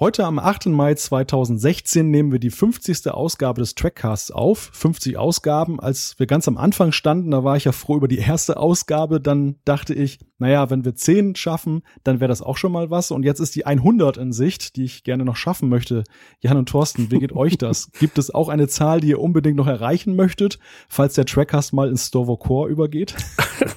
Heute 0.00 0.24
am 0.26 0.38
8. 0.38 0.66
Mai 0.66 0.94
2016 0.94 2.08
nehmen 2.08 2.30
wir 2.30 2.38
die 2.38 2.50
50. 2.50 3.10
Ausgabe 3.10 3.62
des 3.62 3.74
Trackcasts 3.74 4.30
auf. 4.30 4.70
50 4.72 5.18
Ausgaben. 5.18 5.80
Als 5.80 6.16
wir 6.20 6.28
ganz 6.28 6.46
am 6.46 6.56
Anfang 6.56 6.92
standen, 6.92 7.32
da 7.32 7.42
war 7.42 7.56
ich 7.56 7.64
ja 7.64 7.72
froh 7.72 7.96
über 7.96 8.06
die 8.06 8.18
erste 8.18 8.58
Ausgabe. 8.58 9.20
Dann 9.20 9.56
dachte 9.64 9.94
ich, 9.94 10.20
naja, 10.38 10.70
wenn 10.70 10.84
wir 10.84 10.94
10 10.94 11.34
schaffen, 11.34 11.82
dann 12.04 12.20
wäre 12.20 12.28
das 12.28 12.42
auch 12.42 12.56
schon 12.58 12.70
mal 12.70 12.92
was. 12.92 13.10
Und 13.10 13.24
jetzt 13.24 13.40
ist 13.40 13.56
die 13.56 13.66
100 13.66 14.18
in 14.18 14.32
Sicht, 14.32 14.76
die 14.76 14.84
ich 14.84 15.02
gerne 15.02 15.24
noch 15.24 15.34
schaffen 15.34 15.68
möchte. 15.68 16.04
Jan 16.38 16.58
und 16.58 16.68
Thorsten, 16.68 17.10
wie 17.10 17.18
geht 17.18 17.32
euch 17.32 17.58
das? 17.58 17.90
Gibt 17.98 18.18
es 18.18 18.32
auch 18.32 18.50
eine 18.50 18.68
Zahl, 18.68 19.00
die 19.00 19.08
ihr 19.08 19.20
unbedingt 19.20 19.56
noch 19.56 19.66
erreichen 19.66 20.14
möchtet, 20.14 20.60
falls 20.88 21.14
der 21.14 21.26
Trackcast 21.26 21.72
mal 21.72 21.88
ins 21.88 22.06
Storvo 22.06 22.36
Core 22.36 22.70
übergeht? 22.70 23.16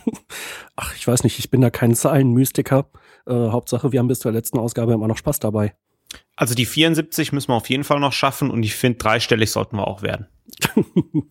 Ach, 0.75 0.95
ich 0.95 1.07
weiß 1.07 1.23
nicht, 1.23 1.39
ich 1.39 1.49
bin 1.49 1.61
da 1.61 1.71
kein 1.71 1.95
Zahlenmystiker. 1.95 2.85
Äh, 3.25 3.33
Hauptsache, 3.33 3.91
wir 3.91 3.97
haben 3.97 4.07
bis 4.07 4.19
zur 4.19 4.31
letzten 4.31 4.59
Ausgabe 4.59 4.93
immer 4.93 5.07
noch 5.07 5.17
Spaß 5.17 5.39
dabei. 5.39 5.73
Also 6.35 6.55
die 6.55 6.65
74 6.65 7.31
müssen 7.33 7.49
wir 7.49 7.55
auf 7.55 7.69
jeden 7.69 7.83
Fall 7.83 7.99
noch 7.99 8.13
schaffen 8.13 8.49
und 8.49 8.63
ich 8.63 8.75
finde, 8.75 8.97
dreistellig 8.97 9.51
sollten 9.51 9.77
wir 9.77 9.87
auch 9.87 10.01
werden. 10.01 10.27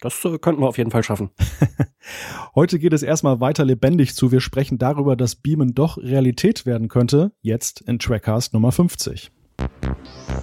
das 0.00 0.24
äh, 0.24 0.38
könnten 0.38 0.60
wir 0.62 0.68
auf 0.68 0.78
jeden 0.78 0.90
Fall 0.90 1.02
schaffen. 1.02 1.30
Heute 2.54 2.78
geht 2.78 2.92
es 2.92 3.02
erstmal 3.02 3.40
weiter 3.40 3.64
lebendig 3.64 4.14
zu. 4.14 4.32
Wir 4.32 4.40
sprechen 4.40 4.78
darüber, 4.78 5.16
dass 5.16 5.36
Beamen 5.36 5.74
doch 5.74 5.98
Realität 5.98 6.66
werden 6.66 6.88
könnte. 6.88 7.32
Jetzt 7.42 7.82
in 7.82 7.98
Trackcast 7.98 8.54
Nummer 8.54 8.72
50. 8.72 9.30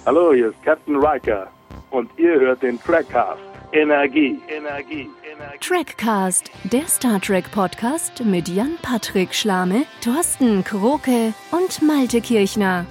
Hallo, 0.05 0.33
hier 0.33 0.49
ist 0.49 0.63
Captain 0.63 0.95
Riker 0.95 1.47
und 1.91 2.09
ihr 2.17 2.39
hört 2.39 2.61
den 2.63 2.79
Trackcast. 2.79 3.41
Energie, 3.71 4.39
Energie, 4.47 5.09
Energie. 5.25 5.57
Trackcast, 5.59 6.51
der 6.65 6.87
Star 6.87 7.19
Trek 7.19 7.51
Podcast 7.51 8.23
mit 8.23 8.47
Jan-Patrick 8.47 9.33
Schlame, 9.33 9.85
Thorsten 10.03 10.63
Kroke 10.63 11.33
und 11.51 11.81
Malte 11.81 12.21
Kirchner. 12.21 12.85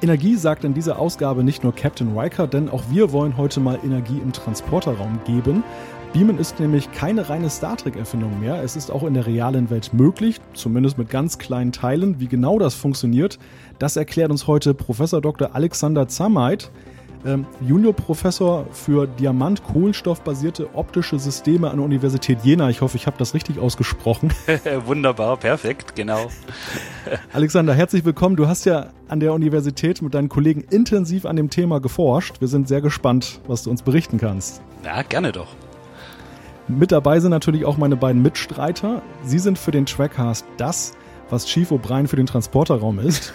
Energie 0.00 0.36
sagt 0.36 0.62
in 0.62 0.74
dieser 0.74 1.00
Ausgabe 1.00 1.42
nicht 1.42 1.64
nur 1.64 1.74
Captain 1.74 2.16
Riker, 2.16 2.46
denn 2.46 2.68
auch 2.68 2.84
wir 2.88 3.10
wollen 3.10 3.36
heute 3.36 3.58
mal 3.58 3.80
Energie 3.84 4.20
im 4.22 4.32
Transporterraum 4.32 5.18
geben. 5.24 5.64
Beamen 6.12 6.38
ist 6.38 6.60
nämlich 6.60 6.92
keine 6.92 7.28
reine 7.28 7.50
Star 7.50 7.76
Trek-Erfindung 7.76 8.38
mehr. 8.38 8.62
Es 8.62 8.76
ist 8.76 8.92
auch 8.92 9.02
in 9.02 9.14
der 9.14 9.26
realen 9.26 9.70
Welt 9.70 9.92
möglich, 9.92 10.40
zumindest 10.54 10.98
mit 10.98 11.10
ganz 11.10 11.38
kleinen 11.38 11.72
Teilen. 11.72 12.20
Wie 12.20 12.28
genau 12.28 12.60
das 12.60 12.74
funktioniert, 12.74 13.40
das 13.80 13.96
erklärt 13.96 14.30
uns 14.30 14.46
heute 14.46 14.72
Professor 14.72 15.20
Dr. 15.20 15.56
Alexander 15.56 16.06
Zameit 16.06 16.70
ähm, 17.24 17.46
Juniorprofessor 17.60 18.66
für 18.72 19.06
Diamant-Kohlenstoff-basierte 19.06 20.74
optische 20.74 21.18
Systeme 21.18 21.70
an 21.70 21.76
der 21.76 21.84
Universität 21.84 22.38
Jena. 22.42 22.70
Ich 22.70 22.80
hoffe, 22.80 22.96
ich 22.96 23.06
habe 23.06 23.16
das 23.18 23.34
richtig 23.34 23.58
ausgesprochen. 23.58 24.32
Wunderbar, 24.86 25.36
perfekt, 25.36 25.94
genau. 25.96 26.28
Alexander, 27.32 27.74
herzlich 27.74 28.04
willkommen. 28.04 28.36
Du 28.36 28.46
hast 28.46 28.64
ja 28.64 28.90
an 29.08 29.20
der 29.20 29.32
Universität 29.32 30.02
mit 30.02 30.14
deinen 30.14 30.28
Kollegen 30.28 30.64
intensiv 30.70 31.26
an 31.26 31.36
dem 31.36 31.50
Thema 31.50 31.80
geforscht. 31.80 32.40
Wir 32.40 32.48
sind 32.48 32.68
sehr 32.68 32.80
gespannt, 32.80 33.40
was 33.46 33.62
du 33.62 33.70
uns 33.70 33.82
berichten 33.82 34.18
kannst. 34.18 34.62
Ja, 34.84 35.02
gerne 35.02 35.32
doch. 35.32 35.48
Mit 36.68 36.92
dabei 36.92 37.18
sind 37.18 37.30
natürlich 37.30 37.64
auch 37.64 37.78
meine 37.78 37.96
beiden 37.96 38.20
Mitstreiter. 38.20 39.00
Sie 39.24 39.38
sind 39.38 39.58
für 39.58 39.70
den 39.70 39.86
Trackcast 39.86 40.44
das 40.58 40.92
was 41.30 41.46
Chief 41.46 41.70
O'Brien 41.70 42.06
für 42.06 42.16
den 42.16 42.26
Transporterraum 42.26 42.98
ist. 42.98 43.32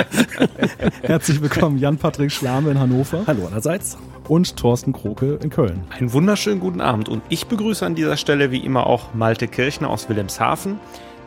Herzlich 1.02 1.40
willkommen, 1.40 1.78
Jan-Patrick 1.78 2.32
Schlame 2.32 2.70
in 2.70 2.78
Hannover. 2.78 3.24
Hallo 3.26 3.46
allerseits. 3.46 3.98
Und 4.28 4.56
Thorsten 4.56 4.92
Kroke 4.92 5.38
in 5.42 5.50
Köln. 5.50 5.84
Einen 5.90 6.12
wunderschönen 6.12 6.60
guten 6.60 6.80
Abend 6.80 7.08
und 7.08 7.22
ich 7.28 7.46
begrüße 7.46 7.84
an 7.84 7.94
dieser 7.94 8.16
Stelle 8.16 8.50
wie 8.50 8.60
immer 8.60 8.86
auch 8.86 9.12
Malte 9.14 9.48
Kirchner 9.48 9.90
aus 9.90 10.08
Wilhelmshaven, 10.08 10.78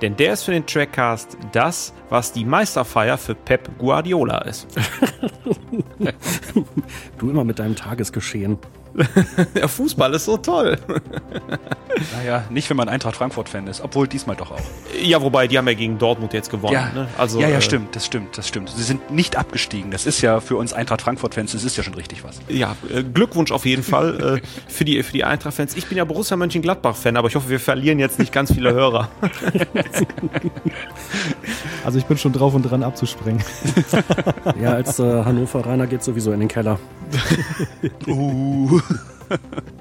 denn 0.01 0.15
der 0.15 0.33
ist 0.33 0.43
für 0.43 0.51
den 0.51 0.65
Trackcast 0.65 1.37
das, 1.51 1.93
was 2.09 2.31
die 2.31 2.45
Meisterfeier 2.45 3.17
für 3.17 3.35
Pep 3.35 3.77
Guardiola 3.77 4.39
ist. 4.39 4.67
du 7.17 7.29
immer 7.29 7.43
mit 7.43 7.59
deinem 7.59 7.75
Tagesgeschehen. 7.75 8.57
Der 9.55 9.67
Fußball 9.67 10.13
ist 10.13 10.25
so 10.25 10.37
toll. 10.37 10.77
naja, 12.17 12.43
nicht, 12.49 12.69
wenn 12.69 12.77
man 12.77 12.89
Eintracht 12.89 13.15
Frankfurt-Fan 13.15 13.67
ist, 13.67 13.81
obwohl 13.81 14.07
diesmal 14.07 14.35
doch 14.35 14.51
auch. 14.51 14.61
Ja, 15.01 15.21
wobei, 15.21 15.47
die 15.47 15.57
haben 15.57 15.67
ja 15.67 15.73
gegen 15.73 15.97
Dortmund 15.97 16.33
jetzt 16.33 16.51
gewonnen. 16.51 16.73
Ja, 16.73 16.91
ne? 16.93 17.07
also, 17.17 17.39
ja, 17.39 17.49
ja, 17.49 17.57
äh, 17.57 17.61
stimmt, 17.61 17.95
das 17.95 18.05
stimmt, 18.05 18.37
das 18.37 18.47
stimmt. 18.47 18.69
Sie 18.69 18.83
sind 18.83 19.11
nicht 19.11 19.35
abgestiegen. 19.35 19.89
Das 19.91 20.05
ist 20.05 20.21
ja 20.21 20.39
für 20.39 20.57
uns 20.57 20.73
Eintracht 20.73 21.01
Frankfurt-Fans, 21.01 21.53
das 21.53 21.63
ist 21.63 21.75
ja 21.75 21.83
schon 21.83 21.95
richtig 21.95 22.23
was. 22.23 22.39
Ja, 22.49 22.75
äh, 22.93 23.03
Glückwunsch 23.03 23.51
auf 23.51 23.65
jeden 23.65 23.83
Fall 23.83 24.41
äh, 24.43 24.47
für 24.71 24.85
die, 24.85 25.01
für 25.01 25.13
die 25.13 25.23
Eintracht-Fans. 25.23 25.75
Ich 25.75 25.87
bin 25.87 25.97
ja 25.97 26.05
Borussia 26.05 26.37
Mönchengladbach-Fan, 26.37 27.17
aber 27.17 27.27
ich 27.27 27.35
hoffe, 27.35 27.49
wir 27.49 27.59
verlieren 27.59 27.99
jetzt 27.99 28.19
nicht 28.19 28.31
ganz 28.31 28.53
viele 28.53 28.73
Hörer. 28.73 29.09
also 31.83 31.97
ich 31.97 32.05
bin 32.05 32.17
schon 32.17 32.33
drauf 32.33 32.53
und 32.53 32.63
dran 32.63 32.83
abzuspringen. 32.83 33.43
ja, 34.61 34.73
als 34.73 34.99
äh, 34.99 35.23
Hannoveraner 35.23 35.87
geht 35.87 36.03
sowieso 36.03 36.31
in 36.31 36.41
den 36.41 36.49
Keller. 36.49 36.79
uh. 38.07 38.82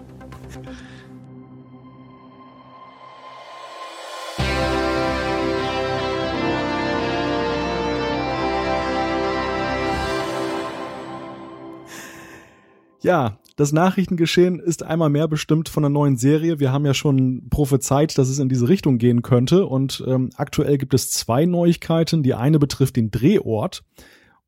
Ja, 13.02 13.38
das 13.56 13.72
Nachrichtengeschehen 13.72 14.60
ist 14.60 14.84
einmal 14.84 15.10
mehr 15.10 15.26
bestimmt 15.26 15.68
von 15.68 15.84
einer 15.84 15.92
neuen 15.92 16.16
Serie. 16.16 16.60
Wir 16.60 16.72
haben 16.72 16.86
ja 16.86 16.94
schon 16.94 17.48
prophezeit, 17.50 18.16
dass 18.16 18.28
es 18.28 18.38
in 18.38 18.48
diese 18.48 18.68
Richtung 18.68 18.98
gehen 18.98 19.22
könnte. 19.22 19.66
Und 19.66 20.02
ähm, 20.06 20.30
aktuell 20.36 20.78
gibt 20.78 20.94
es 20.94 21.10
zwei 21.10 21.44
Neuigkeiten. 21.44 22.22
Die 22.22 22.34
eine 22.34 22.58
betrifft 22.58 22.96
den 22.96 23.10
Drehort. 23.10 23.82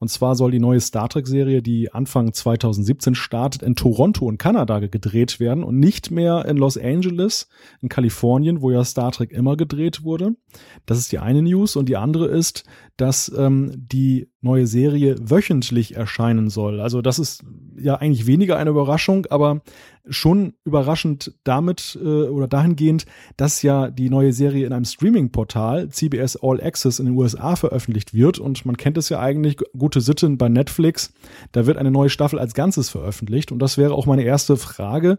Und 0.05 0.09
zwar 0.09 0.35
soll 0.35 0.51
die 0.51 0.61
neue 0.61 0.81
Star 0.81 1.09
Trek-Serie, 1.09 1.63
die 1.63 1.91
Anfang 1.95 2.35
2017 2.35 3.15
startet, 3.15 3.63
in 3.63 3.75
Toronto 3.75 4.29
in 4.29 4.37
Kanada 4.37 4.79
gedreht 4.81 5.41
werden 5.41 5.65
und 5.65 5.79
nicht 5.81 6.11
mehr 6.11 6.45
in 6.45 6.59
Los 6.59 6.77
Angeles 6.77 7.49
in 7.81 7.89
Kalifornien, 7.89 8.61
wo 8.61 8.71
ja 8.71 8.85
Star 8.85 9.13
Trek 9.13 9.33
immer 9.33 9.57
gedreht 9.57 10.03
wurde. 10.05 10.37
Das 10.85 10.99
ist 10.99 11.11
die 11.11 11.21
eine 11.21 11.41
News. 11.41 11.75
Und 11.77 11.89
die 11.89 11.97
andere 11.97 12.27
ist, 12.27 12.65
dass 12.99 13.33
ähm, 13.35 13.73
die 13.79 14.29
neue 14.43 14.67
Serie 14.67 15.17
wöchentlich 15.23 15.97
erscheinen 15.97 16.51
soll. 16.51 16.83
Also 16.83 17.01
das 17.01 17.19
ist 17.19 17.43
ja 17.79 17.97
eigentlich 17.97 18.27
weniger 18.27 18.57
eine 18.57 18.71
Überraschung, 18.71 19.27
aber 19.27 19.63
schon 20.09 20.55
überraschend 20.65 21.33
damit 21.45 21.99
äh, 22.01 22.07
oder 22.07 22.47
dahingehend, 22.47 23.07
dass 23.37 23.63
ja 23.63 23.91
die 23.91 24.11
neue 24.11 24.33
Serie 24.33 24.67
in 24.67 24.73
einem 24.73 24.85
Streaming-Portal 24.85 25.89
CBS 25.89 26.37
All 26.37 26.61
Access 26.61 26.99
in 26.99 27.07
den 27.07 27.17
USA 27.17 27.57
veröffentlicht 27.57 28.13
wird. 28.13 28.39
Und 28.39 28.67
man 28.67 28.77
kennt 28.77 28.99
es 28.99 29.09
ja 29.09 29.21
eigentlich 29.21 29.57
gute 29.77 30.01
Sitten 30.01 30.37
bei 30.37 30.49
Netflix, 30.49 31.13
da 31.53 31.67
wird 31.67 31.79
eine 31.79 31.91
neue 31.91 32.11
Staffel 32.11 32.39
als 32.39 32.55
Ganzes 32.55 32.91
veröffentlicht. 32.91 33.51
Und 33.51 33.61
das 33.61 33.79
wäre 33.79 33.95
auch 33.95 34.07
meine 34.07 34.25
erste 34.25 34.57
Frage, 34.57 35.19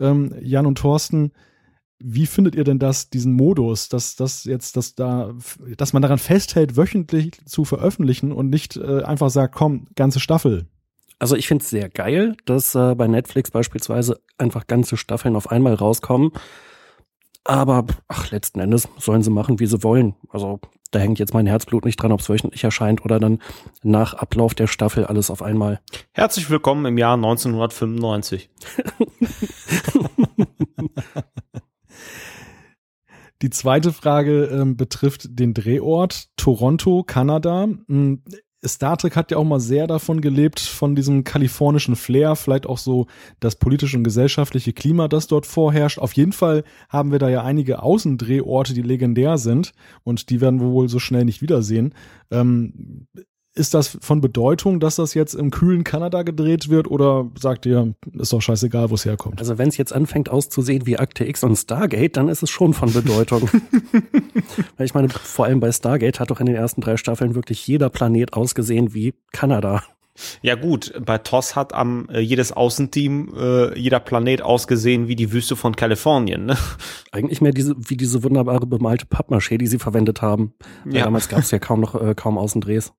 ähm, 0.00 0.34
Jan 0.40 0.66
und 0.66 0.78
Thorsten, 0.78 1.32
wie 2.04 2.26
findet 2.26 2.56
ihr 2.56 2.64
denn 2.64 2.78
das, 2.78 3.10
diesen 3.10 3.32
Modus, 3.32 3.88
dass 3.88 4.16
das 4.16 4.44
jetzt, 4.44 4.76
dass 4.76 4.94
da, 4.96 5.34
dass 5.76 5.92
man 5.92 6.02
daran 6.02 6.18
festhält, 6.18 6.76
wöchentlich 6.76 7.40
zu 7.46 7.64
veröffentlichen 7.64 8.32
und 8.32 8.50
nicht 8.50 8.76
äh, 8.76 9.02
einfach 9.02 9.30
sagt, 9.30 9.54
komm, 9.54 9.86
ganze 9.94 10.18
Staffel? 10.18 10.66
Also 11.22 11.36
ich 11.36 11.46
finde 11.46 11.62
es 11.62 11.70
sehr 11.70 11.88
geil, 11.88 12.36
dass 12.46 12.74
äh, 12.74 12.96
bei 12.96 13.06
Netflix 13.06 13.52
beispielsweise 13.52 14.20
einfach 14.38 14.66
ganze 14.66 14.96
Staffeln 14.96 15.36
auf 15.36 15.52
einmal 15.52 15.74
rauskommen. 15.74 16.32
Aber 17.44 17.86
ach, 18.08 18.32
letzten 18.32 18.58
Endes 18.58 18.88
sollen 18.98 19.22
sie 19.22 19.30
machen, 19.30 19.60
wie 19.60 19.66
sie 19.66 19.84
wollen. 19.84 20.16
Also 20.30 20.58
da 20.90 20.98
hängt 20.98 21.20
jetzt 21.20 21.32
mein 21.32 21.46
Herzblut 21.46 21.84
nicht 21.84 21.94
dran, 22.02 22.10
ob 22.10 22.18
es 22.18 22.28
wöchentlich 22.28 22.64
erscheint 22.64 23.04
oder 23.04 23.20
dann 23.20 23.38
nach 23.84 24.14
Ablauf 24.14 24.56
der 24.56 24.66
Staffel 24.66 25.06
alles 25.06 25.30
auf 25.30 25.42
einmal. 25.42 25.78
Herzlich 26.10 26.50
willkommen 26.50 26.86
im 26.86 26.98
Jahr 26.98 27.14
1995. 27.14 28.50
Die 33.42 33.50
zweite 33.50 33.92
Frage 33.92 34.46
ähm, 34.46 34.76
betrifft 34.76 35.38
den 35.38 35.54
Drehort 35.54 36.30
Toronto, 36.36 37.04
Kanada. 37.04 37.68
Star 38.64 38.96
Trek 38.96 39.16
hat 39.16 39.30
ja 39.30 39.38
auch 39.38 39.44
mal 39.44 39.60
sehr 39.60 39.86
davon 39.86 40.20
gelebt, 40.20 40.60
von 40.60 40.94
diesem 40.94 41.24
kalifornischen 41.24 41.96
Flair, 41.96 42.36
vielleicht 42.36 42.66
auch 42.66 42.78
so 42.78 43.06
das 43.40 43.56
politische 43.56 43.96
und 43.96 44.04
gesellschaftliche 44.04 44.72
Klima, 44.72 45.08
das 45.08 45.26
dort 45.26 45.46
vorherrscht. 45.46 45.98
Auf 45.98 46.12
jeden 46.12 46.32
Fall 46.32 46.62
haben 46.88 47.10
wir 47.10 47.18
da 47.18 47.28
ja 47.28 47.42
einige 47.42 47.82
Außendrehorte, 47.82 48.72
die 48.74 48.82
legendär 48.82 49.38
sind 49.38 49.72
und 50.04 50.30
die 50.30 50.40
werden 50.40 50.60
wir 50.60 50.68
wohl 50.68 50.88
so 50.88 51.00
schnell 51.00 51.24
nicht 51.24 51.42
wiedersehen. 51.42 51.94
Ähm, 52.30 53.06
ist 53.54 53.74
das 53.74 53.98
von 54.00 54.20
Bedeutung, 54.20 54.80
dass 54.80 54.96
das 54.96 55.14
jetzt 55.14 55.34
im 55.34 55.50
kühlen 55.50 55.84
Kanada 55.84 56.22
gedreht 56.22 56.70
wird 56.70 56.90
oder 56.90 57.30
sagt 57.38 57.66
ihr, 57.66 57.94
ist 58.14 58.32
doch 58.32 58.40
scheißegal, 58.40 58.90
wo 58.90 58.94
es 58.94 59.04
herkommt? 59.04 59.38
Also 59.38 59.58
wenn 59.58 59.68
es 59.68 59.76
jetzt 59.76 59.92
anfängt 59.92 60.30
auszusehen 60.30 60.86
wie 60.86 60.98
Akte 60.98 61.26
X 61.26 61.44
und 61.44 61.56
Stargate, 61.56 62.16
dann 62.16 62.28
ist 62.28 62.42
es 62.42 62.50
schon 62.50 62.72
von 62.72 62.92
Bedeutung. 62.92 63.48
Weil 64.76 64.86
ich 64.86 64.94
meine, 64.94 65.10
vor 65.10 65.44
allem 65.44 65.60
bei 65.60 65.70
Stargate 65.70 66.18
hat 66.18 66.30
doch 66.30 66.40
in 66.40 66.46
den 66.46 66.54
ersten 66.54 66.80
drei 66.80 66.96
Staffeln 66.96 67.34
wirklich 67.34 67.66
jeder 67.66 67.90
Planet 67.90 68.32
ausgesehen 68.32 68.94
wie 68.94 69.14
Kanada. 69.32 69.82
Ja 70.42 70.56
gut, 70.56 70.92
bei 71.04 71.18
TOS 71.18 71.56
hat 71.56 71.72
am 71.72 72.08
äh, 72.10 72.20
jedes 72.20 72.52
Außenteam 72.52 73.32
äh, 73.34 73.78
jeder 73.78 73.98
Planet 73.98 74.42
ausgesehen 74.42 75.08
wie 75.08 75.16
die 75.16 75.32
Wüste 75.32 75.56
von 75.56 75.74
Kalifornien. 75.74 76.44
Ne? 76.44 76.56
Eigentlich 77.12 77.40
mehr 77.40 77.52
diese 77.52 77.74
wie 77.78 77.96
diese 77.96 78.22
wunderbare 78.22 78.66
bemalte 78.66 79.06
Pappmaché, 79.06 79.56
die 79.56 79.66
sie 79.66 79.78
verwendet 79.78 80.20
haben. 80.20 80.52
Ja. 80.84 81.04
Damals 81.04 81.28
gab 81.28 81.40
es 81.40 81.50
ja 81.50 81.58
kaum 81.58 81.80
noch 81.80 81.94
äh, 81.94 82.14
kaum 82.14 82.36
Außendrehs. 82.36 82.92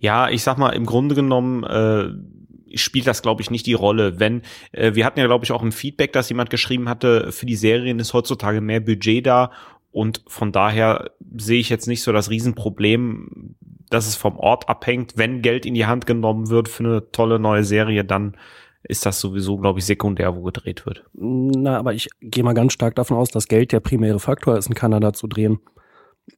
Ja, 0.00 0.28
ich 0.28 0.42
sag 0.42 0.58
mal, 0.58 0.70
im 0.70 0.86
Grunde 0.86 1.14
genommen 1.14 1.64
äh, 1.64 2.76
spielt 2.76 3.06
das, 3.06 3.22
glaube 3.22 3.42
ich, 3.42 3.50
nicht 3.50 3.66
die 3.66 3.74
Rolle. 3.74 4.18
Wenn, 4.18 4.42
äh, 4.72 4.94
wir 4.94 5.04
hatten 5.04 5.20
ja, 5.20 5.26
glaube 5.26 5.44
ich, 5.44 5.52
auch 5.52 5.62
im 5.62 5.72
Feedback, 5.72 6.12
dass 6.12 6.28
jemand 6.28 6.50
geschrieben 6.50 6.88
hatte, 6.88 7.32
für 7.32 7.46
die 7.46 7.56
Serien 7.56 7.98
ist 7.98 8.14
heutzutage 8.14 8.60
mehr 8.60 8.80
Budget 8.80 9.26
da 9.26 9.50
und 9.90 10.22
von 10.26 10.52
daher 10.52 11.10
sehe 11.36 11.60
ich 11.60 11.68
jetzt 11.68 11.86
nicht 11.86 12.02
so 12.02 12.12
das 12.12 12.30
Riesenproblem, 12.30 13.54
dass 13.90 14.06
es 14.06 14.16
vom 14.16 14.38
Ort 14.38 14.68
abhängt. 14.68 15.14
Wenn 15.16 15.42
Geld 15.42 15.66
in 15.66 15.74
die 15.74 15.86
Hand 15.86 16.06
genommen 16.06 16.48
wird 16.48 16.68
für 16.68 16.84
eine 16.84 17.12
tolle 17.12 17.38
neue 17.38 17.64
Serie, 17.64 18.04
dann 18.04 18.36
ist 18.84 19.06
das 19.06 19.20
sowieso, 19.20 19.58
glaube 19.58 19.78
ich, 19.78 19.84
sekundär, 19.84 20.34
wo 20.34 20.42
gedreht 20.42 20.86
wird. 20.86 21.04
Na, 21.12 21.78
aber 21.78 21.94
ich 21.94 22.08
gehe 22.20 22.42
mal 22.42 22.54
ganz 22.54 22.72
stark 22.72 22.96
davon 22.96 23.16
aus, 23.16 23.30
dass 23.30 23.46
Geld 23.46 23.70
der 23.70 23.80
primäre 23.80 24.18
Faktor 24.18 24.56
ist, 24.56 24.66
in 24.66 24.74
Kanada 24.74 25.12
zu 25.12 25.28
drehen 25.28 25.60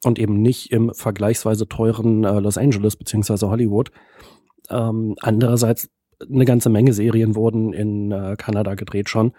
und 0.04 0.19
eben 0.19 0.40
nicht 0.40 0.72
im 0.72 0.92
vergleichsweise 0.94 1.69
teuren 1.69 2.25
äh, 2.25 2.40
Los 2.40 2.58
Angeles 2.58 2.96
beziehungsweise 2.96 3.48
Hollywood. 3.48 3.90
Ähm, 4.70 5.14
andererseits 5.20 5.90
eine 6.20 6.44
ganze 6.44 6.70
Menge 6.70 6.92
Serien 6.92 7.34
wurden 7.34 7.72
in 7.72 8.12
äh, 8.12 8.36
Kanada 8.38 8.75
gedreht 8.75 9.08
schon 9.08 9.32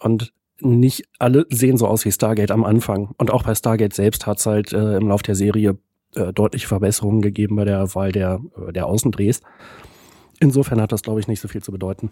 und 0.00 0.32
nicht 0.60 1.04
alle 1.18 1.46
sehen 1.50 1.76
so 1.76 1.86
aus 1.86 2.04
wie 2.04 2.12
Stargate 2.12 2.50
am 2.50 2.64
Anfang. 2.64 3.14
Und 3.18 3.30
auch 3.30 3.42
bei 3.42 3.54
Stargate 3.54 3.94
selbst 3.94 4.26
hat 4.26 4.38
es 4.38 4.46
halt 4.46 4.72
äh, 4.72 4.96
im 4.96 5.08
Lauf 5.08 5.22
der 5.22 5.34
Serie 5.34 5.78
äh, 6.14 6.32
deutliche 6.32 6.68
Verbesserungen 6.68 7.22
gegeben 7.22 7.56
bei 7.56 7.64
der 7.64 7.94
Wahl 7.94 8.12
der, 8.12 8.40
äh, 8.56 8.72
der 8.72 8.86
Außendrehs. 8.86 9.40
Insofern 10.40 10.80
hat 10.80 10.92
das, 10.92 11.02
glaube 11.02 11.20
ich, 11.20 11.28
nicht 11.28 11.40
so 11.40 11.48
viel 11.48 11.62
zu 11.62 11.72
bedeuten. 11.72 12.10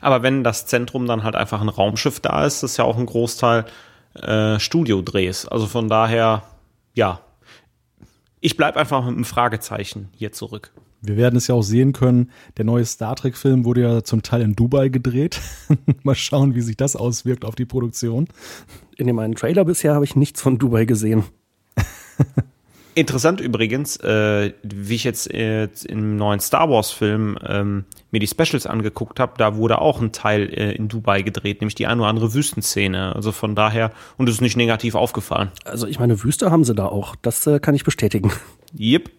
Aber 0.00 0.22
wenn 0.22 0.42
das 0.42 0.66
Zentrum 0.66 1.06
dann 1.06 1.22
halt 1.22 1.36
einfach 1.36 1.60
ein 1.60 1.68
Raumschiff 1.68 2.20
da 2.20 2.46
ist, 2.46 2.62
ist 2.62 2.78
ja 2.78 2.84
auch 2.84 2.96
ein 2.96 3.06
Großteil 3.06 3.66
äh, 4.14 4.58
Studiodrehs. 4.58 5.46
Also 5.46 5.66
von 5.66 5.88
daher, 5.88 6.42
ja, 6.98 7.20
ich 8.40 8.56
bleibe 8.56 8.78
einfach 8.78 9.04
mit 9.04 9.14
einem 9.14 9.24
Fragezeichen 9.24 10.08
hier 10.16 10.32
zurück. 10.32 10.72
Wir 11.00 11.16
werden 11.16 11.36
es 11.36 11.46
ja 11.46 11.54
auch 11.54 11.62
sehen 11.62 11.92
können. 11.92 12.32
Der 12.56 12.64
neue 12.64 12.84
Star 12.84 13.14
Trek-Film 13.14 13.64
wurde 13.64 13.82
ja 13.82 14.02
zum 14.02 14.22
Teil 14.22 14.42
in 14.42 14.56
Dubai 14.56 14.88
gedreht. 14.88 15.40
Mal 16.02 16.16
schauen, 16.16 16.56
wie 16.56 16.60
sich 16.60 16.76
das 16.76 16.96
auswirkt 16.96 17.44
auf 17.44 17.54
die 17.54 17.66
Produktion. 17.66 18.26
In 18.96 19.06
dem 19.06 19.20
einen 19.20 19.36
Trailer 19.36 19.64
bisher 19.64 19.94
habe 19.94 20.04
ich 20.04 20.16
nichts 20.16 20.42
von 20.42 20.58
Dubai 20.58 20.86
gesehen. 20.86 21.22
Interessant 22.98 23.40
übrigens, 23.40 23.96
äh, 23.98 24.52
wie 24.64 24.96
ich 24.96 25.04
jetzt 25.04 25.32
äh, 25.32 25.68
im 25.86 26.16
neuen 26.16 26.40
Star 26.40 26.68
Wars-Film 26.68 27.38
ähm, 27.46 27.84
mir 28.10 28.18
die 28.18 28.26
Specials 28.26 28.66
angeguckt 28.66 29.20
habe, 29.20 29.34
da 29.38 29.54
wurde 29.54 29.80
auch 29.80 30.00
ein 30.00 30.10
Teil 30.10 30.52
äh, 30.52 30.72
in 30.72 30.88
Dubai 30.88 31.22
gedreht, 31.22 31.60
nämlich 31.60 31.76
die 31.76 31.86
eine 31.86 32.00
oder 32.00 32.10
andere 32.10 32.34
Wüstenszene. 32.34 33.14
Also 33.14 33.30
von 33.30 33.54
daher, 33.54 33.92
und 34.16 34.28
es 34.28 34.34
ist 34.34 34.40
nicht 34.40 34.56
negativ 34.56 34.96
aufgefallen. 34.96 35.52
Also 35.64 35.86
ich 35.86 36.00
meine, 36.00 36.24
Wüste 36.24 36.50
haben 36.50 36.64
sie 36.64 36.74
da 36.74 36.86
auch. 36.86 37.14
Das 37.22 37.46
äh, 37.46 37.60
kann 37.60 37.76
ich 37.76 37.84
bestätigen. 37.84 38.32
Yep. 38.76 39.10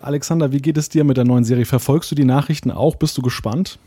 Alexander, 0.00 0.50
wie 0.50 0.60
geht 0.60 0.76
es 0.76 0.88
dir 0.88 1.04
mit 1.04 1.16
der 1.16 1.24
neuen 1.24 1.44
Serie? 1.44 1.64
Verfolgst 1.64 2.10
du 2.10 2.16
die 2.16 2.24
Nachrichten 2.24 2.72
auch? 2.72 2.96
Bist 2.96 3.16
du 3.16 3.22
gespannt? 3.22 3.78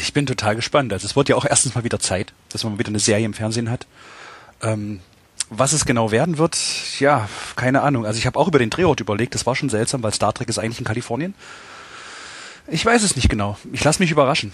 Ich 0.00 0.12
bin 0.12 0.26
total 0.26 0.54
gespannt. 0.54 0.92
Also 0.92 1.06
es 1.06 1.16
wird 1.16 1.28
ja 1.28 1.34
auch 1.34 1.44
erstens 1.44 1.74
mal 1.74 1.82
wieder 1.82 1.98
Zeit, 1.98 2.32
dass 2.50 2.62
man 2.62 2.78
wieder 2.78 2.90
eine 2.90 3.00
Serie 3.00 3.26
im 3.26 3.34
Fernsehen 3.34 3.68
hat. 3.68 3.88
Ähm, 4.62 5.00
was 5.50 5.72
es 5.72 5.84
genau 5.84 6.12
werden 6.12 6.38
wird, 6.38 6.56
ja, 7.00 7.28
keine 7.56 7.82
Ahnung. 7.82 8.06
Also 8.06 8.18
ich 8.18 8.26
habe 8.26 8.38
auch 8.38 8.48
über 8.48 8.60
den 8.60 8.70
Drehort 8.70 9.00
überlegt, 9.00 9.34
das 9.34 9.46
war 9.46 9.56
schon 9.56 9.68
seltsam, 9.68 10.02
weil 10.02 10.14
Star 10.14 10.32
Trek 10.32 10.48
ist 10.48 10.58
eigentlich 10.58 10.78
in 10.78 10.84
Kalifornien. 10.84 11.34
Ich 12.68 12.86
weiß 12.86 13.02
es 13.02 13.16
nicht 13.16 13.28
genau. 13.28 13.58
Ich 13.72 13.82
lasse 13.82 14.00
mich 14.00 14.12
überraschen. 14.12 14.52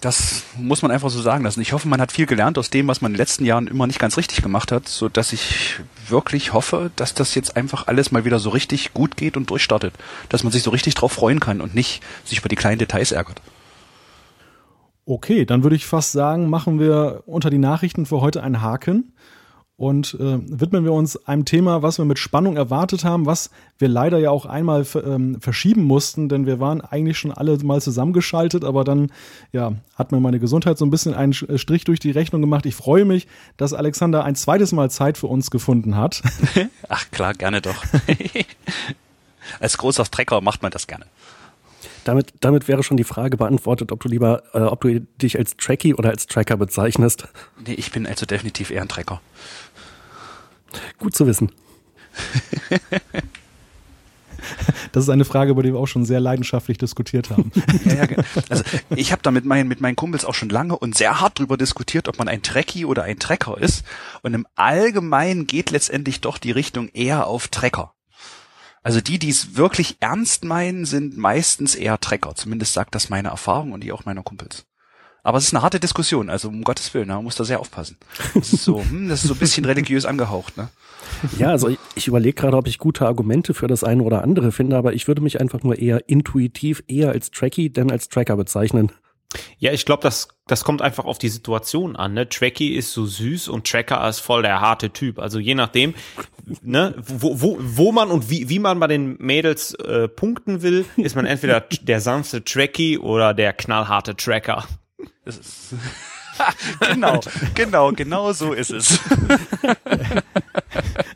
Das 0.00 0.42
muss 0.56 0.82
man 0.82 0.90
einfach 0.90 1.10
so 1.10 1.20
sagen 1.20 1.44
lassen. 1.44 1.60
Ich 1.60 1.72
hoffe, 1.72 1.86
man 1.86 2.00
hat 2.00 2.10
viel 2.10 2.26
gelernt 2.26 2.58
aus 2.58 2.70
dem, 2.70 2.88
was 2.88 3.02
man 3.02 3.12
in 3.12 3.14
den 3.14 3.18
letzten 3.18 3.44
Jahren 3.44 3.68
immer 3.68 3.86
nicht 3.86 4.00
ganz 4.00 4.16
richtig 4.16 4.42
gemacht 4.42 4.72
hat, 4.72 4.88
so 4.88 5.08
dass 5.08 5.32
ich 5.32 5.78
wirklich 6.08 6.52
hoffe, 6.52 6.90
dass 6.96 7.14
das 7.14 7.34
jetzt 7.34 7.56
einfach 7.56 7.86
alles 7.86 8.10
mal 8.10 8.24
wieder 8.24 8.40
so 8.40 8.50
richtig 8.50 8.92
gut 8.94 9.16
geht 9.16 9.36
und 9.36 9.48
durchstartet. 9.48 9.94
Dass 10.28 10.42
man 10.42 10.52
sich 10.52 10.64
so 10.64 10.70
richtig 10.70 10.94
drauf 10.94 11.12
freuen 11.12 11.38
kann 11.38 11.60
und 11.60 11.74
nicht 11.74 12.02
sich 12.24 12.38
über 12.38 12.48
die 12.48 12.56
kleinen 12.56 12.78
Details 12.78 13.12
ärgert. 13.12 13.40
Okay, 15.04 15.44
dann 15.44 15.62
würde 15.62 15.76
ich 15.76 15.86
fast 15.86 16.12
sagen, 16.12 16.48
machen 16.48 16.80
wir 16.80 17.22
unter 17.26 17.50
die 17.50 17.58
Nachrichten 17.58 18.06
für 18.06 18.20
heute 18.20 18.42
einen 18.42 18.60
Haken 18.60 19.12
und 19.80 20.12
äh, 20.20 20.38
widmen 20.46 20.84
wir 20.84 20.92
uns 20.92 21.16
einem 21.26 21.46
Thema, 21.46 21.80
was 21.80 21.96
wir 21.96 22.04
mit 22.04 22.18
Spannung 22.18 22.58
erwartet 22.58 23.02
haben, 23.02 23.24
was 23.24 23.48
wir 23.78 23.88
leider 23.88 24.18
ja 24.18 24.30
auch 24.30 24.44
einmal 24.44 24.84
ähm, 24.94 25.40
verschieben 25.40 25.84
mussten, 25.84 26.28
denn 26.28 26.44
wir 26.44 26.60
waren 26.60 26.82
eigentlich 26.82 27.16
schon 27.16 27.32
alle 27.32 27.56
mal 27.64 27.80
zusammengeschaltet, 27.80 28.62
aber 28.62 28.84
dann 28.84 29.10
ja, 29.52 29.72
hat 29.94 30.12
mir 30.12 30.20
meine 30.20 30.38
Gesundheit 30.38 30.76
so 30.76 30.84
ein 30.84 30.90
bisschen 30.90 31.14
einen 31.14 31.32
Strich 31.32 31.84
durch 31.84 31.98
die 31.98 32.10
Rechnung 32.10 32.42
gemacht. 32.42 32.66
Ich 32.66 32.74
freue 32.74 33.06
mich, 33.06 33.26
dass 33.56 33.72
Alexander 33.72 34.22
ein 34.22 34.34
zweites 34.34 34.72
Mal 34.72 34.90
Zeit 34.90 35.16
für 35.16 35.28
uns 35.28 35.50
gefunden 35.50 35.96
hat. 35.96 36.20
Ach 36.90 37.10
klar, 37.10 37.32
gerne 37.32 37.62
doch. 37.62 37.82
Als 39.60 39.78
großer 39.78 40.04
Trecker 40.04 40.42
macht 40.42 40.60
man 40.60 40.72
das 40.72 40.88
gerne. 40.88 41.06
Damit, 42.04 42.32
damit 42.40 42.68
wäre 42.68 42.82
schon 42.82 42.96
die 42.96 43.04
Frage 43.04 43.36
beantwortet, 43.36 43.92
ob 43.92 44.00
du 44.00 44.08
lieber, 44.08 44.42
äh, 44.54 44.60
ob 44.60 44.80
du 44.80 45.00
dich 45.00 45.38
als 45.38 45.56
Tracky 45.56 45.94
oder 45.94 46.10
als 46.10 46.26
Tracker 46.26 46.56
bezeichnest. 46.56 47.28
Nee, 47.66 47.74
ich 47.74 47.92
bin 47.92 48.06
also 48.06 48.26
definitiv 48.26 48.70
eher 48.70 48.82
ein 48.82 48.88
Trecker. 48.88 49.20
Gut 50.98 51.14
zu 51.14 51.26
wissen. 51.26 51.52
Das 54.92 55.04
ist 55.04 55.10
eine 55.10 55.24
Frage, 55.24 55.52
über 55.52 55.62
die 55.62 55.72
wir 55.72 55.78
auch 55.78 55.86
schon 55.86 56.04
sehr 56.04 56.20
leidenschaftlich 56.20 56.78
diskutiert 56.78 57.30
haben. 57.30 57.52
ja, 57.84 58.04
ja, 58.04 58.24
also 58.48 58.64
ich 58.96 59.12
habe 59.12 59.22
da 59.22 59.30
mit 59.30 59.44
meinen, 59.44 59.68
mit 59.68 59.80
meinen 59.80 59.96
Kumpels 59.96 60.24
auch 60.24 60.34
schon 60.34 60.48
lange 60.48 60.76
und 60.76 60.96
sehr 60.96 61.20
hart 61.20 61.38
drüber 61.38 61.56
diskutiert, 61.56 62.08
ob 62.08 62.18
man 62.18 62.28
ein 62.28 62.42
Trekkie 62.42 62.84
oder 62.84 63.04
ein 63.04 63.18
Trecker 63.18 63.58
ist. 63.58 63.84
Und 64.22 64.34
im 64.34 64.46
Allgemeinen 64.56 65.46
geht 65.46 65.70
letztendlich 65.70 66.20
doch 66.20 66.38
die 66.38 66.50
Richtung 66.50 66.88
eher 66.88 67.26
auf 67.26 67.48
Trecker. 67.48 67.94
Also 68.82 69.00
die, 69.00 69.18
die 69.18 69.28
es 69.28 69.56
wirklich 69.56 69.98
ernst 70.00 70.44
meinen, 70.44 70.86
sind 70.86 71.16
meistens 71.16 71.74
eher 71.74 72.00
Trecker. 72.00 72.34
Zumindest 72.34 72.72
sagt 72.72 72.94
das 72.94 73.10
meine 73.10 73.28
Erfahrung 73.28 73.72
und 73.72 73.84
die 73.84 73.92
auch 73.92 74.06
meiner 74.06 74.22
Kumpels. 74.22 74.64
Aber 75.30 75.38
es 75.38 75.44
ist 75.44 75.54
eine 75.54 75.62
harte 75.62 75.78
Diskussion, 75.78 76.28
also 76.28 76.48
um 76.48 76.64
Gottes 76.64 76.92
Willen, 76.92 77.06
man 77.06 77.22
muss 77.22 77.36
da 77.36 77.44
sehr 77.44 77.60
aufpassen. 77.60 77.96
Das 78.34 78.52
ist 78.52 78.64
so, 78.64 78.80
hm, 78.90 79.08
das 79.08 79.22
ist 79.22 79.28
so 79.28 79.34
ein 79.34 79.38
bisschen 79.38 79.64
religiös 79.64 80.04
angehaucht, 80.04 80.56
ne? 80.56 80.70
Ja, 81.38 81.50
also 81.50 81.68
ich, 81.68 81.78
ich 81.94 82.08
überlege 82.08 82.34
gerade, 82.34 82.56
ob 82.56 82.66
ich 82.66 82.78
gute 82.78 83.06
Argumente 83.06 83.54
für 83.54 83.68
das 83.68 83.84
eine 83.84 84.02
oder 84.02 84.24
andere 84.24 84.50
finde, 84.50 84.76
aber 84.76 84.92
ich 84.92 85.06
würde 85.06 85.20
mich 85.20 85.40
einfach 85.40 85.62
nur 85.62 85.78
eher 85.78 86.08
intuitiv 86.08 86.82
eher 86.88 87.10
als 87.10 87.30
Tracky 87.30 87.70
denn 87.70 87.92
als 87.92 88.08
Tracker 88.08 88.36
bezeichnen. 88.36 88.90
Ja, 89.58 89.72
ich 89.72 89.84
glaube, 89.84 90.02
das, 90.02 90.30
das 90.48 90.64
kommt 90.64 90.82
einfach 90.82 91.04
auf 91.04 91.18
die 91.18 91.28
Situation 91.28 91.94
an. 91.94 92.14
Ne? 92.14 92.28
Tracky 92.28 92.74
ist 92.74 92.92
so 92.92 93.06
süß 93.06 93.46
und 93.46 93.70
Tracker 93.70 94.08
ist 94.08 94.18
voll 94.18 94.42
der 94.42 94.60
harte 94.60 94.90
Typ. 94.90 95.20
Also 95.20 95.38
je 95.38 95.54
nachdem, 95.54 95.94
ne, 96.60 96.96
wo, 96.98 97.40
wo, 97.40 97.56
wo 97.60 97.92
man 97.92 98.10
und 98.10 98.30
wie, 98.30 98.48
wie 98.48 98.58
man 98.58 98.80
bei 98.80 98.88
den 98.88 99.16
Mädels 99.18 99.74
äh, 99.74 100.08
punkten 100.08 100.62
will, 100.62 100.86
ist 100.96 101.14
man 101.14 101.24
entweder 101.24 101.60
der 101.82 102.00
sanfte 102.00 102.42
Tracky 102.42 102.98
oder 102.98 103.32
der 103.32 103.52
knallharte 103.52 104.16
Tracker. 104.16 104.66
This 105.24 105.72
is. 105.72 105.74
genau, 106.92 107.20
genau, 107.54 107.92
genau 107.92 108.32
so 108.32 108.52
ist 108.52 108.70
es. 108.70 108.98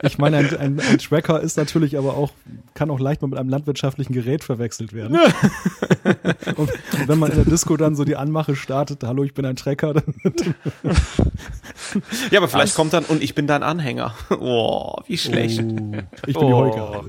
Ich 0.01 0.17
meine, 0.17 0.37
ein, 0.37 0.57
ein, 0.57 0.79
ein, 0.79 0.97
Tracker 0.99 1.41
ist 1.41 1.57
natürlich 1.57 1.97
aber 1.97 2.15
auch, 2.15 2.31
kann 2.73 2.91
auch 2.91 2.99
leicht 2.99 3.21
mal 3.21 3.27
mit 3.29 3.39
einem 3.39 3.49
landwirtschaftlichen 3.49 4.13
Gerät 4.13 4.43
verwechselt 4.43 4.93
werden. 4.93 5.17
und, 6.55 6.69
und, 6.69 7.07
wenn 7.07 7.17
man 7.17 7.31
in 7.31 7.37
der 7.37 7.45
Disco 7.45 7.75
dann 7.75 7.95
so 7.95 8.03
die 8.03 8.15
Anmache 8.15 8.55
startet, 8.55 9.03
hallo, 9.03 9.23
ich 9.23 9.33
bin 9.33 9.45
ein 9.45 9.55
Tracker, 9.55 9.95
ja, 12.31 12.39
aber 12.39 12.47
vielleicht 12.47 12.69
Was? 12.69 12.75
kommt 12.75 12.93
dann, 12.93 13.05
und 13.05 13.23
ich 13.23 13.35
bin 13.35 13.47
dein 13.47 13.63
Anhänger. 13.63 14.13
Oh, 14.39 14.95
wie 15.07 15.17
schlecht. 15.17 15.61
Oh, 15.61 15.95
ich 16.27 16.37
bin 16.37 16.43
oh. 16.43 16.47
die 16.47 16.53
Heuker. 16.53 17.03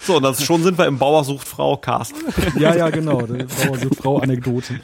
so, 0.00 0.16
und 0.16 0.22
das, 0.22 0.42
schon 0.42 0.62
sind 0.62 0.78
wir 0.78 0.86
im 0.86 0.98
Bauer 0.98 1.24
sucht 1.24 1.46
Frau 1.46 1.76
Cast. 1.76 2.14
ja, 2.58 2.74
ja, 2.74 2.90
genau. 2.90 3.18
Bauer 3.18 3.78
sucht 3.78 3.96
Frau 3.96 4.18
Anekdoten. 4.18 4.80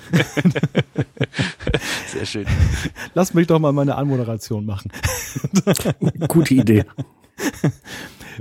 Sehr 2.06 2.26
schön. 2.26 2.46
Lass 3.14 3.34
mich 3.34 3.46
doch 3.46 3.58
mal 3.58 3.72
meine 3.72 3.96
Anmoderation 3.96 4.66
machen. 4.66 4.90
Gute 6.28 6.54
Idee. 6.54 6.84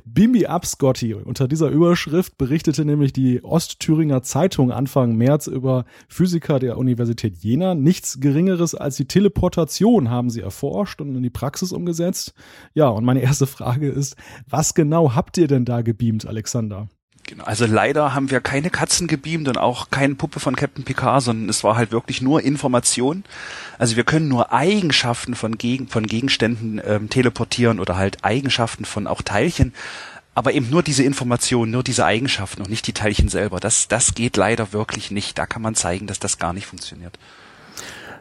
Bimbi 0.03 0.45
ab, 0.45 0.65
Scotty. 0.65 1.13
Unter 1.13 1.47
dieser 1.47 1.69
Überschrift 1.69 2.37
berichtete 2.37 2.85
nämlich 2.85 3.13
die 3.13 3.43
Ostthüringer 3.43 4.21
Zeitung 4.23 4.71
Anfang 4.71 5.15
März 5.15 5.47
über 5.47 5.85
Physiker 6.07 6.59
der 6.59 6.77
Universität 6.77 7.37
Jena. 7.37 7.75
Nichts 7.75 8.19
Geringeres 8.19 8.75
als 8.75 8.97
die 8.97 9.07
Teleportation 9.07 10.09
haben 10.09 10.29
sie 10.29 10.41
erforscht 10.41 11.01
und 11.01 11.15
in 11.15 11.23
die 11.23 11.29
Praxis 11.29 11.71
umgesetzt. 11.71 12.33
Ja, 12.73 12.89
und 12.89 13.05
meine 13.05 13.21
erste 13.21 13.47
Frage 13.47 13.89
ist, 13.89 14.15
was 14.49 14.73
genau 14.73 15.15
habt 15.15 15.37
ihr 15.37 15.47
denn 15.47 15.65
da 15.65 15.81
gebeamt, 15.81 16.25
Alexander? 16.25 16.89
Genau, 17.27 17.45
also 17.45 17.65
leider 17.65 18.13
haben 18.13 18.29
wir 18.29 18.39
keine 18.39 18.69
Katzen 18.69 19.07
gebeamt 19.07 19.47
und 19.47 19.57
auch 19.57 19.89
keine 19.89 20.13
Puppe 20.13 20.39
von 20.39 20.55
Captain 20.55 20.83
Picard, 20.83 21.23
sondern 21.23 21.49
es 21.49 21.63
war 21.63 21.75
halt 21.75 21.91
wirklich 21.91 22.21
nur 22.21 22.43
Information. 22.43 23.23
Also 23.79 23.95
wir 23.95 24.03
können 24.03 24.27
nur 24.27 24.53
Eigenschaften 24.53 25.33
von, 25.33 25.57
Gegen 25.57 25.87
von 25.87 26.05
Gegenständen 26.05 26.79
ähm, 26.85 27.09
teleportieren 27.09 27.79
oder 27.79 27.97
halt 27.97 28.23
Eigenschaften 28.23 28.85
von 28.85 29.07
auch 29.07 29.23
Teilchen, 29.23 29.73
aber 30.35 30.53
eben 30.53 30.69
nur 30.69 30.83
diese 30.83 31.01
Informationen, 31.01 31.71
nur 31.71 31.81
diese 31.81 32.05
Eigenschaften 32.05 32.61
und 32.61 32.69
nicht 32.69 32.85
die 32.85 32.93
Teilchen 32.93 33.29
selber. 33.29 33.59
Das, 33.59 33.87
das 33.87 34.13
geht 34.13 34.37
leider 34.37 34.71
wirklich 34.71 35.09
nicht. 35.09 35.37
Da 35.39 35.47
kann 35.47 35.63
man 35.63 35.73
zeigen, 35.73 36.05
dass 36.05 36.19
das 36.19 36.37
gar 36.37 36.53
nicht 36.53 36.67
funktioniert. 36.67 37.17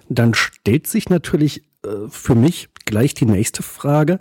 Dann 0.09 0.33
stellt 0.33 0.87
sich 0.87 1.11
natürlich 1.11 1.63
äh, 1.85 2.09
für 2.09 2.35
mich 2.35 2.69
gleich 2.87 3.13
die 3.13 3.27
nächste 3.27 3.63
Frage 3.63 4.19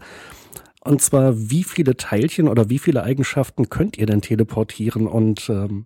Und 0.86 1.02
zwar, 1.02 1.34
wie 1.50 1.64
viele 1.64 1.96
Teilchen 1.96 2.48
oder 2.48 2.70
wie 2.70 2.80
viele 2.80 3.04
Eigenschaften 3.04 3.70
könnt 3.70 3.98
ihr 3.98 4.06
denn 4.06 4.22
teleportieren? 4.22 5.08
Und 5.08 5.50
ähm, 5.50 5.86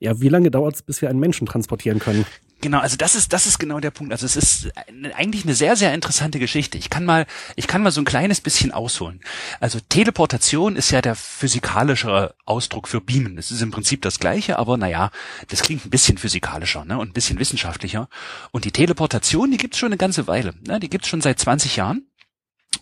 ja, 0.00 0.20
wie 0.20 0.28
lange 0.28 0.50
dauert 0.50 0.74
es, 0.74 0.82
bis 0.82 1.02
wir 1.02 1.08
einen 1.08 1.20
Menschen 1.20 1.46
transportieren 1.46 2.00
können? 2.00 2.26
Genau, 2.60 2.80
also 2.80 2.96
das 2.96 3.14
ist 3.14 3.32
das 3.32 3.46
ist 3.46 3.60
genau 3.60 3.78
der 3.78 3.92
Punkt. 3.92 4.12
Also 4.12 4.26
es 4.26 4.34
ist 4.34 4.72
eigentlich 5.14 5.44
eine 5.44 5.54
sehr 5.54 5.76
sehr 5.76 5.94
interessante 5.94 6.40
Geschichte. 6.40 6.76
Ich 6.76 6.90
kann 6.90 7.04
mal 7.04 7.24
ich 7.54 7.68
kann 7.68 7.84
mal 7.84 7.92
so 7.92 8.00
ein 8.00 8.04
kleines 8.04 8.40
bisschen 8.40 8.72
ausholen. 8.72 9.20
Also 9.60 9.78
Teleportation 9.88 10.74
ist 10.74 10.90
ja 10.90 11.00
der 11.00 11.14
physikalische 11.14 12.34
Ausdruck 12.46 12.88
für 12.88 13.00
Beamen. 13.00 13.38
Es 13.38 13.52
ist 13.52 13.62
im 13.62 13.70
Prinzip 13.70 14.02
das 14.02 14.18
gleiche, 14.18 14.58
aber 14.58 14.76
naja, 14.76 15.12
das 15.46 15.62
klingt 15.62 15.86
ein 15.86 15.90
bisschen 15.90 16.18
physikalischer 16.18 16.84
ne, 16.84 16.98
und 16.98 17.10
ein 17.10 17.12
bisschen 17.12 17.38
wissenschaftlicher. 17.38 18.08
Und 18.50 18.64
die 18.64 18.72
Teleportation, 18.72 19.52
die 19.52 19.56
gibt's 19.56 19.78
schon 19.78 19.90
eine 19.90 19.96
ganze 19.96 20.26
Weile. 20.26 20.54
Ne, 20.66 20.80
die 20.80 20.90
gibt's 20.90 21.06
schon 21.06 21.20
seit 21.20 21.38
20 21.38 21.76
Jahren. 21.76 22.07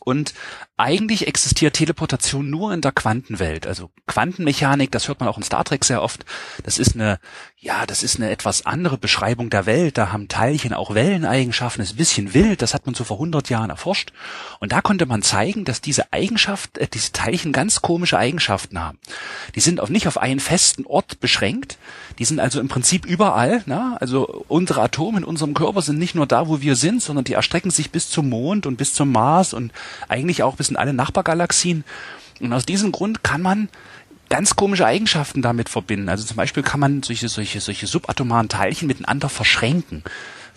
Und 0.07 0.35
eigentlich 0.77 1.27
existiert 1.27 1.75
Teleportation 1.75 2.49
nur 2.49 2.73
in 2.73 2.81
der 2.81 2.93
Quantenwelt. 2.93 3.67
Also 3.67 3.91
Quantenmechanik, 4.07 4.93
das 4.93 5.09
hört 5.09 5.19
man 5.19 5.29
auch 5.29 5.37
in 5.37 5.43
Star 5.43 5.65
Trek 5.65 5.85
sehr 5.85 6.01
oft. 6.01 6.25
Das 6.63 6.79
ist 6.79 6.95
eine, 6.95 7.19
ja, 7.67 7.85
das 7.85 8.05
ist 8.05 8.17
eine 8.17 8.31
etwas 8.31 8.65
andere 8.65 8.97
Beschreibung 8.97 9.51
der 9.51 9.67
Welt. 9.67 9.99
Da 9.99 10.13
haben 10.13 10.29
Teilchen 10.29 10.73
auch 10.73 10.95
Welleneigenschaften. 10.95 11.83
Ist 11.83 11.95
ein 11.95 11.97
bisschen 11.97 12.33
wild. 12.33 12.63
Das 12.63 12.75
hat 12.75 12.87
man 12.87 12.95
so 12.95 13.03
vor 13.03 13.17
100 13.17 13.51
Jahren 13.51 13.71
erforscht. 13.71 14.13
Und 14.61 14.71
da 14.71 14.81
konnte 14.81 15.05
man 15.05 15.23
zeigen, 15.23 15.65
dass 15.65 15.81
diese 15.81 16.13
Eigenschaft, 16.13 16.79
äh, 16.79 16.87
diese 16.87 17.11
Teilchen 17.11 17.53
ganz 17.53 17.83
komische 17.83 18.19
Eigenschaften 18.19 18.79
haben. 18.79 18.99
Die 19.57 19.61
sind 19.61 19.81
auch 19.81 19.89
nicht 19.89 20.07
auf 20.07 20.17
einen 20.17 20.39
festen 20.39 20.87
Ort 20.87 21.19
beschränkt. 21.19 21.77
Die 22.21 22.25
sind 22.25 22.39
also 22.39 22.61
im 22.61 22.69
Prinzip 22.69 23.05
überall. 23.05 23.65
Na? 23.67 23.97
Also 24.01 24.45
unsere 24.47 24.83
Atome 24.83 25.19
in 25.19 25.25
unserem 25.25 25.55
Körper 25.55 25.83
sind 25.83 25.99
nicht 25.99 26.15
nur 26.15 26.27
da, 26.27 26.47
wo 26.47 26.61
wir 26.61 26.77
sind, 26.77 27.03
sondern 27.03 27.25
die 27.25 27.33
erstrecken 27.33 27.73
sich 27.73 27.91
bis 27.91 28.09
zum 28.09 28.29
Mond 28.29 28.67
und 28.67 28.77
bis 28.77 28.95
zum 28.95 29.11
Mars 29.11 29.53
und 29.53 29.73
eigentlich 30.07 30.45
auch 30.45 30.55
bis 30.55 30.69
in 30.69 30.77
alle 30.77 30.93
Nachbargalaxien. 30.93 31.85
Und 32.39 32.53
aus 32.53 32.65
diesem 32.65 32.93
Grund 32.93 33.25
kann 33.25 33.43
man 33.43 33.69
ganz 34.29 34.57
komische 34.57 34.87
Eigenschaften 34.87 35.43
damit 35.43 35.69
verbinden. 35.69 36.09
Also 36.09 36.25
zum 36.25 36.37
Beispiel 36.37 36.63
kann 36.63 36.81
man 36.81 37.03
solche, 37.03 37.29
solche, 37.29 37.61
solche 37.61 37.87
subatomaren 37.87 38.49
Teilchen 38.49 38.89
miteinander 38.89 39.29
verschränken. 39.29 40.03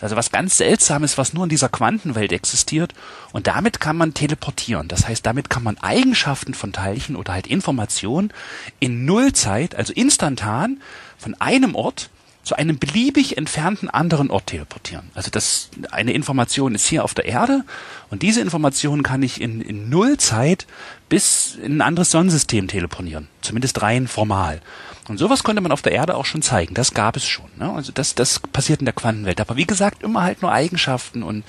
Also 0.01 0.15
was 0.15 0.31
ganz 0.31 0.57
Seltsames, 0.57 1.17
was 1.17 1.33
nur 1.33 1.43
in 1.43 1.49
dieser 1.49 1.69
Quantenwelt 1.69 2.31
existiert. 2.31 2.93
Und 3.33 3.47
damit 3.47 3.79
kann 3.79 3.97
man 3.97 4.13
teleportieren. 4.13 4.87
Das 4.87 5.07
heißt, 5.07 5.25
damit 5.25 5.49
kann 5.49 5.63
man 5.63 5.77
Eigenschaften 5.77 6.53
von 6.53 6.71
Teilchen 6.71 7.15
oder 7.15 7.33
halt 7.33 7.47
Informationen 7.47 8.31
in 8.79 9.05
Nullzeit, 9.05 9.75
also 9.75 9.93
instantan, 9.93 10.81
von 11.17 11.35
einem 11.35 11.75
Ort 11.75 12.09
zu 12.43 12.55
einem 12.55 12.79
beliebig 12.79 13.37
entfernten 13.37 13.89
anderen 13.89 14.31
Ort 14.31 14.47
teleportieren. 14.47 15.11
Also 15.13 15.29
das, 15.29 15.69
eine 15.91 16.13
Information 16.13 16.73
ist 16.73 16.87
hier 16.87 17.03
auf 17.03 17.13
der 17.13 17.25
Erde 17.25 17.63
und 18.09 18.23
diese 18.23 18.41
Information 18.41 19.03
kann 19.03 19.21
ich 19.21 19.41
in, 19.41 19.61
in 19.61 19.89
Nullzeit 19.89 20.65
bis 21.09 21.57
in 21.61 21.77
ein 21.77 21.81
anderes 21.81 22.11
Sonnensystem 22.11 22.67
teleportieren. 22.67 23.27
Zumindest 23.41 23.81
rein 23.81 24.07
formal. 24.07 24.61
Und 25.07 25.17
sowas 25.17 25.43
konnte 25.43 25.61
man 25.61 25.71
auf 25.71 25.81
der 25.81 25.91
Erde 25.91 26.15
auch 26.15 26.25
schon 26.25 26.43
zeigen. 26.43 26.75
Das 26.75 26.93
gab 26.93 27.17
es 27.17 27.27
schon. 27.27 27.49
Ne? 27.57 27.71
Also 27.71 27.91
das, 27.91 28.13
das 28.13 28.39
passiert 28.39 28.79
in 28.79 28.85
der 28.85 28.93
Quantenwelt. 28.93 29.41
Aber 29.41 29.57
wie 29.57 29.65
gesagt, 29.65 30.03
immer 30.03 30.21
halt 30.21 30.43
nur 30.43 30.51
Eigenschaften 30.51 31.23
und, 31.23 31.43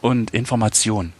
und 0.00 0.34
Informationen. 0.34 1.12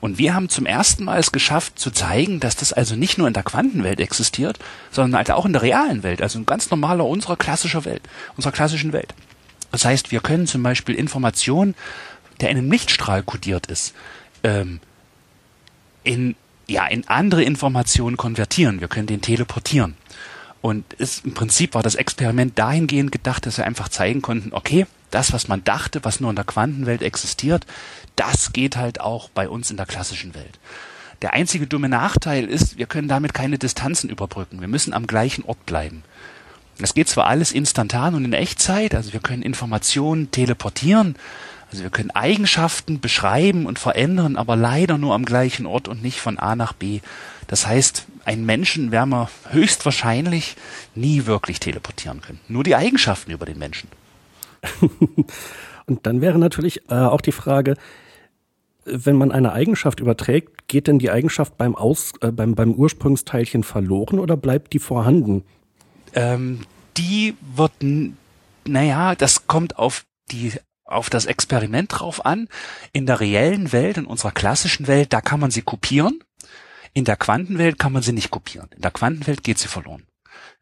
Und 0.00 0.18
wir 0.18 0.34
haben 0.34 0.50
zum 0.50 0.66
ersten 0.66 1.04
Mal 1.04 1.18
es 1.18 1.32
geschafft 1.32 1.78
zu 1.78 1.90
zeigen, 1.90 2.40
dass 2.40 2.56
das 2.56 2.74
also 2.74 2.94
nicht 2.94 3.16
nur 3.16 3.26
in 3.26 3.32
der 3.32 3.42
Quantenwelt 3.42 4.00
existiert, 4.00 4.58
sondern 4.90 5.16
halt 5.16 5.30
auch 5.30 5.46
in 5.46 5.54
der 5.54 5.62
realen 5.62 6.02
Welt, 6.02 6.20
also 6.20 6.38
in 6.38 6.44
ganz 6.44 6.70
normaler 6.70 7.06
unserer 7.06 7.36
klassischer 7.36 7.86
Welt, 7.86 8.02
unserer 8.36 8.52
klassischen 8.52 8.92
Welt. 8.92 9.14
Das 9.72 9.84
heißt, 9.84 10.10
wir 10.10 10.20
können 10.20 10.46
zum 10.46 10.62
Beispiel 10.62 10.94
Informationen, 10.94 11.74
der 12.40 12.50
in 12.50 12.58
einem 12.58 12.70
Lichtstrahl 12.70 13.22
kodiert 13.22 13.66
ist, 13.66 13.94
ähm, 14.42 14.80
in 16.02 16.34
ja 16.70 16.86
in 16.86 17.06
andere 17.08 17.42
Informationen 17.42 18.16
konvertieren. 18.16 18.80
Wir 18.80 18.88
können 18.88 19.06
den 19.06 19.20
teleportieren. 19.20 19.96
Und 20.62 20.92
ist, 20.94 21.24
im 21.24 21.34
Prinzip 21.34 21.74
war 21.74 21.82
das 21.82 21.94
Experiment 21.94 22.58
dahingehend 22.58 23.12
gedacht, 23.12 23.46
dass 23.46 23.56
wir 23.56 23.66
einfach 23.66 23.88
zeigen 23.88 24.20
konnten, 24.20 24.52
okay, 24.52 24.86
das, 25.10 25.32
was 25.32 25.48
man 25.48 25.64
dachte, 25.64 26.04
was 26.04 26.20
nur 26.20 26.30
in 26.30 26.36
der 26.36 26.44
Quantenwelt 26.44 27.02
existiert, 27.02 27.66
das 28.16 28.52
geht 28.52 28.76
halt 28.76 29.00
auch 29.00 29.30
bei 29.30 29.48
uns 29.48 29.70
in 29.70 29.76
der 29.76 29.86
klassischen 29.86 30.34
Welt. 30.34 30.58
Der 31.22 31.34
einzige 31.34 31.66
dumme 31.66 31.88
Nachteil 31.88 32.46
ist, 32.46 32.78
wir 32.78 32.86
können 32.86 33.08
damit 33.08 33.34
keine 33.34 33.58
Distanzen 33.58 34.08
überbrücken. 34.08 34.60
Wir 34.60 34.68
müssen 34.68 34.94
am 34.94 35.06
gleichen 35.06 35.44
Ort 35.44 35.64
bleiben. 35.66 36.02
Das 36.78 36.94
geht 36.94 37.08
zwar 37.08 37.26
alles 37.26 37.52
instantan 37.52 38.14
und 38.14 38.24
in 38.24 38.32
Echtzeit, 38.32 38.94
also 38.94 39.12
wir 39.12 39.20
können 39.20 39.42
Informationen 39.42 40.30
teleportieren, 40.30 41.14
also 41.70 41.84
wir 41.84 41.90
können 41.90 42.10
Eigenschaften 42.10 43.00
beschreiben 43.00 43.66
und 43.66 43.78
verändern, 43.78 44.36
aber 44.36 44.56
leider 44.56 44.98
nur 44.98 45.14
am 45.14 45.24
gleichen 45.24 45.66
Ort 45.66 45.86
und 45.86 46.02
nicht 46.02 46.20
von 46.20 46.38
A 46.38 46.56
nach 46.56 46.72
B. 46.72 47.00
Das 47.46 47.66
heißt, 47.66 48.06
einen 48.24 48.44
Menschen 48.44 48.90
werden 48.90 49.10
wir 49.10 49.30
höchstwahrscheinlich 49.50 50.56
nie 50.94 51.26
wirklich 51.26 51.60
teleportieren 51.60 52.20
können. 52.20 52.40
Nur 52.48 52.64
die 52.64 52.74
Eigenschaften 52.74 53.30
über 53.30 53.46
den 53.46 53.58
Menschen. 53.58 53.88
und 55.86 56.06
dann 56.06 56.20
wäre 56.20 56.38
natürlich 56.38 56.82
äh, 56.90 56.94
auch 56.94 57.20
die 57.20 57.32
Frage, 57.32 57.76
wenn 58.84 59.16
man 59.16 59.30
eine 59.30 59.52
Eigenschaft 59.52 60.00
überträgt, 60.00 60.68
geht 60.68 60.86
denn 60.86 60.98
die 60.98 61.10
Eigenschaft 61.10 61.56
beim, 61.56 61.76
Aus, 61.76 62.12
äh, 62.20 62.32
beim, 62.32 62.54
beim 62.54 62.72
Ursprungsteilchen 62.72 63.62
verloren 63.62 64.18
oder 64.18 64.36
bleibt 64.36 64.72
die 64.72 64.78
vorhanden? 64.78 65.44
Ähm, 66.14 66.60
die 66.96 67.36
wird, 67.54 67.72
naja, 68.66 69.14
das 69.14 69.46
kommt 69.46 69.78
auf 69.78 70.04
die 70.30 70.52
auf 70.90 71.10
das 71.10 71.26
Experiment 71.26 71.98
drauf 71.98 72.24
an. 72.26 72.48
In 72.92 73.06
der 73.06 73.20
reellen 73.20 73.72
Welt, 73.72 73.96
in 73.96 74.06
unserer 74.06 74.32
klassischen 74.32 74.86
Welt, 74.86 75.12
da 75.12 75.20
kann 75.20 75.40
man 75.40 75.50
sie 75.50 75.62
kopieren. 75.62 76.22
In 76.92 77.04
der 77.04 77.16
Quantenwelt 77.16 77.78
kann 77.78 77.92
man 77.92 78.02
sie 78.02 78.12
nicht 78.12 78.30
kopieren. 78.30 78.68
In 78.74 78.82
der 78.82 78.90
Quantenwelt 78.90 79.44
geht 79.44 79.58
sie 79.58 79.68
verloren. 79.68 80.06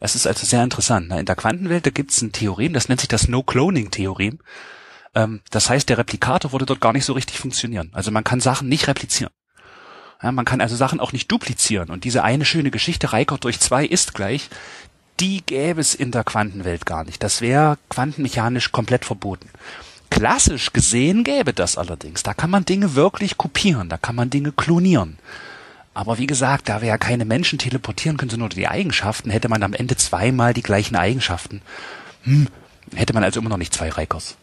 Das 0.00 0.14
ist 0.14 0.26
also 0.26 0.46
sehr 0.46 0.62
interessant. 0.62 1.10
In 1.12 1.26
der 1.26 1.36
Quantenwelt, 1.36 1.86
da 1.86 1.90
gibt 1.90 2.12
es 2.12 2.22
ein 2.22 2.32
Theorem, 2.32 2.72
das 2.72 2.88
nennt 2.88 3.00
sich 3.00 3.08
das 3.08 3.28
No-Cloning-Theorem. 3.28 4.38
Ähm, 5.14 5.40
das 5.50 5.70
heißt, 5.70 5.88
der 5.88 5.98
Replikator 5.98 6.52
würde 6.52 6.66
dort 6.66 6.80
gar 6.80 6.92
nicht 6.92 7.04
so 7.04 7.14
richtig 7.14 7.38
funktionieren. 7.38 7.90
Also 7.92 8.10
man 8.10 8.24
kann 8.24 8.40
Sachen 8.40 8.68
nicht 8.68 8.86
replizieren. 8.86 9.32
Ja, 10.22 10.32
man 10.32 10.44
kann 10.44 10.60
also 10.60 10.76
Sachen 10.76 11.00
auch 11.00 11.12
nicht 11.12 11.30
duplizieren. 11.30 11.90
Und 11.90 12.04
diese 12.04 12.24
eine 12.24 12.44
schöne 12.44 12.70
Geschichte, 12.70 13.12
Reikert 13.12 13.44
durch 13.44 13.60
zwei 13.60 13.84
ist 13.84 14.14
gleich, 14.14 14.50
die 15.20 15.44
gäbe 15.44 15.80
es 15.80 15.94
in 15.94 16.10
der 16.12 16.24
Quantenwelt 16.24 16.86
gar 16.86 17.04
nicht. 17.04 17.22
Das 17.22 17.40
wäre 17.40 17.78
quantenmechanisch 17.88 18.70
komplett 18.72 19.04
verboten. 19.04 19.48
Klassisch 20.10 20.72
gesehen 20.72 21.24
gäbe 21.24 21.52
das 21.52 21.76
allerdings. 21.76 22.22
Da 22.22 22.34
kann 22.34 22.50
man 22.50 22.64
Dinge 22.64 22.94
wirklich 22.94 23.36
kopieren, 23.36 23.88
da 23.88 23.98
kann 23.98 24.16
man 24.16 24.30
Dinge 24.30 24.52
klonieren. 24.52 25.18
Aber 25.94 26.18
wie 26.18 26.26
gesagt, 26.26 26.68
da 26.68 26.80
wir 26.80 26.88
ja 26.88 26.98
keine 26.98 27.24
Menschen 27.24 27.58
teleportieren 27.58 28.16
können, 28.16 28.30
sondern 28.30 28.48
nur 28.50 28.56
die 28.56 28.68
Eigenschaften, 28.68 29.30
hätte 29.30 29.48
man 29.48 29.62
am 29.62 29.74
Ende 29.74 29.96
zweimal 29.96 30.54
die 30.54 30.62
gleichen 30.62 30.96
Eigenschaften. 30.96 31.60
Hm, 32.22 32.46
hätte 32.94 33.14
man 33.14 33.24
also 33.24 33.40
immer 33.40 33.50
noch 33.50 33.56
nicht 33.56 33.74
zwei 33.74 33.90
Reikers. 33.90 34.36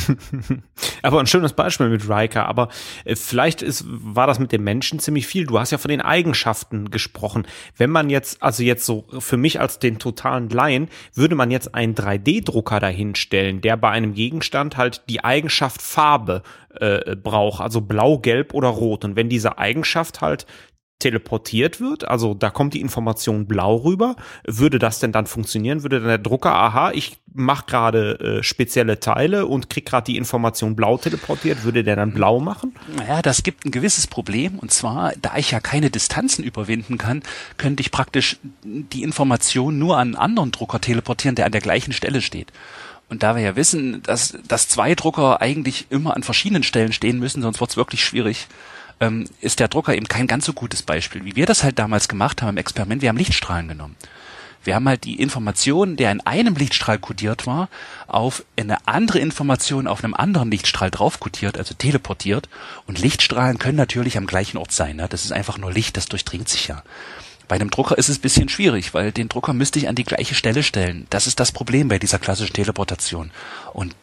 aber 1.02 1.20
ein 1.20 1.26
schönes 1.26 1.52
Beispiel 1.52 1.88
mit 1.88 2.08
Riker. 2.08 2.46
Aber 2.46 2.68
äh, 3.04 3.16
vielleicht 3.16 3.62
ist, 3.62 3.84
war 3.86 4.26
das 4.26 4.38
mit 4.38 4.52
dem 4.52 4.64
Menschen 4.64 4.98
ziemlich 4.98 5.26
viel. 5.26 5.46
Du 5.46 5.58
hast 5.58 5.70
ja 5.70 5.78
von 5.78 5.90
den 5.90 6.00
Eigenschaften 6.00 6.90
gesprochen. 6.90 7.46
Wenn 7.76 7.90
man 7.90 8.10
jetzt, 8.10 8.42
also 8.42 8.62
jetzt 8.62 8.84
so 8.84 9.06
für 9.18 9.36
mich 9.36 9.60
als 9.60 9.78
den 9.78 9.98
totalen 9.98 10.48
Laien, 10.48 10.88
würde 11.14 11.34
man 11.34 11.50
jetzt 11.50 11.74
einen 11.74 11.94
3D-Drucker 11.94 12.80
dahinstellen, 12.80 13.60
der 13.60 13.76
bei 13.76 13.90
einem 13.90 14.14
Gegenstand 14.14 14.76
halt 14.76 15.02
die 15.08 15.24
Eigenschaft 15.24 15.82
Farbe 15.82 16.42
äh, 16.80 17.16
braucht, 17.16 17.60
also 17.60 17.80
blau, 17.80 18.18
gelb 18.18 18.54
oder 18.54 18.68
rot. 18.68 19.04
Und 19.04 19.16
wenn 19.16 19.28
diese 19.28 19.58
Eigenschaft 19.58 20.20
halt 20.20 20.46
teleportiert 21.02 21.80
wird, 21.80 22.06
also 22.06 22.34
da 22.34 22.50
kommt 22.50 22.74
die 22.74 22.80
Information 22.80 23.46
blau 23.46 23.76
rüber, 23.76 24.16
würde 24.46 24.78
das 24.78 25.00
denn 25.00 25.12
dann 25.12 25.26
funktionieren? 25.26 25.82
Würde 25.82 25.98
dann 25.98 26.08
der 26.08 26.18
Drucker, 26.18 26.54
aha, 26.54 26.92
ich 26.92 27.18
mache 27.34 27.66
gerade 27.66 28.38
äh, 28.38 28.42
spezielle 28.42 29.00
Teile 29.00 29.46
und 29.46 29.68
krieg 29.68 29.84
gerade 29.84 30.04
die 30.04 30.16
Information 30.16 30.76
blau 30.76 30.98
teleportiert, 30.98 31.64
würde 31.64 31.82
der 31.82 31.96
dann 31.96 32.12
blau 32.12 32.40
machen? 32.40 32.74
Naja, 32.96 33.20
das 33.22 33.42
gibt 33.42 33.64
ein 33.64 33.70
gewisses 33.72 34.06
Problem 34.06 34.58
und 34.58 34.72
zwar, 34.72 35.12
da 35.20 35.36
ich 35.36 35.50
ja 35.50 35.60
keine 35.60 35.90
Distanzen 35.90 36.44
überwinden 36.44 36.98
kann, 36.98 37.22
könnte 37.56 37.80
ich 37.80 37.90
praktisch 37.90 38.38
die 38.64 39.02
Information 39.02 39.78
nur 39.78 39.98
an 39.98 40.08
einen 40.08 40.16
anderen 40.16 40.52
Drucker 40.52 40.80
teleportieren, 40.80 41.34
der 41.34 41.46
an 41.46 41.52
der 41.52 41.60
gleichen 41.60 41.92
Stelle 41.92 42.20
steht. 42.20 42.52
Und 43.08 43.22
da 43.22 43.36
wir 43.36 43.42
ja 43.42 43.56
wissen, 43.56 44.02
dass, 44.04 44.38
dass 44.48 44.68
zwei 44.68 44.94
Drucker 44.94 45.42
eigentlich 45.42 45.86
immer 45.90 46.16
an 46.16 46.22
verschiedenen 46.22 46.62
Stellen 46.62 46.92
stehen 46.92 47.18
müssen, 47.18 47.42
sonst 47.42 47.60
wird 47.60 47.70
es 47.70 47.76
wirklich 47.76 48.02
schwierig, 48.04 48.46
ähm, 49.02 49.24
ist 49.40 49.58
der 49.58 49.68
Drucker 49.68 49.94
eben 49.94 50.06
kein 50.06 50.28
ganz 50.28 50.46
so 50.46 50.52
gutes 50.52 50.82
Beispiel. 50.82 51.24
Wie 51.24 51.36
wir 51.36 51.44
das 51.44 51.64
halt 51.64 51.78
damals 51.78 52.08
gemacht 52.08 52.40
haben 52.40 52.50
im 52.50 52.56
Experiment, 52.56 53.02
wir 53.02 53.08
haben 53.08 53.16
Lichtstrahlen 53.16 53.68
genommen. 53.68 53.96
Wir 54.64 54.76
haben 54.76 54.88
halt 54.88 55.02
die 55.02 55.20
Information, 55.20 55.96
der 55.96 56.12
in 56.12 56.20
einem 56.20 56.54
Lichtstrahl 56.54 57.00
kodiert 57.00 57.48
war, 57.48 57.68
auf 58.06 58.44
eine 58.56 58.86
andere 58.86 59.18
Information 59.18 59.88
auf 59.88 60.04
einem 60.04 60.14
anderen 60.14 60.52
Lichtstrahl 60.52 60.92
drauf 60.92 61.18
kodiert, 61.18 61.58
also 61.58 61.74
teleportiert. 61.74 62.48
Und 62.86 63.00
Lichtstrahlen 63.00 63.58
können 63.58 63.76
natürlich 63.76 64.16
am 64.16 64.26
gleichen 64.26 64.58
Ort 64.58 64.70
sein. 64.70 64.96
Ne? 64.96 65.08
Das 65.08 65.24
ist 65.24 65.32
einfach 65.32 65.58
nur 65.58 65.72
Licht, 65.72 65.96
das 65.96 66.06
durchdringt 66.06 66.48
sich 66.48 66.68
ja. 66.68 66.84
Bei 67.48 67.56
einem 67.56 67.70
Drucker 67.70 67.98
ist 67.98 68.08
es 68.08 68.18
ein 68.18 68.22
bisschen 68.22 68.48
schwierig, 68.48 68.94
weil 68.94 69.10
den 69.10 69.28
Drucker 69.28 69.52
müsste 69.52 69.80
ich 69.80 69.88
an 69.88 69.96
die 69.96 70.04
gleiche 70.04 70.36
Stelle 70.36 70.62
stellen. 70.62 71.08
Das 71.10 71.26
ist 71.26 71.40
das 71.40 71.50
Problem 71.50 71.88
bei 71.88 71.98
dieser 71.98 72.20
klassischen 72.20 72.54
Teleportation. 72.54 73.32
Und 73.72 73.96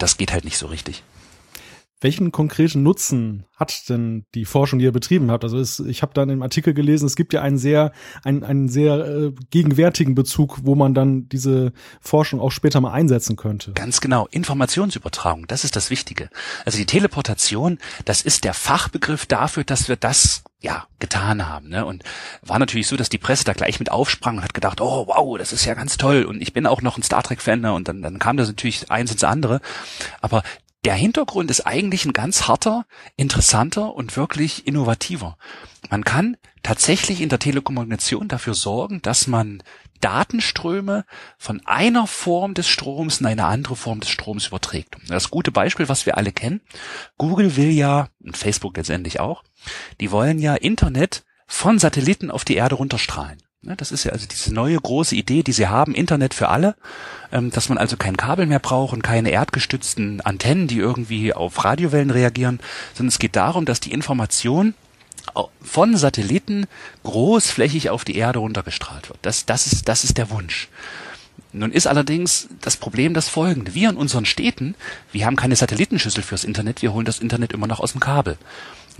das 0.00 0.16
geht 0.16 0.32
halt 0.32 0.44
nicht 0.44 0.58
so 0.58 0.66
richtig. 0.66 1.04
Welchen 2.00 2.32
konkreten 2.32 2.82
Nutzen 2.82 3.44
hat 3.56 3.88
denn 3.90 4.24
die 4.34 4.46
Forschung, 4.46 4.78
die 4.78 4.86
ihr 4.86 4.92
betrieben 4.92 5.30
habt? 5.30 5.44
Also 5.44 5.58
es, 5.58 5.80
ich 5.80 6.02
habe 6.02 6.14
dann 6.14 6.30
im 6.30 6.42
Artikel 6.42 6.72
gelesen, 6.72 7.06
es 7.06 7.14
gibt 7.14 7.32
ja 7.32 7.42
einen 7.42 7.58
sehr, 7.58 7.92
einen, 8.24 8.42
einen 8.42 8.68
sehr 8.68 9.06
äh, 9.06 9.32
gegenwärtigen 9.50 10.14
Bezug, 10.14 10.60
wo 10.62 10.74
man 10.74 10.94
dann 10.94 11.28
diese 11.28 11.72
Forschung 12.00 12.40
auch 12.40 12.52
später 12.52 12.80
mal 12.80 12.92
einsetzen 12.92 13.36
könnte. 13.36 13.72
Ganz 13.72 14.00
genau. 14.00 14.26
Informationsübertragung, 14.30 15.46
das 15.46 15.64
ist 15.64 15.76
das 15.76 15.90
Wichtige. 15.90 16.30
Also 16.64 16.78
die 16.78 16.86
Teleportation, 16.86 17.78
das 18.06 18.22
ist 18.22 18.44
der 18.44 18.54
Fachbegriff 18.54 19.26
dafür, 19.26 19.64
dass 19.64 19.88
wir 19.88 19.96
das 19.96 20.42
ja, 20.62 20.86
getan 20.98 21.48
haben. 21.48 21.68
Ne? 21.68 21.84
Und 21.84 22.02
war 22.42 22.58
natürlich 22.58 22.86
so, 22.86 22.96
dass 22.96 23.08
die 23.08 23.18
Presse 23.18 23.44
da 23.44 23.52
gleich 23.52 23.78
mit 23.78 23.90
aufsprang 23.90 24.38
und 24.38 24.44
hat 24.44 24.54
gedacht, 24.54 24.80
oh 24.80 25.06
wow, 25.06 25.38
das 25.38 25.52
ist 25.52 25.64
ja 25.64 25.74
ganz 25.74 25.96
toll. 25.96 26.24
Und 26.24 26.40
ich 26.42 26.52
bin 26.52 26.66
auch 26.66 26.82
noch 26.82 26.98
ein 26.98 27.02
Star 27.02 27.22
Trek-Fan 27.22 27.60
ne? 27.60 27.72
und 27.72 27.88
dann, 27.88 28.02
dann 28.02 28.18
kam 28.18 28.36
das 28.36 28.48
natürlich 28.48 28.90
eins 28.90 29.12
ins 29.12 29.24
andere. 29.24 29.60
Aber 30.20 30.42
der 30.84 30.94
Hintergrund 30.94 31.50
ist 31.50 31.66
eigentlich 31.66 32.04
ein 32.04 32.12
ganz 32.12 32.48
harter, 32.48 32.86
interessanter 33.16 33.94
und 33.94 34.16
wirklich 34.16 34.66
innovativer. 34.66 35.36
Man 35.90 36.04
kann 36.04 36.36
tatsächlich 36.62 37.20
in 37.20 37.28
der 37.28 37.38
Telekommunikation 37.38 38.28
dafür 38.28 38.54
sorgen, 38.54 39.02
dass 39.02 39.26
man 39.26 39.62
Datenströme 40.00 41.04
von 41.36 41.60
einer 41.66 42.06
Form 42.06 42.54
des 42.54 42.68
Stroms 42.68 43.20
in 43.20 43.26
eine 43.26 43.44
andere 43.44 43.76
Form 43.76 44.00
des 44.00 44.08
Stroms 44.08 44.46
überträgt. 44.46 44.96
Das 45.08 45.30
gute 45.30 45.52
Beispiel, 45.52 45.88
was 45.90 46.06
wir 46.06 46.16
alle 46.16 46.32
kennen, 46.32 46.62
Google 47.18 47.56
will 47.56 47.70
ja, 47.70 48.08
und 48.24 48.36
Facebook 48.36 48.76
letztendlich 48.78 49.20
auch, 49.20 49.44
die 50.00 50.10
wollen 50.10 50.38
ja 50.38 50.54
Internet 50.54 51.24
von 51.46 51.78
Satelliten 51.78 52.30
auf 52.30 52.44
die 52.44 52.54
Erde 52.54 52.76
runterstrahlen. 52.76 53.42
Ne, 53.62 53.76
das 53.76 53.92
ist 53.92 54.04
ja 54.04 54.12
also 54.12 54.26
diese 54.26 54.54
neue 54.54 54.78
große 54.78 55.14
Idee, 55.14 55.42
die 55.42 55.52
sie 55.52 55.68
haben, 55.68 55.94
Internet 55.94 56.32
für 56.32 56.48
alle, 56.48 56.76
ähm, 57.30 57.50
dass 57.50 57.68
man 57.68 57.76
also 57.76 57.98
kein 57.98 58.16
Kabel 58.16 58.46
mehr 58.46 58.58
braucht 58.58 58.94
und 58.94 59.02
keine 59.02 59.30
erdgestützten 59.30 60.22
Antennen, 60.22 60.66
die 60.66 60.78
irgendwie 60.78 61.34
auf 61.34 61.62
Radiowellen 61.62 62.10
reagieren, 62.10 62.60
sondern 62.94 63.08
es 63.08 63.18
geht 63.18 63.36
darum, 63.36 63.66
dass 63.66 63.80
die 63.80 63.92
Information 63.92 64.72
von 65.62 65.96
Satelliten 65.96 66.66
großflächig 67.04 67.90
auf 67.90 68.04
die 68.04 68.16
Erde 68.16 68.38
runtergestrahlt 68.38 69.10
wird. 69.10 69.18
Das, 69.22 69.44
das, 69.44 69.66
ist, 69.66 69.88
das 69.88 70.04
ist 70.04 70.16
der 70.16 70.30
Wunsch. 70.30 70.68
Nun 71.52 71.70
ist 71.70 71.86
allerdings 71.86 72.48
das 72.62 72.78
Problem 72.78 73.12
das 73.12 73.28
folgende. 73.28 73.74
Wir 73.74 73.90
in 73.90 73.96
unseren 73.96 74.24
Städten, 74.24 74.74
wir 75.12 75.26
haben 75.26 75.36
keine 75.36 75.56
Satellitenschüssel 75.56 76.22
fürs 76.22 76.44
Internet, 76.44 76.80
wir 76.80 76.94
holen 76.94 77.04
das 77.04 77.18
Internet 77.18 77.52
immer 77.52 77.66
noch 77.66 77.80
aus 77.80 77.92
dem 77.92 78.00
Kabel. 78.00 78.38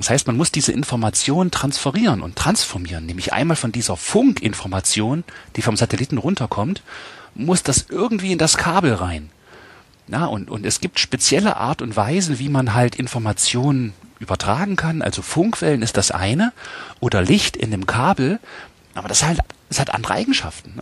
Das 0.01 0.11
heißt, 0.11 0.27
man 0.27 0.37
muss 0.37 0.51
diese 0.51 0.73
Information 0.73 1.51
transferieren 1.51 2.23
und 2.23 2.37
transformieren, 2.37 3.05
nämlich 3.05 3.33
einmal 3.33 3.57
von 3.57 3.71
dieser 3.71 3.97
Funkinformation, 3.97 5.25
die 5.57 5.63
vom 5.63 5.77
Satelliten 5.77 6.17
runterkommt, 6.17 6.83
muss 7.35 7.63
das 7.63 7.87
irgendwie 7.89 8.33
in 8.33 8.39
das 8.39 8.57
Kabel 8.57 8.95
rein. 8.95 9.31
Na, 10.09 10.25
und, 10.27 10.51
und 10.51 10.65
es 10.65 10.81
gibt 10.81 10.99
spezielle 10.99 11.59
Art 11.59 11.83
und 11.83 11.97
Weisen, 11.97 12.39
wie 12.39 12.49
man 12.49 12.75
halt 12.75 12.97
Informationen 12.97 13.93
übertragen 14.19 14.77
kann. 14.77 15.03
Also 15.03 15.23
Funkwellen 15.23 15.83
ist 15.83 15.97
das 15.97 16.11
eine 16.11 16.53
oder 17.01 17.23
Licht 17.23 17.57
in 17.57 17.71
dem 17.71 17.87
Kabel, 17.87 18.41
aber 18.95 19.09
das 19.09 19.23
halt, 19.23 19.41
das 19.69 19.79
hat 19.81 19.93
andere 19.95 20.15
Eigenschaften. 20.15 20.81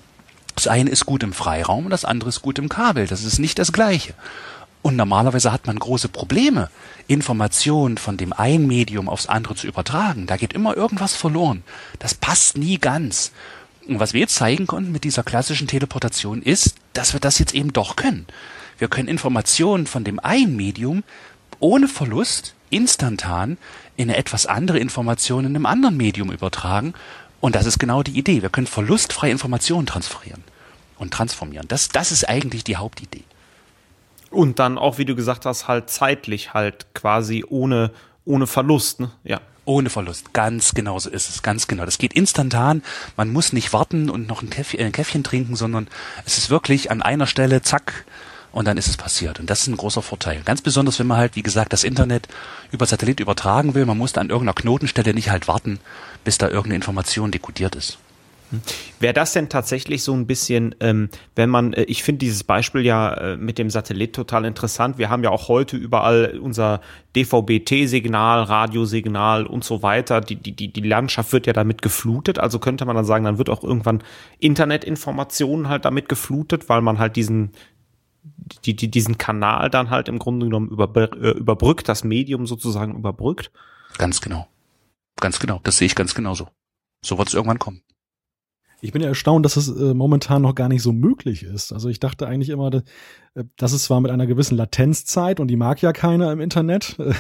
Das 0.55 0.69
eine 0.69 0.91
ist 0.91 1.07
gut 1.07 1.23
im 1.23 1.33
Freiraum 1.33 1.87
und 1.87 1.91
das 1.91 2.05
andere 2.05 2.29
ist 2.29 2.41
gut 2.41 2.59
im 2.59 2.69
Kabel. 2.69 3.07
Das 3.07 3.25
ist 3.25 3.39
nicht 3.39 3.59
das 3.59 3.73
gleiche. 3.73 4.15
Und 4.83 4.97
normalerweise 4.97 5.53
hat 5.53 5.67
man 5.67 5.79
große 5.79 6.09
Probleme, 6.09 6.71
Informationen 7.09 7.99
von 7.99 8.17
dem 8.17 8.33
einen 8.33 8.67
Medium 8.67 9.09
aufs 9.09 9.27
andere 9.27 9.55
zu 9.55 9.67
übertragen. 9.67 10.27
Da 10.27 10.37
geht 10.37 10.53
immer 10.53 10.77
irgendwas 10.77 11.15
verloren. 11.15 11.65
Das 11.99 12.15
passt 12.15 12.57
nie 12.57 12.79
ganz. 12.79 13.33
Und 13.87 14.01
was 14.01 14.13
wir 14.13 14.21
jetzt 14.21 14.35
zeigen 14.35 14.67
konnten 14.67 14.93
mit 14.93 15.05
dieser 15.05 15.23
klassischen 15.23 15.67
Teleportation 15.67 16.43
ist, 16.43 16.75
dass 16.93 17.13
wir 17.13 17.21
das 17.21 17.39
jetzt 17.39 17.55
eben 17.55 17.73
doch 17.73 17.97
können. 17.97 18.27
Wir 18.79 18.89
können 18.89 19.09
Informationen 19.09 19.87
von 19.87 20.05
dem 20.05 20.21
einen 20.21 20.55
Medium 20.57 21.03
ohne 21.59 21.89
Verlust 21.89 22.55
instantan 22.71 23.57
in 23.97 24.09
eine 24.09 24.19
etwas 24.19 24.47
andere 24.47 24.79
Information 24.79 25.45
in 25.45 25.57
einem 25.57 25.67
anderen 25.67 25.97
Medium 25.97 26.31
übertragen. 26.31 26.95
Und 27.41 27.55
das 27.55 27.67
ist 27.67 27.79
genau 27.79 28.03
die 28.03 28.17
Idee. 28.17 28.43
Wir 28.43 28.51
können 28.51 28.67
verlustfreie 28.67 29.33
Informationen 29.33 29.87
transferieren 29.87 30.45
und 30.99 31.13
transformieren. 31.13 31.67
Das, 31.69 31.89
das 31.89 32.13
ist 32.13 32.29
eigentlich 32.29 32.65
die 32.65 32.77
Hauptidee. 32.77 33.25
Und 34.31 34.59
dann 34.59 34.79
auch, 34.79 34.99
wie 34.99 35.05
du 35.05 35.15
gesagt 35.15 35.47
hast, 35.47 35.69
halt 35.69 35.91
zeitlich 35.91 36.55
halt 36.55 36.95
quasi 36.95 37.45
ohne, 37.49 37.93
ohne 38.25 38.47
Verlust, 38.47 39.01
ne? 39.01 39.11
Ja. 39.25 39.41
Ohne 39.65 39.91
Verlust, 39.91 40.33
ganz 40.33 40.73
genau 40.73 40.99
so 40.99 41.11
ist 41.11 41.29
es, 41.29 41.43
ganz 41.43 41.67
genau. 41.67 41.85
Das 41.85 41.99
geht 41.99 42.15
instantan, 42.15 42.83
man 43.19 43.31
muss 43.31 43.53
nicht 43.53 43.75
warten 43.75 44.09
und 44.09 44.27
noch 44.27 44.41
ein 44.41 44.49
Käffchen, 44.49 44.81
ein 44.81 44.93
Käffchen 44.93 45.23
trinken, 45.23 45.57
sondern 45.57 45.89
es 46.25 46.39
ist 46.39 46.49
wirklich 46.49 46.91
an 46.91 47.03
einer 47.03 47.27
Stelle, 47.27 47.61
zack, 47.61 48.07
und 48.51 48.67
dann 48.67 48.79
ist 48.79 48.89
es 48.89 48.97
passiert. 48.97 49.41
Und 49.41 49.51
das 49.51 49.61
ist 49.61 49.67
ein 49.69 49.77
großer 49.77 50.03
Vorteil. 50.03 50.41
Ganz 50.45 50.63
besonders, 50.63 50.99
wenn 50.99 51.07
man 51.07 51.19
halt, 51.19 51.37
wie 51.37 51.43
gesagt, 51.43 51.73
das 51.73 51.85
Internet 51.85 52.29
über 52.73 52.87
Satellit 52.87 53.21
übertragen 53.21 53.75
will, 53.75 53.85
man 53.85 53.99
muss 53.99 54.17
an 54.17 54.31
irgendeiner 54.31 54.55
Knotenstelle 54.55 55.15
nicht 55.15 55.31
halt 55.31 55.49
warten, 55.49 55.81
bis 56.25 56.39
da 56.39 56.47
irgendeine 56.47 56.77
Information 56.77 57.31
dekodiert 57.31 57.77
ist. 57.77 57.99
Wäre 58.99 59.13
das 59.13 59.33
denn 59.33 59.49
tatsächlich 59.49 60.03
so 60.03 60.15
ein 60.15 60.27
bisschen, 60.27 60.75
ähm, 60.81 61.11
wenn 61.35 61.51
man, 61.51 61.73
äh, 61.75 61.83
ich 61.85 62.03
finde 62.03 62.21
dieses 62.21 62.45
Beispiel 62.45 62.83
ja 62.83 63.13
äh, 63.15 63.37
mit 63.37 63.59
dem 63.59 63.71
Satellit 63.71 64.15
total 64.15 64.45
interessant. 64.45 64.99
Wir 64.99 65.11
haben 65.11 65.23
ja 65.23 65.31
auch 65.31 65.49
heute 65.49 65.77
überall 65.77 66.39
unser 66.41 66.81
DVB-T-Signal, 67.15 68.43
Radiosignal 68.45 69.47
und 69.47 69.65
so 69.65 69.83
weiter. 69.83 70.21
Die, 70.21 70.37
die, 70.37 70.53
die, 70.53 70.73
die 70.73 70.81
Landschaft 70.81 71.33
wird 71.33 71.47
ja 71.47 71.53
damit 71.53 71.83
geflutet. 71.83 72.39
Also 72.39 72.59
könnte 72.59 72.87
man 72.87 72.97
dann 72.97 73.05
sagen, 73.05 73.25
dann 73.25 73.39
wird 73.39 73.51
auch 73.51 73.63
irgendwann 73.63 74.03
Internetinformationen 74.39 75.69
halt 75.69 75.85
damit 75.85 76.09
geflutet, 76.09 76.69
weil 76.69 76.81
man 76.81 76.99
halt 76.99 77.17
diesen, 77.17 77.53
die, 78.65 78.75
die, 78.75 78.91
diesen 78.91 79.19
Kanal 79.19 79.69
dann 79.69 79.91
halt 79.91 80.09
im 80.09 80.19
Grunde 80.19 80.47
genommen 80.47 80.69
über, 80.71 80.91
äh, 80.97 81.31
überbrückt, 81.31 81.89
das 81.89 82.03
Medium 82.03 82.47
sozusagen 82.47 82.95
überbrückt. 82.95 83.51
Ganz 83.99 84.21
genau. 84.21 84.49
Ganz 85.21 85.39
genau. 85.39 85.61
Das 85.65 85.77
sehe 85.79 85.87
ich 85.87 85.95
ganz 85.95 86.15
genauso. 86.15 86.49
So 87.05 87.19
wird 87.19 87.29
es 87.29 87.35
irgendwann 87.35 87.59
kommen. 87.59 87.83
Ich 88.81 88.93
bin 88.93 89.03
ja 89.03 89.09
erstaunt, 89.09 89.45
dass 89.45 89.57
es 89.57 89.69
äh, 89.69 89.95
momentan 89.95 90.43
noch 90.43 90.55
gar 90.55 90.69
nicht 90.69 90.83
so 90.83 90.93
möglich 90.93 91.43
ist. 91.43 91.73
Also 91.73 91.89
ich 91.89 91.99
dachte 91.99 92.29
eigentlich 92.29 92.51
immer, 92.51 92.71
dass, 92.71 92.83
äh, 93.35 93.45
dass 93.57 93.73
es 93.73 93.85
zwar 93.85 94.01
mit 94.01 94.11
einer 94.11 94.27
gewissen 94.27 94.57
Latenzzeit 94.57 95.41
und 95.41 95.49
die 95.49 95.57
mag 95.57 95.83
ja 95.83 95.93
keiner 95.93 96.31
im 96.31 96.41
Internet 96.41 96.97
äh, 96.99 97.13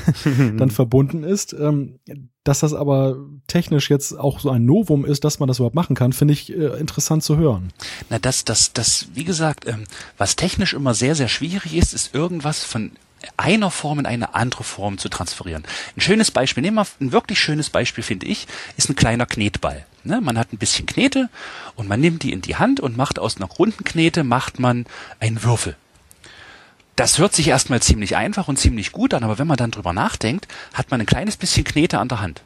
dann 0.56 0.70
verbunden 0.70 1.24
ist, 1.24 1.52
ähm, 1.52 1.98
dass 2.44 2.60
das 2.60 2.74
aber 2.74 3.16
technisch 3.48 3.90
jetzt 3.90 4.18
auch 4.18 4.38
so 4.40 4.50
ein 4.50 4.64
Novum 4.64 5.04
ist, 5.04 5.24
dass 5.24 5.40
man 5.40 5.48
das 5.48 5.58
überhaupt 5.58 5.74
machen 5.74 5.96
kann, 5.96 6.12
finde 6.12 6.34
ich 6.34 6.52
äh, 6.52 6.78
interessant 6.78 7.24
zu 7.24 7.36
hören. 7.36 7.72
Na, 8.08 8.18
das, 8.18 8.44
das, 8.44 8.72
das, 8.72 9.08
wie 9.14 9.24
gesagt, 9.24 9.66
ähm, 9.66 9.84
was 10.16 10.36
technisch 10.36 10.74
immer 10.74 10.94
sehr, 10.94 11.14
sehr 11.14 11.28
schwierig 11.28 11.74
ist, 11.74 11.92
ist 11.92 12.14
irgendwas 12.14 12.62
von 12.62 12.92
einer 13.36 13.70
Form 13.70 13.98
in 13.98 14.06
eine 14.06 14.34
andere 14.34 14.64
Form 14.64 14.98
zu 14.98 15.08
transferieren. 15.08 15.64
Ein 15.96 16.00
schönes 16.00 16.30
Beispiel, 16.30 16.62
nehmen 16.62 16.76
wir 16.76 16.86
ein 17.00 17.12
wirklich 17.12 17.40
schönes 17.40 17.70
Beispiel, 17.70 18.04
finde 18.04 18.26
ich, 18.26 18.46
ist 18.76 18.88
ein 18.88 18.96
kleiner 18.96 19.26
Knetball. 19.26 19.84
Ne? 20.08 20.20
Man 20.20 20.38
hat 20.38 20.52
ein 20.52 20.58
bisschen 20.58 20.86
Knete 20.86 21.28
und 21.76 21.86
man 21.86 22.00
nimmt 22.00 22.22
die 22.22 22.32
in 22.32 22.40
die 22.40 22.56
Hand 22.56 22.80
und 22.80 22.96
macht 22.96 23.18
aus 23.18 23.36
einer 23.36 23.46
runden 23.46 23.84
Knete 23.84 24.24
macht 24.24 24.58
man 24.58 24.86
einen 25.20 25.42
Würfel. 25.44 25.76
Das 26.96 27.18
hört 27.18 27.32
sich 27.32 27.46
erstmal 27.46 27.80
ziemlich 27.80 28.16
einfach 28.16 28.48
und 28.48 28.58
ziemlich 28.58 28.90
gut 28.90 29.14
an, 29.14 29.22
aber 29.22 29.38
wenn 29.38 29.46
man 29.46 29.56
dann 29.56 29.70
drüber 29.70 29.92
nachdenkt, 29.92 30.48
hat 30.74 30.90
man 30.90 31.00
ein 31.00 31.06
kleines 31.06 31.36
bisschen 31.36 31.62
Knete 31.62 31.98
an 32.00 32.08
der 32.08 32.20
Hand. 32.20 32.42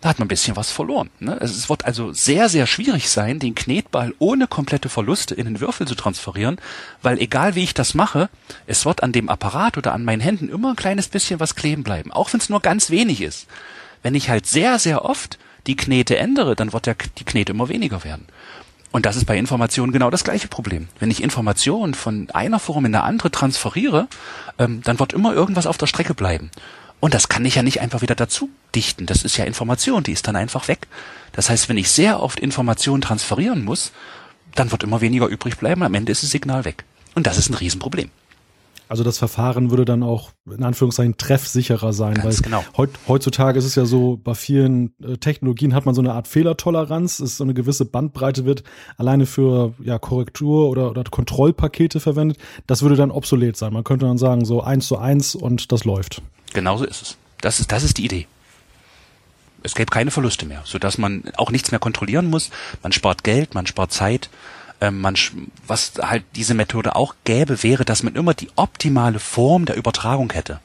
Da 0.00 0.10
hat 0.10 0.18
man 0.18 0.26
ein 0.26 0.28
bisschen 0.28 0.56
was 0.56 0.70
verloren. 0.70 1.10
Ne? 1.18 1.36
Es 1.40 1.68
wird 1.68 1.84
also 1.84 2.12
sehr, 2.12 2.48
sehr 2.48 2.66
schwierig 2.66 3.08
sein, 3.08 3.38
den 3.38 3.54
Knetball 3.54 4.14
ohne 4.18 4.46
komplette 4.46 4.88
Verluste 4.88 5.34
in 5.34 5.46
den 5.46 5.60
Würfel 5.60 5.88
zu 5.88 5.94
transferieren, 5.94 6.60
weil 7.02 7.18
egal 7.18 7.54
wie 7.54 7.64
ich 7.64 7.74
das 7.74 7.94
mache, 7.94 8.28
es 8.66 8.84
wird 8.84 9.02
an 9.02 9.12
dem 9.12 9.28
Apparat 9.28 9.76
oder 9.78 9.94
an 9.94 10.04
meinen 10.04 10.20
Händen 10.20 10.48
immer 10.48 10.70
ein 10.70 10.76
kleines 10.76 11.08
bisschen 11.08 11.40
was 11.40 11.56
kleben 11.56 11.82
bleiben, 11.82 12.12
auch 12.12 12.32
wenn 12.32 12.40
es 12.40 12.48
nur 12.48 12.60
ganz 12.60 12.90
wenig 12.90 13.22
ist. 13.22 13.46
Wenn 14.02 14.14
ich 14.14 14.28
halt 14.28 14.46
sehr, 14.46 14.78
sehr 14.78 15.04
oft 15.04 15.38
die 15.68 15.76
Knete 15.76 16.16
ändere, 16.16 16.56
dann 16.56 16.72
wird 16.72 16.86
der, 16.86 16.96
die 17.18 17.24
Knete 17.24 17.52
immer 17.52 17.68
weniger 17.68 18.02
werden. 18.02 18.26
Und 18.90 19.04
das 19.04 19.16
ist 19.16 19.26
bei 19.26 19.36
Informationen 19.36 19.92
genau 19.92 20.10
das 20.10 20.24
gleiche 20.24 20.48
Problem. 20.48 20.88
Wenn 20.98 21.10
ich 21.10 21.22
Informationen 21.22 21.94
von 21.94 22.28
einer 22.32 22.58
Form 22.58 22.86
in 22.86 22.94
eine 22.94 23.04
andere 23.04 23.30
transferiere, 23.30 24.08
ähm, 24.58 24.80
dann 24.82 24.98
wird 24.98 25.12
immer 25.12 25.34
irgendwas 25.34 25.66
auf 25.66 25.76
der 25.76 25.86
Strecke 25.86 26.14
bleiben. 26.14 26.50
Und 27.00 27.14
das 27.14 27.28
kann 27.28 27.44
ich 27.44 27.54
ja 27.54 27.62
nicht 27.62 27.80
einfach 27.80 28.00
wieder 28.00 28.14
dazu 28.14 28.48
dichten. 28.74 29.06
Das 29.06 29.22
ist 29.22 29.36
ja 29.36 29.44
Information, 29.44 30.02
die 30.02 30.12
ist 30.12 30.26
dann 30.26 30.36
einfach 30.36 30.68
weg. 30.68 30.88
Das 31.32 31.50
heißt, 31.50 31.68
wenn 31.68 31.76
ich 31.76 31.90
sehr 31.90 32.20
oft 32.20 32.40
Informationen 32.40 33.02
transferieren 33.02 33.64
muss, 33.64 33.92
dann 34.54 34.72
wird 34.72 34.82
immer 34.82 35.00
weniger 35.00 35.26
übrig 35.26 35.58
bleiben. 35.58 35.82
Am 35.82 35.94
Ende 35.94 36.10
ist 36.10 36.22
das 36.22 36.30
Signal 36.30 36.64
weg. 36.64 36.84
Und 37.14 37.26
das 37.26 37.38
ist 37.38 37.50
ein 37.50 37.54
Riesenproblem. 37.54 38.10
Also 38.88 39.04
das 39.04 39.18
Verfahren 39.18 39.70
würde 39.70 39.84
dann 39.84 40.02
auch 40.02 40.30
in 40.46 40.64
Anführungszeichen 40.64 41.18
treffsicherer 41.18 41.92
sein, 41.92 42.14
Ganz 42.14 42.24
weil 42.24 42.42
genau. 42.42 42.64
heut, 42.76 42.90
heutzutage 43.06 43.58
ist 43.58 43.66
es 43.66 43.74
ja 43.74 43.84
so, 43.84 44.18
bei 44.22 44.34
vielen 44.34 44.94
äh, 45.02 45.18
Technologien 45.18 45.74
hat 45.74 45.84
man 45.84 45.94
so 45.94 46.00
eine 46.00 46.14
Art 46.14 46.26
Fehlertoleranz, 46.26 47.20
ist 47.20 47.36
so 47.36 47.44
eine 47.44 47.54
gewisse 47.54 47.84
Bandbreite 47.84 48.46
wird 48.46 48.64
alleine 48.96 49.26
für 49.26 49.74
ja, 49.82 49.98
Korrektur 49.98 50.70
oder, 50.70 50.90
oder 50.90 51.04
Kontrollpakete 51.04 52.00
verwendet. 52.00 52.38
Das 52.66 52.82
würde 52.82 52.96
dann 52.96 53.10
obsolet 53.10 53.56
sein. 53.56 53.72
Man 53.72 53.84
könnte 53.84 54.06
dann 54.06 54.18
sagen, 54.18 54.44
so 54.44 54.62
eins 54.62 54.86
zu 54.86 54.96
eins 54.96 55.34
und 55.34 55.70
das 55.70 55.84
läuft. 55.84 56.22
Genauso 56.54 56.84
ist 56.84 57.02
es. 57.02 57.16
Das 57.40 57.60
ist, 57.60 57.70
das 57.70 57.84
ist 57.84 57.98
die 57.98 58.06
Idee. 58.06 58.26
Es 59.62 59.74
gäbe 59.74 59.90
keine 59.90 60.10
Verluste 60.10 60.46
mehr, 60.46 60.62
sodass 60.64 60.98
man 60.98 61.24
auch 61.36 61.50
nichts 61.50 61.70
mehr 61.72 61.80
kontrollieren 61.80 62.26
muss. 62.26 62.50
Man 62.82 62.92
spart 62.92 63.24
Geld, 63.24 63.54
man 63.54 63.66
spart 63.66 63.92
Zeit 63.92 64.30
ähm, 64.80 65.00
man, 65.00 65.16
was 65.66 65.92
halt 66.00 66.24
diese 66.36 66.54
Methode 66.54 66.96
auch 66.96 67.14
gäbe, 67.24 67.62
wäre, 67.62 67.84
dass 67.84 68.02
man 68.02 68.14
immer 68.14 68.34
die 68.34 68.50
optimale 68.56 69.18
Form 69.18 69.64
der 69.64 69.76
Übertragung 69.76 70.32
hätte. 70.32 70.60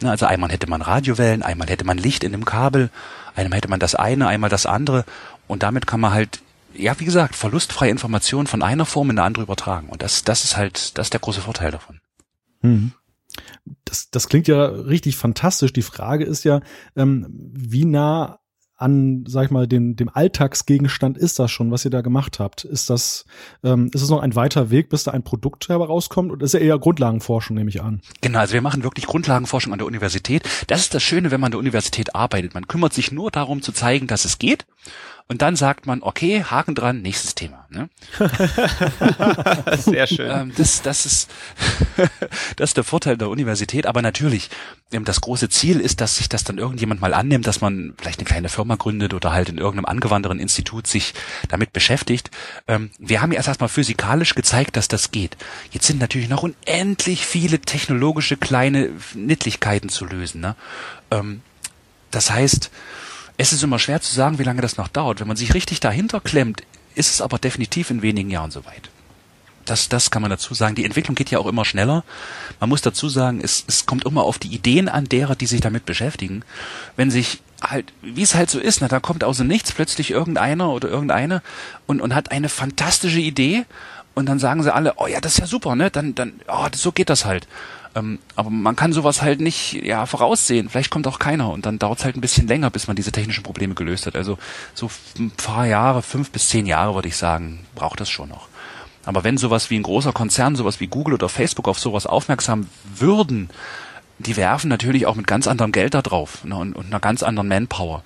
Ne, 0.00 0.10
also 0.10 0.26
einmal 0.26 0.50
hätte 0.50 0.68
man 0.68 0.82
Radiowellen, 0.82 1.42
einmal 1.42 1.68
hätte 1.68 1.84
man 1.84 1.98
Licht 1.98 2.24
in 2.24 2.32
dem 2.32 2.44
Kabel, 2.44 2.90
einmal 3.34 3.56
hätte 3.56 3.68
man 3.68 3.80
das 3.80 3.94
eine, 3.94 4.26
einmal 4.26 4.50
das 4.50 4.66
andere. 4.66 5.04
Und 5.46 5.62
damit 5.62 5.86
kann 5.86 6.00
man 6.00 6.12
halt, 6.12 6.40
ja, 6.74 6.98
wie 6.98 7.04
gesagt, 7.04 7.36
verlustfreie 7.36 7.90
Informationen 7.90 8.46
von 8.46 8.62
einer 8.62 8.86
Form 8.86 9.10
in 9.10 9.18
eine 9.18 9.26
andere 9.26 9.44
übertragen. 9.44 9.88
Und 9.88 10.02
das, 10.02 10.24
das 10.24 10.44
ist 10.44 10.56
halt, 10.56 10.98
das 10.98 11.06
ist 11.06 11.12
der 11.12 11.20
große 11.20 11.42
Vorteil 11.42 11.70
davon. 11.70 12.00
Hm. 12.62 12.92
Das, 13.84 14.10
das 14.10 14.28
klingt 14.28 14.48
ja 14.48 14.64
richtig 14.64 15.16
fantastisch. 15.16 15.72
Die 15.72 15.82
Frage 15.82 16.24
ist 16.24 16.44
ja, 16.44 16.60
ähm, 16.96 17.26
wie 17.30 17.84
nah 17.84 18.40
an, 18.76 19.24
sag 19.26 19.46
ich 19.46 19.50
mal, 19.50 19.68
dem, 19.68 19.96
dem 19.96 20.08
Alltagsgegenstand 20.08 21.16
ist 21.16 21.38
das 21.38 21.50
schon, 21.50 21.70
was 21.70 21.84
ihr 21.84 21.90
da 21.90 22.00
gemacht 22.00 22.38
habt? 22.40 22.64
Ist 22.64 22.90
das, 22.90 23.24
ähm, 23.62 23.90
ist 23.92 24.02
es 24.02 24.10
noch 24.10 24.20
ein 24.20 24.34
weiter 24.34 24.70
Weg, 24.70 24.88
bis 24.88 25.04
da 25.04 25.12
ein 25.12 25.22
Produkt 25.22 25.68
herauskommt? 25.68 26.32
Oder 26.32 26.44
ist 26.44 26.54
ja 26.54 26.60
eher 26.60 26.78
Grundlagenforschung, 26.78 27.56
nehme 27.56 27.70
ich 27.70 27.82
an? 27.82 28.00
Genau, 28.20 28.40
also 28.40 28.54
wir 28.54 28.62
machen 28.62 28.82
wirklich 28.82 29.06
Grundlagenforschung 29.06 29.72
an 29.72 29.78
der 29.78 29.86
Universität. 29.86 30.42
Das 30.66 30.80
ist 30.80 30.94
das 30.94 31.02
Schöne, 31.02 31.30
wenn 31.30 31.40
man 31.40 31.48
an 31.48 31.52
der 31.52 31.60
Universität 31.60 32.14
arbeitet. 32.14 32.54
Man 32.54 32.66
kümmert 32.66 32.92
sich 32.92 33.12
nur 33.12 33.30
darum 33.30 33.62
zu 33.62 33.72
zeigen, 33.72 34.06
dass 34.06 34.24
es 34.24 34.38
geht 34.38 34.66
und 35.26 35.40
dann 35.40 35.56
sagt 35.56 35.86
man, 35.86 36.02
okay, 36.02 36.44
Haken 36.44 36.74
dran, 36.74 37.00
nächstes 37.00 37.34
Thema. 37.34 37.66
Ne? 37.70 37.88
Sehr 39.78 40.06
schön. 40.06 40.30
Ähm, 40.30 40.52
das, 40.54 40.82
das, 40.82 41.06
ist, 41.06 41.30
das 42.56 42.70
ist 42.70 42.76
der 42.76 42.84
Vorteil 42.84 43.16
der 43.16 43.30
Universität. 43.30 43.86
Aber 43.86 44.02
natürlich, 44.02 44.50
ähm, 44.92 45.06
das 45.06 45.22
große 45.22 45.48
Ziel 45.48 45.80
ist, 45.80 46.02
dass 46.02 46.16
sich 46.16 46.28
das 46.28 46.44
dann 46.44 46.58
irgendjemand 46.58 47.00
mal 47.00 47.14
annimmt, 47.14 47.46
dass 47.46 47.62
man 47.62 47.94
vielleicht 47.96 48.18
eine 48.18 48.26
kleine 48.26 48.48
Firma 48.50 48.74
gründet 48.74 49.14
oder 49.14 49.32
halt 49.32 49.48
in 49.48 49.56
irgendeinem 49.56 49.86
angewandten 49.86 50.38
Institut 50.38 50.86
sich 50.86 51.14
damit 51.48 51.72
beschäftigt. 51.72 52.30
Ähm, 52.68 52.90
wir 52.98 53.22
haben 53.22 53.32
ja 53.32 53.38
erst 53.38 53.48
erstmal 53.48 53.70
physikalisch 53.70 54.34
gezeigt, 54.34 54.76
dass 54.76 54.88
das 54.88 55.10
geht. 55.10 55.38
Jetzt 55.70 55.86
sind 55.86 56.00
natürlich 56.00 56.28
noch 56.28 56.42
unendlich 56.42 57.24
viele 57.24 57.60
technologische 57.60 58.36
kleine 58.36 58.90
Nittlichkeiten 59.14 59.88
zu 59.88 60.04
lösen. 60.04 60.42
Ne? 60.42 60.54
Ähm, 61.10 61.40
das 62.10 62.30
heißt, 62.30 62.70
es 63.36 63.52
ist 63.52 63.62
immer 63.62 63.78
schwer 63.78 64.00
zu 64.00 64.14
sagen, 64.14 64.38
wie 64.38 64.44
lange 64.44 64.62
das 64.62 64.76
noch 64.76 64.88
dauert. 64.88 65.20
Wenn 65.20 65.28
man 65.28 65.36
sich 65.36 65.54
richtig 65.54 65.80
dahinter 65.80 66.20
klemmt, 66.20 66.62
ist 66.94 67.10
es 67.10 67.20
aber 67.20 67.38
definitiv 67.38 67.90
in 67.90 68.02
wenigen 68.02 68.30
Jahren 68.30 68.50
soweit. 68.50 68.90
Das, 69.64 69.88
das 69.88 70.10
kann 70.10 70.22
man 70.22 70.30
dazu 70.30 70.52
sagen. 70.54 70.74
Die 70.74 70.84
Entwicklung 70.84 71.14
geht 71.14 71.30
ja 71.30 71.38
auch 71.38 71.46
immer 71.46 71.64
schneller. 71.64 72.04
Man 72.60 72.68
muss 72.68 72.82
dazu 72.82 73.08
sagen, 73.08 73.40
es, 73.42 73.64
es 73.66 73.86
kommt 73.86 74.04
immer 74.04 74.22
auf 74.22 74.38
die 74.38 74.54
Ideen 74.54 74.88
an 74.88 75.06
derer, 75.06 75.36
die 75.36 75.46
sich 75.46 75.62
damit 75.62 75.86
beschäftigen. 75.86 76.44
Wenn 76.96 77.10
sich 77.10 77.40
halt, 77.62 77.92
wie 78.02 78.22
es 78.22 78.34
halt 78.34 78.50
so 78.50 78.60
ist, 78.60 78.82
na, 78.82 78.88
da 78.88 79.00
kommt 79.00 79.24
aus 79.24 79.38
dem 79.38 79.46
Nichts 79.46 79.72
plötzlich 79.72 80.10
irgendeiner 80.10 80.70
oder 80.70 80.88
irgendeine 80.88 81.42
und, 81.86 82.02
und 82.02 82.14
hat 82.14 82.30
eine 82.30 82.50
fantastische 82.50 83.20
Idee 83.20 83.64
und 84.14 84.26
dann 84.26 84.38
sagen 84.38 84.62
sie 84.62 84.72
alle, 84.72 84.94
oh 84.96 85.06
ja, 85.06 85.20
das 85.20 85.32
ist 85.32 85.38
ja 85.38 85.46
super, 85.46 85.74
ne? 85.74 85.90
Dann, 85.90 86.14
dann, 86.14 86.40
oh, 86.46 86.66
so 86.74 86.92
geht 86.92 87.08
das 87.10 87.24
halt. 87.24 87.48
Ähm, 87.94 88.18
aber 88.34 88.50
man 88.50 88.76
kann 88.76 88.92
sowas 88.92 89.22
halt 89.22 89.40
nicht 89.40 89.74
ja 89.74 90.06
voraussehen. 90.06 90.68
Vielleicht 90.68 90.90
kommt 90.90 91.06
auch 91.06 91.18
keiner 91.18 91.50
und 91.50 91.66
dann 91.66 91.78
dauert 91.78 91.98
es 91.98 92.04
halt 92.04 92.16
ein 92.16 92.20
bisschen 92.20 92.48
länger, 92.48 92.70
bis 92.70 92.86
man 92.86 92.96
diese 92.96 93.12
technischen 93.12 93.44
Probleme 93.44 93.74
gelöst 93.74 94.06
hat. 94.06 94.16
Also 94.16 94.38
so 94.74 94.90
ein 95.18 95.30
paar 95.30 95.66
Jahre, 95.66 96.02
fünf 96.02 96.30
bis 96.30 96.48
zehn 96.48 96.66
Jahre 96.66 96.94
würde 96.94 97.08
ich 97.08 97.16
sagen, 97.16 97.66
braucht 97.74 98.00
das 98.00 98.10
schon 98.10 98.28
noch. 98.28 98.48
Aber 99.04 99.22
wenn 99.22 99.36
sowas 99.36 99.70
wie 99.70 99.78
ein 99.78 99.82
großer 99.82 100.12
Konzern, 100.12 100.56
sowas 100.56 100.80
wie 100.80 100.86
Google 100.86 101.14
oder 101.14 101.28
Facebook 101.28 101.68
auf 101.68 101.78
sowas 101.78 102.06
aufmerksam 102.06 102.68
würden, 102.96 103.50
die 104.18 104.36
werfen 104.36 104.68
natürlich 104.68 105.06
auch 105.06 105.14
mit 105.14 105.26
ganz 105.26 105.46
anderem 105.46 105.72
Geld 105.72 105.94
da 105.94 106.02
drauf 106.02 106.44
ne, 106.44 106.56
und, 106.56 106.72
und 106.74 106.86
einer 106.86 107.00
ganz 107.00 107.22
anderen 107.22 107.48
Manpower. 107.48 108.02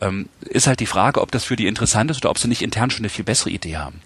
Ähm, 0.00 0.28
ist 0.42 0.66
halt 0.66 0.80
die 0.80 0.86
Frage, 0.86 1.20
ob 1.20 1.30
das 1.32 1.44
für 1.44 1.56
die 1.56 1.66
interessant 1.66 2.10
ist 2.10 2.18
oder 2.18 2.30
ob 2.30 2.38
sie 2.38 2.48
nicht 2.48 2.62
intern 2.62 2.90
schon 2.90 3.00
eine 3.00 3.08
viel 3.08 3.24
bessere 3.24 3.50
Idee 3.50 3.76
haben 3.78 4.00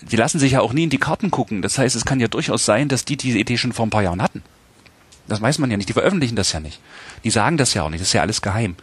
die 0.00 0.16
lassen 0.16 0.38
sich 0.38 0.52
ja 0.52 0.60
auch 0.60 0.72
nie 0.72 0.84
in 0.84 0.90
die 0.90 0.98
Karten 0.98 1.30
gucken. 1.30 1.62
Das 1.62 1.78
heißt, 1.78 1.94
es 1.96 2.04
kann 2.04 2.20
ja 2.20 2.28
durchaus 2.28 2.64
sein, 2.64 2.88
dass 2.88 3.04
die 3.04 3.16
diese 3.16 3.38
Idee 3.38 3.56
schon 3.56 3.72
vor 3.72 3.86
ein 3.86 3.90
paar 3.90 4.02
Jahren 4.02 4.22
hatten. 4.22 4.42
Das 5.28 5.40
weiß 5.40 5.58
man 5.58 5.70
ja 5.70 5.76
nicht. 5.76 5.88
Die 5.88 5.94
veröffentlichen 5.94 6.36
das 6.36 6.52
ja 6.52 6.60
nicht. 6.60 6.80
Die 7.24 7.30
sagen 7.30 7.56
das 7.56 7.74
ja 7.74 7.82
auch 7.82 7.90
nicht. 7.90 8.00
Das 8.00 8.08
ist 8.08 8.14
ja 8.14 8.22
alles 8.22 8.42
geheim. 8.42 8.76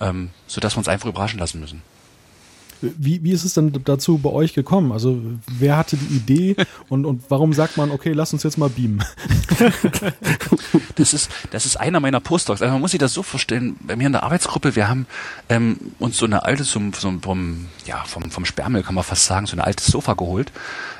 Ähm, 0.00 0.30
sodass 0.46 0.74
wir 0.74 0.78
uns 0.78 0.88
einfach 0.88 1.08
überraschen 1.08 1.40
lassen 1.40 1.60
müssen. 1.60 1.82
Wie, 2.80 3.22
wie 3.24 3.32
ist 3.32 3.44
es 3.44 3.54
denn 3.54 3.72
dazu 3.84 4.18
bei 4.18 4.30
euch 4.30 4.54
gekommen? 4.54 4.92
Also 4.92 5.20
wer 5.48 5.76
hatte 5.76 5.96
die 5.96 6.16
Idee 6.16 6.56
und, 6.88 7.06
und 7.06 7.24
warum 7.28 7.52
sagt 7.52 7.76
man, 7.76 7.90
okay, 7.90 8.12
lass 8.12 8.32
uns 8.32 8.44
jetzt 8.44 8.56
mal 8.56 8.68
beamen? 8.68 9.02
das 10.94 11.12
ist, 11.12 11.30
das 11.50 11.66
ist 11.66 11.76
einer 11.76 11.98
meiner 11.98 12.20
Postdocs. 12.20 12.62
Also 12.62 12.72
man 12.72 12.80
muss 12.80 12.92
sich 12.92 13.00
das 13.00 13.12
so 13.12 13.24
vorstellen, 13.24 13.76
bei 13.80 13.96
mir 13.96 14.06
in 14.06 14.12
der 14.12 14.22
Arbeitsgruppe, 14.22 14.76
wir 14.76 14.88
haben 14.88 15.06
ähm, 15.48 15.78
uns 15.98 16.18
so 16.18 16.26
eine 16.26 16.44
alte, 16.44 16.62
so, 16.62 16.80
so 16.96 17.12
vom, 17.20 17.66
ja, 17.84 18.04
vom, 18.04 18.30
vom 18.30 18.44
Sperrmüll 18.44 18.84
kann 18.84 18.94
man 18.94 19.04
fast 19.04 19.24
sagen, 19.24 19.46
so 19.46 19.56
ein 19.56 19.60
altes 19.60 19.86
Sofa 19.86 20.14
geholt. 20.14 20.52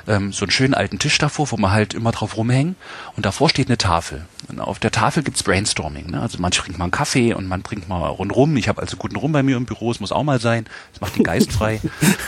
Ähm, 0.09 0.33
so 0.33 0.43
einen 0.43 0.51
schönen 0.51 0.73
alten 0.73 0.97
Tisch 0.97 1.17
davor, 1.19 1.51
wo 1.51 1.57
man 1.57 1.71
halt 1.71 1.93
immer 1.93 2.11
drauf 2.11 2.35
rumhängen 2.35 2.75
und 3.15 3.25
davor 3.25 3.47
steht 3.47 3.67
eine 3.67 3.77
Tafel. 3.77 4.25
Und 4.47 4.59
auf 4.59 4.79
der 4.79 4.91
Tafel 4.91 5.21
gibt's 5.21 5.43
Brainstorming. 5.43 6.09
Ne? 6.09 6.19
Also 6.19 6.39
man 6.39 6.49
trinkt 6.49 6.79
mal 6.79 6.85
einen 6.85 6.91
Kaffee 6.91 7.33
und 7.33 7.47
man 7.47 7.61
trinkt 7.61 7.87
mal 7.87 8.07
rundrum. 8.07 8.57
Ich 8.57 8.67
habe 8.67 8.81
also 8.81 8.97
guten 8.97 9.15
Rum 9.15 9.31
bei 9.31 9.43
mir 9.43 9.55
im 9.55 9.65
Büro, 9.65 9.91
es 9.91 9.99
muss 9.99 10.11
auch 10.11 10.23
mal 10.23 10.41
sein. 10.41 10.65
Das 10.93 11.01
macht 11.01 11.15
den 11.15 11.23
Geist 11.23 11.51
frei. 11.51 11.79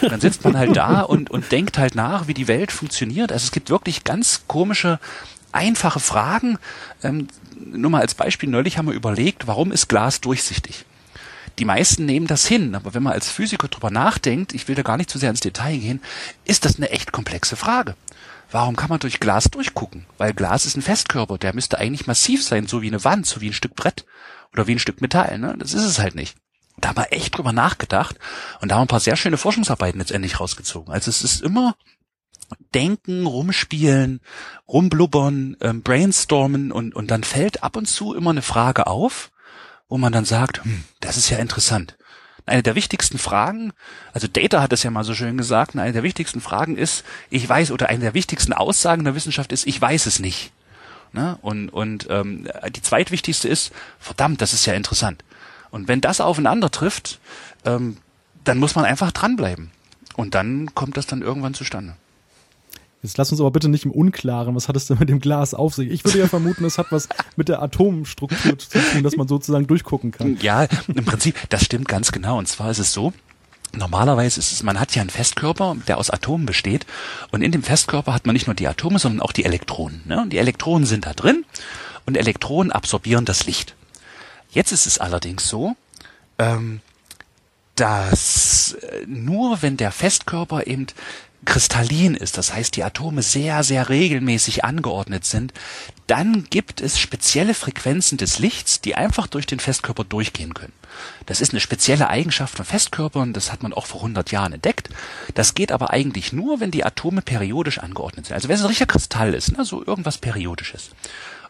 Und 0.01 0.11
dann 0.11 0.21
sitzt 0.21 0.43
man 0.43 0.57
halt 0.57 0.77
da 0.77 1.01
und, 1.01 1.31
und 1.31 1.51
denkt 1.51 1.79
halt 1.79 1.95
nach, 1.95 2.27
wie 2.27 2.35
die 2.35 2.47
Welt 2.47 2.71
funktioniert. 2.71 3.31
Also 3.31 3.45
es 3.45 3.51
gibt 3.51 3.71
wirklich 3.71 4.03
ganz 4.03 4.43
komische 4.47 4.99
einfache 5.51 5.99
Fragen. 5.99 6.59
Ähm, 7.03 7.27
nur 7.59 7.91
mal 7.91 8.01
als 8.01 8.13
Beispiel, 8.13 8.49
neulich 8.49 8.77
haben 8.77 8.87
wir 8.87 8.93
überlegt, 8.93 9.47
warum 9.47 9.71
ist 9.71 9.87
Glas 9.87 10.21
durchsichtig? 10.21 10.85
Die 11.59 11.65
meisten 11.65 12.05
nehmen 12.05 12.27
das 12.27 12.47
hin, 12.47 12.75
aber 12.75 12.93
wenn 12.93 13.03
man 13.03 13.13
als 13.13 13.29
Physiker 13.29 13.67
drüber 13.67 13.91
nachdenkt, 13.91 14.53
ich 14.53 14.67
will 14.67 14.75
da 14.75 14.81
gar 14.81 14.97
nicht 14.97 15.09
zu 15.09 15.17
sehr 15.17 15.29
ins 15.29 15.41
Detail 15.41 15.77
gehen, 15.77 16.01
ist 16.45 16.65
das 16.65 16.77
eine 16.77 16.89
echt 16.89 17.11
komplexe 17.11 17.55
Frage. 17.55 17.95
Warum 18.51 18.75
kann 18.75 18.89
man 18.89 18.99
durch 18.99 19.19
Glas 19.19 19.45
durchgucken? 19.45 20.05
Weil 20.17 20.33
Glas 20.33 20.65
ist 20.65 20.75
ein 20.75 20.81
Festkörper, 20.81 21.37
der 21.37 21.55
müsste 21.55 21.77
eigentlich 21.77 22.07
massiv 22.07 22.43
sein, 22.43 22.67
so 22.67 22.81
wie 22.81 22.87
eine 22.87 23.03
Wand, 23.03 23.25
so 23.25 23.41
wie 23.41 23.49
ein 23.49 23.53
Stück 23.53 23.75
Brett 23.75 24.05
oder 24.51 24.67
wie 24.67 24.75
ein 24.75 24.79
Stück 24.79 25.01
Metall. 25.01 25.37
Ne? 25.39 25.55
Das 25.57 25.73
ist 25.73 25.85
es 25.85 25.99
halt 25.99 26.15
nicht. 26.15 26.35
Da 26.77 26.89
haben 26.89 26.97
wir 26.97 27.13
echt 27.13 27.37
drüber 27.37 27.53
nachgedacht 27.53 28.17
und 28.59 28.69
da 28.69 28.75
haben 28.75 28.81
wir 28.81 28.85
ein 28.85 28.87
paar 28.87 28.99
sehr 28.99 29.15
schöne 29.15 29.37
Forschungsarbeiten 29.37 29.99
letztendlich 29.99 30.39
rausgezogen. 30.39 30.93
Also 30.93 31.09
es 31.09 31.23
ist 31.23 31.41
immer 31.41 31.75
denken, 32.73 33.25
rumspielen, 33.25 34.19
rumblubbern, 34.67 35.57
ähm, 35.61 35.83
brainstormen 35.83 36.71
und, 36.71 36.95
und 36.95 37.11
dann 37.11 37.23
fällt 37.23 37.63
ab 37.63 37.77
und 37.77 37.87
zu 37.87 38.13
immer 38.13 38.31
eine 38.31 38.41
Frage 38.41 38.87
auf, 38.87 39.30
wo 39.91 39.97
man 39.97 40.13
dann 40.13 40.23
sagt, 40.23 40.63
hm, 40.63 40.85
das 41.01 41.17
ist 41.17 41.29
ja 41.29 41.37
interessant. 41.37 41.97
Eine 42.45 42.63
der 42.63 42.75
wichtigsten 42.75 43.17
Fragen, 43.17 43.73
also 44.13 44.25
Data 44.25 44.61
hat 44.61 44.71
es 44.71 44.83
ja 44.83 44.89
mal 44.89 45.03
so 45.03 45.13
schön 45.13 45.37
gesagt, 45.37 45.75
eine 45.75 45.91
der 45.91 46.01
wichtigsten 46.01 46.39
Fragen 46.39 46.77
ist, 46.77 47.03
ich 47.29 47.47
weiß, 47.47 47.71
oder 47.71 47.89
eine 47.89 47.99
der 47.99 48.13
wichtigsten 48.13 48.53
Aussagen 48.53 49.03
der 49.03 49.15
Wissenschaft 49.15 49.51
ist, 49.51 49.67
ich 49.67 49.79
weiß 49.81 50.05
es 50.05 50.19
nicht. 50.19 50.53
Ne? 51.11 51.37
Und, 51.41 51.69
und 51.69 52.07
ähm, 52.09 52.47
die 52.73 52.81
zweitwichtigste 52.81 53.49
ist, 53.49 53.73
verdammt, 53.99 54.41
das 54.41 54.53
ist 54.53 54.65
ja 54.65 54.73
interessant. 54.75 55.25
Und 55.71 55.89
wenn 55.89 55.99
das 55.99 56.21
aufeinander 56.21 56.71
trifft, 56.71 57.19
ähm, 57.65 57.97
dann 58.45 58.59
muss 58.59 58.75
man 58.75 58.85
einfach 58.85 59.11
dranbleiben. 59.11 59.71
Und 60.15 60.35
dann 60.35 60.73
kommt 60.73 60.95
das 60.95 61.05
dann 61.05 61.21
irgendwann 61.21 61.53
zustande. 61.53 61.97
Jetzt 63.03 63.17
lass 63.17 63.31
uns 63.31 63.41
aber 63.41 63.49
bitte 63.49 63.67
nicht 63.67 63.85
im 63.85 63.91
Unklaren, 63.91 64.55
was 64.55 64.67
hat 64.67 64.75
es 64.75 64.85
denn 64.85 64.99
mit 64.99 65.09
dem 65.09 65.19
Glas 65.19 65.53
auf 65.53 65.73
sich? 65.73 65.89
Ich 65.89 66.05
würde 66.05 66.19
ja 66.19 66.27
vermuten, 66.27 66.65
es 66.65 66.77
hat 66.77 66.87
was 66.91 67.09
mit 67.35 67.49
der 67.49 67.61
Atomstruktur 67.61 68.59
zu 68.59 68.69
tun, 68.79 69.03
dass 69.03 69.15
man 69.15 69.27
sozusagen 69.27 69.65
durchgucken 69.65 70.11
kann. 70.11 70.37
Ja, 70.41 70.67
im 70.87 71.05
Prinzip, 71.05 71.35
das 71.49 71.63
stimmt 71.63 71.87
ganz 71.87 72.11
genau. 72.11 72.37
Und 72.37 72.47
zwar 72.47 72.69
ist 72.69 72.79
es 72.79 72.93
so, 72.93 73.13
Normalerweise 73.73 74.39
ist 74.39 74.51
es, 74.51 74.63
man 74.63 74.79
hat 74.79 74.95
ja 74.95 75.01
einen 75.01 75.09
Festkörper, 75.09 75.77
der 75.87 75.97
aus 75.97 76.09
Atomen 76.09 76.45
besteht. 76.45 76.85
Und 77.31 77.41
in 77.41 77.53
dem 77.53 77.63
Festkörper 77.63 78.13
hat 78.13 78.25
man 78.25 78.33
nicht 78.33 78.47
nur 78.47 78.53
die 78.53 78.67
Atome, 78.67 78.99
sondern 78.99 79.21
auch 79.21 79.31
die 79.31 79.45
Elektronen. 79.45 80.01
Ne? 80.05 80.21
Und 80.21 80.31
die 80.31 80.39
Elektronen 80.39 80.85
sind 80.85 81.05
da 81.05 81.13
drin 81.13 81.45
und 82.05 82.17
Elektronen 82.17 82.71
absorbieren 82.71 83.23
das 83.23 83.45
Licht. 83.45 83.75
Jetzt 84.49 84.73
ist 84.73 84.87
es 84.87 84.97
allerdings 84.97 85.47
so, 85.47 85.77
ähm, 86.37 86.81
dass 87.75 88.73
äh, 88.73 89.05
nur 89.07 89.61
wenn 89.61 89.77
der 89.77 89.91
Festkörper 89.91 90.67
eben 90.67 90.87
kristallin 91.45 92.15
ist, 92.15 92.37
das 92.37 92.53
heißt 92.53 92.75
die 92.75 92.83
Atome 92.83 93.21
sehr, 93.21 93.63
sehr 93.63 93.89
regelmäßig 93.89 94.63
angeordnet 94.63 95.25
sind, 95.25 95.53
dann 96.07 96.45
gibt 96.49 96.81
es 96.81 96.99
spezielle 96.99 97.53
Frequenzen 97.53 98.17
des 98.17 98.39
Lichts, 98.39 98.81
die 98.81 98.95
einfach 98.95 99.27
durch 99.27 99.45
den 99.45 99.59
Festkörper 99.59 100.03
durchgehen 100.03 100.53
können. 100.53 100.73
Das 101.25 101.41
ist 101.41 101.51
eine 101.51 101.61
spezielle 101.61 102.09
Eigenschaft 102.09 102.55
von 102.55 102.65
Festkörpern, 102.65 103.33
das 103.33 103.51
hat 103.51 103.63
man 103.63 103.73
auch 103.73 103.85
vor 103.85 104.01
100 104.01 104.31
Jahren 104.31 104.53
entdeckt. 104.53 104.89
Das 105.33 105.55
geht 105.55 105.71
aber 105.71 105.91
eigentlich 105.91 106.33
nur, 106.33 106.59
wenn 106.59 106.71
die 106.71 106.83
Atome 106.83 107.21
periodisch 107.21 107.79
angeordnet 107.79 108.25
sind. 108.25 108.35
Also 108.35 108.47
wenn 108.47 108.55
es 108.55 108.61
ein 108.61 108.67
richtiger 108.67 108.91
Kristall 108.91 109.33
ist, 109.33 109.57
ne, 109.57 109.65
so 109.65 109.83
irgendwas 109.85 110.17
periodisches. 110.17 110.91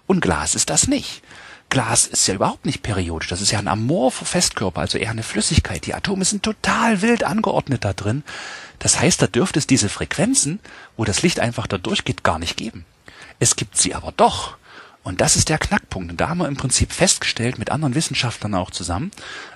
Und 0.08 0.21
Glas 0.21 0.56
ist 0.56 0.69
das 0.69 0.88
nicht. 0.88 1.21
Glas 1.69 2.06
ist 2.06 2.27
ja 2.27 2.36
überhaupt 2.36 2.65
nicht 2.65 2.84
periodisch. 2.84 3.30
Das 3.30 3.41
ist 3.41 3.51
ja 3.51 3.60
ein 3.60 3.69
amorpher 3.69 4.25
Festkörper, 4.25 4.82
also 4.82 4.97
eher 4.97 5.12
eine 5.12 5.23
Flüssigkeit. 5.23 5.86
Die 5.86 5.93
Atome 5.93 6.25
sind 6.25 6.43
total 6.43 7.01
wild 7.01 7.23
angeordnet 7.23 7.86
da 7.86 7.93
drin. 7.93 8.23
Das 8.82 9.00
heißt, 9.00 9.22
da 9.22 9.28
dürfte 9.28 9.60
es 9.60 9.67
diese 9.67 9.89
Frequenzen, 9.89 10.60
wo 10.98 11.06
das 11.06 11.22
Licht 11.22 11.39
einfach 11.39 11.67
da 11.67 11.78
durchgeht, 11.78 12.24
gar 12.24 12.39
nicht 12.39 12.58
geben. 12.58 12.84
Es 13.39 13.56
gibt 13.56 13.78
sie 13.78 13.94
aber 13.94 14.12
doch. 14.12 14.58
Und 15.04 15.22
das 15.22 15.36
ist 15.36 15.50
der 15.50 15.58
Knackpunkt. 15.58 16.12
Und 16.12 16.22
da 16.22 16.30
haben 16.30 16.39
wir 16.39 16.48
im 16.48 16.58
Prinzip 16.58 16.91
festgestellt, 16.91 17.58
mit 17.58 17.72
anderen 17.72 17.96
Wissenschaftlern 17.96 18.56
auch 18.56 18.72
zusammen, 18.72 19.12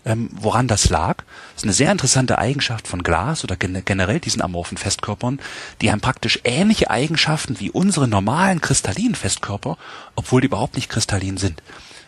ähm, 0.05 0.29
woran 0.31 0.67
das 0.67 0.89
lag. 0.89 1.17
Das 1.17 1.57
ist 1.57 1.63
eine 1.63 1.73
sehr 1.73 1.91
interessante 1.91 2.37
Eigenschaft 2.37 2.87
von 2.87 3.03
Glas 3.03 3.43
oder 3.43 3.55
gen 3.55 3.83
generell 3.83 4.19
diesen 4.19 4.41
amorphen 4.41 4.77
Festkörpern. 4.77 5.39
Die 5.81 5.91
haben 5.91 6.01
praktisch 6.01 6.39
ähnliche 6.43 6.89
Eigenschaften 6.89 7.59
wie 7.59 7.69
unsere 7.69 8.07
normalen 8.07 8.61
kristallinen 8.61 9.15
Festkörper, 9.15 9.77
obwohl 10.15 10.41
die 10.41 10.47
überhaupt 10.47 10.75
nicht 10.75 10.89
kristallin 10.89 11.37
sind. 11.37 11.61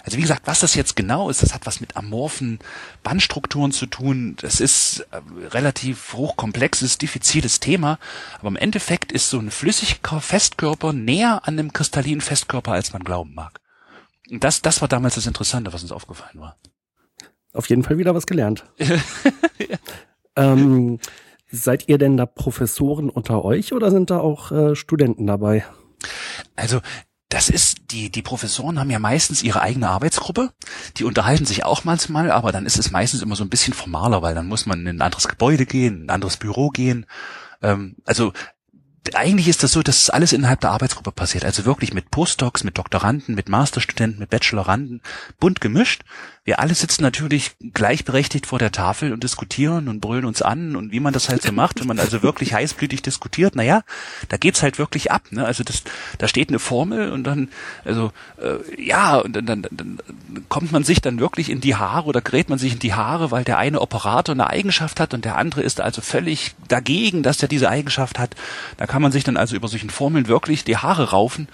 Also 0.08 0.20
wie 0.20 0.22
gesagt, 0.22 0.44
was 0.46 0.62
das 0.62 0.74
jetzt 0.74 0.96
genau 0.96 1.30
ist, 1.30 1.44
das 1.44 1.54
hat 1.54 1.66
was 1.66 1.82
mit 1.82 1.98
amorphen 1.98 2.60
Bandstrukturen 3.04 3.74
zu 3.74 3.88
tun. 3.88 4.38
Das 4.40 4.62
ist 4.62 5.06
äh, 5.12 5.20
relativ 5.50 6.14
hochkomplexes, 6.14 6.98
diffiziles 6.98 7.60
Thema. 7.60 8.00
Aber 8.40 8.48
im 8.48 8.56
Endeffekt 8.56 9.12
ist 9.12 9.30
so 9.30 9.38
ein 9.38 9.52
Flüssigfestkörper 9.52 10.94
näher 10.94 11.42
an 11.44 11.60
einem 11.60 11.74
kristallinen 11.74 12.22
Festkörper, 12.22 12.72
als 12.72 12.94
man 12.94 13.04
glauben 13.04 13.34
mag. 13.34 13.60
Und 14.32 14.46
das, 14.46 14.62
das 14.62 14.80
war 14.80 14.88
damals 14.88 15.16
das 15.16 15.28
Interessante, 15.28 15.74
was 15.74 15.82
uns 15.82 15.92
aufgefallen 15.92 16.40
war. 16.40 16.56
Auf 17.52 17.68
jeden 17.68 17.84
Fall 17.84 17.98
wieder 17.98 18.16
was 18.16 18.28
gelernt. 18.28 18.64
ähm, 20.38 21.00
seid 21.52 21.90
ihr 21.90 21.98
denn 21.98 22.16
da 22.16 22.26
Professoren 22.26 23.10
unter 23.10 23.44
euch 23.44 23.74
oder 23.74 23.92
sind 23.92 24.10
da 24.10 24.22
auch 24.22 24.54
äh, 24.54 24.74
Studenten 24.74 25.28
dabei? 25.28 25.66
Also 26.56 26.80
das 27.30 27.50
ist, 27.50 27.92
die, 27.92 28.10
die 28.10 28.22
Professoren 28.22 28.80
haben 28.80 28.90
ja 28.90 29.00
meistens 29.00 29.44
ihre 29.44 29.62
eigene 29.62 29.90
Arbeitsgruppe. 29.90 30.54
Die 30.96 31.04
unterhalten 31.04 31.46
sich 31.46 31.66
auch 31.66 31.84
manchmal, 31.84 32.32
aber 32.32 32.52
dann 32.52 32.66
ist 32.66 32.80
es 32.80 32.92
meistens 32.92 33.22
immer 33.22 33.36
so 33.36 33.44
ein 33.44 33.50
bisschen 33.50 33.74
formaler, 33.74 34.22
weil 34.22 34.34
dann 34.34 34.48
muss 34.48 34.66
man 34.66 34.82
in 34.82 34.98
ein 34.98 35.02
anderes 35.02 35.28
Gebäude 35.28 35.66
gehen, 35.66 36.06
ein 36.06 36.10
anderes 36.10 36.38
Büro 36.38 36.70
gehen. 36.70 37.06
Ähm, 37.62 37.98
also 38.06 38.32
eigentlich 39.16 39.48
ist 39.48 39.64
das 39.64 39.72
so, 39.72 39.84
dass 39.84 40.10
alles 40.10 40.34
innerhalb 40.34 40.62
der 40.62 40.72
Arbeitsgruppe 40.72 41.12
passiert. 41.12 41.46
Also 41.46 41.66
wirklich 41.66 41.94
mit 41.94 42.12
Postdocs, 42.12 42.64
mit 42.64 42.78
Doktoranden, 42.78 43.36
mit 43.36 43.50
Masterstudenten, 43.50 44.20
mit 44.20 44.30
Bacheloranden, 44.30 45.02
bunt 45.40 45.62
gemischt. 45.62 46.04
Wir 46.48 46.60
alle 46.60 46.74
sitzen 46.74 47.02
natürlich 47.02 47.52
gleichberechtigt 47.74 48.46
vor 48.46 48.58
der 48.58 48.72
Tafel 48.72 49.12
und 49.12 49.22
diskutieren 49.22 49.90
und 49.90 50.00
brüllen 50.00 50.24
uns 50.24 50.42
an 50.42 50.78
und 50.78 50.94
wie 50.94 51.02
man 51.02 51.12
das 51.12 51.28
halt 51.28 51.42
so 51.42 51.52
macht, 51.52 51.82
wenn 51.82 51.88
man 51.88 52.00
also 52.00 52.24
wirklich 52.24 52.54
heißblütig 52.54 53.02
diskutiert, 53.02 53.58
naja, 53.58 53.84
da 54.30 54.38
geht's 54.38 54.64
halt 54.64 54.80
wirklich 54.80 55.12
ab. 55.12 55.24
Ne? 55.32 55.44
Also 55.44 55.66
das, 55.66 55.84
da 56.20 56.30
steht 56.30 56.48
eine 56.48 56.60
Formel 56.60 57.12
und 57.12 57.26
dann, 57.26 57.50
also 57.84 58.14
äh, 58.42 58.82
ja, 58.82 59.18
und 59.18 59.36
dann, 59.36 59.46
dann, 59.46 59.68
dann 59.70 60.00
kommt 60.48 60.72
man 60.72 60.86
sich 60.86 61.02
dann 61.02 61.20
wirklich 61.20 61.50
in 61.50 61.60
die 61.60 61.76
Haare 61.76 62.08
oder 62.08 62.22
gerät 62.22 62.48
man 62.48 62.60
sich 62.60 62.72
in 62.72 62.80
die 62.80 62.94
Haare, 62.94 63.30
weil 63.30 63.44
der 63.44 63.58
eine 63.58 63.82
Operator 63.82 64.34
eine 64.34 64.48
Eigenschaft 64.48 65.02
hat 65.02 65.14
und 65.14 65.26
der 65.26 65.36
andere 65.36 65.64
ist 65.64 65.82
also 65.82 66.02
völlig 66.02 66.56
dagegen, 66.70 67.24
dass 67.24 67.42
er 67.42 67.50
diese 67.50 67.68
Eigenschaft 67.70 68.20
hat. 68.20 68.38
Da 68.78 68.88
kann 68.88 68.97
man 69.02 69.12
sich 69.12 69.24
dann 69.24 69.38
also 69.38 69.56
über 69.56 69.68
solchen 69.68 69.90
Formeln 69.90 70.28
wirklich 70.28 70.64
die 70.64 70.78
Haare 70.78 71.12
raufen 71.12 71.48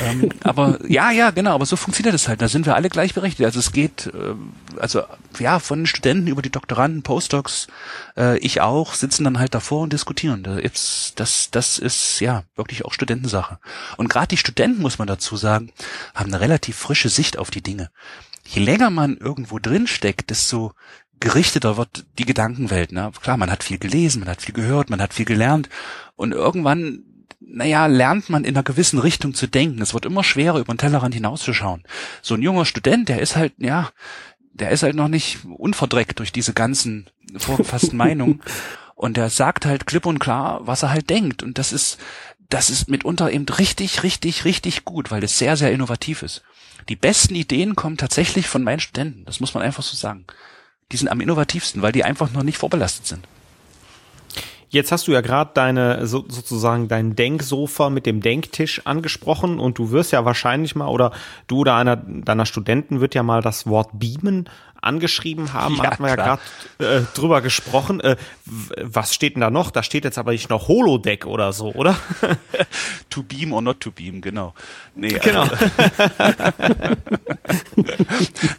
ähm, 0.00 0.30
aber 0.42 0.78
ja, 0.88 1.10
ja, 1.10 1.30
genau, 1.30 1.54
aber 1.54 1.66
so 1.66 1.76
funktioniert 1.76 2.14
es 2.14 2.28
halt. 2.28 2.42
Da 2.42 2.48
sind 2.48 2.66
wir 2.66 2.74
alle 2.74 2.88
gleichberechtigt. 2.88 3.44
Also 3.44 3.58
es 3.58 3.72
geht, 3.72 4.06
äh, 4.06 4.34
also 4.78 5.02
ja, 5.38 5.58
von 5.58 5.80
den 5.80 5.86
Studenten 5.86 6.26
über 6.26 6.42
die 6.42 6.50
Doktoranden, 6.50 7.02
Postdocs, 7.02 7.68
äh, 8.16 8.38
ich 8.38 8.60
auch, 8.60 8.94
sitzen 8.94 9.24
dann 9.24 9.38
halt 9.38 9.54
davor 9.54 9.82
und 9.82 9.92
diskutieren. 9.92 10.42
Das, 10.42 11.12
das, 11.16 11.50
das 11.50 11.78
ist 11.78 12.20
ja 12.20 12.44
wirklich 12.56 12.84
auch 12.84 12.92
Studentensache. 12.92 13.58
Und 13.96 14.08
gerade 14.08 14.28
die 14.28 14.36
Studenten, 14.36 14.82
muss 14.82 14.98
man 14.98 15.08
dazu 15.08 15.36
sagen, 15.36 15.72
haben 16.14 16.32
eine 16.32 16.40
relativ 16.40 16.76
frische 16.76 17.08
Sicht 17.08 17.38
auf 17.38 17.50
die 17.50 17.62
Dinge. 17.62 17.90
Je 18.44 18.62
länger 18.62 18.90
man 18.90 19.16
irgendwo 19.18 19.58
drin 19.58 19.86
steckt, 19.86 20.30
desto 20.30 20.72
gerichteter 21.20 21.76
wird 21.76 22.06
die 22.18 22.24
Gedankenwelt. 22.24 22.92
Ne? 22.92 23.10
Klar, 23.20 23.36
man 23.36 23.50
hat 23.50 23.64
viel 23.64 23.78
gelesen, 23.78 24.20
man 24.20 24.28
hat 24.28 24.42
viel 24.42 24.54
gehört, 24.54 24.90
man 24.90 25.00
hat 25.00 25.14
viel 25.14 25.26
gelernt 25.26 25.68
und 26.16 26.32
irgendwann 26.32 27.04
naja, 27.40 27.86
lernt 27.86 28.28
man 28.28 28.44
in 28.44 28.56
einer 28.56 28.62
gewissen 28.62 28.98
Richtung 28.98 29.32
zu 29.32 29.46
denken. 29.46 29.80
Es 29.80 29.94
wird 29.94 30.04
immer 30.04 30.24
schwerer, 30.24 30.58
über 30.58 30.74
den 30.74 30.78
Tellerrand 30.78 31.14
hinauszuschauen. 31.14 31.84
So 32.20 32.34
ein 32.34 32.42
junger 32.42 32.64
Student, 32.64 33.08
der 33.08 33.20
ist 33.20 33.36
halt, 33.36 33.54
ja, 33.58 33.90
der 34.52 34.70
ist 34.70 34.82
halt 34.82 34.96
noch 34.96 35.08
nicht 35.08 35.38
unverdreckt 35.44 36.18
durch 36.18 36.32
diese 36.32 36.52
ganzen 36.52 37.08
vorgefassten 37.36 37.96
Meinungen. 37.96 38.42
Und 38.94 39.16
der 39.16 39.30
sagt 39.30 39.64
halt 39.64 39.86
klipp 39.86 40.06
und 40.06 40.18
klar, 40.18 40.60
was 40.66 40.82
er 40.82 40.90
halt 40.90 41.08
denkt. 41.08 41.42
Und 41.42 41.58
das 41.58 41.72
ist, 41.72 41.98
das 42.48 42.70
ist 42.70 42.88
mitunter 42.88 43.30
eben 43.30 43.46
richtig, 43.46 44.02
richtig, 44.02 44.44
richtig 44.44 44.84
gut, 44.84 45.10
weil 45.10 45.22
es 45.22 45.38
sehr, 45.38 45.56
sehr 45.56 45.72
innovativ 45.72 46.22
ist. 46.22 46.42
Die 46.88 46.96
besten 46.96 47.34
Ideen 47.34 47.76
kommen 47.76 47.96
tatsächlich 47.96 48.48
von 48.48 48.64
meinen 48.64 48.80
Studenten. 48.80 49.24
Das 49.24 49.40
muss 49.40 49.54
man 49.54 49.62
einfach 49.62 49.82
so 49.82 49.96
sagen. 49.96 50.24
Die 50.90 50.96
sind 50.96 51.08
am 51.08 51.20
innovativsten, 51.20 51.82
weil 51.82 51.92
die 51.92 52.04
einfach 52.04 52.30
noch 52.30 52.42
nicht 52.42 52.56
vorbelastet 52.56 53.06
sind. 53.06 53.28
Jetzt 54.70 54.92
hast 54.92 55.08
du 55.08 55.12
ja 55.12 55.20
gerade 55.20 55.50
deine 55.54 56.06
so, 56.06 56.24
sozusagen 56.28 56.88
dein 56.88 57.16
Denksofa 57.16 57.88
mit 57.90 58.06
dem 58.06 58.20
Denktisch 58.20 58.82
angesprochen 58.84 59.58
und 59.58 59.78
du 59.78 59.90
wirst 59.90 60.12
ja 60.12 60.24
wahrscheinlich 60.24 60.74
mal 60.74 60.88
oder 60.88 61.12
du 61.46 61.60
oder 61.60 61.74
einer 61.76 61.96
deiner 61.96 62.46
Studenten 62.46 63.00
wird 63.00 63.14
ja 63.14 63.22
mal 63.22 63.40
das 63.40 63.66
Wort 63.66 63.90
beamen 63.94 64.48
angeschrieben 64.80 65.52
haben. 65.52 65.76
Ja, 65.76 65.84
hatten 65.84 66.02
wir 66.02 66.14
klar. 66.14 66.38
ja 66.78 66.78
gerade 66.78 66.98
äh, 66.98 67.02
drüber 67.14 67.40
gesprochen. 67.40 68.00
Äh, 68.00 68.16
was 68.44 69.14
steht 69.14 69.34
denn 69.34 69.40
da 69.40 69.50
noch? 69.50 69.70
Da 69.70 69.82
steht 69.82 70.04
jetzt 70.04 70.18
aber 70.18 70.32
nicht 70.32 70.50
noch 70.50 70.68
Holodeck 70.68 71.26
oder 71.26 71.52
so, 71.52 71.72
oder? 71.72 71.96
to 73.10 73.22
beam 73.22 73.52
or 73.52 73.62
not 73.62 73.80
to 73.80 73.90
beam, 73.90 74.20
genau. 74.20 74.54
Nee, 74.94 75.18
genau. 75.22 75.48
Also, 76.18 76.34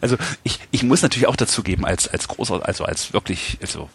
also 0.00 0.16
ich, 0.42 0.60
ich 0.70 0.82
muss 0.82 1.02
natürlich 1.02 1.26
auch 1.26 1.36
dazu 1.36 1.62
geben, 1.62 1.86
als, 1.86 2.08
als 2.08 2.28
großer, 2.28 2.66
also 2.66 2.84
als 2.84 3.12
wirklich, 3.12 3.58
also 3.62 3.88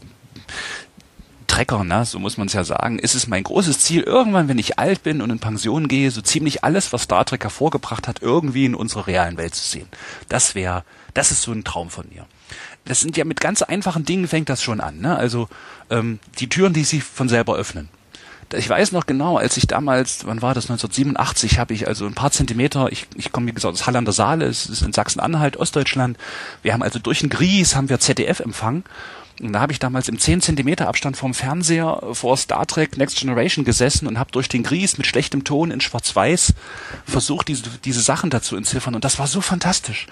Trecker, 1.55 1.85
ne, 1.85 2.03
so 2.03 2.19
muss 2.19 2.35
man 2.35 2.47
es 2.47 2.53
ja 2.53 2.65
sagen, 2.65 2.99
ist 2.99 3.15
es 3.15 3.27
mein 3.27 3.43
großes 3.43 3.79
Ziel, 3.79 4.01
irgendwann, 4.01 4.49
wenn 4.49 4.59
ich 4.59 4.77
alt 4.77 5.03
bin 5.03 5.21
und 5.21 5.29
in 5.29 5.39
Pension 5.39 5.87
gehe, 5.87 6.11
so 6.11 6.21
ziemlich 6.21 6.65
alles, 6.65 6.91
was 6.91 7.03
Star 7.03 7.23
Trek 7.23 7.43
hervorgebracht 7.43 8.09
hat, 8.09 8.21
irgendwie 8.21 8.65
in 8.65 8.75
unserer 8.75 9.07
realen 9.07 9.37
Welt 9.37 9.55
zu 9.55 9.65
sehen. 9.65 9.87
Das 10.27 10.53
wäre, 10.53 10.83
das 11.13 11.31
ist 11.31 11.43
so 11.43 11.53
ein 11.53 11.63
Traum 11.63 11.89
von 11.89 12.09
mir. 12.09 12.25
Das 12.83 12.99
sind 12.99 13.15
ja 13.15 13.23
mit 13.23 13.39
ganz 13.39 13.61
einfachen 13.61 14.03
Dingen 14.03 14.27
fängt 14.27 14.49
das 14.49 14.61
schon 14.61 14.81
an, 14.81 14.99
ne? 14.99 15.15
Also 15.15 15.47
ähm, 15.89 16.19
die 16.39 16.49
Türen, 16.49 16.73
die 16.73 16.83
sich 16.83 17.05
von 17.05 17.29
selber 17.29 17.55
öffnen. 17.55 17.87
Ich 18.53 18.67
weiß 18.67 18.91
noch 18.91 19.05
genau, 19.05 19.37
als 19.37 19.55
ich 19.55 19.65
damals, 19.65 20.25
wann 20.27 20.41
war 20.41 20.53
das, 20.53 20.65
1987, 20.65 21.57
habe 21.57 21.73
ich 21.73 21.87
also 21.87 22.05
ein 22.05 22.15
paar 22.15 22.31
Zentimeter, 22.31 22.91
ich, 22.91 23.07
ich 23.15 23.31
komme 23.31 23.47
wie 23.47 23.53
gesagt 23.53 23.73
aus 23.73 23.87
Halle 23.87 23.97
an 23.97 24.05
der 24.05 24.13
Saale, 24.13 24.45
es 24.45 24.65
ist 24.65 24.81
in 24.81 24.91
Sachsen-Anhalt, 24.91 25.55
Ostdeutschland. 25.55 26.17
Wir 26.63 26.73
haben 26.73 26.83
also 26.83 26.99
durch 26.99 27.21
den 27.21 27.29
Gries 27.29 27.77
haben 27.77 27.87
wir 27.87 28.01
ZDF 28.01 28.41
empfangen 28.41 28.83
und 29.41 29.51
da 29.51 29.59
habe 29.59 29.73
ich 29.73 29.79
damals 29.79 30.07
im 30.07 30.17
10 30.17 30.41
Zentimeter 30.41 30.87
Abstand 30.87 31.17
vom 31.17 31.33
Fernseher 31.33 32.01
vor 32.13 32.37
Star 32.37 32.65
Trek 32.65 32.97
Next 32.97 33.19
Generation 33.19 33.65
gesessen 33.65 34.07
und 34.07 34.17
habe 34.17 34.31
durch 34.31 34.47
den 34.47 34.63
Gries 34.63 34.97
mit 34.97 35.07
schlechtem 35.07 35.43
Ton 35.43 35.71
in 35.71 35.81
Schwarz-Weiß 35.81 36.53
versucht, 37.05 37.49
diese, 37.49 37.63
diese 37.83 38.01
Sachen 38.01 38.29
dazu 38.29 38.55
entziffern. 38.55 38.95
Und 38.95 39.03
das 39.03 39.19
war 39.19 39.27
so 39.27 39.41
fantastisch. 39.41 40.07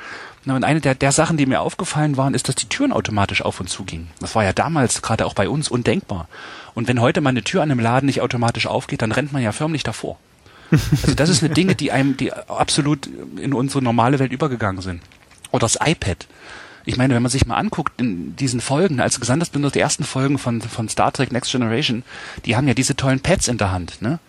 Und 0.46 0.66
eine 0.66 0.82
der, 0.82 0.94
der 0.94 1.14
Sachen, 1.14 1.38
die 1.38 1.46
mir 1.46 1.62
aufgefallen 1.62 2.18
waren, 2.18 2.34
ist, 2.34 2.50
dass 2.50 2.56
die 2.56 2.68
Türen 2.68 2.92
automatisch 2.92 3.42
auf 3.42 3.62
und 3.62 3.70
zu 3.70 3.84
gingen. 3.86 4.10
Das 4.20 4.36
war 4.36 4.44
ja 4.44 4.52
damals, 4.52 5.02
gerade 5.02 5.26
auch 5.26 5.36
bei 5.36 5.48
uns, 5.48 5.70
undenkbar. 5.70 6.28
Und 6.74 6.90
wenn 6.90 7.00
heute 7.00 7.22
mal 7.22 7.30
eine 7.30 7.44
Tür 7.44 7.62
an 7.62 7.72
einem 7.72 7.80
Laden 7.80 8.08
nicht 8.08 8.20
automatisch 8.20 8.68
aufgeht, 8.68 9.02
dann 9.02 9.14
rennt 9.14 9.32
man 9.32 9.42
ja 9.42 9.54
förmlich 9.54 9.84
davor. 9.84 10.18
Also 10.72 11.14
das 11.16 11.30
ist 11.30 11.44
eine 11.44 11.54
Dinge, 11.54 11.76
die 11.76 11.92
einem, 11.92 12.18
die 12.18 12.34
absolut 12.34 13.08
in 13.38 13.54
unsere 13.54 13.84
normale 13.84 14.20
Welt 14.20 14.32
übergegangen 14.32 14.82
sind. 14.82 15.02
Oder 15.52 15.62
das 15.62 15.78
iPad. 15.82 16.26
Ich 16.86 16.98
meine, 16.98 17.16
wenn 17.16 17.22
man 17.22 17.32
sich 17.32 17.46
mal 17.46 17.58
anguckt 17.58 18.00
in 18.00 18.36
diesen 18.36 18.62
Folgen, 18.62 19.00
als 19.00 19.20
besonders 19.20 19.52
die 19.52 19.80
ersten 19.80 20.04
Folgen 20.04 20.38
von, 20.38 20.62
von 20.62 20.90
Star 20.90 21.12
Trek 21.12 21.32
Next 21.32 21.52
Generation, 21.52 22.04
die 22.46 22.56
haben 22.56 22.68
ja 22.68 22.74
diese 22.74 22.96
tollen 22.96 23.22
Pads 23.22 23.48
in 23.48 23.58
der 23.58 23.72
Hand, 23.72 24.02
ne? 24.02 24.20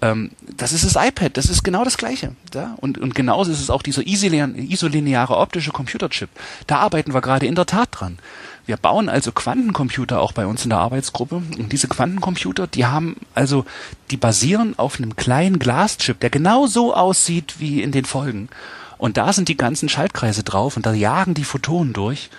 Ähm, 0.00 0.30
das 0.56 0.72
ist 0.72 0.84
das 0.84 0.94
iPad, 0.94 1.36
das 1.36 1.46
ist 1.46 1.64
genau 1.64 1.84
das 1.84 1.98
Gleiche. 1.98 2.36
Ja? 2.54 2.76
Und, 2.76 2.98
und 2.98 3.14
genauso 3.14 3.50
ist 3.50 3.60
es 3.60 3.70
auch 3.70 3.82
dieser 3.82 4.06
isolineare 4.06 5.36
optische 5.36 5.72
Computerchip. 5.72 6.28
Da 6.66 6.78
arbeiten 6.78 7.14
wir 7.14 7.20
gerade 7.20 7.46
in 7.46 7.56
der 7.56 7.66
Tat 7.66 7.88
dran. 7.90 8.18
Wir 8.66 8.76
bauen 8.76 9.08
also 9.08 9.32
Quantencomputer 9.32 10.20
auch 10.20 10.32
bei 10.32 10.46
uns 10.46 10.62
in 10.62 10.70
der 10.70 10.78
Arbeitsgruppe. 10.78 11.36
Und 11.36 11.72
diese 11.72 11.88
Quantencomputer, 11.88 12.66
die 12.66 12.86
haben 12.86 13.16
also, 13.34 13.64
die 14.10 14.18
basieren 14.18 14.78
auf 14.78 14.98
einem 14.98 15.16
kleinen 15.16 15.58
Glaschip, 15.58 16.20
der 16.20 16.30
genau 16.30 16.66
so 16.66 16.94
aussieht 16.94 17.54
wie 17.58 17.82
in 17.82 17.92
den 17.92 18.04
Folgen. 18.04 18.50
Und 18.98 19.16
da 19.16 19.32
sind 19.32 19.48
die 19.48 19.56
ganzen 19.56 19.88
Schaltkreise 19.88 20.42
drauf 20.42 20.76
und 20.76 20.84
da 20.84 20.92
jagen 20.92 21.34
die 21.34 21.44
Photonen 21.44 21.92
durch. 21.92 22.30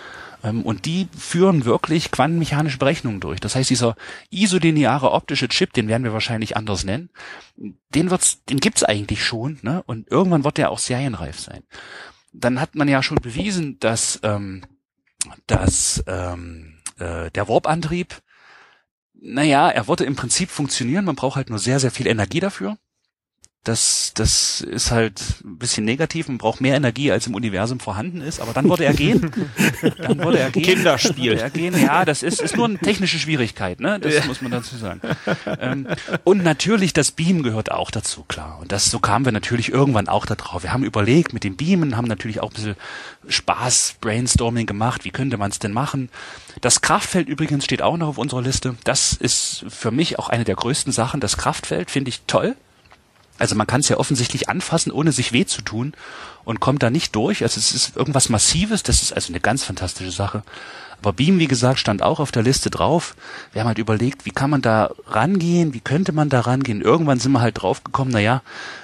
Ähm, 0.43 0.63
und 0.63 0.85
die 0.85 1.07
führen 1.17 1.65
wirklich 1.65 2.11
quantenmechanische 2.11 2.77
Berechnungen 2.77 3.19
durch. 3.19 3.39
Das 3.39 3.55
heißt, 3.55 3.69
dieser 3.69 3.95
isolineare 4.29 5.11
optische 5.11 5.47
Chip, 5.47 5.73
den 5.73 5.87
werden 5.87 6.03
wir 6.03 6.13
wahrscheinlich 6.13 6.55
anders 6.55 6.83
nennen, 6.83 7.09
den 7.57 8.09
wird's, 8.09 8.43
den 8.45 8.59
gibt's 8.59 8.83
eigentlich 8.83 9.23
schon, 9.23 9.59
ne? 9.61 9.83
Und 9.85 10.09
irgendwann 10.09 10.43
wird 10.43 10.57
der 10.57 10.71
auch 10.71 10.79
serienreif 10.79 11.39
sein. 11.39 11.63
Dann 12.31 12.61
hat 12.61 12.75
man 12.75 12.87
ja 12.87 13.01
schon 13.03 13.17
bewiesen, 13.17 13.79
dass, 13.79 14.19
ähm, 14.23 14.63
dass 15.47 16.03
ähm, 16.07 16.77
äh, 16.99 17.31
der 17.31 17.47
Warp-Antrieb, 17.47 18.21
naja, 19.21 19.69
er 19.69 19.87
würde 19.87 20.05
im 20.05 20.15
Prinzip 20.15 20.49
funktionieren, 20.49 21.05
man 21.05 21.15
braucht 21.15 21.35
halt 21.35 21.49
nur 21.49 21.59
sehr, 21.59 21.79
sehr 21.79 21.91
viel 21.91 22.07
Energie 22.07 22.39
dafür. 22.39 22.77
Das, 23.65 24.13
das 24.15 24.61
ist 24.61 24.89
halt 24.89 25.21
ein 25.43 25.57
bisschen 25.57 25.83
negativ. 25.83 26.29
Man 26.29 26.37
braucht 26.37 26.61
mehr 26.61 26.77
Energie, 26.77 27.11
als 27.11 27.27
im 27.27 27.35
Universum 27.35 27.81
vorhanden 27.81 28.21
ist. 28.21 28.39
Aber 28.39 28.53
dann 28.53 28.69
würde 28.69 28.85
er 28.85 28.93
gehen. 28.93 29.29
Dann 29.97 30.17
würde 30.19 30.39
er 30.39 30.49
gehen. 30.49 30.63
Kinderspiel. 30.63 31.33
Er 31.33 31.49
gehen. 31.49 31.77
Ja, 31.79 32.05
das 32.05 32.23
ist, 32.23 32.41
ist 32.41 32.55
nur 32.55 32.65
eine 32.65 32.77
technische 32.77 33.19
Schwierigkeit. 33.19 33.81
Ne? 33.81 33.99
Das 33.99 34.13
ja. 34.13 34.25
muss 34.25 34.41
man 34.41 34.51
dazu 34.51 34.77
sagen. 34.77 35.01
Ähm, 35.59 35.87
und 36.23 36.41
natürlich, 36.41 36.93
das 36.93 37.11
Beam 37.11 37.43
gehört 37.43 37.71
auch 37.71 37.91
dazu, 37.91 38.23
klar. 38.23 38.59
Und 38.61 38.71
das, 38.71 38.85
so 38.85 38.99
kamen 38.99 39.25
wir 39.25 39.33
natürlich 39.33 39.69
irgendwann 39.69 40.07
auch 40.07 40.25
da 40.25 40.35
drauf. 40.35 40.63
Wir 40.63 40.71
haben 40.71 40.85
überlegt 40.85 41.33
mit 41.33 41.43
dem 41.43 41.57
Beamen, 41.57 41.97
haben 41.97 42.07
natürlich 42.07 42.39
auch 42.39 42.51
ein 42.51 42.55
bisschen 42.55 42.75
Spaß, 43.27 43.95
Brainstorming 43.99 44.67
gemacht. 44.67 45.03
Wie 45.03 45.11
könnte 45.11 45.37
man 45.37 45.51
es 45.51 45.59
denn 45.59 45.73
machen? 45.73 46.09
Das 46.61 46.81
Kraftfeld 46.81 47.27
übrigens 47.27 47.65
steht 47.65 47.81
auch 47.81 47.97
noch 47.97 48.07
auf 48.07 48.17
unserer 48.17 48.41
Liste. 48.41 48.75
Das 48.85 49.13
ist 49.13 49.65
für 49.67 49.91
mich 49.91 50.17
auch 50.17 50.29
eine 50.29 50.45
der 50.45 50.55
größten 50.55 50.93
Sachen. 50.93 51.19
Das 51.19 51.37
Kraftfeld 51.37 51.91
finde 51.91 52.09
ich 52.09 52.21
toll 52.25 52.55
Also 53.39 53.55
man 53.55 53.67
kann 53.67 53.81
es 53.81 53.89
ja 53.89 53.97
offensichtlich 53.97 54.49
anfassen, 54.49 54.91
ohne 54.91 55.11
sich 55.11 55.33
weh 55.33 55.45
zu 55.45 55.61
tun 55.61 55.93
und 56.43 56.59
kommt 56.59 56.83
da 56.83 56.89
nicht 56.89 57.15
durch. 57.15 57.41
Also 57.41 57.59
es 57.59 57.71
ist 57.71 57.95
irgendwas 57.95 58.29
Massives, 58.29 58.83
das 58.83 59.01
ist 59.01 59.13
also 59.13 59.31
eine 59.31 59.39
ganz 59.39 59.63
fantastische 59.63 60.11
Sache. 60.11 60.43
Aber 61.01 61.13
Beam, 61.13 61.39
wie 61.39 61.47
gesagt, 61.47 61.79
stand 61.79 62.01
auch 62.01 62.19
auf 62.19 62.31
der 62.31 62.43
Liste 62.43 62.69
drauf. 62.69 63.15
Wir 63.53 63.61
haben 63.61 63.69
halt 63.69 63.77
überlegt, 63.77 64.25
wie 64.25 64.31
kann 64.31 64.49
man 64.49 64.61
da 64.61 64.91
rangehen, 65.07 65.73
wie 65.73 65.79
könnte 65.79 66.11
man 66.11 66.27
da 66.27 66.41
rangehen. 66.41 66.81
Irgendwann 66.81 67.19
sind 67.19 67.31
wir 67.31 67.39
halt 67.39 67.61
draufgekommen, 67.61 68.11
na 68.11 68.19
ja, 68.19 68.41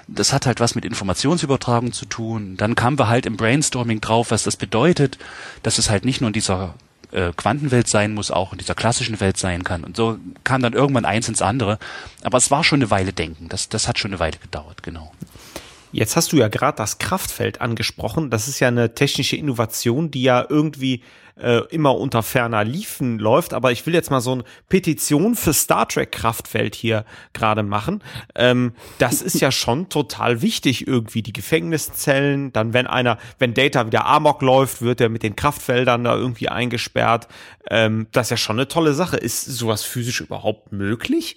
das 0.08 0.32
hat 0.32 0.46
halt 0.46 0.62
was 0.62 0.76
mit 0.76 0.86
Informationsübertragung 0.86 1.92
zu 1.92 2.06
tun. 2.06 2.56
Dann 2.56 2.76
kamen 2.76 2.98
wir 2.98 3.10
halt 3.10 3.26
im 3.26 3.36
Brainstorming 3.36 4.00
drauf, 4.00 4.32
was 4.32 4.44
das 4.44 4.56
bedeutet, 4.56 5.18
dass 5.62 5.78
es 5.78 5.90
halt 5.90 6.06
nicht 6.06 6.22
nur 6.22 6.30
in 6.30 6.34
dieser 6.34 6.76
äh, 7.12 7.32
Quantenwelt 7.36 7.88
sein 7.88 8.14
muss, 8.14 8.32
auch 8.32 8.52
in 8.52 8.58
dieser 8.58 8.76
klassischen 8.76 9.20
Welt 9.20 9.38
sein 9.38 9.64
kann. 9.64 9.84
Und 9.84 9.96
so 9.96 10.18
kam 10.44 10.62
dann 10.62 10.74
irgendwann 10.74 11.06
eins 11.06 11.28
ins 11.28 11.42
andere. 11.42 11.80
Aber 12.24 12.38
es 12.38 12.52
war 12.52 12.64
schon 12.64 12.80
eine 12.80 12.92
Weile 12.92 13.14
denken. 13.14 13.50
Das, 13.50 13.70
das 13.70 13.88
hat 13.88 14.00
schon 14.00 14.12
eine 14.12 14.20
Weile 14.20 14.38
gedauert, 14.38 14.84
genau. 14.84 15.12
Jetzt 15.92 16.18
hast 16.18 16.34
du 16.34 16.38
ja 16.38 16.50
gerade 16.50 16.76
das 16.78 16.98
Kraftfeld 16.98 17.62
angesprochen. 17.62 18.30
Das 18.30 18.48
ist 18.50 18.60
ja 18.60 18.68
eine 18.68 18.96
technische 18.96 19.38
Innovation, 19.38 20.12
die 20.12 20.24
ja 20.24 20.46
irgendwie 20.48 21.02
äh, 21.40 21.62
immer 21.70 21.96
unter 21.96 22.24
ferner 22.24 22.64
Liefen 22.64 23.20
läuft. 23.20 23.54
Aber 23.54 23.72
ich 23.72 23.86
will 23.86 23.94
jetzt 23.94 24.12
mal 24.12 24.22
so 24.22 24.34
eine 24.34 24.44
Petition 24.70 25.36
für 25.36 25.54
Star 25.54 25.88
Trek 25.88 26.12
Kraftfeld 26.12 26.76
hier 26.76 27.06
gerade 27.34 27.64
machen. 27.64 28.04
Ähm, 28.36 28.74
das 28.98 29.22
ist 29.22 29.42
ja 29.42 29.52
schon 29.52 29.90
total 29.90 30.42
wichtig 30.42 30.88
irgendwie. 30.88 31.22
Die 31.22 31.34
Gefängniszellen, 31.34 32.54
dann 32.54 32.74
wenn 32.74 32.88
einer, 32.88 33.18
wenn 33.40 33.54
Data 33.54 33.86
wieder 33.86 34.06
Amok 34.06 34.42
läuft, 34.42 34.82
wird 34.82 35.02
er 35.02 35.10
mit 35.10 35.24
den 35.24 35.36
Kraftfeldern 35.36 36.04
da 36.04 36.16
irgendwie 36.16 36.50
eingesperrt. 36.50 37.28
Ähm, 37.70 38.08
das 38.12 38.28
ist 38.28 38.32
ja 38.32 38.38
schon 38.38 38.58
eine 38.58 38.68
tolle 38.68 38.94
Sache. 38.94 39.18
Ist 39.18 39.46
sowas 39.46 39.84
physisch 39.84 40.22
überhaupt 40.22 40.72
möglich? 40.72 41.36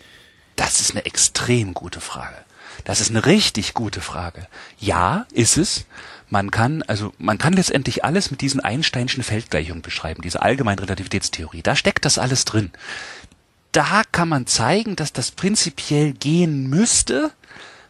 Das 0.57 0.81
ist 0.81 0.93
eine 0.93 1.07
extrem 1.07 1.75
gute 1.75 2.01
Frage. 2.01 2.37
Das 2.85 3.01
ist 3.01 3.11
eine 3.11 3.27
richtig 3.27 3.75
gute 3.75 4.01
Frage. 4.01 4.47
Ja, 4.79 5.27
ist 5.33 5.57
es. 5.57 5.87
Man 6.31 6.51
kann, 6.51 6.83
also, 6.83 7.13
man 7.19 7.39
kann 7.39 7.55
letztendlich 7.55 8.05
alles 8.05 8.31
mit 8.31 8.41
diesen 8.41 8.61
Einsteinschen 8.61 9.23
Feldgleichungen 9.23 9.83
beschreiben, 9.83 10.23
diese 10.23 10.43
allgemeine 10.43 10.83
Relativitätstheorie. 10.83 11.63
Da 11.63 11.75
steckt 11.75 12.05
das 12.05 12.19
alles 12.19 12.45
drin. 12.45 12.71
Da 13.73 14.03
kann 14.13 14.29
man 14.29 14.47
zeigen, 14.47 14.97
dass 14.97 15.13
das 15.13 15.31
prinzipiell 15.31 16.13
gehen 16.13 16.69
müsste, 16.69 17.33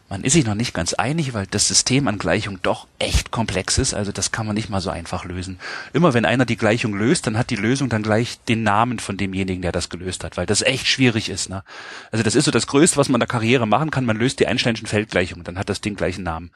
man 0.09 0.23
ist 0.23 0.33
sich 0.33 0.45
noch 0.45 0.55
nicht 0.55 0.73
ganz 0.73 0.95
einig, 0.95 1.35
weil 1.35 1.45
das 1.45 1.67
System 1.67 2.07
an 2.07 2.17
Gleichung 2.17 2.59
doch 2.63 2.87
echt 2.97 3.29
komplex 3.29 3.77
ist. 3.77 3.93
Also 3.93 4.11
das 4.11 4.31
kann 4.31 4.47
man 4.47 4.55
nicht 4.55 4.67
mal 4.67 4.81
so 4.81 4.89
einfach 4.89 5.23
lösen. 5.23 5.59
Immer 5.93 6.15
wenn 6.15 6.25
einer 6.25 6.45
die 6.45 6.57
Gleichung 6.57 6.95
löst, 6.95 7.27
dann 7.27 7.37
hat 7.37 7.51
die 7.51 7.55
Lösung 7.55 7.89
dann 7.89 8.01
gleich 8.01 8.39
den 8.45 8.63
Namen 8.63 8.97
von 8.97 9.17
demjenigen, 9.17 9.61
der 9.61 9.71
das 9.71 9.89
gelöst 9.89 10.23
hat, 10.23 10.35
weil 10.35 10.47
das 10.47 10.63
echt 10.63 10.87
schwierig 10.87 11.29
ist. 11.29 11.49
Ne? 11.49 11.63
Also 12.11 12.23
das 12.23 12.33
ist 12.33 12.45
so 12.45 12.51
das 12.51 12.65
Größte, 12.65 12.97
was 12.97 13.07
man 13.07 13.17
in 13.17 13.19
der 13.19 13.27
Karriere 13.27 13.67
machen 13.67 13.91
kann. 13.91 14.05
Man 14.05 14.17
löst 14.17 14.39
die 14.39 14.47
Einsteinischen 14.47 14.87
Feldgleichung, 14.87 15.43
dann 15.43 15.59
hat 15.59 15.69
das 15.69 15.79
Ding 15.79 15.95
gleichen 15.95 16.23
Namen. 16.23 16.49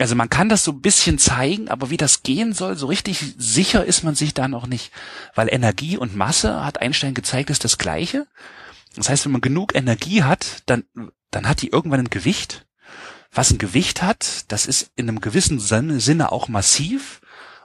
Also 0.00 0.14
man 0.16 0.30
kann 0.30 0.48
das 0.48 0.64
so 0.64 0.72
ein 0.72 0.80
bisschen 0.80 1.18
zeigen, 1.18 1.68
aber 1.68 1.90
wie 1.90 1.96
das 1.96 2.22
gehen 2.22 2.52
soll, 2.52 2.76
so 2.76 2.86
richtig 2.86 3.34
sicher 3.38 3.84
ist 3.84 4.02
man 4.02 4.14
sich 4.14 4.34
da 4.34 4.48
noch 4.48 4.66
nicht. 4.66 4.92
Weil 5.34 5.52
Energie 5.52 5.96
und 5.96 6.16
Masse, 6.16 6.64
hat 6.64 6.80
Einstein 6.80 7.14
gezeigt, 7.14 7.50
ist 7.50 7.64
das 7.64 7.78
gleiche. 7.78 8.26
Das 8.96 9.08
heißt, 9.08 9.24
wenn 9.24 9.32
man 9.32 9.40
genug 9.40 9.74
Energie 9.74 10.22
hat, 10.22 10.62
dann, 10.66 10.84
dann 11.30 11.48
hat 11.48 11.62
die 11.62 11.68
irgendwann 11.68 12.00
ein 12.00 12.10
Gewicht 12.10 12.66
was 13.32 13.50
ein 13.50 13.58
Gewicht 13.58 14.02
hat, 14.02 14.44
das 14.48 14.66
ist 14.66 14.90
in 14.96 15.08
einem 15.08 15.20
gewissen 15.20 15.60
Sinne 15.60 16.32
auch 16.32 16.48
massiv 16.48 17.20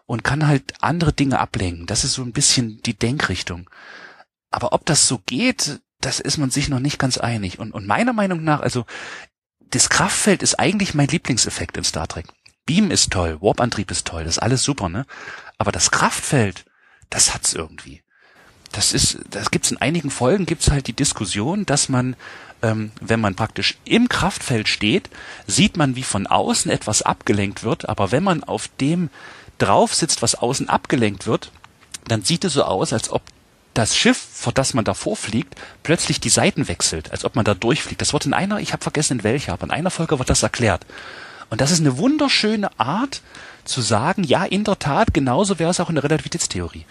und 0.05 0.23
kann 0.23 0.47
halt 0.47 0.73
andere 0.81 1.13
Dinge 1.13 1.39
ablenken. 1.39 1.87
Das 1.87 2.03
ist 2.03 2.13
so 2.13 2.21
ein 2.21 2.33
bisschen 2.33 2.81
die 2.83 2.93
Denkrichtung. 2.93 3.69
Aber 4.51 4.73
ob 4.73 4.85
das 4.85 5.07
so 5.07 5.19
geht, 5.25 5.81
das 6.01 6.19
ist 6.19 6.37
man 6.37 6.51
sich 6.51 6.69
noch 6.69 6.79
nicht 6.79 6.99
ganz 6.99 7.17
einig. 7.17 7.57
Und, 7.57 7.71
und 7.71 7.87
meiner 7.87 8.13
Meinung 8.13 8.43
nach, 8.43 8.59
also 8.59 8.85
das 9.75 9.89
Kraftfeld 9.89 10.41
ist 10.41 10.59
eigentlich 10.59 10.93
mein 10.93 11.07
Lieblingseffekt 11.07 11.77
in 11.77 11.83
Star 11.83 12.07
Trek. 12.07 12.27
Beam 12.65 12.91
ist 12.91 13.11
toll, 13.11 13.37
Warp-Antrieb 13.41 13.91
ist 13.91 14.07
toll, 14.07 14.23
das 14.23 14.37
ist 14.37 14.43
alles 14.43 14.63
super, 14.63 14.89
ne? 14.89 15.05
Aber 15.57 15.71
das 15.71 15.91
Kraftfeld, 15.91 16.65
das 17.09 17.33
hat's 17.33 17.53
irgendwie. 17.53 18.01
Das 18.71 18.91
ist, 18.91 19.19
das 19.29 19.51
gibt's 19.51 19.71
in 19.71 19.77
einigen 19.77 20.09
Folgen 20.09 20.45
gibt's 20.45 20.71
halt 20.71 20.87
die 20.87 20.93
Diskussion, 20.93 21.65
dass 21.65 21.89
man 21.89 22.15
ähm, 22.61 22.91
wenn 22.99 23.19
man 23.19 23.35
praktisch 23.35 23.77
im 23.85 24.09
Kraftfeld 24.09 24.67
steht, 24.67 25.09
sieht 25.45 25.77
man, 25.77 25.95
wie 25.95 26.03
von 26.03 26.25
außen 26.25 26.71
etwas 26.71 27.01
abgelenkt 27.01 27.63
wird, 27.63 27.87
aber 27.87 28.11
wenn 28.11 28.23
man 28.23 28.43
auf 28.43 28.69
dem 28.79 29.09
drauf 29.57 29.93
sitzt, 29.93 30.21
was 30.21 30.35
außen 30.35 30.69
abgelenkt 30.69 31.27
wird, 31.27 31.51
dann 32.07 32.23
sieht 32.23 32.43
es 32.43 32.53
so 32.53 32.63
aus, 32.63 32.93
als 32.93 33.09
ob 33.09 33.21
das 33.75 33.95
Schiff, 33.95 34.17
vor 34.33 34.53
das 34.53 34.73
man 34.73 34.85
davor 34.85 35.15
fliegt, 35.15 35.55
plötzlich 35.83 36.19
die 36.19 36.29
Seiten 36.29 36.67
wechselt, 36.67 37.11
als 37.11 37.25
ob 37.25 37.35
man 37.35 37.45
da 37.45 37.53
durchfliegt. 37.53 38.01
Das 38.01 38.13
wird 38.13 38.25
in 38.25 38.33
einer, 38.33 38.59
ich 38.59 38.73
habe 38.73 38.81
vergessen 38.81 39.19
in 39.19 39.23
welcher, 39.23 39.53
aber 39.53 39.65
in 39.65 39.71
einer 39.71 39.91
Folge 39.91 40.17
wird 40.17 40.29
das 40.29 40.43
erklärt. 40.43 40.85
Und 41.49 41.61
das 41.61 41.71
ist 41.71 41.81
eine 41.81 41.97
wunderschöne 41.97 42.69
Art 42.79 43.21
zu 43.65 43.81
sagen, 43.81 44.23
ja, 44.23 44.43
in 44.43 44.63
der 44.63 44.79
Tat, 44.79 45.13
genauso 45.13 45.59
wäre 45.59 45.69
es 45.69 45.79
auch 45.79 45.89
in 45.89 45.95
der 45.95 46.03
Relativitätstheorie. 46.03 46.85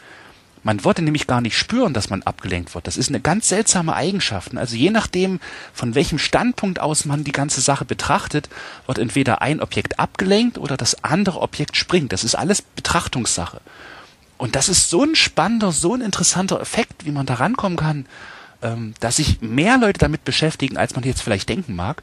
Man 0.63 0.83
wollte 0.83 1.03
nämlich 1.03 1.27
gar 1.27 1.43
nicht 1.43 1.59
spüren, 1.59 1.93
dass 1.93 2.09
man 2.09 2.23
abgelenkt 2.23 2.75
wird. 2.75 2.87
Das 2.87 2.97
ist 2.97 3.11
eine 3.11 3.21
ganz 3.21 3.51
seltsame 3.51 3.95
Eigenschaft. 3.95 4.57
Also 4.57 4.77
je 4.77 4.91
nachdem, 4.91 5.41
von 5.75 5.95
welchem 5.95 6.19
Standpunkt 6.19 6.81
aus 6.81 7.05
man 7.05 7.23
die 7.23 7.33
ganze 7.33 7.61
Sache 7.61 7.85
betrachtet, 7.85 8.49
wird 8.87 8.99
entweder 8.99 9.43
ein 9.43 9.61
Objekt 9.61 9.99
abgelenkt 9.99 10.57
oder 10.57 10.79
das 10.79 11.05
andere 11.05 11.41
Objekt 11.43 11.77
springt. 11.77 12.13
Das 12.13 12.25
ist 12.25 12.35
alles 12.35 12.63
Betrachtungssache. 12.63 13.61
Und 14.37 14.57
das 14.57 14.69
ist 14.69 14.91
so 14.91 15.03
ein 15.03 15.15
spannender, 15.15 15.73
so 15.73 15.95
ein 15.95 16.01
interessanter 16.01 16.61
Effekt, 16.61 17.07
wie 17.07 17.13
man 17.13 17.27
da 17.27 17.35
rankommen 17.35 17.79
kann, 17.79 18.07
ähm, 18.63 18.95
dass 19.01 19.17
sich 19.17 19.41
mehr 19.41 19.79
Leute 19.79 19.99
damit 19.99 20.25
beschäftigen, 20.25 20.77
als 20.77 20.95
man 20.95 21.05
jetzt 21.05 21.23
vielleicht 21.23 21.49
denken 21.49 21.77
mag. 21.77 22.03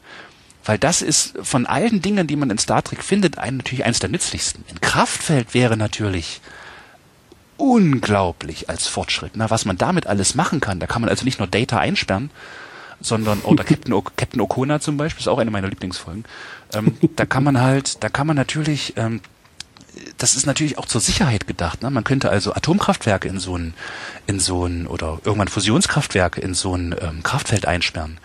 Weil 0.63 0.78
das 0.78 1.02
ist 1.02 1.34
von 1.41 1.65
allen 1.65 2.02
Dingen, 2.02 2.28
die 2.28 2.36
man 2.36 2.50
in 2.52 2.58
Star 2.58 2.84
Trek 2.84 3.04
findet, 3.04 3.38
ein, 3.38 3.58
natürlich 3.58 3.84
eines 3.84 4.00
der 4.00 4.10
nützlichsten. 4.10 4.63
Ein 4.70 4.80
Kraftfeld 4.80 5.54
wäre 5.54 5.76
natürlich 5.76 6.39
unglaublich 7.58 8.70
als 8.70 8.88
Fortschritt. 8.88 9.32
Na, 9.36 9.50
was 9.50 9.65
man 9.65 9.78
damit 9.78 10.08
alles 10.08 10.36
machen 10.36 10.60
kann. 10.60 10.80
Da 10.80 10.88
kann 10.88 11.02
man 11.02 11.10
also 11.10 11.26
nicht 11.26 11.39
nur 11.39 11.48
Data 11.48 11.78
einsperren, 11.78 12.32
sondern 13.00 13.41
oder 13.41 13.63
Captain, 13.65 13.94
o 13.94 14.02
Captain 14.02 14.41
Okona 14.41 14.80
zum 14.80 14.98
Beispiel 14.98 15.22
ist 15.22 15.28
auch 15.28 15.39
eine 15.39 15.52
meiner 15.52 15.67
Lieblingsfolgen. 15.67 16.26
Ähm, 16.74 16.98
da 17.15 17.26
kann 17.26 17.44
man 17.44 17.60
halt, 17.60 18.04
da 18.04 18.10
kann 18.10 18.28
man 18.28 18.36
natürlich, 18.36 18.94
ähm, 18.98 19.22
das 20.17 20.36
ist 20.36 20.45
natürlich 20.45 20.77
auch 20.77 20.86
zur 20.86 21.01
Sicherheit 21.01 21.47
gedacht. 21.47 21.82
Ne? 21.82 21.89
Man 21.89 22.04
könnte 22.04 22.30
also 22.30 22.54
Atomkraftwerke 22.54 23.27
in 23.27 23.39
so 23.39 23.58
ein, 23.58 23.73
in 24.27 24.39
so 24.39 24.65
ein 24.65 24.88
oder 24.88 25.19
irgendwann 25.25 25.47
Fusionskraftwerke 25.47 26.39
in 26.41 26.54
so 26.54 26.75
ein 26.75 26.95
ähm, 27.01 27.23
Kraftfeld 27.23 27.65
einsperren. 27.65 28.19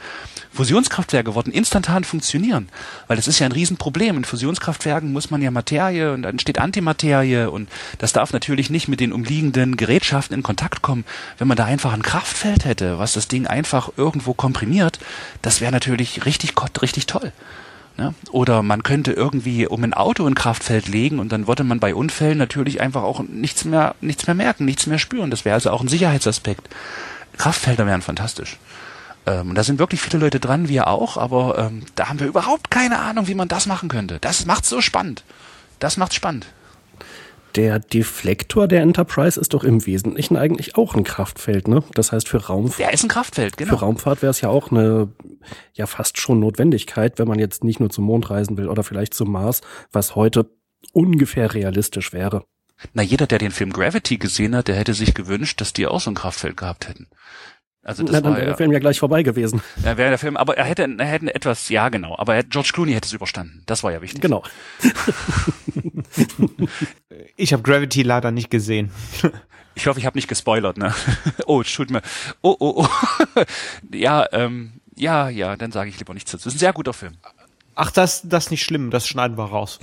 Fusionskraftwerke 0.52 1.34
würden 1.34 1.52
instantan 1.52 2.02
funktionieren, 2.04 2.68
weil 3.08 3.16
das 3.16 3.28
ist 3.28 3.38
ja 3.38 3.46
ein 3.46 3.52
Riesenproblem. 3.52 4.16
In 4.16 4.24
Fusionskraftwerken 4.24 5.12
muss 5.12 5.30
man 5.30 5.42
ja 5.42 5.50
Materie 5.50 6.12
und 6.12 6.22
dann 6.22 6.32
entsteht 6.32 6.58
Antimaterie 6.58 7.50
und 7.50 7.68
das 7.98 8.14
darf 8.14 8.32
natürlich 8.32 8.70
nicht 8.70 8.88
mit 8.88 9.00
den 9.00 9.12
umliegenden 9.12 9.76
Gerätschaften 9.76 10.34
in 10.34 10.42
Kontakt 10.42 10.80
kommen. 10.80 11.04
Wenn 11.36 11.48
man 11.48 11.58
da 11.58 11.66
einfach 11.66 11.92
ein 11.92 12.02
Kraftfeld 12.02 12.64
hätte, 12.64 12.98
was 12.98 13.12
das 13.12 13.28
Ding 13.28 13.46
einfach 13.46 13.90
irgendwo 13.96 14.32
komprimiert, 14.32 14.98
das 15.42 15.60
wäre 15.60 15.72
natürlich 15.72 16.24
richtig, 16.24 16.54
richtig 16.80 17.06
toll. 17.06 17.32
Ne? 17.98 18.14
Oder 18.30 18.62
man 18.62 18.82
könnte 18.82 19.12
irgendwie 19.12 19.66
um 19.66 19.82
ein 19.82 19.94
Auto 19.94 20.26
in 20.26 20.34
Kraftfeld 20.34 20.88
legen 20.88 21.18
und 21.18 21.32
dann 21.32 21.46
würde 21.46 21.64
man 21.64 21.80
bei 21.80 21.94
Unfällen 21.94 22.36
natürlich 22.36 22.80
einfach 22.80 23.02
auch 23.02 23.20
nichts 23.20 23.64
mehr, 23.64 23.94
nichts 24.00 24.26
mehr 24.26 24.34
merken, 24.34 24.64
nichts 24.66 24.86
mehr 24.86 24.98
spüren. 24.98 25.30
Das 25.30 25.44
wäre 25.44 25.54
also 25.54 25.70
auch 25.70 25.80
ein 25.80 25.88
Sicherheitsaspekt. 25.88 26.68
Kraftfelder 27.38 27.86
wären 27.86 28.02
fantastisch. 28.02 28.58
Ähm, 29.26 29.54
da 29.54 29.64
sind 29.64 29.78
wirklich 29.78 30.00
viele 30.00 30.18
Leute 30.18 30.40
dran, 30.40 30.68
wir 30.68 30.86
auch, 30.86 31.16
aber 31.16 31.58
ähm, 31.58 31.82
da 31.94 32.08
haben 32.08 32.20
wir 32.20 32.26
überhaupt 32.26 32.70
keine 32.70 32.98
Ahnung, 32.98 33.28
wie 33.28 33.34
man 33.34 33.48
das 33.48 33.66
machen 33.66 33.88
könnte. 33.88 34.18
Das 34.20 34.46
macht 34.46 34.66
so 34.66 34.80
spannend. 34.80 35.24
Das 35.78 35.96
macht 35.96 36.14
spannend. 36.14 36.46
Der 37.56 37.78
Deflektor 37.78 38.68
der 38.68 38.82
Enterprise 38.82 39.40
ist 39.40 39.54
doch 39.54 39.64
im 39.64 39.86
Wesentlichen 39.86 40.36
eigentlich 40.36 40.76
auch 40.76 40.94
ein 40.94 41.04
Kraftfeld, 41.04 41.68
ne? 41.68 41.82
Das 41.94 42.12
heißt 42.12 42.28
für 42.28 42.44
Raumfahrt. 42.44 42.78
Der 42.78 42.92
ist 42.92 43.02
ein 43.02 43.08
Kraftfeld, 43.08 43.56
genau. 43.56 43.70
Für 43.70 43.80
Raumfahrt 43.80 44.20
wäre 44.20 44.30
es 44.30 44.42
ja 44.42 44.50
auch 44.50 44.70
eine, 44.70 45.08
ja 45.72 45.86
fast 45.86 46.20
schon 46.20 46.38
Notwendigkeit, 46.38 47.18
wenn 47.18 47.26
man 47.26 47.38
jetzt 47.38 47.64
nicht 47.64 47.80
nur 47.80 47.88
zum 47.88 48.04
Mond 48.04 48.28
reisen 48.28 48.58
will 48.58 48.68
oder 48.68 48.84
vielleicht 48.84 49.14
zum 49.14 49.32
Mars, 49.32 49.62
was 49.90 50.14
heute 50.14 50.50
ungefähr 50.92 51.54
realistisch 51.54 52.12
wäre. 52.12 52.44
Na, 52.92 53.02
jeder, 53.02 53.26
der 53.26 53.38
den 53.38 53.52
Film 53.52 53.72
Gravity 53.72 54.18
gesehen 54.18 54.54
hat, 54.54 54.68
der 54.68 54.76
hätte 54.76 54.92
sich 54.92 55.14
gewünscht, 55.14 55.60
dass 55.62 55.72
die 55.72 55.86
auch 55.86 56.00
so 56.00 56.10
ein 56.10 56.14
Kraftfeld 56.14 56.58
gehabt 56.58 56.88
hätten. 56.88 57.08
Also 57.86 58.02
das 58.02 58.14
Na, 58.14 58.20
dann 58.20 58.34
wäre 58.34 58.46
der 58.46 58.56
Film 58.56 58.72
ja 58.72 58.80
gleich 58.80 58.98
vorbei 58.98 59.22
gewesen. 59.22 59.62
Ja, 59.84 59.96
wäre 59.96 60.10
der 60.10 60.18
Film, 60.18 60.36
aber 60.36 60.56
er 60.56 60.64
hätte, 60.64 60.88
er 60.98 61.06
hätte 61.06 61.32
etwas, 61.32 61.68
ja 61.68 61.88
genau, 61.88 62.18
aber 62.18 62.34
er, 62.34 62.42
George 62.42 62.70
Clooney 62.74 62.92
hätte 62.92 63.06
es 63.06 63.12
überstanden. 63.12 63.62
Das 63.66 63.84
war 63.84 63.92
ja 63.92 64.02
wichtig. 64.02 64.20
Genau. 64.20 64.42
ich 67.36 67.52
habe 67.52 67.62
Gravity 67.62 68.02
leider 68.02 68.32
nicht 68.32 68.50
gesehen. 68.50 68.90
Ich 69.76 69.86
hoffe, 69.86 70.00
ich 70.00 70.06
habe 70.06 70.18
nicht 70.18 70.26
gespoilert, 70.26 70.78
ne? 70.78 70.92
Oh, 71.46 71.62
tut 71.62 71.90
mir. 71.90 72.02
Oh, 72.42 72.56
oh, 72.58 72.84
oh. 72.84 72.88
ja, 73.92 74.26
ähm, 74.32 74.80
ja, 74.96 75.28
ja, 75.28 75.54
dann 75.54 75.70
sage 75.70 75.88
ich 75.88 75.98
lieber 75.98 76.12
nichts 76.12 76.32
dazu. 76.32 76.46
Das 76.46 76.54
ist 76.54 76.56
ein 76.56 76.60
sehr 76.60 76.72
guter 76.72 76.92
Film. 76.92 77.16
Ach, 77.78 77.90
das, 77.90 78.22
das 78.24 78.46
ist 78.46 78.50
nicht 78.50 78.64
schlimm, 78.64 78.90
das 78.90 79.06
schneiden 79.06 79.36
wir 79.36 79.44
raus. 79.44 79.78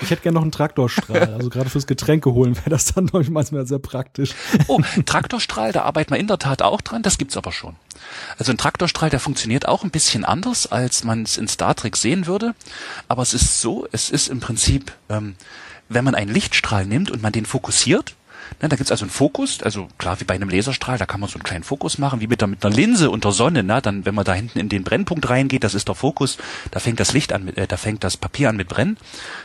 ich 0.00 0.10
hätte 0.10 0.22
gerne 0.22 0.34
noch 0.34 0.42
einen 0.42 0.50
Traktorstrahl. 0.50 1.34
Also 1.34 1.48
gerade 1.48 1.70
fürs 1.70 1.86
Getränke 1.86 2.32
holen 2.32 2.56
wäre 2.56 2.70
das 2.70 2.86
dann 2.86 3.08
ich 3.20 3.30
manchmal 3.30 3.68
sehr 3.68 3.78
praktisch. 3.78 4.34
Oh, 4.66 4.80
Traktorstrahl, 5.06 5.70
da 5.70 5.82
arbeiten 5.82 6.10
wir 6.10 6.18
in 6.18 6.26
der 6.26 6.38
Tat 6.38 6.60
auch 6.62 6.80
dran, 6.80 7.02
das 7.02 7.18
gibt's 7.18 7.36
aber 7.36 7.52
schon. 7.52 7.76
Also 8.36 8.50
ein 8.50 8.58
Traktorstrahl, 8.58 9.10
der 9.10 9.20
funktioniert 9.20 9.68
auch 9.68 9.84
ein 9.84 9.90
bisschen 9.90 10.24
anders, 10.24 10.66
als 10.66 11.04
man 11.04 11.22
es 11.22 11.38
in 11.38 11.46
Star 11.46 11.76
Trek 11.76 11.96
sehen 11.96 12.26
würde. 12.26 12.52
Aber 13.06 13.22
es 13.22 13.32
ist 13.32 13.60
so, 13.60 13.86
es 13.92 14.10
ist 14.10 14.26
im 14.26 14.40
Prinzip, 14.40 14.90
ähm, 15.08 15.36
wenn 15.88 16.04
man 16.04 16.16
einen 16.16 16.32
Lichtstrahl 16.32 16.84
nimmt 16.84 17.12
und 17.12 17.22
man 17.22 17.32
den 17.32 17.46
fokussiert, 17.46 18.16
Ne, 18.60 18.68
da 18.68 18.76
gibt's 18.76 18.90
also 18.90 19.04
einen 19.04 19.10
Fokus, 19.10 19.62
also 19.62 19.88
klar 19.98 20.20
wie 20.20 20.24
bei 20.24 20.34
einem 20.34 20.48
Laserstrahl, 20.48 20.98
da 20.98 21.06
kann 21.06 21.20
man 21.20 21.28
so 21.28 21.34
einen 21.34 21.42
kleinen 21.42 21.64
Fokus 21.64 21.98
machen, 21.98 22.20
wie 22.20 22.26
mit, 22.26 22.40
der, 22.40 22.48
mit 22.48 22.64
einer 22.64 22.74
Linse 22.74 23.10
unter 23.10 23.32
Sonne. 23.32 23.62
Ne? 23.62 23.80
Dann, 23.80 24.04
wenn 24.04 24.14
man 24.14 24.24
da 24.24 24.34
hinten 24.34 24.58
in 24.58 24.68
den 24.68 24.84
Brennpunkt 24.84 25.28
reingeht, 25.28 25.64
das 25.64 25.74
ist 25.74 25.88
der 25.88 25.94
Fokus, 25.94 26.38
da 26.70 26.80
fängt 26.80 27.00
das 27.00 27.12
Licht 27.12 27.32
an, 27.32 27.48
äh, 27.48 27.66
da 27.66 27.76
fängt 27.76 28.04
das 28.04 28.16
Papier 28.16 28.48
an 28.48 28.56
mit 28.56 28.68
Brennen. 28.68 28.96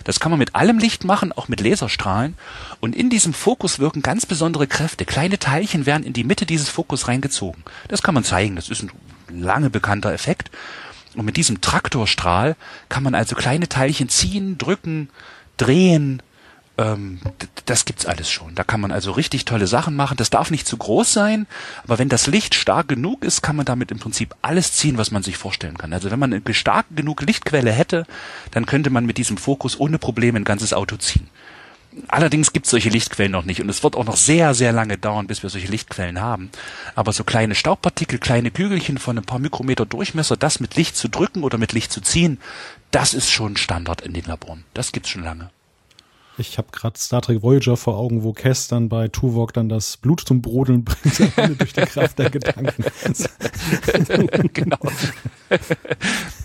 Das 0.04 0.20
kann 0.20 0.32
man 0.32 0.40
mit 0.40 0.56
allem 0.56 0.80
Licht 0.80 1.04
machen, 1.04 1.32
auch 1.32 1.48
mit 1.48 1.62
Laserstrahlen. 1.62 2.36
Und 2.80 2.96
in 2.96 3.10
diesem 3.10 3.34
Fokus 3.34 3.80
wirken 3.80 4.02
ganz 4.02 4.26
besondere 4.26 4.68
Kräfte. 4.68 5.06
Kleine 5.06 5.40
Teilchen 5.40 5.86
werden 5.86 6.04
in 6.04 6.14
die 6.14 6.24
Mitte 6.24 6.46
dieses 6.46 6.70
Fokus 6.70 7.08
reingezogen. 7.08 7.64
Das 7.88 8.02
kann 8.04 8.14
man 8.14 8.24
zeigen, 8.24 8.56
das 8.56 8.70
ist 8.70 8.84
ein 8.84 8.92
lange 9.30 9.70
bekannter 9.70 10.14
Effekt. 10.14 10.52
Und 11.16 11.26
mit 11.26 11.38
diesem 11.38 11.62
Traktorstrahl 11.62 12.56
kann 12.90 13.04
man 13.04 13.16
also 13.16 13.36
kleine 13.36 13.68
Teilchen 13.68 14.08
ziehen, 14.08 14.58
drücken, 14.58 15.10
drehen, 15.58 16.22
ähm, 16.78 17.20
das 17.66 17.86
gibt's 17.86 18.06
alles 18.06 18.30
schon. 18.30 18.56
Da 18.56 18.64
kann 18.64 18.80
man 18.80 18.92
also 18.92 19.12
richtig 19.12 19.46
tolle 19.46 19.68
Sachen 19.68 19.96
machen. 19.96 20.18
Das 20.18 20.30
darf 20.30 20.52
nicht 20.52 20.68
zu 20.68 20.78
groß 20.78 21.12
sein, 21.12 21.48
aber 21.84 22.00
wenn 22.00 22.10
das 22.10 22.28
Licht 22.28 22.56
stark 22.56 22.88
genug 22.88 23.24
ist, 23.24 23.42
kann 23.42 23.56
man 23.56 23.66
damit 23.66 23.92
im 23.92 24.00
Prinzip 24.00 24.36
alles 24.42 24.74
ziehen, 24.74 24.98
was 24.98 25.12
man 25.12 25.24
sich 25.24 25.38
vorstellen 25.38 25.78
kann. 25.78 25.94
Also 25.94 26.12
wenn 26.12 26.20
man 26.20 26.34
eine 26.34 26.54
stark 26.54 26.86
genug 26.96 27.22
Lichtquelle 27.22 27.72
hätte, 27.72 28.06
dann 28.52 28.66
könnte 28.66 28.90
man 28.90 29.06
mit 29.06 29.18
diesem 29.18 29.38
Fokus 29.38 29.80
ohne 29.80 29.98
Probleme 29.98 30.40
ein 30.40 30.46
ganzes 30.46 30.74
Auto 30.74 30.98
ziehen. 30.98 31.30
Allerdings 32.08 32.54
gibt 32.54 32.68
es 32.68 32.72
solche 32.72 32.90
Lichtquellen 32.90 33.32
noch 33.32 33.46
nicht 33.46 33.60
und 33.60 33.70
es 33.70 33.84
wird 33.84 33.96
auch 33.96 34.06
noch 34.06 34.18
sehr, 34.18 34.54
sehr 34.54 34.72
lange 34.72 34.98
dauern, 35.00 35.26
bis 35.26 35.42
wir 35.42 35.50
solche 35.50 35.68
Lichtquellen 35.72 36.22
haben. 36.22 36.52
Aber 36.94 37.12
so 37.12 37.24
kleine 37.24 37.56
Staubpartikel, 37.56 38.20
kleine 38.20 38.52
Kügelchen 38.52 39.00
von 39.00 39.18
ein 39.18 39.26
paar 39.26 39.40
Mikrometer 39.40 39.88
Durchmesser, 39.88 40.38
das 40.38 40.60
mit 40.60 40.76
Licht 40.76 40.96
zu 40.96 41.08
drücken 41.08 41.44
oder 41.44 41.58
mit 41.58 41.74
Licht 41.74 41.92
zu 41.92 42.02
ziehen, 42.02 42.40
das 42.92 43.16
ist 43.16 43.32
schon 43.32 43.58
Standard 43.58 44.02
in 44.02 44.14
den 44.14 44.26
Laboren. 44.26 44.64
Das 44.76 44.92
gibt's 44.92 45.10
schon 45.10 45.24
lange. 45.24 45.50
Ich 46.40 46.58
habe 46.58 46.68
gerade 46.72 47.00
Star 47.00 47.22
Trek 47.22 47.42
Voyager 47.42 47.78
vor 47.78 47.98
Augen, 47.98 48.24
wo 48.24 48.32
Cass 48.32 48.68
dann 48.68 48.90
bei 48.90 49.08
Tuvok 49.08 49.54
dann 49.54 49.70
das 49.70 49.98
Blut 49.98 50.22
zum 50.22 50.42
Brodeln 50.42 50.84
bringt, 50.84 51.38
durch 51.60 51.74
die 51.74 51.82
Kraft 51.82 52.20
der 52.20 52.30
Gedanken. 52.30 52.84
genau. 54.54 54.78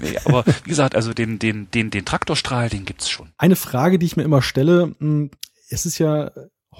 nee, 0.01 0.19
aber 0.25 0.45
wie 0.47 0.71
gesagt, 0.71 0.97
also 0.97 1.13
den, 1.13 1.39
den, 1.39 1.71
den, 1.71 1.91
den 1.91 2.05
Traktorstrahl, 2.05 2.71
den 2.71 2.85
gibt's 2.85 3.11
schon. 3.11 3.33
Eine 3.37 3.57
Frage, 3.57 3.99
die 3.99 4.07
ich 4.07 4.17
mir 4.17 4.23
immer 4.23 4.41
stelle, 4.41 4.95
hm, 4.99 5.31
es 5.69 5.85
ist 5.85 5.99
ja 5.99 6.31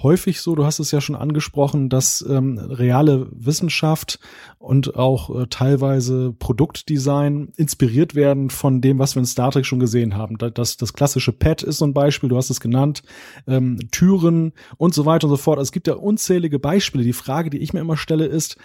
häufig 0.01 0.41
so, 0.41 0.55
du 0.55 0.65
hast 0.65 0.79
es 0.79 0.91
ja 0.91 1.01
schon 1.01 1.15
angesprochen, 1.15 1.89
dass 1.89 2.25
ähm, 2.27 2.57
reale 2.57 3.27
Wissenschaft 3.31 4.19
und 4.57 4.95
auch 4.95 5.29
äh, 5.41 5.47
teilweise 5.47 6.33
Produktdesign 6.33 7.53
inspiriert 7.55 8.15
werden 8.15 8.49
von 8.49 8.81
dem, 8.81 8.97
was 8.97 9.15
wir 9.15 9.19
in 9.19 9.25
Star 9.25 9.51
Trek 9.51 9.65
schon 9.65 9.79
gesehen 9.79 10.17
haben. 10.17 10.37
Das, 10.37 10.77
das 10.77 10.93
klassische 10.93 11.31
Pad 11.31 11.61
ist 11.61 11.77
so 11.77 11.85
ein 11.85 11.93
Beispiel, 11.93 12.29
du 12.29 12.37
hast 12.37 12.49
es 12.49 12.59
genannt, 12.59 13.03
ähm, 13.47 13.79
Türen 13.91 14.53
und 14.77 14.93
so 14.93 15.05
weiter 15.05 15.27
und 15.27 15.31
so 15.31 15.37
fort. 15.37 15.59
Also 15.59 15.69
es 15.69 15.73
gibt 15.73 15.87
ja 15.87 15.93
unzählige 15.93 16.59
Beispiele. 16.59 17.03
Die 17.03 17.13
Frage, 17.13 17.49
die 17.49 17.59
ich 17.59 17.73
mir 17.73 17.81
immer 17.81 17.97
stelle, 17.97 18.25
ist, 18.25 18.57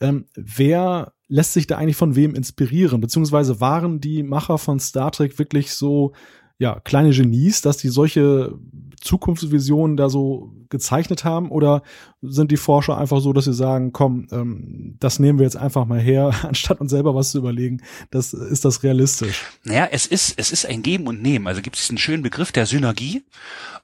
ähm, 0.00 0.26
wer 0.34 1.12
lässt 1.28 1.52
sich 1.52 1.66
da 1.66 1.78
eigentlich 1.78 1.96
von 1.96 2.16
wem 2.16 2.34
inspirieren? 2.34 3.00
Beziehungsweise 3.00 3.60
waren 3.60 4.00
die 4.00 4.22
Macher 4.22 4.58
von 4.58 4.80
Star 4.80 5.12
Trek 5.12 5.38
wirklich 5.38 5.72
so 5.72 6.12
ja, 6.58 6.80
kleine 6.80 7.10
Genies, 7.10 7.62
dass 7.62 7.76
die 7.76 7.88
solche 7.88 8.54
Zukunftsvisionen 9.00 9.96
da 9.96 10.08
so 10.08 10.54
gezeichnet 10.70 11.24
haben? 11.24 11.50
Oder 11.50 11.82
sind 12.22 12.50
die 12.50 12.56
Forscher 12.56 12.96
einfach 12.96 13.20
so, 13.20 13.32
dass 13.32 13.44
sie 13.44 13.52
sagen, 13.52 13.92
komm, 13.92 14.26
ähm, 14.32 14.96
das 14.98 15.18
nehmen 15.18 15.38
wir 15.38 15.44
jetzt 15.44 15.56
einfach 15.56 15.84
mal 15.84 16.00
her, 16.00 16.32
anstatt 16.42 16.80
uns 16.80 16.90
selber 16.90 17.14
was 17.14 17.30
zu 17.30 17.38
überlegen? 17.38 17.82
Das 18.10 18.32
ist 18.32 18.64
das 18.64 18.82
realistisch? 18.82 19.42
Naja, 19.64 19.88
es 19.90 20.06
ist, 20.06 20.34
es 20.38 20.52
ist 20.52 20.66
ein 20.66 20.82
Geben 20.82 21.06
und 21.06 21.22
Nehmen. 21.22 21.46
Also 21.46 21.60
gibt 21.60 21.76
es 21.76 21.82
diesen 21.82 21.98
schönen 21.98 22.22
Begriff 22.22 22.52
der 22.52 22.66
Synergie. 22.66 23.24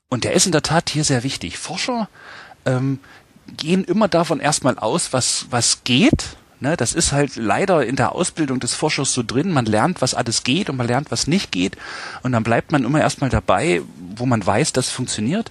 Und 0.09 0.25
der 0.25 0.33
ist 0.33 0.47
in 0.47 0.53
der 0.53 0.63
Tat 0.63 0.91
hier 0.91 1.05
sehr 1.05 1.23
wichtig. 1.23 1.59
Forscher 1.59 2.09
ähm, 2.65 2.99
gehen 3.57 3.85
immer 3.85 4.09
davon 4.09 4.41
erstmal 4.41 4.79
aus, 4.79 5.13
was, 5.13 5.47
was 5.51 5.85
geht 5.85 6.37
Ne, 6.63 6.77
das 6.77 6.93
ist 6.93 7.13
halt 7.13 7.37
leider 7.37 7.87
in 7.87 7.97
der 7.97 8.15
Ausbildung 8.15 8.61
des 8.61 8.75
Forschers 8.75 9.15
so 9.15 9.23
drin. 9.27 9.51
Man 9.51 9.65
lernt, 9.65 10.03
was 10.03 10.13
alles 10.13 10.45
geht 10.45 10.69
und 10.69 10.77
man 10.77 10.87
lernt, 10.87 11.11
was 11.11 11.27
nicht 11.27 11.51
geht. 11.53 11.79
Und 12.23 12.33
dann 12.33 12.43
bleibt 12.43 12.71
man 12.71 12.85
immer 12.85 13.01
erstmal 13.01 13.31
dabei, 13.31 13.81
wo 14.15 14.27
man 14.27 14.47
weiß, 14.47 14.75
das 14.75 14.91
funktioniert. 14.91 15.51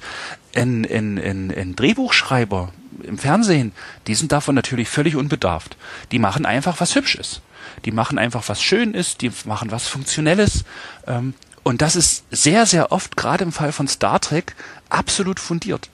Ein, 0.54 0.86
ein, 0.86 1.18
ein, 1.18 1.52
ein 1.52 1.76
Drehbuchschreiber 1.76 2.72
im 3.02 3.18
Fernsehen, 3.18 3.72
die 4.06 4.14
sind 4.14 4.32
davon 4.32 4.54
natürlich 4.54 4.88
völlig 4.88 5.16
unbedarft. 5.16 5.78
Die 6.12 6.20
machen 6.20 6.46
einfach, 6.46 6.80
was 6.80 6.94
hübsch 6.94 7.16
ist. 7.16 7.42
Die 7.86 7.92
machen 7.92 8.20
einfach, 8.20 8.48
was 8.48 8.62
schön 8.62 8.94
ist. 8.94 9.22
Die 9.22 9.32
machen 9.46 9.72
was 9.72 9.88
Funktionelles. 9.88 10.64
Ähm, 11.08 11.34
und 11.64 11.82
das 11.82 11.96
ist 11.96 12.24
sehr, 12.30 12.68
sehr 12.68 12.92
oft, 12.92 13.18
gerade 13.18 13.44
im 13.44 13.52
Fall 13.52 13.72
von 13.72 13.88
Star 13.88 14.20
Trek, 14.20 14.56
absolut 14.90 15.40
fundiert. 15.40 15.90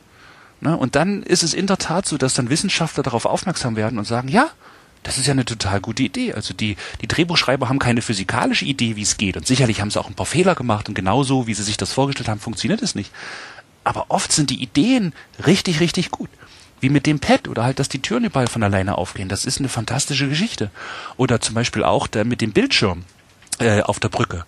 Ne, 0.60 0.76
und 0.76 0.96
dann 0.96 1.24
ist 1.24 1.44
es 1.44 1.54
in 1.54 1.68
der 1.68 1.78
Tat 1.78 2.06
so, 2.06 2.18
dass 2.18 2.34
dann 2.34 2.50
Wissenschaftler 2.50 3.04
darauf 3.04 3.26
aufmerksam 3.26 3.76
werden 3.76 3.98
und 3.98 4.06
sagen, 4.06 4.28
ja, 4.28 4.50
das 5.06 5.20
ist 5.20 5.28
ja 5.28 5.34
eine 5.34 5.46
total 5.46 5.82
gute 5.82 6.02
Idee. 6.02 6.34
Also 6.34 6.54
die, 6.54 6.78
die 7.02 7.08
Drehbuchschreiber 7.08 7.70
haben 7.70 7.78
keine 7.78 8.02
physikalische 8.02 8.66
Idee, 8.66 8.96
wie 8.96 9.04
es 9.04 9.18
geht. 9.18 9.38
Und 9.38 9.46
sicherlich 9.46 9.80
haben 9.80 9.92
sie 9.92 10.00
auch 10.00 10.10
ein 10.10 10.16
paar 10.16 10.26
Fehler 10.26 10.56
gemacht 10.56 10.90
und 10.90 10.96
genauso, 10.96 11.46
wie 11.46 11.54
sie 11.54 11.64
sich 11.64 11.78
das 11.78 11.94
vorgestellt 11.94 12.28
haben, 12.28 12.40
funktioniert 12.40 12.82
es 12.82 12.96
nicht. 12.96 13.12
Aber 13.84 14.06
oft 14.10 14.32
sind 14.32 14.50
die 14.50 14.62
Ideen 14.64 15.14
richtig, 15.46 15.80
richtig 15.80 16.10
gut. 16.10 16.30
Wie 16.80 16.90
mit 16.90 17.06
dem 17.06 17.20
Pad 17.20 17.48
oder 17.48 17.64
halt, 17.64 17.78
dass 17.78 17.88
die 17.88 18.02
Türen 18.02 18.26
überall 18.26 18.48
von 18.48 18.64
alleine 18.64 18.98
aufgehen. 18.98 19.30
Das 19.30 19.46
ist 19.46 19.60
eine 19.60 19.70
fantastische 19.70 20.28
Geschichte. 20.28 20.72
Oder 21.18 21.40
zum 21.40 21.54
Beispiel 21.54 21.84
auch 21.84 22.08
der 22.08 22.26
mit 22.26 22.42
dem 22.42 22.52
Bildschirm 22.52 23.04
äh, 23.60 23.82
auf 23.82 24.00
der 24.00 24.10
Brücke 24.10 24.44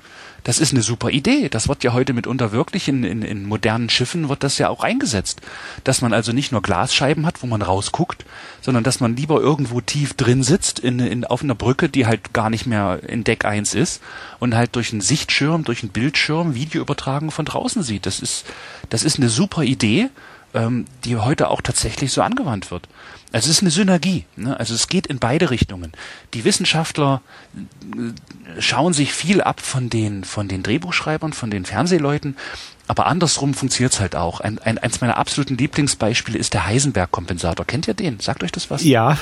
das 0.47 0.59
ist 0.59 0.71
eine 0.71 0.81
super 0.81 1.09
Idee. 1.09 1.49
Das 1.49 1.67
wird 1.67 1.83
ja 1.83 1.91
heute 1.91 2.13
mitunter 2.13 2.53
wirklich 2.53 2.87
in, 2.87 3.03
in, 3.03 3.21
in 3.21 3.43
modernen 3.43 3.89
Schiffen 3.89 4.29
wird 4.29 4.43
das 4.43 4.57
ja 4.57 4.69
auch 4.69 4.81
eingesetzt. 4.81 5.41
Dass 5.83 6.01
man 6.01 6.13
also 6.13 6.31
nicht 6.31 6.53
nur 6.53 6.61
Glasscheiben 6.61 7.25
hat, 7.25 7.43
wo 7.43 7.47
man 7.47 7.61
rausguckt, 7.61 8.23
sondern 8.61 8.85
dass 8.85 9.01
man 9.01 9.17
lieber 9.17 9.41
irgendwo 9.41 9.81
tief 9.81 10.13
drin 10.13 10.43
sitzt 10.43 10.79
in, 10.79 10.99
in, 10.99 11.25
auf 11.25 11.43
einer 11.43 11.53
Brücke, 11.53 11.89
die 11.89 12.05
halt 12.05 12.31
gar 12.31 12.49
nicht 12.49 12.65
mehr 12.65 13.01
in 13.05 13.25
Deck 13.25 13.43
1 13.43 13.75
ist 13.75 14.01
und 14.39 14.55
halt 14.55 14.73
durch 14.77 14.93
einen 14.93 15.01
Sichtschirm, 15.01 15.65
durch 15.65 15.83
einen 15.83 15.91
Bildschirm 15.91 16.55
Videoübertragung 16.55 17.29
von 17.29 17.43
draußen 17.43 17.83
sieht. 17.83 18.05
Das 18.05 18.21
ist, 18.21 18.45
das 18.89 19.03
ist 19.03 19.17
eine 19.17 19.27
super 19.27 19.63
Idee, 19.63 20.09
ähm, 20.57 20.85
die 21.05 21.15
heute 21.15 21.49
auch 21.49 21.61
tatsächlich 21.61 22.11
so 22.11 22.21
angewandt 22.21 22.71
wird. 22.71 22.87
Also 23.31 23.49
es 23.49 23.57
ist 23.57 23.61
eine 23.61 23.71
Synergie. 23.71 24.25
Ne? 24.35 24.59
Also 24.59 24.73
es 24.73 24.87
geht 24.87 25.05
in 25.07 25.19
beide 25.19 25.51
Richtungen. 25.51 25.91
Die 26.33 26.45
Wissenschaftler 26.45 27.21
äh, 27.55 28.61
schauen 28.61 28.93
sich 28.93 29.13
viel 29.13 29.41
ab 29.41 29.61
von 29.61 29.89
den, 29.89 30.23
von 30.23 30.47
den 30.47 30.63
Drehbuchschreibern, 30.63 31.33
von 31.33 31.51
den 31.51 31.65
Fernsehleuten, 31.65 32.35
aber 32.87 33.05
andersrum 33.05 33.53
funktioniert 33.53 33.93
es 33.93 33.99
halt 33.99 34.15
auch. 34.15 34.39
Ein, 34.39 34.59
ein, 34.59 34.77
eins 34.77 35.01
meiner 35.01 35.17
absoluten 35.17 35.57
Lieblingsbeispiele 35.57 36.39
ist 36.39 36.53
der 36.53 36.65
Heisenberg-Kompensator. 36.65 37.65
Kennt 37.65 37.87
ihr 37.87 37.93
den? 37.93 38.21
Sagt 38.21 38.43
euch 38.43 38.51
das 38.51 38.71
was? 38.71 38.83
Ja. 38.83 39.17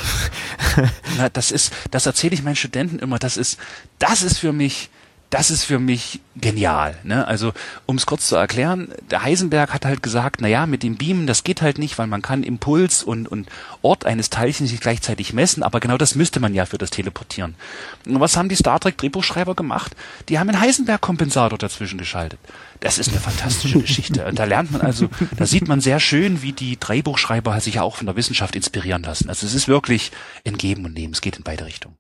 Na, 1.18 1.30
das 1.30 1.52
ist, 1.52 1.74
das 1.90 2.06
erzähle 2.06 2.36
ich 2.36 2.44
meinen 2.44 2.56
Studenten 2.56 3.00
immer. 3.00 3.18
Das 3.18 3.38
ist, 3.38 3.58
das 3.98 4.22
ist 4.22 4.38
für 4.38 4.54
mich 4.54 4.90
das 5.36 5.52
ist 5.52 5.66
für 5.66 5.80
mich 5.80 6.22
genial. 6.38 6.96
Ne? 7.04 7.28
Also, 7.28 7.52
um 7.86 7.98
es 7.98 8.06
kurz 8.06 8.30
zu 8.30 8.38
erklären, 8.38 8.88
der 9.12 9.22
Heisenberg 9.22 9.74
hat 9.74 9.84
halt 9.84 10.02
gesagt, 10.02 10.38
na 10.40 10.48
ja, 10.48 10.66
mit 10.66 10.82
dem 10.82 10.96
Beamen, 10.96 11.28
das 11.28 11.44
geht 11.44 11.62
halt 11.62 11.78
nicht, 11.78 11.98
weil 11.98 12.08
man 12.08 12.22
kann 12.22 12.42
Impuls 12.42 13.04
und, 13.04 13.28
und 13.28 13.50
Ort 13.82 14.06
eines 14.06 14.30
Teilchens 14.30 14.72
nicht 14.72 14.82
gleichzeitig 14.82 15.34
messen, 15.34 15.62
aber 15.62 15.82
genau 15.82 15.98
das 15.98 16.16
müsste 16.16 16.40
man 16.40 16.54
ja 16.54 16.66
für 16.66 16.78
das 16.78 16.90
Teleportieren. 16.90 17.56
Und 18.06 18.22
was 18.22 18.38
haben 18.38 18.48
die 18.48 18.56
Star 18.56 18.80
Trek 18.80 18.98
Drehbuchschreiber 18.98 19.56
gemacht? 19.56 19.94
Die 20.30 20.40
haben 20.40 20.48
einen 20.48 20.62
Heisenberg-Kompensator 20.62 21.58
dazwischen 21.58 21.98
geschaltet. 21.98 22.40
Das 22.80 22.98
ist 22.98 23.10
eine 23.10 23.20
fantastische 23.20 23.82
Geschichte. 23.82 24.26
Und 24.26 24.40
da 24.40 24.46
lernt 24.46 24.72
man 24.72 24.80
also, 24.80 25.10
da 25.36 25.46
sieht 25.46 25.68
man 25.68 25.82
sehr 25.82 26.00
schön, 26.00 26.44
wie 26.44 26.54
die 26.54 26.80
Drehbuchschreiber 26.80 27.60
sich 27.60 27.76
ja 27.76 27.82
auch 27.82 27.98
von 27.98 28.06
der 28.06 28.16
Wissenschaft 28.16 28.56
inspirieren 28.56 29.04
lassen. 29.04 29.28
Also 29.28 29.46
es 29.46 29.54
ist 29.54 29.68
wirklich 29.68 30.14
ein 30.48 30.58
Geben 30.58 30.86
und 30.86 30.94
Nehmen. 30.94 31.14
Es 31.14 31.20
geht 31.20 31.36
in 31.36 31.44
beide 31.44 31.66
Richtungen. 31.66 31.98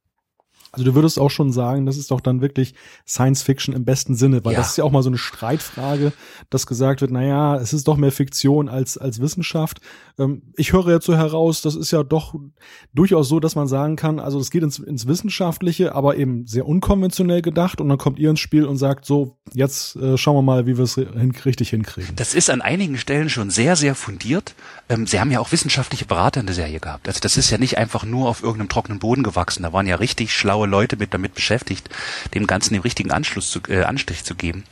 Also 0.75 0.85
du 0.85 0.95
würdest 0.95 1.19
auch 1.19 1.31
schon 1.31 1.51
sagen, 1.51 1.85
das 1.85 1.97
ist 1.97 2.11
doch 2.11 2.21
dann 2.21 2.41
wirklich 2.41 2.75
Science 3.07 3.41
Fiction 3.41 3.73
im 3.73 3.85
besten 3.85 4.15
Sinne, 4.15 4.43
weil 4.43 4.53
ja. 4.53 4.59
das 4.59 4.71
ist 4.71 4.77
ja 4.77 4.83
auch 4.83 4.91
mal 4.91 5.03
so 5.03 5.09
eine 5.09 5.17
Streitfrage, 5.17 6.13
dass 6.49 6.67
gesagt 6.67 7.01
wird, 7.01 7.11
naja, 7.11 7.55
es 7.57 7.73
ist 7.73 7.87
doch 7.87 7.97
mehr 7.97 8.11
Fiktion 8.11 8.69
als, 8.69 8.97
als 8.97 9.21
Wissenschaft. 9.21 9.79
Ähm, 10.19 10.41
ich 10.57 10.73
höre 10.73 10.89
jetzt 10.89 11.05
so 11.05 11.15
heraus, 11.15 11.61
das 11.61 11.75
ist 11.75 11.91
ja 11.91 12.03
doch 12.03 12.35
durchaus 12.93 13.29
so, 13.29 13.39
dass 13.39 13.55
man 13.55 13.67
sagen 13.67 13.95
kann, 13.95 14.19
also 14.19 14.39
es 14.39 14.51
geht 14.51 14.63
ins, 14.63 14.79
ins 14.79 15.07
Wissenschaftliche, 15.07 15.95
aber 15.95 16.17
eben 16.17 16.45
sehr 16.47 16.67
unkonventionell 16.67 17.41
gedacht 17.41 17.81
und 17.81 17.89
dann 17.89 17.97
kommt 17.97 18.19
ihr 18.19 18.29
ins 18.29 18.39
Spiel 18.39 18.65
und 18.65 18.77
sagt 18.77 19.05
so, 19.05 19.37
jetzt 19.53 19.95
äh, 19.95 20.17
schauen 20.17 20.35
wir 20.35 20.41
mal, 20.41 20.67
wie 20.67 20.77
wir 20.77 20.83
es 20.83 20.95
hin, 20.95 21.33
richtig 21.45 21.69
hinkriegen. 21.69 22.15
Das 22.15 22.33
ist 22.33 22.49
an 22.49 22.61
einigen 22.61 22.97
Stellen 22.97 23.29
schon 23.29 23.49
sehr, 23.49 23.75
sehr 23.75 23.95
fundiert. 23.95 24.55
Ähm, 24.89 25.07
Sie 25.07 25.19
haben 25.19 25.31
ja 25.31 25.39
auch 25.39 25.51
wissenschaftliche 25.51 26.05
Berater 26.05 26.39
in 26.39 26.45
der 26.45 26.55
Serie 26.55 26.79
gehabt. 26.79 27.07
Also 27.07 27.19
das 27.21 27.37
ist 27.37 27.49
ja 27.49 27.57
nicht 27.57 27.77
einfach 27.77 28.03
nur 28.03 28.27
auf 28.27 28.43
irgendeinem 28.43 28.69
trockenen 28.69 28.99
Boden 28.99 29.23
gewachsen. 29.23 29.63
Da 29.63 29.73
waren 29.73 29.87
ja 29.87 29.95
richtig 29.95 30.33
schlaue 30.33 30.64
schlaue 30.65 30.81
Leute 30.81 30.97
mit 30.97 31.13
damit 31.13 31.33
beschäftigt, 31.35 31.89
dem 32.33 32.47
Ganzen 32.47 32.73
den 32.73 32.81
richtigen 32.81 33.11
Anschluss 33.11 33.49
zu, 33.49 33.59
äh, 33.69 33.83
Anstrich 33.83 34.23
zu 34.23 34.35
geben. 34.35 34.63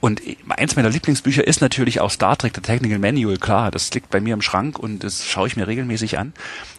Und 0.00 0.22
eins 0.48 0.76
meiner 0.76 0.90
Lieblingsbücher 0.90 1.46
ist 1.46 1.60
natürlich 1.60 2.00
auch 2.00 2.10
Star 2.10 2.36
Trek, 2.36 2.52
The 2.54 2.60
Technical 2.60 2.98
Manual, 2.98 3.36
klar, 3.36 3.70
das 3.70 3.92
liegt 3.92 4.10
bei 4.10 4.20
mir 4.20 4.34
im 4.34 4.42
Schrank 4.42 4.78
und 4.78 5.04
das 5.04 5.26
schaue 5.26 5.48
ich 5.48 5.56
mir 5.56 5.66
regelmäßig 5.66 6.18
an. 6.18 6.32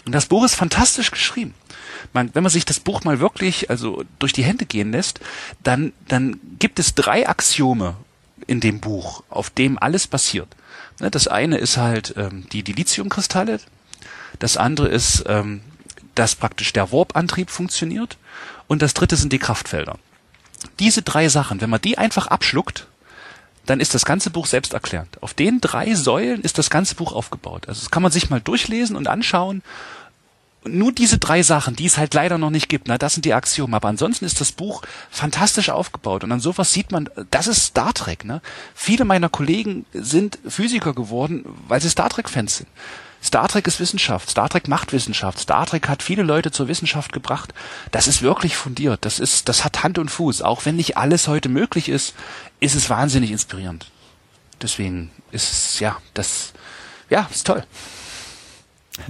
Und 0.05 0.13
das 0.13 0.25
Buch 0.25 0.45
ist 0.45 0.55
fantastisch 0.55 1.11
geschrieben. 1.11 1.53
Man, 2.13 2.31
wenn 2.33 2.43
man 2.43 2.51
sich 2.51 2.65
das 2.65 2.79
Buch 2.79 3.03
mal 3.03 3.19
wirklich 3.19 3.69
also 3.69 4.03
durch 4.19 4.33
die 4.33 4.43
Hände 4.43 4.65
gehen 4.65 4.91
lässt, 4.91 5.19
dann, 5.63 5.93
dann 6.07 6.39
gibt 6.57 6.79
es 6.79 6.95
drei 6.95 7.27
Axiome 7.27 7.95
in 8.47 8.59
dem 8.59 8.79
Buch, 8.79 9.23
auf 9.29 9.49
dem 9.49 9.77
alles 9.77 10.07
basiert. 10.07 10.47
Ne, 10.99 11.11
das 11.11 11.27
eine 11.27 11.57
ist 11.57 11.77
halt 11.77 12.15
ähm, 12.17 12.47
die 12.51 12.63
Dilithiumkristalle, 12.63 13.59
das 14.39 14.57
andere 14.57 14.87
ist, 14.87 15.23
ähm, 15.27 15.61
dass 16.15 16.35
praktisch 16.35 16.73
der 16.73 16.91
Warp-Antrieb 16.91 17.49
funktioniert 17.49 18.17
und 18.71 18.81
das 18.81 18.93
dritte 18.93 19.17
sind 19.17 19.33
die 19.33 19.37
Kraftfelder. 19.37 19.97
Diese 20.79 21.01
drei 21.01 21.27
Sachen, 21.27 21.59
wenn 21.59 21.69
man 21.69 21.81
die 21.81 21.97
einfach 21.97 22.27
abschluckt, 22.27 22.87
dann 23.65 23.81
ist 23.81 23.93
das 23.93 24.05
ganze 24.05 24.29
Buch 24.29 24.45
selbsterklärend. 24.45 25.21
Auf 25.21 25.33
den 25.33 25.59
drei 25.59 25.93
Säulen 25.93 26.39
ist 26.39 26.57
das 26.57 26.69
ganze 26.69 26.95
Buch 26.95 27.11
aufgebaut. 27.11 27.67
Also 27.67 27.81
das 27.81 27.91
kann 27.91 28.01
man 28.01 28.13
sich 28.13 28.29
mal 28.29 28.39
durchlesen 28.39 28.95
und 28.95 29.09
anschauen 29.09 29.61
nur 30.63 30.93
diese 30.93 31.17
drei 31.17 31.43
Sachen, 31.43 31.75
die 31.75 31.85
es 31.85 31.97
halt 31.97 32.13
leider 32.13 32.37
noch 32.37 32.49
nicht 32.49 32.69
gibt, 32.69 32.87
na, 32.87 32.97
das 32.97 33.13
sind 33.15 33.25
die 33.25 33.33
Axiomen. 33.33 33.73
Aber 33.73 33.89
ansonsten 33.89 34.23
ist 34.23 34.39
das 34.39 34.53
Buch 34.53 34.83
fantastisch 35.09 35.69
aufgebaut. 35.69 36.23
Und 36.23 36.31
an 36.31 36.39
sowas 36.39 36.71
sieht 36.71 36.93
man, 36.93 37.09
das 37.29 37.47
ist 37.47 37.65
Star 37.65 37.93
Trek, 37.93 38.23
ne? 38.23 38.41
Viele 38.73 39.03
meiner 39.03 39.27
Kollegen 39.27 39.85
sind 39.91 40.39
Physiker 40.47 40.93
geworden, 40.93 41.43
weil 41.67 41.81
sie 41.81 41.89
Star 41.89 42.09
Trek-Fans 42.09 42.57
sind. 42.57 42.69
Star 43.23 43.47
Trek 43.47 43.67
ist 43.67 43.79
Wissenschaft. 43.79 44.29
Star 44.29 44.49
Trek 44.49 44.67
macht 44.67 44.93
Wissenschaft. 44.93 45.39
Star 45.39 45.65
Trek 45.65 45.87
hat 45.87 46.01
viele 46.01 46.23
Leute 46.23 46.51
zur 46.51 46.67
Wissenschaft 46.67 47.13
gebracht. 47.13 47.53
Das 47.91 48.07
ist 48.07 48.21
wirklich 48.21 48.57
fundiert. 48.57 49.05
Das 49.05 49.19
ist, 49.19 49.47
das 49.47 49.63
hat 49.63 49.83
Hand 49.83 49.99
und 49.99 50.09
Fuß. 50.09 50.41
Auch 50.41 50.65
wenn 50.65 50.75
nicht 50.75 50.97
alles 50.97 51.27
heute 51.27 51.49
möglich 51.49 51.87
ist, 51.87 52.15
ist 52.59 52.75
es 52.75 52.89
wahnsinnig 52.89 53.31
inspirierend. 53.31 53.85
Deswegen 54.61 55.11
ist 55.31 55.51
es, 55.51 55.79
ja, 55.79 55.97
das, 56.13 56.53
ja, 57.09 57.27
ist 57.31 57.47
toll. 57.47 57.63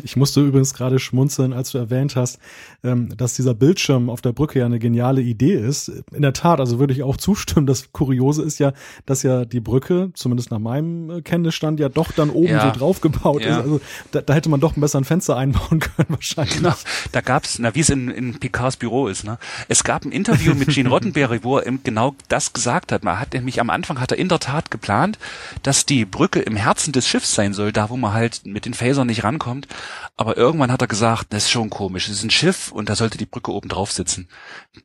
Ich 0.03 0.15
musste 0.15 0.41
übrigens 0.41 0.75
gerade 0.75 0.99
schmunzeln, 0.99 1.53
als 1.53 1.71
du 1.71 1.79
erwähnt 1.79 2.15
hast, 2.15 2.37
ähm, 2.83 3.15
dass 3.17 3.33
dieser 3.33 3.55
Bildschirm 3.55 4.11
auf 4.11 4.21
der 4.21 4.31
Brücke 4.31 4.59
ja 4.59 4.65
eine 4.67 4.77
geniale 4.77 5.21
Idee 5.21 5.55
ist. 5.55 5.91
In 6.11 6.21
der 6.21 6.33
Tat, 6.33 6.59
also 6.59 6.77
würde 6.77 6.93
ich 6.93 7.01
auch 7.01 7.17
zustimmen. 7.21 7.65
Das 7.65 7.91
Kuriose 7.91 8.43
ist 8.43 8.59
ja, 8.59 8.73
dass 9.07 9.23
ja 9.23 9.43
die 9.43 9.59
Brücke, 9.59 10.11
zumindest 10.13 10.51
nach 10.51 10.59
meinem 10.59 11.09
äh, 11.09 11.21
Kenntnisstand, 11.23 11.79
ja 11.79 11.89
doch 11.89 12.11
dann 12.11 12.29
oben 12.29 12.49
ja. 12.49 12.71
so 12.71 12.79
draufgebaut 12.79 13.43
ja. 13.43 13.57
ist. 13.57 13.63
Also 13.63 13.81
da, 14.11 14.21
da, 14.21 14.33
hätte 14.35 14.49
man 14.49 14.59
doch 14.59 14.73
besser 14.73 14.99
ein 14.99 15.03
Fenster 15.03 15.35
einbauen 15.35 15.79
können 15.79 16.09
wahrscheinlich. 16.09 16.57
Genau, 16.57 16.73
da 17.11 17.21
gab's, 17.21 17.57
na 17.57 17.73
wie 17.73 17.79
es 17.79 17.89
in, 17.89 18.09
in 18.09 18.39
Picards 18.39 18.77
Büro 18.77 19.07
ist, 19.07 19.23
ne? 19.23 19.39
Es 19.67 19.83
gab 19.83 20.05
ein 20.05 20.11
Interview 20.11 20.53
mit 20.53 20.69
Gene 20.69 20.89
Roddenberry, 20.91 21.43
wo 21.43 21.57
er 21.57 21.71
genau 21.83 22.15
das 22.27 22.53
gesagt 22.53 22.91
hat. 22.91 23.03
Man 23.03 23.19
hat 23.19 23.33
nämlich 23.33 23.59
am 23.59 23.71
Anfang 23.71 23.99
hat 23.99 24.11
er 24.11 24.19
in 24.19 24.29
der 24.29 24.39
Tat 24.39 24.69
geplant, 24.69 25.17
dass 25.63 25.87
die 25.87 26.05
Brücke 26.05 26.39
im 26.39 26.55
Herzen 26.55 26.91
des 26.91 27.07
Schiffs 27.07 27.33
sein 27.33 27.53
soll, 27.53 27.71
da 27.71 27.89
wo 27.89 27.97
man 27.97 28.13
halt 28.13 28.41
mit 28.45 28.65
den 28.65 28.75
Phasern 28.75 29.07
nicht 29.07 29.23
rankommt. 29.23 29.67
Aber 30.17 30.37
irgendwann 30.37 30.71
hat 30.71 30.81
er 30.81 30.87
gesagt, 30.87 31.33
das 31.33 31.43
ist 31.45 31.51
schon 31.51 31.69
komisch. 31.69 32.07
Es 32.07 32.17
ist 32.17 32.23
ein 32.23 32.29
Schiff 32.29 32.71
und 32.71 32.89
da 32.89 32.95
sollte 32.95 33.17
die 33.17 33.25
Brücke 33.25 33.51
oben 33.51 33.69
drauf 33.69 33.91
sitzen. 33.91 34.29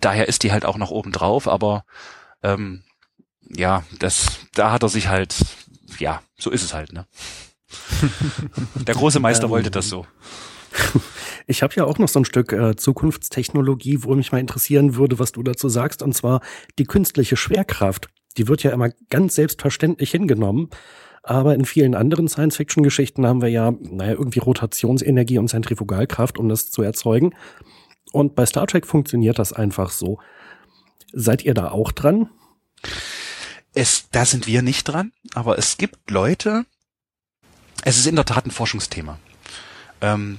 Daher 0.00 0.28
ist 0.28 0.42
die 0.42 0.52
halt 0.52 0.64
auch 0.64 0.78
noch 0.78 0.90
oben 0.90 1.12
drauf, 1.12 1.48
aber 1.48 1.84
ähm, 2.42 2.82
ja, 3.48 3.84
das, 3.98 4.38
da 4.54 4.72
hat 4.72 4.82
er 4.82 4.88
sich 4.88 5.08
halt, 5.08 5.34
ja, 5.98 6.22
so 6.38 6.50
ist 6.50 6.62
es 6.62 6.74
halt, 6.74 6.92
ne? 6.92 7.06
Der 8.86 8.94
große 8.94 9.20
Meister 9.20 9.44
ähm, 9.44 9.50
wollte 9.50 9.70
das 9.70 9.88
so. 9.88 10.06
Ich 11.48 11.62
habe 11.62 11.74
ja 11.76 11.84
auch 11.84 11.98
noch 11.98 12.08
so 12.08 12.18
ein 12.18 12.24
Stück 12.24 12.52
äh, 12.52 12.74
Zukunftstechnologie, 12.74 14.02
wo 14.02 14.16
mich 14.16 14.32
mal 14.32 14.40
interessieren 14.40 14.96
würde, 14.96 15.20
was 15.20 15.30
du 15.30 15.44
dazu 15.44 15.68
sagst, 15.68 16.02
und 16.02 16.12
zwar 16.12 16.40
die 16.78 16.84
künstliche 16.84 17.36
Schwerkraft. 17.36 18.08
Die 18.36 18.48
wird 18.48 18.64
ja 18.64 18.72
immer 18.72 18.90
ganz 19.10 19.36
selbstverständlich 19.36 20.10
hingenommen. 20.10 20.70
Aber 21.26 21.56
in 21.56 21.64
vielen 21.64 21.96
anderen 21.96 22.28
Science-Fiction-Geschichten 22.28 23.26
haben 23.26 23.42
wir 23.42 23.48
ja, 23.48 23.72
naja, 23.80 24.12
irgendwie 24.12 24.38
Rotationsenergie 24.38 25.38
und 25.38 25.48
Zentrifugalkraft, 25.48 26.38
um 26.38 26.48
das 26.48 26.70
zu 26.70 26.82
erzeugen. 26.82 27.34
Und 28.12 28.36
bei 28.36 28.46
Star 28.46 28.68
Trek 28.68 28.86
funktioniert 28.86 29.40
das 29.40 29.52
einfach 29.52 29.90
so. 29.90 30.20
Seid 31.12 31.44
ihr 31.44 31.54
da 31.54 31.72
auch 31.72 31.90
dran? 31.90 32.30
Es, 33.74 34.08
da 34.12 34.24
sind 34.24 34.46
wir 34.46 34.62
nicht 34.62 34.84
dran, 34.84 35.10
aber 35.34 35.58
es 35.58 35.78
gibt 35.78 36.12
Leute, 36.12 36.64
es 37.82 37.98
ist 37.98 38.06
in 38.06 38.14
der 38.14 38.24
Tat 38.24 38.46
ein 38.46 38.52
Forschungsthema. 38.52 39.18
Ähm, 40.00 40.38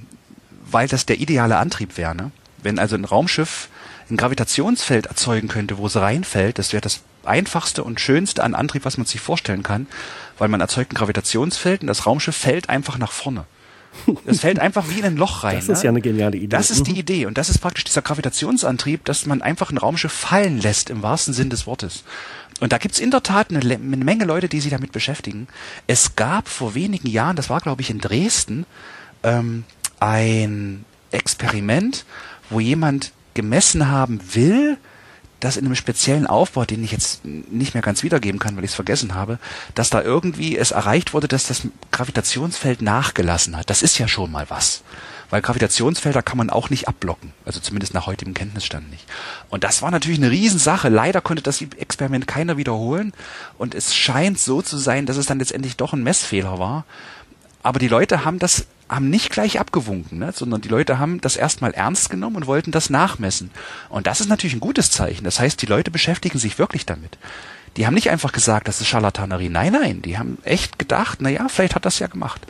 weil 0.71 0.87
das 0.87 1.05
der 1.05 1.19
ideale 1.19 1.57
Antrieb 1.57 1.97
wäre. 1.97 2.15
Ne? 2.15 2.31
Wenn 2.63 2.79
also 2.79 2.95
ein 2.95 3.03
Raumschiff 3.03 3.67
ein 4.09 4.15
Gravitationsfeld 4.15 5.07
erzeugen 5.07 5.49
könnte, 5.49 5.77
wo 5.79 5.87
es 5.87 5.97
reinfällt, 5.97 6.59
das 6.59 6.71
wäre 6.71 6.79
das 6.79 7.01
einfachste 7.25 7.83
und 7.83 7.99
schönste 7.99 8.41
an 8.41 8.55
Antrieb, 8.55 8.85
was 8.85 8.97
man 8.97 9.05
sich 9.05 9.19
vorstellen 9.19 9.63
kann, 9.63 9.87
weil 10.37 10.47
man 10.47 10.61
erzeugt 10.61 10.93
ein 10.93 10.95
Gravitationsfeld 10.95 11.81
und 11.81 11.87
das 11.87 12.05
Raumschiff 12.05 12.35
fällt 12.35 12.69
einfach 12.69 12.97
nach 12.97 13.11
vorne. 13.11 13.45
Es 14.25 14.41
fällt 14.41 14.59
einfach 14.59 14.89
wie 14.89 14.99
in 14.99 15.05
ein 15.05 15.17
Loch 15.17 15.43
rein. 15.43 15.55
Das 15.55 15.69
ist 15.69 15.79
ne? 15.79 15.85
ja 15.85 15.89
eine 15.89 16.01
geniale 16.01 16.37
Idee. 16.37 16.47
Das 16.47 16.69
ist 16.69 16.85
die 16.87 16.91
mhm. 16.91 16.97
Idee 16.97 17.25
und 17.25 17.37
das 17.37 17.49
ist 17.49 17.59
praktisch 17.59 17.85
dieser 17.85 18.01
Gravitationsantrieb, 18.01 19.05
dass 19.05 19.25
man 19.25 19.41
einfach 19.41 19.71
ein 19.71 19.77
Raumschiff 19.77 20.11
fallen 20.11 20.59
lässt 20.59 20.89
im 20.89 21.01
wahrsten 21.01 21.33
Sinn 21.33 21.49
des 21.49 21.65
Wortes. 21.67 22.03
Und 22.59 22.73
da 22.73 22.77
gibt's 22.77 22.99
in 22.99 23.11
der 23.11 23.23
Tat 23.23 23.49
eine, 23.49 23.59
eine 23.59 23.79
Menge 23.79 24.25
Leute, 24.25 24.49
die 24.49 24.59
sich 24.59 24.71
damit 24.71 24.91
beschäftigen. 24.91 25.47
Es 25.85 26.15
gab 26.15 26.47
vor 26.47 26.75
wenigen 26.75 27.07
Jahren, 27.07 27.35
das 27.35 27.49
war 27.49 27.59
glaube 27.59 27.81
ich 27.81 27.89
in 27.89 27.99
Dresden, 27.99 28.65
ähm, 29.23 29.63
ein 29.99 30.85
Experiment, 31.11 32.05
wo 32.49 32.59
jemand 32.59 33.11
gemessen 33.33 33.89
haben 33.89 34.19
will, 34.33 34.77
dass 35.39 35.57
in 35.57 35.65
einem 35.65 35.75
speziellen 35.75 36.27
Aufbau, 36.27 36.65
den 36.65 36.83
ich 36.83 36.91
jetzt 36.91 37.23
nicht 37.25 37.73
mehr 37.73 37.83
ganz 37.83 38.03
wiedergeben 38.03 38.39
kann, 38.39 38.55
weil 38.55 38.63
ich 38.63 38.71
es 38.71 38.75
vergessen 38.75 39.13
habe, 39.13 39.39
dass 39.75 39.89
da 39.89 40.01
irgendwie 40.01 40.57
es 40.57 40.71
erreicht 40.71 41.13
wurde, 41.13 41.27
dass 41.27 41.47
das 41.47 41.63
Gravitationsfeld 41.91 42.81
nachgelassen 42.81 43.55
hat. 43.55 43.69
Das 43.69 43.81
ist 43.81 43.97
ja 43.99 44.07
schon 44.07 44.31
mal 44.31 44.49
was. 44.49 44.83
Weil 45.29 45.41
Gravitationsfelder 45.41 46.21
kann 46.21 46.37
man 46.37 46.49
auch 46.49 46.69
nicht 46.69 46.87
abblocken. 46.87 47.33
Also 47.45 47.59
zumindest 47.59 47.93
nach 47.93 48.07
heutigem 48.07 48.33
Kenntnisstand 48.33 48.89
nicht. 48.89 49.05
Und 49.49 49.65
das 49.65 49.81
war 49.81 49.91
natürlich 49.91 50.19
eine 50.19 50.31
Riesensache. 50.31 50.87
Leider 50.87 51.19
konnte 51.19 51.43
das 51.43 51.61
Experiment 51.61 52.27
keiner 52.27 52.55
wiederholen. 52.55 53.11
Und 53.57 53.75
es 53.75 53.93
scheint 53.93 54.39
so 54.39 54.61
zu 54.61 54.77
sein, 54.77 55.05
dass 55.05 55.17
es 55.17 55.25
dann 55.25 55.39
letztendlich 55.39 55.75
doch 55.75 55.91
ein 55.91 56.03
Messfehler 56.03 56.59
war. 56.59 56.85
Aber 57.61 57.79
die 57.79 57.89
Leute 57.89 58.23
haben 58.23 58.39
das 58.39 58.67
haben 58.89 59.09
nicht 59.09 59.31
gleich 59.31 59.59
abgewunken, 59.59 60.19
ne? 60.19 60.31
sondern 60.33 60.61
die 60.61 60.69
Leute 60.69 60.99
haben 60.99 61.19
das 61.21 61.35
erstmal 61.35 61.71
ernst 61.71 62.09
genommen 62.09 62.37
und 62.37 62.47
wollten 62.47 62.71
das 62.71 62.89
nachmessen. 62.89 63.51
Und 63.89 64.07
das 64.07 64.21
ist 64.21 64.29
natürlich 64.29 64.55
ein 64.55 64.61
gutes 64.61 64.91
Zeichen. 64.91 65.23
Das 65.23 65.39
heißt, 65.39 65.61
die 65.61 65.65
Leute 65.65 65.91
beschäftigen 65.91 66.39
sich 66.39 66.57
wirklich 66.57 66.85
damit. 66.85 67.17
Die 67.75 67.85
haben 67.85 67.93
nicht 67.93 68.09
einfach 68.09 68.31
gesagt, 68.31 68.67
das 68.67 68.81
ist 68.81 68.87
Scharlatanerie. 68.87 69.49
Nein, 69.49 69.73
nein, 69.73 70.01
die 70.01 70.17
haben 70.17 70.37
echt 70.43 70.79
gedacht, 70.79 71.19
na 71.21 71.29
ja, 71.29 71.47
vielleicht 71.49 71.75
hat 71.75 71.85
das 71.85 71.99
ja 71.99 72.07
gemacht. 72.07 72.47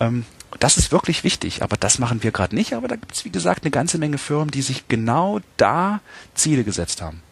Ähm, 0.00 0.24
das 0.60 0.76
ist 0.76 0.92
wirklich 0.92 1.24
wichtig, 1.24 1.62
aber 1.62 1.76
das 1.76 1.98
machen 1.98 2.22
wir 2.22 2.30
gerade 2.30 2.54
nicht. 2.54 2.74
Aber 2.74 2.88
da 2.88 2.96
gibt 2.96 3.14
es, 3.14 3.24
wie 3.24 3.30
gesagt, 3.30 3.64
eine 3.64 3.70
ganze 3.70 3.98
Menge 3.98 4.18
Firmen, 4.18 4.50
die 4.50 4.62
sich 4.62 4.88
genau 4.88 5.40
da 5.56 6.00
Ziele 6.34 6.64
gesetzt 6.64 7.02
haben. 7.02 7.22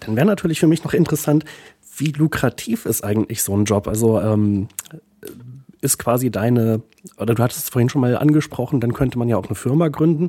Dann 0.00 0.16
wäre 0.16 0.26
natürlich 0.26 0.60
für 0.60 0.66
mich 0.66 0.84
noch 0.84 0.94
interessant, 0.94 1.44
wie 1.96 2.12
lukrativ 2.12 2.86
ist 2.86 3.04
eigentlich 3.04 3.42
so 3.42 3.56
ein 3.56 3.64
Job? 3.64 3.88
Also 3.88 4.20
ähm, 4.20 4.68
ist 5.84 5.98
quasi 5.98 6.30
deine, 6.30 6.82
oder 7.18 7.34
du 7.34 7.42
hattest 7.42 7.64
es 7.64 7.68
vorhin 7.68 7.88
schon 7.88 8.00
mal 8.00 8.16
angesprochen, 8.16 8.80
dann 8.80 8.92
könnte 8.92 9.18
man 9.18 9.28
ja 9.28 9.36
auch 9.36 9.46
eine 9.46 9.54
Firma 9.54 9.88
gründen. 9.88 10.28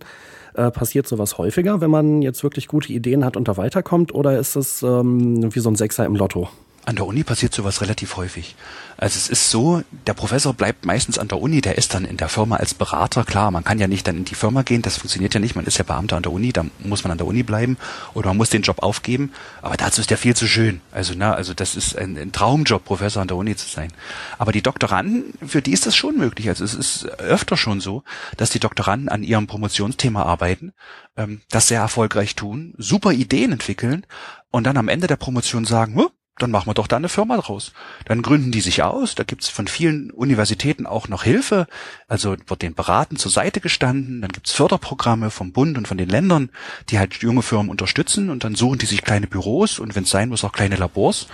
Äh, 0.53 0.71
passiert 0.71 1.07
sowas 1.07 1.37
häufiger, 1.37 1.81
wenn 1.81 1.91
man 1.91 2.21
jetzt 2.21 2.43
wirklich 2.43 2.67
gute 2.67 2.93
Ideen 2.93 3.25
hat 3.25 3.35
und 3.35 3.47
da 3.47 3.57
weiterkommt, 3.57 4.13
oder 4.13 4.37
ist 4.37 4.55
es 4.55 4.83
ähm, 4.83 5.53
wie 5.53 5.59
so 5.59 5.69
ein 5.69 5.75
Sechser 5.75 6.05
im 6.05 6.15
Lotto? 6.15 6.49
An 6.85 6.95
der 6.95 7.07
Uni 7.07 7.23
passiert 7.23 7.53
sowas 7.53 7.81
relativ 7.81 8.15
häufig. 8.15 8.55
Also 8.97 9.17
es 9.17 9.27
ist 9.27 9.49
so, 9.49 9.81
der 10.07 10.13
Professor 10.13 10.53
bleibt 10.53 10.85
meistens 10.85 11.17
an 11.17 11.27
der 11.27 11.41
Uni, 11.41 11.59
der 11.59 11.77
ist 11.77 11.93
dann 11.95 12.05
in 12.05 12.15
der 12.15 12.29
Firma 12.29 12.57
als 12.57 12.73
Berater. 12.75 13.23
Klar, 13.25 13.49
man 13.51 13.63
kann 13.63 13.79
ja 13.79 13.87
nicht 13.87 14.07
dann 14.07 14.17
in 14.17 14.25
die 14.25 14.35
Firma 14.35 14.61
gehen, 14.61 14.83
das 14.83 14.97
funktioniert 14.97 15.33
ja 15.33 15.39
nicht. 15.39 15.55
Man 15.55 15.65
ist 15.65 15.79
ja 15.79 15.83
Beamter 15.83 16.15
an 16.15 16.23
der 16.23 16.31
Uni, 16.31 16.53
da 16.53 16.63
muss 16.79 17.03
man 17.03 17.11
an 17.11 17.17
der 17.17 17.27
Uni 17.27 17.43
bleiben 17.43 17.77
oder 18.13 18.27
man 18.29 18.37
muss 18.37 18.51
den 18.51 18.61
Job 18.61 18.83
aufgeben. 18.83 19.33
Aber 19.61 19.77
dazu 19.77 19.99
ist 19.99 20.11
der 20.11 20.17
viel 20.17 20.35
zu 20.35 20.47
schön. 20.47 20.79
Also 20.91 21.13
na, 21.17 21.33
also 21.33 21.53
das 21.53 21.75
ist 21.75 21.97
ein, 21.97 22.17
ein 22.17 22.31
Traumjob, 22.31 22.85
Professor 22.85 23.21
an 23.21 23.27
der 23.27 23.37
Uni 23.37 23.55
zu 23.55 23.67
sein. 23.67 23.91
Aber 24.37 24.51
die 24.51 24.61
Doktoranden, 24.61 25.33
für 25.45 25.63
die 25.63 25.73
ist 25.73 25.87
das 25.87 25.95
schon 25.95 26.17
möglich. 26.17 26.47
Also 26.47 26.63
es 26.63 26.75
ist 26.75 27.05
öfter 27.19 27.57
schon 27.57 27.81
so, 27.81 28.03
dass 28.37 28.51
die 28.51 28.59
Doktoranden 28.59 29.09
an 29.09 29.23
ihrem 29.23 29.47
Promotionsthema 29.47 30.23
arbeiten, 30.23 30.71
ähm, 31.17 31.41
das 31.49 31.67
sehr 31.67 31.81
erfolgreich 31.81 32.35
tun, 32.35 32.75
super 32.77 33.11
Ideen 33.11 33.51
entwickeln 33.51 34.05
und 34.51 34.63
dann 34.65 34.77
am 34.77 34.87
Ende 34.87 35.07
der 35.07 35.17
Promotion 35.17 35.65
sagen, 35.65 35.95
dann 36.37 36.51
machen 36.51 36.67
wir 36.67 36.73
doch 36.73 36.87
da 36.87 36.97
eine 36.97 37.07
Firma 37.07 37.37
draus. 37.37 37.71
Dann 38.05 38.21
gründen 38.21 38.51
die 38.51 38.61
sich 38.61 38.83
aus, 38.83 39.15
da 39.15 39.23
gibt's 39.23 39.47
von 39.47 39.67
vielen 39.67 40.11
Universitäten 40.11 40.85
auch 40.85 41.07
noch 41.07 41.23
Hilfe, 41.23 41.65
also 42.07 42.35
wird 42.47 42.61
den 42.61 42.73
beraten 42.73 43.15
zur 43.15 43.31
Seite 43.31 43.61
gestanden, 43.61 44.21
dann 44.21 44.31
gibt's 44.31 44.51
Förderprogramme 44.51 45.29
vom 45.29 45.53
Bund 45.53 45.77
und 45.77 45.87
von 45.87 45.97
den 45.97 46.09
Ländern, 46.09 46.49
die 46.89 46.99
halt 46.99 47.15
junge 47.15 47.41
Firmen 47.41 47.69
unterstützen 47.69 48.29
und 48.29 48.43
dann 48.43 48.55
suchen 48.55 48.79
die 48.79 48.85
sich 48.85 49.01
kleine 49.01 49.27
Büros 49.27 49.79
und 49.79 49.95
wenn 49.95 50.03
es 50.03 50.09
sein 50.09 50.29
muss 50.29 50.43
auch 50.43 50.51
kleine 50.51 50.75
Labors 50.75 51.27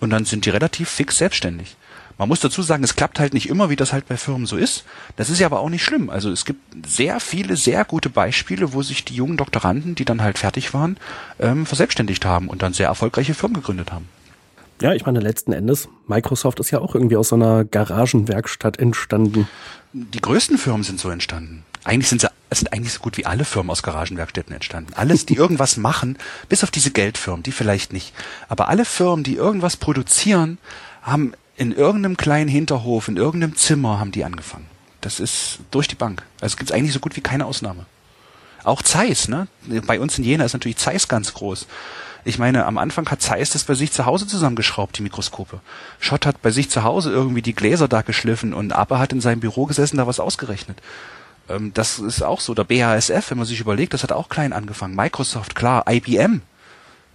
und 0.00 0.10
dann 0.10 0.24
sind 0.24 0.44
die 0.44 0.50
relativ 0.50 0.88
fix 0.88 1.18
selbstständig. 1.18 1.76
Man 2.18 2.28
muss 2.28 2.40
dazu 2.40 2.62
sagen, 2.62 2.82
es 2.82 2.96
klappt 2.96 3.20
halt 3.20 3.32
nicht 3.32 3.48
immer, 3.48 3.70
wie 3.70 3.76
das 3.76 3.92
halt 3.92 4.08
bei 4.08 4.16
Firmen 4.16 4.46
so 4.46 4.56
ist. 4.56 4.84
Das 5.14 5.30
ist 5.30 5.38
ja 5.38 5.46
aber 5.46 5.60
auch 5.60 5.68
nicht 5.68 5.84
schlimm. 5.84 6.10
Also 6.10 6.32
es 6.32 6.44
gibt 6.44 6.60
sehr 6.84 7.20
viele, 7.20 7.56
sehr 7.56 7.84
gute 7.84 8.10
Beispiele, 8.10 8.72
wo 8.72 8.82
sich 8.82 9.04
die 9.04 9.14
jungen 9.14 9.36
Doktoranden, 9.36 9.94
die 9.94 10.04
dann 10.04 10.20
halt 10.20 10.36
fertig 10.36 10.74
waren, 10.74 10.96
ähm, 11.38 11.64
verselbstständigt 11.64 12.24
haben 12.24 12.48
und 12.48 12.62
dann 12.62 12.72
sehr 12.72 12.88
erfolgreiche 12.88 13.34
Firmen 13.34 13.54
gegründet 13.54 13.92
haben. 13.92 14.08
Ja, 14.80 14.92
ich 14.94 15.06
meine, 15.06 15.20
letzten 15.20 15.52
Endes, 15.52 15.88
Microsoft 16.06 16.60
ist 16.60 16.70
ja 16.70 16.78
auch 16.78 16.94
irgendwie 16.94 17.16
aus 17.16 17.28
so 17.28 17.36
einer 17.36 17.64
Garagenwerkstatt 17.64 18.78
entstanden. 18.78 19.48
Die 19.92 20.20
größten 20.20 20.56
Firmen 20.56 20.84
sind 20.84 21.00
so 21.00 21.10
entstanden. 21.10 21.64
Eigentlich 21.82 22.08
sind 22.08 22.20
sie, 22.20 22.28
es 22.50 22.58
sind 22.58 22.72
eigentlich 22.72 22.92
so 22.92 23.00
gut 23.00 23.16
wie 23.16 23.26
alle 23.26 23.44
Firmen 23.44 23.70
aus 23.70 23.82
Garagenwerkstätten 23.82 24.54
entstanden. 24.54 24.92
Alles, 24.94 25.26
die 25.26 25.34
irgendwas 25.34 25.76
machen, 25.78 26.16
bis 26.48 26.62
auf 26.62 26.70
diese 26.70 26.90
Geldfirmen, 26.92 27.42
die 27.42 27.52
vielleicht 27.52 27.92
nicht. 27.92 28.12
Aber 28.48 28.68
alle 28.68 28.84
Firmen, 28.84 29.24
die 29.24 29.34
irgendwas 29.34 29.76
produzieren, 29.76 30.58
haben 31.02 31.32
in 31.56 31.72
irgendeinem 31.72 32.16
kleinen 32.16 32.48
Hinterhof, 32.48 33.08
in 33.08 33.16
irgendeinem 33.16 33.56
Zimmer 33.56 33.98
haben 33.98 34.12
die 34.12 34.24
angefangen. 34.24 34.66
Das 35.00 35.18
ist 35.18 35.58
durch 35.70 35.88
die 35.88 35.94
Bank. 35.96 36.22
Also 36.40 36.56
gibt 36.56 36.70
es 36.70 36.76
eigentlich 36.76 36.92
so 36.92 37.00
gut 37.00 37.16
wie 37.16 37.20
keine 37.20 37.46
Ausnahme. 37.46 37.86
Auch 38.64 38.82
Zeiss, 38.82 39.28
ne? 39.28 39.48
Bei 39.86 39.98
uns 39.98 40.18
in 40.18 40.24
Jena 40.24 40.44
ist 40.44 40.52
natürlich 40.52 40.76
Zeiss 40.76 41.08
ganz 41.08 41.32
groß. 41.34 41.66
Ich 42.24 42.38
meine, 42.38 42.66
am 42.66 42.78
Anfang 42.78 43.08
hat 43.10 43.22
Zeiss 43.22 43.50
das 43.50 43.64
bei 43.64 43.74
sich 43.74 43.92
zu 43.92 44.06
Hause 44.06 44.26
zusammengeschraubt, 44.26 44.98
die 44.98 45.02
Mikroskope. 45.02 45.60
Schott 45.98 46.26
hat 46.26 46.42
bei 46.42 46.50
sich 46.50 46.70
zu 46.70 46.82
Hause 46.82 47.10
irgendwie 47.10 47.42
die 47.42 47.54
Gläser 47.54 47.88
da 47.88 48.02
geschliffen 48.02 48.52
und 48.52 48.72
Ape 48.72 48.98
hat 48.98 49.12
in 49.12 49.20
seinem 49.20 49.40
Büro 49.40 49.66
gesessen, 49.66 49.96
da 49.96 50.06
was 50.06 50.20
ausgerechnet. 50.20 50.80
Ähm, 51.48 51.72
das 51.74 51.98
ist 51.98 52.22
auch 52.22 52.40
so. 52.40 52.54
Der 52.54 52.64
BASF, 52.64 53.30
wenn 53.30 53.38
man 53.38 53.46
sich 53.46 53.60
überlegt, 53.60 53.94
das 53.94 54.02
hat 54.02 54.12
auch 54.12 54.28
klein 54.28 54.52
angefangen. 54.52 54.94
Microsoft, 54.94 55.54
klar, 55.54 55.84
IBM. 55.88 56.42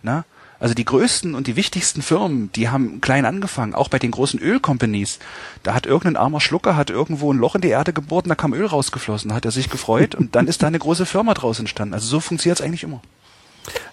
Na? 0.02 0.26
Also 0.60 0.76
die 0.76 0.86
größten 0.86 1.36
und 1.36 1.48
die 1.48 1.58
wichtigsten 1.58 2.02
Firmen, 2.02 2.50
die 2.54 2.70
haben 2.70 3.02
klein 3.02 3.26
angefangen, 3.26 3.76
auch 3.76 3.90
bei 3.90 4.00
den 4.00 4.12
großen 4.12 4.40
Ölcompanies. 4.40 5.20
Da 5.62 5.74
hat 5.74 5.86
irgendein 5.86 6.16
armer 6.16 6.40
Schlucker 6.40 6.78
hat 6.78 6.90
irgendwo 6.90 7.34
ein 7.34 7.38
Loch 7.38 7.56
in 7.56 7.62
die 7.62 7.68
Erde 7.68 7.92
gebohrt 7.92 8.26
und 8.26 8.30
da 8.30 8.36
kam 8.36 8.54
Öl 8.54 8.66
rausgeflossen, 8.66 9.28
da 9.28 9.36
hat 9.36 9.44
er 9.44 9.52
sich 9.52 9.70
gefreut 9.70 10.16
und 10.16 10.36
dann 10.36 10.48
ist 10.48 10.64
da 10.64 10.68
eine 10.68 10.80
große 10.80 11.06
Firma 11.06 11.34
draus 11.34 11.60
entstanden. 11.60 11.94
Also 11.94 12.08
so 12.08 12.22
funktioniert 12.22 12.62
es 12.62 12.66
eigentlich 12.66 12.84
immer. 12.84 13.02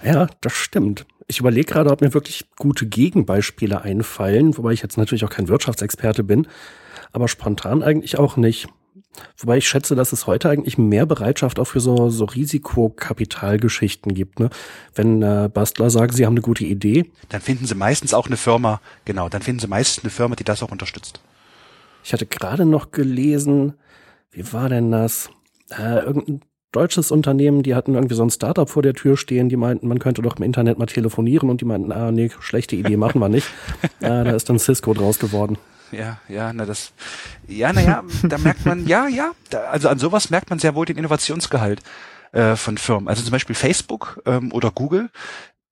Ja, 0.02 0.28
das 0.40 0.52
stimmt. 0.52 1.06
Ich 1.26 1.38
überlege 1.38 1.72
gerade, 1.72 1.90
ob 1.90 2.00
mir 2.00 2.12
wirklich 2.12 2.46
gute 2.56 2.86
Gegenbeispiele 2.86 3.82
einfallen, 3.82 4.56
wobei 4.56 4.72
ich 4.72 4.82
jetzt 4.82 4.96
natürlich 4.96 5.24
auch 5.24 5.30
kein 5.30 5.48
Wirtschaftsexperte 5.48 6.24
bin, 6.24 6.48
aber 7.12 7.28
spontan 7.28 7.82
eigentlich 7.82 8.18
auch 8.18 8.36
nicht. 8.36 8.68
Wobei 9.36 9.58
ich 9.58 9.68
schätze, 9.68 9.94
dass 9.94 10.12
es 10.12 10.26
heute 10.26 10.48
eigentlich 10.50 10.78
mehr 10.78 11.06
Bereitschaft 11.06 11.58
auch 11.58 11.66
für 11.66 11.80
so, 11.80 12.10
so 12.10 12.24
Risikokapitalgeschichten 12.24 14.14
gibt. 14.14 14.40
Ne? 14.40 14.50
Wenn 14.94 15.22
äh, 15.22 15.50
Bastler 15.52 15.90
sagen, 15.90 16.12
sie 16.12 16.26
haben 16.26 16.34
eine 16.34 16.42
gute 16.42 16.64
Idee. 16.64 17.10
Dann 17.28 17.40
finden 17.40 17.66
sie 17.66 17.74
meistens 17.74 18.14
auch 18.14 18.26
eine 18.26 18.36
Firma, 18.36 18.80
genau, 19.04 19.28
dann 19.28 19.42
finden 19.42 19.60
sie 19.60 19.66
meistens 19.66 20.04
eine 20.04 20.10
Firma, 20.10 20.36
die 20.36 20.44
das 20.44 20.62
auch 20.62 20.70
unterstützt. 20.70 21.20
Ich 22.04 22.12
hatte 22.12 22.26
gerade 22.26 22.64
noch 22.64 22.92
gelesen, 22.92 23.74
wie 24.30 24.52
war 24.52 24.68
denn 24.68 24.90
das? 24.90 25.28
Äh, 25.70 26.00
irgendein 26.00 26.40
deutsches 26.72 27.10
Unternehmen, 27.10 27.62
die 27.62 27.74
hatten 27.74 27.94
irgendwie 27.94 28.14
so 28.14 28.22
ein 28.22 28.30
Startup 28.30 28.68
vor 28.68 28.82
der 28.82 28.94
Tür 28.94 29.16
stehen, 29.16 29.48
die 29.48 29.56
meinten, 29.56 29.88
man 29.88 29.98
könnte 29.98 30.22
doch 30.22 30.36
im 30.36 30.44
Internet 30.44 30.78
mal 30.78 30.86
telefonieren 30.86 31.50
und 31.50 31.60
die 31.60 31.64
meinten, 31.64 31.92
ah 31.92 32.12
nee, 32.12 32.30
schlechte 32.40 32.76
Idee, 32.76 32.96
machen 32.96 33.20
wir 33.20 33.28
nicht. 33.28 33.48
äh, 34.00 34.08
da 34.24 34.30
ist 34.30 34.48
dann 34.48 34.58
Cisco 34.58 34.94
draus 34.94 35.18
geworden 35.18 35.58
ja, 35.92 36.20
ja, 36.28 36.52
na 36.52 36.64
das, 36.64 36.92
ja, 37.46 37.72
naja, 37.72 38.04
da 38.22 38.38
merkt 38.38 38.64
man, 38.64 38.86
ja, 38.86 39.08
ja, 39.08 39.32
da, 39.50 39.64
also 39.64 39.88
an 39.88 39.98
sowas 39.98 40.30
merkt 40.30 40.50
man 40.50 40.58
sehr 40.58 40.74
wohl 40.74 40.86
den 40.86 40.96
Innovationsgehalt 40.96 41.82
äh, 42.32 42.56
von 42.56 42.78
Firmen. 42.78 43.08
Also 43.08 43.22
zum 43.22 43.32
Beispiel 43.32 43.56
Facebook 43.56 44.22
ähm, 44.26 44.52
oder 44.52 44.70
Google, 44.70 45.10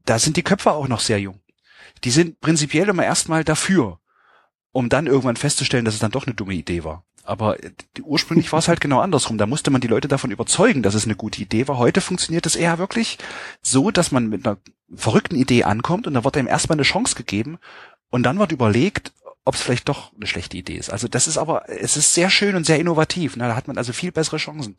da 0.04 0.18
sind 0.18 0.36
die 0.36 0.42
Köpfe 0.42 0.72
auch 0.72 0.88
noch 0.88 1.00
sehr 1.00 1.20
jung. 1.20 1.40
Die 2.04 2.10
sind 2.10 2.40
prinzipiell 2.40 2.88
immer 2.88 3.04
erstmal 3.04 3.44
dafür, 3.44 3.98
um 4.72 4.88
dann 4.88 5.06
irgendwann 5.06 5.36
festzustellen, 5.36 5.84
dass 5.84 5.94
es 5.94 6.00
dann 6.00 6.12
doch 6.12 6.26
eine 6.26 6.34
dumme 6.34 6.54
Idee 6.54 6.84
war. 6.84 7.04
Aber 7.28 7.62
äh, 7.62 7.70
ursprünglich 8.02 8.50
war 8.52 8.58
es 8.58 8.68
halt 8.68 8.80
genau 8.80 9.00
andersrum. 9.00 9.36
Da 9.36 9.46
musste 9.46 9.70
man 9.70 9.82
die 9.82 9.86
Leute 9.86 10.08
davon 10.08 10.30
überzeugen, 10.30 10.82
dass 10.82 10.94
es 10.94 11.04
eine 11.04 11.14
gute 11.14 11.42
Idee 11.42 11.68
war. 11.68 11.76
Heute 11.76 12.00
funktioniert 12.00 12.46
es 12.46 12.56
eher 12.56 12.78
wirklich 12.78 13.18
so, 13.60 13.90
dass 13.90 14.10
man 14.10 14.28
mit 14.28 14.46
einer 14.46 14.56
verrückten 14.94 15.36
Idee 15.36 15.64
ankommt 15.64 16.06
und 16.06 16.14
da 16.14 16.24
wird 16.24 16.38
einem 16.38 16.48
erstmal 16.48 16.76
eine 16.76 16.84
Chance 16.84 17.14
gegeben 17.14 17.58
und 18.10 18.22
dann 18.22 18.38
wird 18.38 18.52
überlegt, 18.52 19.12
ob 19.44 19.54
es 19.54 19.60
vielleicht 19.60 19.88
doch 19.90 20.12
eine 20.14 20.26
schlechte 20.26 20.56
Idee 20.56 20.76
ist. 20.76 20.90
Also 20.90 21.06
das 21.06 21.26
ist 21.26 21.36
aber, 21.36 21.68
es 21.68 21.98
ist 21.98 22.14
sehr 22.14 22.30
schön 22.30 22.56
und 22.56 22.64
sehr 22.64 22.78
innovativ. 22.78 23.36
Ne? 23.36 23.44
Da 23.44 23.56
hat 23.56 23.68
man 23.68 23.76
also 23.76 23.92
viel 23.92 24.10
bessere 24.12 24.38
Chancen. 24.38 24.76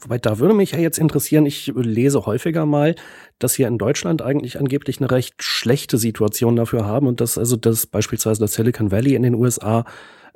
Wobei, 0.00 0.18
da 0.18 0.38
würde 0.38 0.54
mich 0.54 0.72
ja 0.72 0.78
jetzt 0.78 0.98
interessieren, 0.98 1.46
ich 1.46 1.72
lese 1.74 2.26
häufiger 2.26 2.66
mal, 2.66 2.94
dass 3.38 3.58
wir 3.58 3.66
in 3.66 3.78
Deutschland 3.78 4.20
eigentlich 4.20 4.58
angeblich 4.58 4.98
eine 4.98 5.10
recht 5.10 5.42
schlechte 5.42 5.96
Situation 5.96 6.54
dafür 6.54 6.84
haben 6.84 7.06
und 7.06 7.22
dass 7.22 7.38
also 7.38 7.56
das 7.56 7.86
beispielsweise 7.86 8.40
das 8.40 8.52
Silicon 8.52 8.90
Valley 8.90 9.14
in 9.14 9.22
den 9.22 9.34
USA 9.34 9.84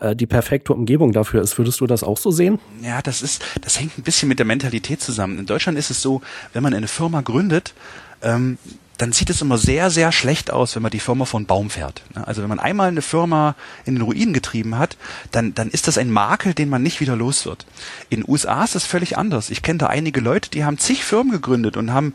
äh, 0.01 0.17
die 0.17 0.27
perfekte 0.27 0.73
Umgebung 0.73 1.13
dafür 1.13 1.43
ist. 1.43 1.57
Würdest 1.59 1.81
du 1.81 1.87
das 1.87 2.03
auch 2.03 2.19
so 2.19 2.31
sehen? 2.31 2.59
Ja, 2.83 3.03
das 3.03 3.23
ist, 3.23 3.43
das 3.61 3.79
hängt 3.79 3.97
ein 3.99 4.03
bisschen 4.03 4.29
mit 4.29 4.39
der 4.39 4.47
Mentalität 4.47 5.01
zusammen. 5.01 5.39
In 5.39 5.47
Deutschland 5.47 5.79
ist 5.79 5.91
es 5.91 6.03
so, 6.03 6.23
wenn 6.53 6.63
man 6.63 6.75
eine 6.75 6.89
Firma 6.89 7.21
gründet, 7.21 7.75
ähm, 8.23 8.59
dann 9.01 9.13
sieht 9.13 9.31
es 9.31 9.41
immer 9.41 9.57
sehr, 9.57 9.89
sehr 9.89 10.13
schlecht 10.13 10.51
aus, 10.51 10.75
wenn 10.77 10.83
man 10.83 10.91
die 10.91 11.01
Firma 11.01 11.25
von 11.25 11.47
Baum 11.47 11.71
fährt. 11.71 12.03
Also 12.15 12.43
wenn 12.43 12.51
man 12.51 12.61
einmal 12.61 12.89
eine 12.89 13.01
Firma 13.01 13.55
in 13.87 13.95
den 13.95 14.03
Ruin 14.03 14.35
getrieben 14.35 14.77
hat, 14.77 14.99
dann, 15.31 15.55
dann 15.55 15.71
ist 15.71 15.89
das 15.89 15.97
ein 15.97 16.11
Makel, 16.11 16.53
den 16.53 16.69
man 16.69 16.83
nicht 16.83 17.01
wieder 17.01 17.17
los 17.17 17.47
wird. 17.47 17.65
In 18.11 18.21
den 18.21 18.31
USA 18.31 18.63
ist 18.63 18.75
das 18.75 18.85
völlig 18.85 19.17
anders. 19.17 19.49
Ich 19.49 19.63
kenne 19.63 19.79
da 19.79 19.87
einige 19.87 20.21
Leute, 20.21 20.51
die 20.51 20.65
haben 20.65 20.77
zig 20.77 21.03
Firmen 21.03 21.33
gegründet 21.33 21.79
und 21.79 21.95
haben 21.95 22.15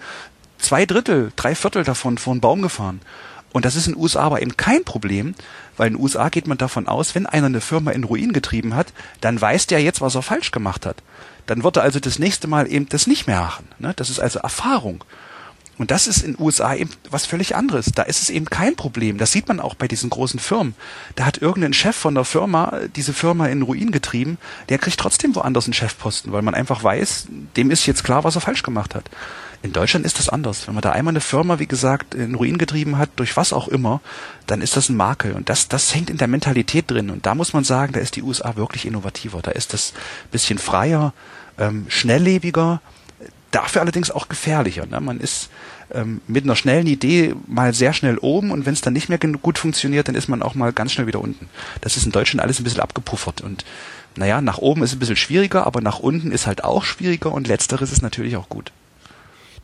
zwei 0.59 0.85
Drittel, 0.85 1.31
drei 1.35 1.55
Viertel 1.55 1.83
davon 1.83 2.19
vor 2.19 2.33
einen 2.33 2.41
Baum 2.41 2.61
gefahren. 2.61 3.01
Und 3.55 3.63
das 3.63 3.77
ist 3.77 3.87
in 3.87 3.93
den 3.93 4.01
USA 4.01 4.23
aber 4.23 4.41
eben 4.41 4.57
kein 4.57 4.83
Problem, 4.83 5.33
weil 5.77 5.87
in 5.87 5.93
den 5.93 6.03
USA 6.03 6.27
geht 6.27 6.45
man 6.45 6.57
davon 6.57 6.89
aus, 6.89 7.15
wenn 7.15 7.25
einer 7.25 7.45
eine 7.45 7.61
Firma 7.61 7.91
in 7.91 8.03
Ruin 8.03 8.33
getrieben 8.33 8.75
hat, 8.75 8.91
dann 9.21 9.39
weiß 9.39 9.67
der 9.67 9.81
jetzt, 9.81 10.01
was 10.01 10.13
er 10.13 10.23
falsch 10.23 10.51
gemacht 10.51 10.85
hat. 10.85 10.97
Dann 11.45 11.63
wird 11.63 11.77
er 11.77 11.83
also 11.83 12.01
das 12.01 12.19
nächste 12.19 12.49
Mal 12.49 12.69
eben 12.69 12.89
das 12.89 13.07
nicht 13.07 13.27
mehr 13.27 13.39
machen. 13.39 13.69
Ne? 13.79 13.93
Das 13.95 14.09
ist 14.09 14.19
also 14.19 14.39
Erfahrung. 14.39 15.05
Und 15.77 15.89
das 15.91 16.07
ist 16.07 16.21
in 16.21 16.33
den 16.33 16.43
USA 16.43 16.75
eben 16.75 16.89
was 17.09 17.25
völlig 17.25 17.55
anderes. 17.55 17.93
Da 17.95 18.03
ist 18.03 18.21
es 18.21 18.29
eben 18.29 18.47
kein 18.47 18.75
Problem. 18.75 19.17
Das 19.17 19.31
sieht 19.31 19.47
man 19.47 19.61
auch 19.61 19.75
bei 19.75 19.87
diesen 19.87 20.09
großen 20.09 20.41
Firmen. 20.41 20.75
Da 21.15 21.25
hat 21.25 21.37
irgendein 21.37 21.71
Chef 21.71 21.95
von 21.95 22.13
der 22.13 22.25
Firma 22.25 22.77
diese 22.97 23.13
Firma 23.13 23.47
in 23.47 23.61
Ruin 23.61 23.91
getrieben. 23.91 24.37
Der 24.67 24.79
kriegt 24.79 24.99
trotzdem 24.99 25.33
woanders 25.33 25.63
einen 25.63 25.73
Chefposten, 25.73 26.33
weil 26.33 26.41
man 26.41 26.55
einfach 26.55 26.83
weiß, 26.83 27.27
dem 27.55 27.71
ist 27.71 27.85
jetzt 27.85 28.03
klar, 28.03 28.25
was 28.25 28.35
er 28.35 28.41
falsch 28.41 28.63
gemacht 28.63 28.95
hat. 28.95 29.09
In 29.65 29.73
Deutschland 29.73 30.05
ist 30.05 30.19
das 30.19 30.29
anders. 30.29 30.67
Wenn 30.67 30.75
man 30.75 30.83
da 30.83 30.91
einmal 30.91 31.13
eine 31.13 31.21
Firma, 31.21 31.57
wie 31.57 31.65
gesagt, 31.65 32.13
in 32.13 32.35
Ruin 32.35 32.59
getrieben 32.59 32.99
hat, 32.99 33.09
durch 33.15 33.35
was 33.35 33.51
auch 33.51 33.67
immer, 33.67 33.99
dann 34.45 34.61
ist 34.61 34.77
das 34.77 34.89
ein 34.89 34.95
Makel. 34.95 35.33
Und 35.33 35.49
das, 35.49 35.67
das 35.67 35.95
hängt 35.95 36.11
in 36.11 36.17
der 36.17 36.27
Mentalität 36.27 36.91
drin. 36.91 37.09
Und 37.09 37.25
da 37.25 37.33
muss 37.33 37.51
man 37.51 37.63
sagen, 37.63 37.91
da 37.93 37.99
ist 37.99 38.15
die 38.15 38.21
USA 38.21 38.57
wirklich 38.57 38.85
innovativer. 38.85 39.41
Da 39.41 39.49
ist 39.49 39.73
das 39.73 39.93
bisschen 40.29 40.59
freier, 40.59 41.13
ähm, 41.57 41.87
schnelllebiger, 41.87 42.79
dafür 43.49 43.81
allerdings 43.81 44.11
auch 44.11 44.29
gefährlicher. 44.29 44.85
Ne? 44.85 45.01
Man 45.01 45.19
ist 45.19 45.49
ähm, 45.91 46.21
mit 46.27 46.43
einer 46.43 46.55
schnellen 46.55 46.85
Idee 46.85 47.33
mal 47.47 47.73
sehr 47.73 47.93
schnell 47.93 48.19
oben 48.19 48.51
und 48.51 48.67
wenn 48.67 48.73
es 48.73 48.81
dann 48.81 48.93
nicht 48.93 49.09
mehr 49.09 49.17
gut 49.17 49.57
funktioniert, 49.57 50.07
dann 50.07 50.13
ist 50.13 50.27
man 50.27 50.43
auch 50.43 50.53
mal 50.53 50.73
ganz 50.73 50.91
schnell 50.91 51.07
wieder 51.07 51.21
unten. 51.21 51.49
Das 51.81 51.97
ist 51.97 52.05
in 52.05 52.11
Deutschland 52.11 52.43
alles 52.43 52.59
ein 52.59 52.65
bisschen 52.65 52.81
abgepuffert 52.81 53.41
und 53.41 53.65
naja, 54.15 54.41
nach 54.41 54.59
oben 54.59 54.83
ist 54.83 54.93
ein 54.93 54.99
bisschen 54.99 55.15
schwieriger, 55.15 55.65
aber 55.65 55.81
nach 55.81 55.97
unten 55.97 56.31
ist 56.31 56.45
halt 56.45 56.63
auch 56.63 56.83
schwieriger 56.83 57.31
und 57.31 57.47
letzteres 57.47 57.91
ist 57.91 58.03
natürlich 58.03 58.37
auch 58.37 58.47
gut. 58.47 58.71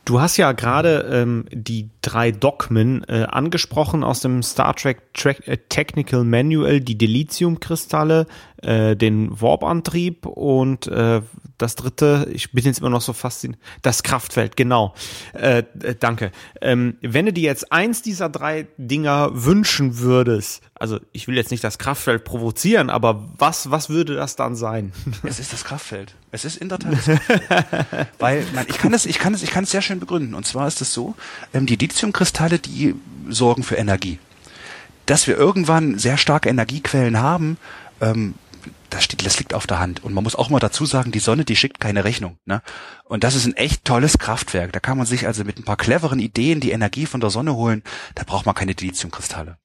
Du 0.04 0.20
hast 0.20 0.38
ja 0.38 0.52
gerade 0.52 1.08
ähm, 1.12 1.46
die 1.52 1.90
drei 2.02 2.32
Dogmen 2.32 3.04
äh, 3.08 3.28
angesprochen 3.30 4.04
aus 4.04 4.22
dem 4.22 4.42
Star 4.42 4.76
Trek 4.76 5.14
Tra 5.14 5.30
äh, 5.46 5.58
Technical 5.70 6.24
Manual, 6.24 6.82
die 6.82 6.98
Dilithium-Kristalle, 6.98 8.26
äh, 8.62 8.96
den 8.96 9.40
Warp-Antrieb 9.42 10.26
und 10.26 10.88
äh, 10.88 11.22
das 11.58 11.76
dritte, 11.76 12.28
ich 12.32 12.52
bin 12.52 12.64
jetzt 12.66 12.80
immer 12.80 12.90
noch 12.90 13.02
so 13.02 13.14
fasziniert, 13.14 13.60
das 13.82 14.04
Kraftfeld, 14.04 14.56
genau. 14.56 14.96
Äh, 15.34 15.64
äh, 15.82 15.96
danke. 16.00 16.32
Ähm, 16.62 16.98
wenn 17.02 17.26
du 17.26 17.34
dir 17.34 17.44
jetzt 17.44 17.72
eins 17.72 18.02
dieser 18.02 18.30
drei 18.30 18.68
Dinger 18.78 19.30
wünschen 19.34 20.00
würdest, 20.00 20.62
also 20.76 21.00
ich 21.12 21.28
will 21.28 21.36
jetzt 21.36 21.52
nicht 21.52 21.64
das 21.64 21.78
Kraftfeld 21.78 22.24
provozieren, 22.24 22.90
aber 22.90 23.30
was, 23.38 23.70
was 23.70 23.90
würde 23.90 24.16
das 24.16 24.36
dann 24.36 24.56
sein? 24.56 24.92
Es 25.24 25.40
ist 25.40 25.54
das 25.54 25.64
Kraftfeld. 25.64 26.16
Es 26.32 26.46
ist 26.46 26.58
in 26.58 26.70
der 26.70 26.80
Tat. 26.80 26.94
Weil, 28.20 28.46
nein, 28.54 28.66
ich 28.68 28.78
kann 28.78 28.94
es, 28.94 29.06
ich 29.06 29.20
kann 29.20 29.34
es, 29.34 29.44
ich 29.44 29.52
kann 29.52 29.64
es 29.64 29.72
sehr 29.72 29.82
schön 29.82 30.00
begründen. 30.00 30.34
Und 30.34 30.46
zwar 30.46 30.68
ist 30.68 30.82
es 30.82 30.94
so, 30.94 31.16
ähm, 31.54 31.68
die 31.68 31.76
Lithiumkristalle, 31.76 32.60
die 32.60 32.96
sorgen 33.30 33.64
für 33.64 33.76
Energie. 33.76 34.20
Dass 35.06 35.28
wir 35.28 35.38
irgendwann 35.38 36.00
sehr 36.00 36.18
starke 36.18 36.50
Energiequellen 36.50 37.20
haben, 37.20 37.58
ähm, 38.02 38.34
das, 38.90 39.04
steht, 39.04 39.26
das 39.26 39.40
liegt 39.40 39.54
auf 39.54 39.68
der 39.68 39.80
Hand. 39.80 40.04
Und 40.04 40.14
man 40.14 40.24
muss 40.24 40.36
auch 40.36 40.50
mal 40.50 40.60
dazu 40.60 40.86
sagen, 40.86 41.12
die 41.12 41.20
Sonne, 41.20 41.46
die 41.46 41.56
schickt 41.56 41.80
keine 41.80 42.04
Rechnung. 42.04 42.38
Ne? 42.46 42.62
Und 43.06 43.24
das 43.24 43.36
ist 43.36 43.46
ein 43.46 43.56
echt 43.56 43.86
tolles 43.86 44.18
Kraftwerk. 44.18 44.74
Da 44.74 44.80
kann 44.80 44.98
man 44.98 45.06
sich 45.06 45.28
also 45.28 45.44
mit 45.44 45.58
ein 45.58 45.64
paar 45.64 45.78
cleveren 45.78 46.20
Ideen 46.20 46.60
die 46.60 46.72
Energie 46.72 47.06
von 47.06 47.22
der 47.22 47.30
Sonne 47.30 47.56
holen. 47.56 47.84
Da 48.16 48.24
braucht 48.24 48.46
man 48.46 48.56
keine 48.56 48.76
Dilithiumkristalle. 48.76 49.58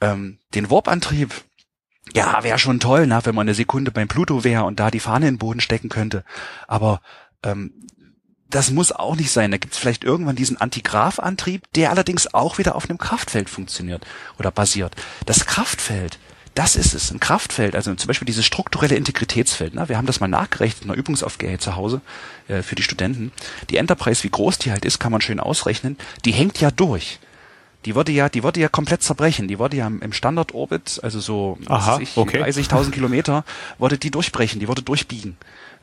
Ähm, 0.00 0.38
den 0.54 0.70
Warp-Antrieb, 0.70 1.32
ja, 2.14 2.42
wäre 2.42 2.58
schon 2.58 2.80
toll, 2.80 3.06
ne, 3.06 3.20
wenn 3.24 3.34
man 3.34 3.46
eine 3.46 3.54
Sekunde 3.54 3.90
beim 3.90 4.08
Pluto 4.08 4.44
wäre 4.44 4.64
und 4.64 4.80
da 4.80 4.90
die 4.90 5.00
Fahne 5.00 5.28
in 5.28 5.34
den 5.34 5.38
Boden 5.38 5.60
stecken 5.60 5.88
könnte. 5.88 6.24
Aber 6.66 7.00
ähm, 7.42 7.72
das 8.50 8.70
muss 8.70 8.92
auch 8.92 9.16
nicht 9.16 9.30
sein. 9.30 9.50
Da 9.50 9.58
gibt 9.58 9.74
es 9.74 9.78
vielleicht 9.78 10.04
irgendwann 10.04 10.36
diesen 10.36 10.56
Antigraph-Antrieb, 10.56 11.70
der 11.74 11.90
allerdings 11.90 12.32
auch 12.32 12.58
wieder 12.58 12.76
auf 12.76 12.88
einem 12.88 12.98
Kraftfeld 12.98 13.50
funktioniert 13.50 14.06
oder 14.38 14.50
basiert. 14.50 14.94
Das 15.26 15.44
Kraftfeld, 15.44 16.18
das 16.58 16.74
ist 16.74 16.92
es, 16.92 17.12
ein 17.12 17.20
Kraftfeld, 17.20 17.76
also 17.76 17.94
zum 17.94 18.08
Beispiel 18.08 18.26
dieses 18.26 18.44
strukturelle 18.44 18.96
Integritätsfeld. 18.96 19.74
Ne? 19.74 19.88
Wir 19.88 19.96
haben 19.96 20.06
das 20.06 20.18
mal 20.18 20.26
nachgerechnet 20.26 20.82
in 20.82 20.90
einer 20.90 20.98
Übungsaufgabe 20.98 21.58
zu 21.58 21.76
Hause 21.76 22.00
äh, 22.48 22.62
für 22.62 22.74
die 22.74 22.82
Studenten. 22.82 23.30
Die 23.70 23.76
Enterprise, 23.76 24.24
wie 24.24 24.28
groß 24.28 24.58
die 24.58 24.72
halt 24.72 24.84
ist, 24.84 24.98
kann 24.98 25.12
man 25.12 25.20
schön 25.20 25.38
ausrechnen. 25.38 25.96
Die 26.24 26.32
hängt 26.32 26.60
ja 26.60 26.72
durch. 26.72 27.20
Die 27.84 27.94
würde 27.94 28.10
ja, 28.10 28.28
die 28.28 28.42
würde 28.42 28.58
ja 28.58 28.68
komplett 28.68 29.04
zerbrechen. 29.04 29.46
Die 29.46 29.60
würde 29.60 29.76
ja 29.76 29.86
im 29.86 30.12
Standardorbit, 30.12 30.98
also 31.04 31.20
so 31.20 31.58
Aha, 31.66 32.00
ich, 32.00 32.16
okay. 32.16 32.42
30.000 32.42 32.90
Kilometer, 32.90 33.44
würde 33.78 33.96
die 33.96 34.10
durchbrechen, 34.10 34.58
die 34.58 34.66
würde 34.66 34.82
durchbiegen. 34.82 35.36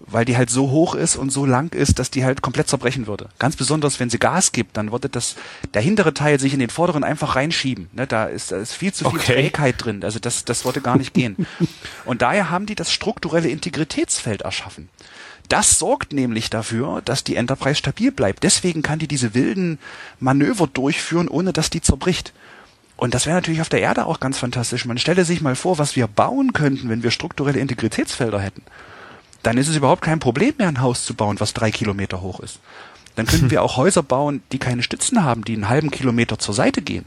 Weil 0.08 0.26
die 0.26 0.38
halt 0.38 0.50
so 0.50 0.70
hoch 0.70 0.94
ist 0.94 1.16
und 1.16 1.32
so 1.32 1.46
lang 1.46 1.74
ist, 1.74 1.98
dass 1.98 2.12
die 2.12 2.24
halt 2.24 2.42
komplett 2.42 2.68
zerbrechen 2.68 3.08
würde. 3.08 3.30
Ganz 3.40 3.56
besonders, 3.56 4.00
wenn 4.00 4.10
sie 4.10 4.20
Gas 4.20 4.52
gibt, 4.52 4.78
dann 4.78 4.92
würde 4.92 5.10
das, 5.10 5.36
der 5.74 5.82
hintere 5.82 6.14
Teil 6.14 6.40
sich 6.40 6.54
in 6.54 6.60
den 6.60 6.70
vorderen 6.70 7.04
einfach 7.04 7.36
reinschieben. 7.36 7.90
Ne, 7.94 8.06
da 8.06 8.26
ist, 8.26 8.52
da 8.52 8.58
ist 8.58 8.74
viel 8.74 8.94
zu 8.94 9.10
viel 9.10 9.20
Okay. 9.20 9.34
Trägheit 9.34 9.76
drin. 9.84 10.04
Also 10.04 10.20
das, 10.20 10.46
das 10.46 10.64
würde 10.64 10.82
gar 10.82 10.98
nicht 10.98 11.14
gehen. 11.14 11.48
Und 12.06 12.22
daher 12.22 12.50
haben 12.52 12.66
die 12.68 12.76
das 12.76 12.92
strukturelle 12.92 13.50
Integritätsfeld 13.50 14.44
erschaffen. 14.44 14.90
Das 15.50 15.78
sorgt 15.80 16.14
nämlich 16.14 16.50
dafür, 16.50 17.02
dass 17.04 17.24
die 17.24 17.36
Enterprise 17.36 17.76
stabil 17.76 18.12
bleibt. 18.12 18.44
Deswegen 18.44 18.82
kann 18.82 19.00
die 19.00 19.08
diese 19.08 19.34
wilden 19.34 19.80
Manöver 20.20 20.68
durchführen, 20.68 21.28
ohne 21.28 21.54
dass 21.54 21.70
die 21.70 21.82
zerbricht. 21.82 22.34
Und 22.98 23.14
das 23.14 23.26
wäre 23.26 23.36
natürlich 23.36 23.62
auf 23.62 23.70
der 23.70 23.82
Erde 23.82 24.06
auch 24.06 24.20
ganz 24.20 24.38
fantastisch. 24.38 24.86
Man 24.86 24.98
stelle 24.98 25.26
sich 25.26 25.42
mal 25.42 25.56
vor, 25.56 25.78
was 25.78 25.96
wir 25.96 26.08
bauen 26.08 26.54
könnten, 26.54 26.90
wenn 26.90 27.04
wir 27.04 27.12
strukturelle 27.12 27.60
Integritätsfelder 27.60 28.40
hätten. 28.40 28.64
Dann 29.46 29.60
ist 29.60 29.68
es 29.68 29.76
überhaupt 29.76 30.02
kein 30.02 30.20
Problem 30.20 30.56
mehr, 30.58 30.68
ein 30.68 30.82
Haus 30.82 31.06
zu 31.06 31.14
bauen, 31.14 31.40
was 31.40 31.54
drei 31.54 31.70
Kilometer 31.70 32.22
hoch 32.22 32.40
ist. 32.40 32.58
Dann 33.16 33.28
könnten 33.28 33.50
wir 33.52 33.62
auch 33.62 33.78
Häuser 33.78 34.02
bauen, 34.02 34.42
die 34.52 34.58
keine 34.58 34.82
Stützen 34.82 35.24
haben, 35.24 35.46
die 35.46 35.54
einen 35.54 35.70
halben 35.70 35.92
Kilometer 35.92 36.40
zur 36.40 36.56
Seite 36.56 36.82
gehen. 36.82 37.06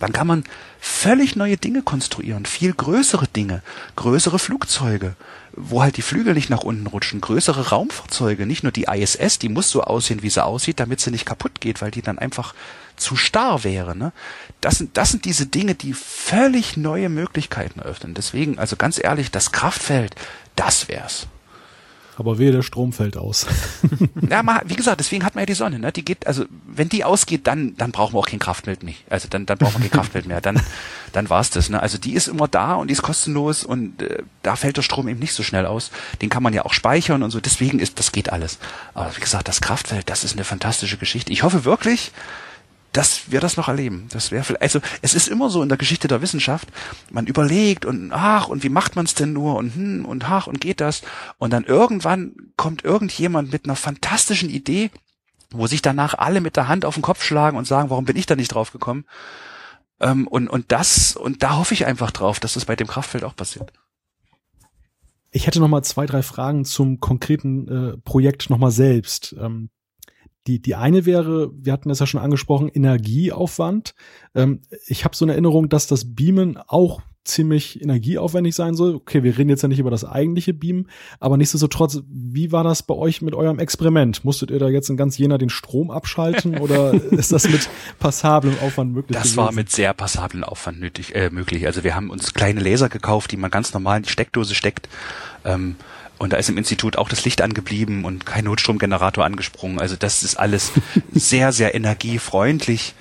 Dann 0.00 0.12
kann 0.12 0.26
man 0.26 0.42
völlig 0.80 1.36
neue 1.36 1.56
Dinge 1.56 1.82
konstruieren, 1.82 2.44
viel 2.44 2.72
größere 2.72 3.28
Dinge, 3.28 3.62
größere 3.94 4.40
Flugzeuge, 4.40 5.14
wo 5.52 5.80
halt 5.80 5.96
die 5.96 6.02
Flügel 6.02 6.34
nicht 6.34 6.50
nach 6.50 6.64
unten 6.64 6.88
rutschen, 6.88 7.20
größere 7.20 7.68
Raumfahrzeuge, 7.68 8.46
nicht 8.46 8.64
nur 8.64 8.72
die 8.72 8.86
ISS, 8.90 9.38
die 9.38 9.48
muss 9.48 9.70
so 9.70 9.82
aussehen, 9.82 10.22
wie 10.22 10.30
sie 10.30 10.44
aussieht, 10.44 10.80
damit 10.80 11.00
sie 11.00 11.12
nicht 11.12 11.26
kaputt 11.26 11.60
geht, 11.60 11.82
weil 11.82 11.92
die 11.92 12.02
dann 12.02 12.18
einfach 12.18 12.52
zu 12.96 13.14
starr 13.14 13.62
wäre. 13.62 13.94
Ne? 13.94 14.12
Das, 14.60 14.78
sind, 14.78 14.96
das 14.96 15.12
sind 15.12 15.24
diese 15.24 15.46
Dinge, 15.46 15.76
die 15.76 15.92
völlig 15.92 16.76
neue 16.76 17.08
Möglichkeiten 17.08 17.78
eröffnen. 17.78 18.14
Deswegen, 18.14 18.58
also 18.58 18.74
ganz 18.74 19.00
ehrlich, 19.02 19.30
das 19.30 19.52
Kraftfeld, 19.52 20.16
das 20.56 20.88
wär's. 20.88 21.28
Aber 22.20 22.38
wehe, 22.38 22.52
der 22.52 22.60
Strom 22.60 22.92
fällt 22.92 23.16
aus. 23.16 23.46
Ja, 24.28 24.42
mal, 24.42 24.60
wie 24.66 24.76
gesagt, 24.76 25.00
deswegen 25.00 25.24
hat 25.24 25.34
man 25.34 25.42
ja 25.42 25.46
die 25.46 25.54
Sonne, 25.54 25.78
ne? 25.78 25.90
Die 25.90 26.04
geht, 26.04 26.26
also 26.26 26.44
wenn 26.66 26.88
die 26.88 27.02
ausgeht, 27.02 27.46
dann 27.46 27.74
dann 27.76 27.90
brauchen 27.90 28.14
wir 28.14 28.18
auch 28.18 28.26
kein 28.26 28.38
Kraftfeld 28.38 28.82
mehr. 28.82 28.94
Also 29.08 29.26
dann 29.28 29.46
dann 29.46 29.58
brauchen 29.58 29.82
wir 29.82 29.88
kein 29.88 29.98
Kraftfeld 29.98 30.26
mehr. 30.26 30.40
Dann 30.40 30.60
dann 31.12 31.30
war's 31.30 31.50
das, 31.50 31.70
ne? 31.70 31.80
Also 31.80 31.96
die 31.96 32.12
ist 32.12 32.28
immer 32.28 32.46
da 32.46 32.74
und 32.74 32.88
die 32.88 32.92
ist 32.92 33.02
kostenlos 33.02 33.64
und 33.64 34.02
äh, 34.02 34.22
da 34.42 34.54
fällt 34.54 34.76
der 34.76 34.82
Strom 34.82 35.08
eben 35.08 35.18
nicht 35.18 35.32
so 35.32 35.42
schnell 35.42 35.64
aus. 35.64 35.90
Den 36.20 36.28
kann 36.28 36.42
man 36.42 36.52
ja 36.52 36.64
auch 36.64 36.74
speichern 36.74 37.22
und 37.22 37.30
so. 37.30 37.40
Deswegen 37.40 37.78
ist 37.78 37.98
das 37.98 38.12
geht 38.12 38.30
alles. 38.30 38.58
Aber 38.92 39.16
wie 39.16 39.20
gesagt, 39.20 39.48
das 39.48 39.62
Kraftfeld, 39.62 40.10
das 40.10 40.22
ist 40.22 40.34
eine 40.34 40.44
fantastische 40.44 40.98
Geschichte. 40.98 41.32
Ich 41.32 41.42
hoffe 41.42 41.64
wirklich, 41.64 42.12
dass 42.92 43.30
wir 43.30 43.40
das 43.40 43.56
noch 43.56 43.68
erleben. 43.68 44.08
Das 44.10 44.30
wäre 44.30 44.44
vielleicht, 44.44 44.62
also 44.62 44.80
es 45.02 45.14
ist 45.14 45.28
immer 45.28 45.48
so 45.50 45.62
in 45.62 45.68
der 45.68 45.78
Geschichte 45.78 46.08
der 46.08 46.22
Wissenschaft, 46.22 46.68
man 47.10 47.26
überlegt 47.26 47.84
und 47.84 48.12
ach 48.12 48.48
und 48.48 48.62
wie 48.62 48.68
macht 48.68 48.96
man 48.96 49.04
es 49.04 49.14
denn 49.14 49.32
nur 49.32 49.56
und 49.56 49.74
hm 49.74 50.04
und 50.04 50.28
ach 50.28 50.46
und 50.46 50.60
geht 50.60 50.80
das 50.80 51.02
und 51.38 51.52
dann 51.52 51.64
irgendwann 51.64 52.34
kommt 52.56 52.84
irgendjemand 52.84 53.52
mit 53.52 53.64
einer 53.64 53.76
fantastischen 53.76 54.50
Idee, 54.50 54.90
wo 55.50 55.66
sich 55.66 55.82
danach 55.82 56.14
alle 56.14 56.40
mit 56.40 56.56
der 56.56 56.68
Hand 56.68 56.84
auf 56.84 56.94
den 56.94 57.02
Kopf 57.02 57.22
schlagen 57.22 57.56
und 57.56 57.66
sagen, 57.66 57.90
warum 57.90 58.04
bin 58.04 58.16
ich 58.16 58.26
da 58.26 58.36
nicht 58.36 58.54
drauf 58.54 58.72
gekommen? 58.72 59.04
Ähm, 60.00 60.26
und 60.26 60.48
und 60.48 60.72
das 60.72 61.16
und 61.16 61.42
da 61.42 61.56
hoffe 61.56 61.74
ich 61.74 61.86
einfach 61.86 62.10
drauf, 62.10 62.40
dass 62.40 62.54
das 62.54 62.64
bei 62.64 62.76
dem 62.76 62.86
Kraftfeld 62.86 63.24
auch 63.24 63.36
passiert. 63.36 63.72
Ich 65.32 65.46
hätte 65.46 65.60
noch 65.60 65.68
mal 65.68 65.82
zwei, 65.82 66.06
drei 66.06 66.22
Fragen 66.22 66.64
zum 66.64 66.98
konkreten 66.98 67.68
äh, 67.68 67.96
Projekt 67.98 68.50
noch 68.50 68.58
mal 68.58 68.72
selbst. 68.72 69.36
Ähm, 69.38 69.70
die, 70.46 70.60
die 70.60 70.74
eine 70.74 71.06
wäre, 71.06 71.50
wir 71.54 71.72
hatten 71.72 71.90
es 71.90 71.98
ja 71.98 72.06
schon 72.06 72.20
angesprochen, 72.20 72.68
Energieaufwand. 72.68 73.94
Ähm, 74.34 74.60
ich 74.86 75.04
habe 75.04 75.14
so 75.14 75.24
eine 75.24 75.32
Erinnerung, 75.32 75.68
dass 75.68 75.86
das 75.86 76.14
Beamen 76.14 76.56
auch 76.56 77.02
ziemlich 77.24 77.80
energieaufwendig 77.82 78.54
sein 78.54 78.74
soll. 78.74 78.94
Okay, 78.94 79.22
wir 79.22 79.36
reden 79.36 79.50
jetzt 79.50 79.62
ja 79.62 79.68
nicht 79.68 79.78
über 79.78 79.90
das 79.90 80.04
eigentliche 80.04 80.54
Beamen, 80.54 80.88
aber 81.18 81.36
nichtsdestotrotz, 81.36 82.00
wie 82.08 82.50
war 82.50 82.64
das 82.64 82.82
bei 82.82 82.94
euch 82.94 83.20
mit 83.20 83.34
eurem 83.34 83.58
Experiment? 83.58 84.24
Musstet 84.24 84.50
ihr 84.50 84.58
da 84.58 84.68
jetzt 84.68 84.88
in 84.88 84.96
ganz 84.96 85.18
Jena 85.18 85.36
den 85.36 85.50
Strom 85.50 85.90
abschalten 85.90 86.58
oder 86.60 86.94
ist 87.12 87.32
das 87.32 87.48
mit 87.48 87.68
passablem 87.98 88.58
Aufwand 88.60 88.92
möglich? 88.92 89.16
Das 89.16 89.24
gewesen? 89.24 89.36
war 89.36 89.52
mit 89.52 89.70
sehr 89.70 89.92
passablen 89.92 90.44
Aufwand 90.44 90.80
nötig, 90.80 91.14
äh, 91.14 91.30
möglich. 91.30 91.66
Also 91.66 91.84
wir 91.84 91.94
haben 91.94 92.10
uns 92.10 92.32
kleine 92.32 92.60
Laser 92.60 92.88
gekauft, 92.88 93.32
die 93.32 93.36
man 93.36 93.50
ganz 93.50 93.72
normal 93.74 93.98
in 93.98 94.02
die 94.04 94.10
Steckdose 94.10 94.54
steckt. 94.54 94.88
Ähm, 95.44 95.76
und 96.20 96.34
da 96.34 96.36
ist 96.36 96.50
im 96.50 96.58
Institut 96.58 96.98
auch 96.98 97.08
das 97.08 97.24
Licht 97.24 97.40
angeblieben 97.40 98.04
und 98.04 98.26
kein 98.26 98.44
Notstromgenerator 98.44 99.24
angesprungen. 99.24 99.80
Also 99.80 99.96
das 99.96 100.22
ist 100.22 100.36
alles 100.36 100.70
sehr, 101.12 101.50
sehr 101.50 101.74
energiefreundlich. 101.74 102.92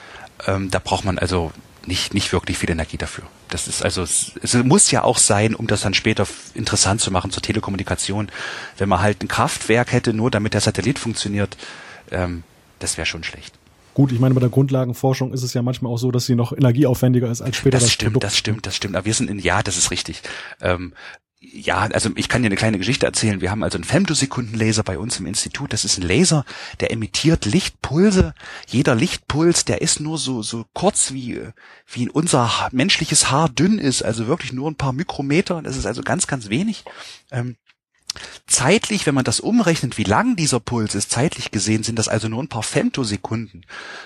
Ähm, 0.47 0.71
da 0.71 0.79
braucht 0.79 1.03
man 1.03 1.19
also 1.19 1.51
nicht, 1.85 2.13
nicht 2.13 2.31
wirklich 2.31 2.57
viel 2.57 2.71
Energie 2.71 2.95
dafür. 2.95 3.25
Das 3.49 3.67
ist 3.67 3.83
also, 3.83 4.03
es, 4.03 4.53
muss 4.63 4.89
ja 4.91 5.03
auch 5.03 5.17
sein, 5.17 5.53
um 5.53 5.67
das 5.67 5.81
dann 5.81 5.93
später 5.93 6.25
interessant 6.53 7.01
zu 7.01 7.11
machen 7.11 7.29
zur 7.29 7.43
Telekommunikation. 7.43 8.29
Wenn 8.77 8.87
man 8.87 9.01
halt 9.01 9.21
ein 9.21 9.27
Kraftwerk 9.27 9.91
hätte, 9.91 10.13
nur 10.13 10.31
damit 10.31 10.53
der 10.53 10.61
Satellit 10.61 10.97
funktioniert, 10.97 11.57
ähm, 12.11 12.43
das 12.79 12.95
wäre 12.95 13.05
schon 13.05 13.25
schlecht. 13.25 13.53
Gut, 13.95 14.13
ich 14.13 14.19
meine, 14.21 14.33
bei 14.33 14.39
der 14.39 14.49
Grundlagenforschung 14.49 15.33
ist 15.33 15.43
es 15.43 15.53
ja 15.53 15.61
manchmal 15.61 15.91
auch 15.91 15.97
so, 15.97 16.09
dass 16.09 16.25
sie 16.25 16.35
noch 16.35 16.53
energieaufwendiger 16.53 17.29
ist 17.29 17.41
als 17.41 17.57
später 17.57 17.79
das, 17.79 17.83
Das 17.83 17.91
stimmt, 17.91 18.13
Produkt. 18.13 18.23
das 18.23 18.37
stimmt, 18.37 18.65
das 18.65 18.75
stimmt. 18.77 18.95
Aber 18.95 19.05
wir 19.05 19.13
sind 19.13 19.29
in, 19.29 19.39
ja, 19.39 19.61
das 19.61 19.75
ist 19.75 19.91
richtig. 19.91 20.21
Ähm, 20.61 20.93
ja, 21.41 21.79
also 21.93 22.09
ich 22.15 22.27
kann 22.27 22.41
dir 22.41 22.47
eine 22.47 22.57
kleine 22.57 22.77
Geschichte 22.77 23.05
erzählen. 23.05 23.39
Wir 23.39 23.49
haben 23.49 23.63
also 23.63 23.77
einen 23.77 23.85
Femtosekundenlaser 23.85 24.83
bei 24.83 24.97
uns 24.97 25.19
im 25.19 25.25
Institut. 25.25 25.71
Das 25.71 25.85
ist 25.85 25.97
ein 25.97 26.01
Laser, 26.07 26.43
der 26.81 26.91
emittiert 26.91 27.45
Lichtpulse. 27.45 28.33
Jeder 28.67 28.93
Lichtpuls, 28.93 29.63
der 29.63 29.81
ist 29.81 30.01
nur 30.01 30.17
so 30.17 30.41
so 30.41 30.65
kurz 30.73 31.13
wie 31.13 31.41
wie 31.87 32.09
unser 32.09 32.67
menschliches 32.73 33.31
Haar 33.31 33.47
dünn 33.47 33.79
ist, 33.79 34.03
also 34.03 34.27
wirklich 34.27 34.51
nur 34.51 34.69
ein 34.69 34.75
paar 34.75 34.91
Mikrometer. 34.91 35.61
Das 35.61 35.77
ist 35.77 35.85
also 35.85 36.01
ganz 36.01 36.27
ganz 36.27 36.49
wenig. 36.49 36.83
Ähm, 37.31 37.55
Zeitlich, 38.47 39.05
wenn 39.05 39.13
man 39.13 39.23
das 39.23 39.39
umrechnet, 39.39 39.99
wie 39.99 40.03
lang 40.03 40.35
dieser 40.35 40.59
Puls 40.59 40.95
ist, 40.95 41.11
zeitlich 41.11 41.51
gesehen, 41.51 41.83
sind 41.83 41.99
das 41.99 42.07
also 42.07 42.27
nur 42.27 42.41
ein 42.41 42.47
paar 42.49 42.63
Femtosekunden. 42.63 43.65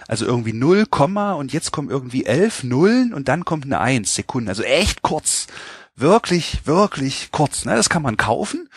Also 0.09 0.25
irgendwie 0.25 0.51
0, 0.51 0.85
Komma 0.87 1.33
und 1.33 1.53
jetzt 1.53 1.71
kommen 1.71 1.89
irgendwie 1.89 2.25
elf 2.25 2.63
Nullen 2.63 3.13
und 3.13 3.29
dann 3.29 3.45
kommt 3.45 3.63
eine 3.63 3.79
1 3.79 4.13
Sekunden. 4.13 4.49
Also 4.49 4.63
echt 4.63 5.01
kurz. 5.01 5.47
Wirklich, 5.95 6.65
wirklich 6.65 7.29
kurz. 7.31 7.65
Ne? 7.65 7.75
Das 7.75 7.89
kann 7.89 8.01
man 8.01 8.17
kaufen. 8.17 8.69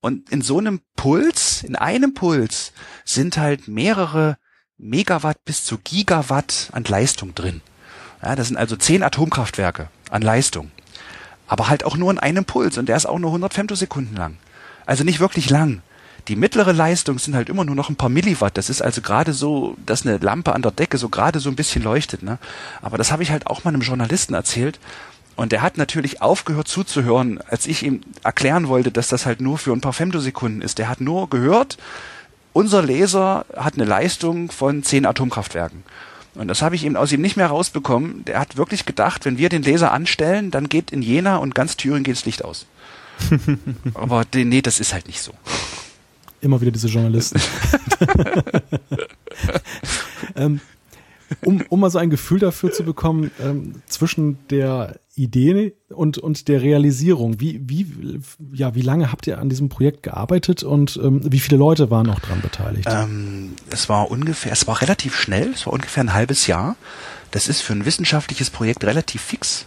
Und 0.00 0.30
in 0.30 0.42
so 0.42 0.58
einem 0.58 0.80
Puls, 0.94 1.62
in 1.62 1.76
einem 1.76 2.14
Puls, 2.14 2.72
sind 3.04 3.36
halt 3.36 3.68
mehrere 3.68 4.38
Megawatt 4.78 5.44
bis 5.44 5.64
zu 5.64 5.78
Gigawatt 5.78 6.68
an 6.72 6.84
Leistung 6.84 7.34
drin. 7.34 7.60
Ja, 8.22 8.36
das 8.36 8.48
sind 8.48 8.56
also 8.56 8.76
zehn 8.76 9.02
Atomkraftwerke 9.02 9.88
an 10.10 10.22
Leistung. 10.22 10.70
Aber 11.46 11.68
halt 11.68 11.84
auch 11.84 11.96
nur 11.96 12.10
in 12.10 12.18
einem 12.18 12.44
Puls 12.44 12.78
und 12.78 12.88
der 12.88 12.96
ist 12.96 13.06
auch 13.06 13.18
nur 13.18 13.30
100 13.30 13.54
Femtosekunden 13.54 14.16
lang. 14.16 14.36
Also 14.84 15.04
nicht 15.04 15.20
wirklich 15.20 15.50
lang. 15.50 15.82
Die 16.28 16.36
mittlere 16.36 16.72
Leistung 16.72 17.18
sind 17.18 17.36
halt 17.36 17.48
immer 17.48 17.64
nur 17.64 17.76
noch 17.76 17.88
ein 17.88 17.96
paar 17.96 18.08
Milliwatt. 18.08 18.58
Das 18.58 18.68
ist 18.68 18.82
also 18.82 19.00
gerade 19.00 19.32
so, 19.32 19.76
dass 19.86 20.04
eine 20.04 20.18
Lampe 20.18 20.54
an 20.54 20.62
der 20.62 20.72
Decke 20.72 20.98
so 20.98 21.08
gerade 21.08 21.38
so 21.38 21.48
ein 21.48 21.56
bisschen 21.56 21.82
leuchtet. 21.82 22.22
Ne? 22.22 22.38
Aber 22.82 22.98
das 22.98 23.12
habe 23.12 23.22
ich 23.22 23.30
halt 23.30 23.46
auch 23.46 23.62
mal 23.62 23.70
einem 23.70 23.82
Journalisten 23.82 24.34
erzählt. 24.34 24.80
Und 25.36 25.52
der 25.52 25.60
hat 25.60 25.76
natürlich 25.76 26.22
aufgehört 26.22 26.66
zuzuhören, 26.66 27.40
als 27.48 27.66
ich 27.66 27.82
ihm 27.82 28.00
erklären 28.24 28.68
wollte, 28.68 28.90
dass 28.90 29.08
das 29.08 29.26
halt 29.26 29.40
nur 29.40 29.58
für 29.58 29.72
ein 29.72 29.82
paar 29.82 29.92
Femtosekunden 29.92 30.62
ist. 30.62 30.78
Der 30.78 30.88
hat 30.88 31.00
nur 31.00 31.28
gehört, 31.28 31.76
unser 32.54 32.82
Laser 32.82 33.44
hat 33.54 33.74
eine 33.74 33.84
Leistung 33.84 34.50
von 34.50 34.82
zehn 34.82 35.04
Atomkraftwerken. 35.04 35.84
Und 36.34 36.48
das 36.48 36.62
habe 36.62 36.74
ich 36.74 36.84
ihm 36.84 36.96
aus 36.96 37.12
ihm 37.12 37.20
nicht 37.20 37.36
mehr 37.36 37.48
rausbekommen. 37.48 38.24
Der 38.24 38.38
hat 38.38 38.56
wirklich 38.56 38.86
gedacht, 38.86 39.26
wenn 39.26 39.36
wir 39.36 39.50
den 39.50 39.62
Laser 39.62 39.92
anstellen, 39.92 40.50
dann 40.50 40.68
geht 40.68 40.90
in 40.90 41.02
Jena 41.02 41.36
und 41.36 41.54
ganz 41.54 41.76
Thüringen 41.76 42.04
geht 42.04 42.16
das 42.16 42.24
Licht 42.24 42.44
aus. 42.44 42.66
Aber 43.94 44.24
nee, 44.34 44.62
das 44.62 44.80
ist 44.80 44.94
halt 44.94 45.06
nicht 45.06 45.20
so. 45.20 45.32
Immer 46.40 46.60
wieder 46.60 46.70
diese 46.70 46.88
Journalisten. 46.88 47.40
ähm, 50.36 50.60
um, 51.44 51.62
um 51.68 51.80
mal 51.80 51.90
so 51.90 51.98
ein 51.98 52.10
Gefühl 52.10 52.38
dafür 52.38 52.72
zu 52.72 52.84
bekommen, 52.84 53.30
ähm, 53.40 53.82
zwischen 53.86 54.38
der 54.48 54.98
Idee 55.16 55.74
und, 55.88 56.18
und 56.18 56.46
der 56.48 56.62
Realisierung. 56.62 57.40
Wie, 57.40 57.60
wie, 57.66 58.20
ja, 58.52 58.74
wie 58.74 58.82
lange 58.82 59.10
habt 59.10 59.26
ihr 59.26 59.38
an 59.38 59.48
diesem 59.48 59.68
Projekt 59.68 60.02
gearbeitet 60.02 60.62
und 60.62 61.00
ähm, 61.02 61.20
wie 61.24 61.40
viele 61.40 61.56
Leute 61.56 61.90
waren 61.90 62.06
noch 62.06 62.20
dran 62.20 62.42
beteiligt? 62.42 62.88
Ähm, 62.90 63.54
es 63.70 63.88
war 63.88 64.10
ungefähr, 64.10 64.52
es 64.52 64.66
war 64.66 64.80
relativ 64.82 65.16
schnell, 65.16 65.52
es 65.54 65.66
war 65.66 65.72
ungefähr 65.72 66.04
ein 66.04 66.12
halbes 66.12 66.46
Jahr. 66.46 66.76
Das 67.30 67.48
ist 67.48 67.62
für 67.62 67.72
ein 67.72 67.86
wissenschaftliches 67.86 68.50
Projekt 68.50 68.84
relativ 68.84 69.22
fix. 69.22 69.66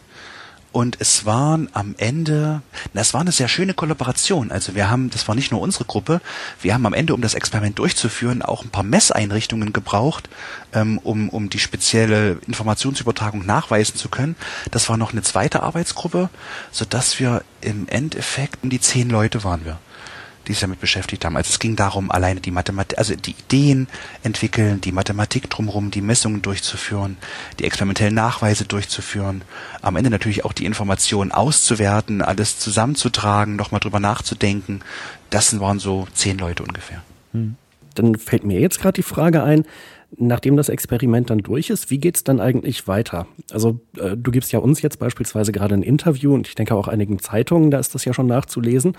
Und 0.71 0.97
es 0.99 1.25
waren 1.25 1.67
am 1.73 1.95
Ende, 1.97 2.61
das 2.93 3.13
war 3.13 3.21
eine 3.21 3.31
sehr 3.31 3.47
schöne 3.47 3.73
Kollaboration. 3.73 4.51
Also 4.51 4.75
wir 4.75 4.89
haben, 4.89 5.09
das 5.09 5.27
war 5.27 5.35
nicht 5.35 5.51
nur 5.51 5.61
unsere 5.61 5.85
Gruppe, 5.85 6.21
wir 6.61 6.73
haben 6.73 6.85
am 6.85 6.93
Ende, 6.93 7.13
um 7.13 7.21
das 7.21 7.33
Experiment 7.33 7.79
durchzuführen, 7.79 8.41
auch 8.41 8.63
ein 8.63 8.69
paar 8.69 8.83
Messeinrichtungen 8.83 9.73
gebraucht, 9.73 10.29
ähm, 10.73 10.99
um, 10.99 11.29
um 11.29 11.49
die 11.49 11.59
spezielle 11.59 12.37
Informationsübertragung 12.47 13.45
nachweisen 13.45 13.95
zu 13.95 14.09
können. 14.09 14.35
Das 14.69 14.89
war 14.89 14.97
noch 14.97 15.11
eine 15.11 15.23
zweite 15.23 15.63
Arbeitsgruppe, 15.63 16.29
so 16.71 16.85
dass 16.85 17.19
wir 17.19 17.43
im 17.61 17.87
Endeffekt 17.87 18.63
um 18.63 18.69
die 18.69 18.79
zehn 18.79 19.09
Leute 19.09 19.43
waren 19.43 19.65
wir 19.65 19.79
die 20.49 20.53
sich 20.53 20.61
damit 20.61 20.81
beschäftigt 20.81 21.23
haben. 21.23 21.37
Also 21.37 21.49
es 21.49 21.59
ging 21.59 21.75
darum, 21.75 22.09
alleine 22.09 22.41
die 22.41 22.49
Mathematik, 22.49 22.97
also 22.97 23.15
die 23.15 23.35
Ideen 23.37 23.87
entwickeln, 24.23 24.81
die 24.81 24.91
Mathematik 24.91 25.47
drumherum, 25.49 25.91
die 25.91 26.01
Messungen 26.01 26.41
durchzuführen, 26.41 27.17
die 27.59 27.65
experimentellen 27.65 28.15
Nachweise 28.15 28.65
durchzuführen, 28.65 29.43
am 29.83 29.95
Ende 29.95 30.09
natürlich 30.09 30.43
auch 30.45 30.53
die 30.53 30.65
Informationen 30.65 31.31
auszuwerten, 31.31 32.23
alles 32.23 32.57
zusammenzutragen, 32.57 33.55
nochmal 33.55 33.79
drüber 33.79 33.99
nachzudenken. 33.99 34.81
Das 35.29 35.59
waren 35.59 35.77
so 35.77 36.07
zehn 36.13 36.39
Leute 36.39 36.63
ungefähr. 36.63 37.03
Hm. 37.33 37.55
Dann 37.93 38.15
fällt 38.15 38.43
mir 38.43 38.59
jetzt 38.59 38.81
gerade 38.81 38.95
die 38.95 39.03
Frage 39.03 39.43
ein, 39.43 39.65
nachdem 40.17 40.57
das 40.57 40.69
Experiment 40.69 41.29
dann 41.29 41.39
durch 41.39 41.69
ist, 41.69 41.91
wie 41.91 41.99
geht's 41.99 42.23
dann 42.23 42.39
eigentlich 42.39 42.87
weiter? 42.87 43.27
Also 43.51 43.81
äh, 43.97 44.17
du 44.17 44.31
gibst 44.31 44.51
ja 44.51 44.57
uns 44.59 44.81
jetzt 44.81 44.97
beispielsweise 44.97 45.51
gerade 45.51 45.75
ein 45.75 45.83
Interview 45.83 46.33
und 46.33 46.47
ich 46.47 46.55
denke 46.55 46.73
auch 46.73 46.87
einigen 46.87 47.19
Zeitungen, 47.19 47.69
da 47.69 47.77
ist 47.77 47.93
das 47.93 48.05
ja 48.05 48.13
schon 48.13 48.25
nachzulesen. 48.25 48.95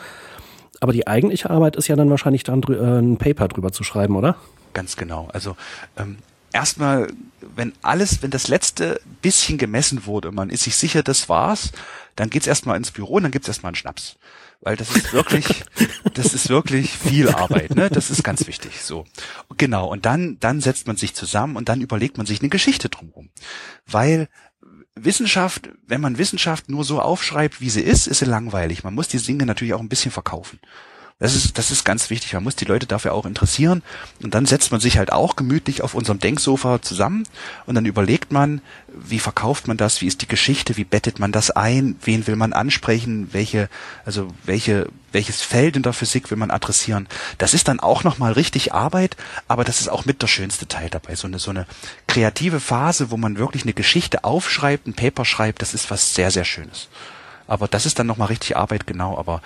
Aber 0.81 0.93
die 0.93 1.07
eigentliche 1.07 1.51
Arbeit 1.51 1.76
ist 1.76 1.89
ja 1.89 1.97
dann 1.97 2.11
wahrscheinlich 2.11 2.43
dann 2.43 2.62
äh, 2.62 2.99
ein 2.99 3.16
Paper 3.18 3.49
drüber 3.49 3.70
zu 3.72 3.85
schreiben, 3.85 4.16
oder? 4.16 4.37
Ganz 4.72 4.97
genau. 4.97 5.28
Also 5.33 5.57
ähm, 5.97 6.18
erstmal, 6.53 7.09
wenn 7.55 7.72
alles, 7.83 8.22
wenn 8.22 8.31
das 8.31 8.49
letzte 8.49 9.01
bisschen 9.22 9.59
gemessen 9.59 10.07
wurde, 10.07 10.33
man 10.33 10.51
ist 10.51 10.64
sich 10.64 10.76
sicher, 10.76 11.03
das 11.03 11.28
war's, 11.28 11.72
dann 12.16 12.31
geht's 12.31 12.47
erstmal 12.47 12.76
ins 12.76 12.91
Büro 12.91 13.14
und 13.14 13.24
dann 13.24 13.33
gibt's 13.33 13.49
erstmal 13.49 13.70
einen 13.70 13.76
Schnaps. 13.76 14.16
Weil 14.62 14.76
das 14.76 14.95
ist 14.95 15.12
wirklich, 15.14 15.64
das 16.14 16.35
ist 16.35 16.51
wirklich 16.51 16.91
viel 16.91 17.31
Arbeit, 17.31 17.74
ne? 17.74 17.89
Das 17.89 18.11
ist 18.11 18.22
ganz 18.22 18.47
wichtig. 18.47 18.83
So. 18.83 19.07
Genau. 19.57 19.89
Und 19.89 20.05
dann, 20.05 20.39
dann 20.39 20.61
setzt 20.61 20.87
man 20.87 20.97
sich 20.97 21.14
zusammen 21.14 21.57
und 21.57 21.70
dann 21.70 21.81
überlegt 21.81 22.18
man 22.18 22.26
sich 22.26 22.41
eine 22.41 22.51
Geschichte 22.51 22.91
drumherum. 22.91 23.31
Weil 23.87 24.28
Wissenschaft, 24.95 25.70
wenn 25.86 26.01
man 26.01 26.18
Wissenschaft 26.18 26.68
nur 26.68 26.84
so 26.84 27.01
aufschreibt, 27.01 27.61
wie 27.61 27.70
sie 27.70 27.82
ist, 27.82 28.07
ist 28.07 28.18
sie 28.18 28.24
langweilig. 28.24 28.84
Man 28.84 28.95
muss 28.95 29.09
die 29.09 29.18
Dinge 29.18 29.47
natürlich 29.47 29.74
auch 29.74 29.80
ein 29.80 29.88
bisschen 29.88 30.11
verkaufen. 30.11 30.59
Das 31.20 31.36
ist, 31.36 31.58
das 31.58 31.70
ist 31.70 31.84
ganz 31.84 32.08
wichtig. 32.08 32.32
Man 32.32 32.44
muss 32.44 32.56
die 32.56 32.64
Leute 32.64 32.86
dafür 32.86 33.12
auch 33.12 33.26
interessieren. 33.26 33.82
Und 34.22 34.34
dann 34.34 34.46
setzt 34.46 34.72
man 34.72 34.80
sich 34.80 34.96
halt 34.96 35.12
auch 35.12 35.36
gemütlich 35.36 35.82
auf 35.82 35.94
unserem 35.94 36.18
Denksofa 36.18 36.80
zusammen 36.80 37.24
und 37.66 37.74
dann 37.74 37.84
überlegt 37.84 38.32
man, 38.32 38.62
wie 38.88 39.18
verkauft 39.18 39.68
man 39.68 39.76
das, 39.76 40.00
wie 40.00 40.06
ist 40.06 40.22
die 40.22 40.28
Geschichte, 40.28 40.78
wie 40.78 40.84
bettet 40.84 41.18
man 41.18 41.30
das 41.30 41.50
ein, 41.50 41.96
wen 42.02 42.26
will 42.26 42.36
man 42.36 42.54
ansprechen, 42.54 43.28
welche, 43.32 43.68
also 44.06 44.28
welche, 44.44 44.88
welches 45.12 45.42
Feld 45.42 45.76
in 45.76 45.82
der 45.82 45.92
Physik 45.92 46.30
will 46.30 46.38
man 46.38 46.50
adressieren. 46.50 47.06
Das 47.36 47.52
ist 47.52 47.68
dann 47.68 47.80
auch 47.80 48.02
nochmal 48.02 48.32
richtig 48.32 48.72
Arbeit, 48.72 49.14
aber 49.46 49.64
das 49.64 49.82
ist 49.82 49.88
auch 49.88 50.06
mit 50.06 50.22
der 50.22 50.26
schönste 50.26 50.68
Teil 50.68 50.88
dabei. 50.88 51.16
So 51.16 51.26
eine, 51.26 51.38
so 51.38 51.50
eine 51.50 51.66
kreative 52.08 52.60
Phase, 52.60 53.10
wo 53.10 53.18
man 53.18 53.36
wirklich 53.36 53.64
eine 53.64 53.74
Geschichte 53.74 54.24
aufschreibt, 54.24 54.86
ein 54.86 54.94
Paper 54.94 55.26
schreibt, 55.26 55.60
das 55.60 55.74
ist 55.74 55.90
was 55.90 56.14
sehr, 56.14 56.30
sehr 56.30 56.46
Schönes. 56.46 56.88
Aber 57.51 57.66
das 57.66 57.84
ist 57.84 57.98
dann 57.98 58.07
nochmal 58.07 58.28
richtig 58.28 58.57
Arbeit, 58.57 58.86
genau. 58.86 59.18
Aber 59.18 59.42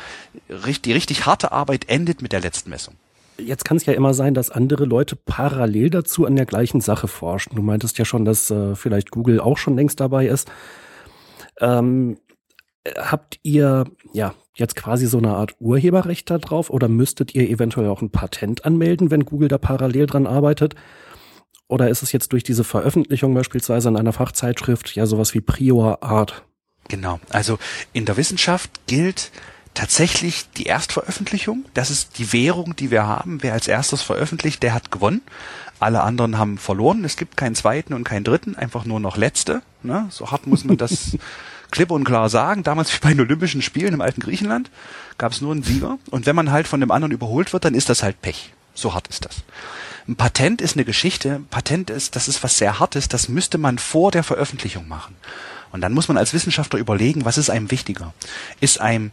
die 0.84 0.92
richtig 0.92 1.24
harte 1.24 1.52
Arbeit 1.52 1.88
endet 1.88 2.20
mit 2.20 2.32
der 2.32 2.40
letzten 2.40 2.68
Messung. 2.68 2.96
Jetzt 3.38 3.64
kann 3.64 3.78
es 3.78 3.86
ja 3.86 3.94
immer 3.94 4.12
sein, 4.12 4.34
dass 4.34 4.50
andere 4.50 4.84
Leute 4.84 5.16
parallel 5.16 5.88
dazu 5.88 6.26
an 6.26 6.36
der 6.36 6.44
gleichen 6.44 6.82
Sache 6.82 7.08
forschen. 7.08 7.56
Du 7.56 7.62
meintest 7.62 7.96
ja 7.96 8.04
schon, 8.04 8.26
dass 8.26 8.50
äh, 8.50 8.76
vielleicht 8.76 9.10
Google 9.10 9.40
auch 9.40 9.56
schon 9.56 9.74
längst 9.74 10.00
dabei 10.00 10.26
ist. 10.26 10.50
Ähm, 11.60 12.18
habt 12.94 13.40
ihr 13.42 13.86
ja 14.12 14.34
jetzt 14.54 14.76
quasi 14.76 15.06
so 15.06 15.16
eine 15.16 15.34
Art 15.34 15.54
Urheberrecht 15.58 16.28
da 16.28 16.36
drauf 16.36 16.68
oder 16.68 16.88
müsstet 16.88 17.34
ihr 17.34 17.48
eventuell 17.48 17.88
auch 17.88 18.02
ein 18.02 18.10
Patent 18.10 18.66
anmelden, 18.66 19.10
wenn 19.10 19.24
Google 19.24 19.48
da 19.48 19.56
parallel 19.56 20.04
dran 20.04 20.26
arbeitet? 20.26 20.74
Oder 21.68 21.88
ist 21.88 22.02
es 22.02 22.12
jetzt 22.12 22.34
durch 22.34 22.42
diese 22.42 22.64
Veröffentlichung 22.64 23.32
beispielsweise 23.32 23.88
in 23.88 23.96
einer 23.96 24.12
Fachzeitschrift 24.12 24.94
ja 24.94 25.06
sowas 25.06 25.32
wie 25.32 25.40
Prior 25.40 26.02
Art? 26.02 26.44
Genau. 26.88 27.20
Also 27.30 27.58
in 27.92 28.04
der 28.04 28.16
Wissenschaft 28.16 28.70
gilt 28.86 29.30
tatsächlich 29.74 30.48
die 30.56 30.66
Erstveröffentlichung. 30.66 31.64
Das 31.74 31.90
ist 31.90 32.18
die 32.18 32.32
Währung, 32.32 32.76
die 32.76 32.90
wir 32.90 33.06
haben. 33.06 33.42
Wer 33.42 33.52
als 33.52 33.68
erstes 33.68 34.02
veröffentlicht, 34.02 34.62
der 34.62 34.72
hat 34.72 34.90
gewonnen. 34.90 35.22
Alle 35.80 36.02
anderen 36.02 36.38
haben 36.38 36.58
verloren. 36.58 37.04
Es 37.04 37.16
gibt 37.16 37.36
keinen 37.36 37.54
zweiten 37.54 37.92
und 37.92 38.04
keinen 38.04 38.24
dritten, 38.24 38.54
einfach 38.54 38.84
nur 38.84 39.00
noch 39.00 39.16
letzte. 39.16 39.62
Ne? 39.82 40.06
So 40.10 40.30
hart 40.30 40.46
muss 40.46 40.64
man 40.64 40.76
das 40.76 41.18
klipp 41.70 41.90
und 41.90 42.04
klar 42.04 42.28
sagen. 42.28 42.62
Damals 42.62 42.94
wie 42.94 43.00
bei 43.00 43.10
den 43.10 43.20
Olympischen 43.20 43.62
Spielen 43.62 43.94
im 43.94 44.00
alten 44.00 44.20
Griechenland 44.20 44.70
gab 45.18 45.32
es 45.32 45.40
nur 45.40 45.52
einen 45.52 45.64
Sieger. 45.64 45.98
Und 46.10 46.26
wenn 46.26 46.36
man 46.36 46.52
halt 46.52 46.68
von 46.68 46.80
dem 46.80 46.90
anderen 46.90 47.12
überholt 47.12 47.52
wird, 47.52 47.64
dann 47.64 47.74
ist 47.74 47.88
das 47.88 48.02
halt 48.02 48.22
Pech. 48.22 48.52
So 48.74 48.94
hart 48.94 49.08
ist 49.08 49.24
das. 49.24 49.42
Ein 50.06 50.16
Patent 50.16 50.60
ist 50.60 50.76
eine 50.76 50.84
Geschichte. 50.84 51.42
Patent 51.50 51.90
ist, 51.90 52.14
das 52.14 52.28
ist 52.28 52.42
was 52.42 52.58
sehr 52.58 52.78
Hartes. 52.78 53.08
Das 53.08 53.28
müsste 53.28 53.58
man 53.58 53.78
vor 53.78 54.10
der 54.10 54.22
Veröffentlichung 54.22 54.86
machen. 54.86 55.16
Und 55.74 55.80
dann 55.80 55.92
muss 55.92 56.06
man 56.06 56.16
als 56.16 56.32
Wissenschaftler 56.32 56.78
überlegen, 56.78 57.24
was 57.24 57.36
ist 57.36 57.50
einem 57.50 57.72
wichtiger? 57.72 58.14
Ist 58.60 58.80
einem 58.80 59.10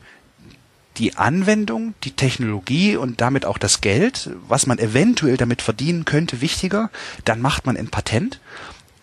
die 0.97 1.18
Anwendung, 1.18 1.95
die 2.03 2.12
Technologie 2.12 2.97
und 2.97 3.20
damit 3.20 3.47
auch 3.47 3.57
das 3.57 3.82
Geld, 3.82 4.30
was 4.47 4.68
man 4.68 4.78
eventuell 4.78 5.38
damit 5.38 5.64
verdienen 5.64 6.05
könnte, 6.05 6.39
wichtiger? 6.39 6.91
Dann 7.26 7.41
macht 7.41 7.66
man 7.66 7.78
ein 7.78 7.88
Patent. 7.88 8.39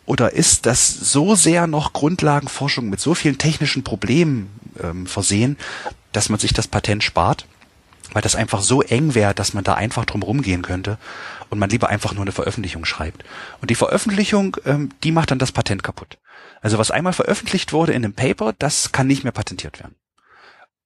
Oder 0.06 0.34
ist 0.34 0.66
das 0.66 0.88
so 0.88 1.34
sehr 1.34 1.66
noch 1.66 1.94
Grundlagenforschung 1.94 2.88
mit 2.90 3.00
so 3.00 3.16
vielen 3.16 3.38
technischen 3.38 3.82
Problemen 3.82 4.48
ähm, 4.80 5.09
versehen, 5.09 5.56
dass 6.12 6.28
man 6.28 6.38
sich 6.38 6.52
das 6.52 6.68
Patent 6.68 7.02
spart? 7.02 7.44
Weil 8.12 8.22
das 8.22 8.36
einfach 8.36 8.62
so 8.62 8.82
eng 8.82 9.16
wäre, 9.16 9.34
dass 9.34 9.52
man 9.52 9.64
da 9.64 9.74
einfach 9.74 10.04
drum 10.04 10.22
rumgehen 10.22 10.62
könnte 10.62 10.96
und 11.50 11.59
man 11.59 11.70
lieber 11.70 11.88
einfach 11.88 12.14
nur 12.14 12.22
eine 12.22 12.30
Veröffentlichung 12.30 12.84
schreibt. 12.84 13.24
Und 13.61 13.70
die 13.70 13.74
Veröffentlichung, 13.74 14.59
ähm, 14.64 14.90
die 15.02 15.11
macht 15.11 15.32
dann 15.32 15.40
das 15.40 15.50
Patent 15.50 15.82
kaputt. 15.82 16.18
Also 16.61 16.78
was 16.78 16.90
einmal 16.90 17.12
veröffentlicht 17.12 17.72
wurde 17.72 17.92
in 17.92 18.04
einem 18.04 18.14
Paper, 18.14 18.52
das 18.52 18.92
kann 18.92 19.06
nicht 19.06 19.24
mehr 19.24 19.32
patentiert 19.32 19.80
werden. 19.80 19.94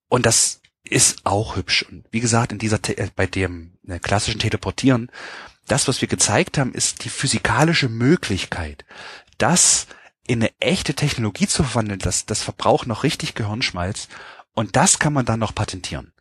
Und 0.09 0.27
das 0.27 0.61
ist 0.85 1.25
auch 1.25 1.57
hübsch. 1.57 1.85
Und 1.85 2.05
wie 2.11 2.21
gesagt, 2.21 2.53
in 2.53 2.59
dieser 2.59 2.79
äh, 2.89 3.09
bei 3.15 3.27
dem 3.27 3.73
äh, 3.87 3.99
klassischen 3.99 4.41
Teleportieren, 4.41 5.11
das, 5.67 5.89
was 5.89 6.01
wir 6.01 6.09
gezeigt 6.09 6.59
haben, 6.59 6.75
ist 6.75 7.05
die 7.05 7.09
physikalische 7.09 7.89
Möglichkeit, 7.89 8.85
das 9.39 9.87
in 10.27 10.41
eine 10.41 10.53
echte 10.61 10.95
Technologie 10.95 11.47
zu 11.47 11.65
verwandeln. 11.65 11.99
Das, 11.99 12.27
das 12.27 12.43
verbraucht 12.43 12.87
noch 12.87 13.05
richtig 13.05 13.35
Gehirnschmalz. 13.35 14.09
Und 14.55 14.77
das 14.77 14.99
kann 14.99 15.13
man 15.13 15.25
dann 15.25 15.41
noch 15.41 15.55
patentieren. 15.55 16.13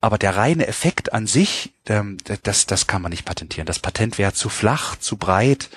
Aber 0.00 0.18
der 0.18 0.36
reine 0.36 0.66
Effekt 0.66 1.12
an 1.12 1.26
sich, 1.26 1.74
ähm, 1.86 2.18
das, 2.42 2.66
das 2.66 2.86
kann 2.86 3.02
man 3.02 3.10
nicht 3.10 3.24
patentieren. 3.24 3.66
Das 3.66 3.78
Patent 3.78 4.18
wäre 4.18 4.32
zu 4.32 4.48
flach, 4.48 4.96
zu 4.96 5.16
breit 5.16 5.68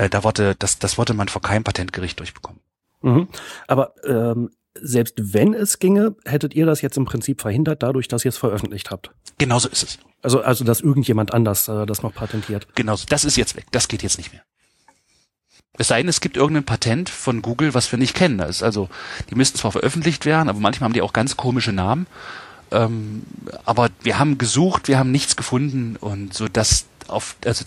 äh, 0.00 0.08
da 0.08 0.24
wollte, 0.24 0.54
das, 0.58 0.78
das 0.78 0.98
wollte 0.98 1.14
man 1.14 1.28
vor 1.28 1.42
keinem 1.42 1.64
Patentgericht 1.64 2.18
durchbekommen. 2.18 2.60
Mhm. 3.02 3.28
Aber 3.66 3.94
ähm, 4.04 4.50
selbst 4.74 5.14
wenn 5.18 5.52
es 5.52 5.78
ginge, 5.78 6.16
hättet 6.24 6.54
ihr 6.54 6.64
das 6.64 6.80
jetzt 6.80 6.96
im 6.96 7.04
Prinzip 7.04 7.40
verhindert, 7.40 7.82
dadurch, 7.82 8.08
dass 8.08 8.24
ihr 8.24 8.30
es 8.30 8.38
veröffentlicht 8.38 8.90
habt. 8.90 9.10
Genauso 9.38 9.68
ist 9.68 9.82
es. 9.82 9.98
Also, 10.22 10.40
also 10.42 10.64
dass 10.64 10.80
irgendjemand 10.80 11.34
anders 11.34 11.68
äh, 11.68 11.86
das 11.86 12.02
noch 12.02 12.14
patentiert. 12.14 12.68
Genauso. 12.74 13.06
Das 13.08 13.24
ist 13.24 13.36
jetzt 13.36 13.56
weg. 13.56 13.66
Das 13.72 13.88
geht 13.88 14.02
jetzt 14.02 14.18
nicht 14.18 14.32
mehr. 14.32 14.42
Es 15.78 15.88
sei 15.88 16.00
denn, 16.00 16.08
es 16.08 16.20
gibt 16.20 16.36
irgendein 16.36 16.64
Patent 16.64 17.08
von 17.08 17.42
Google, 17.42 17.74
was 17.74 17.90
wir 17.90 17.98
nicht 17.98 18.14
kennen. 18.14 18.38
Das 18.38 18.50
ist 18.50 18.62
also, 18.62 18.88
die 19.30 19.34
müssten 19.34 19.58
zwar 19.58 19.72
veröffentlicht 19.72 20.26
werden, 20.26 20.48
aber 20.48 20.60
manchmal 20.60 20.86
haben 20.88 20.94
die 20.94 21.02
auch 21.02 21.12
ganz 21.12 21.36
komische 21.36 21.72
Namen. 21.72 22.06
Ähm, 22.70 23.22
aber 23.64 23.88
wir 24.02 24.18
haben 24.18 24.36
gesucht, 24.38 24.88
wir 24.88 24.98
haben 24.98 25.10
nichts 25.10 25.36
gefunden 25.36 25.96
und 25.96 26.34
so 26.34 26.48
dass 26.48 26.86
auf, 27.08 27.36
also 27.44 27.64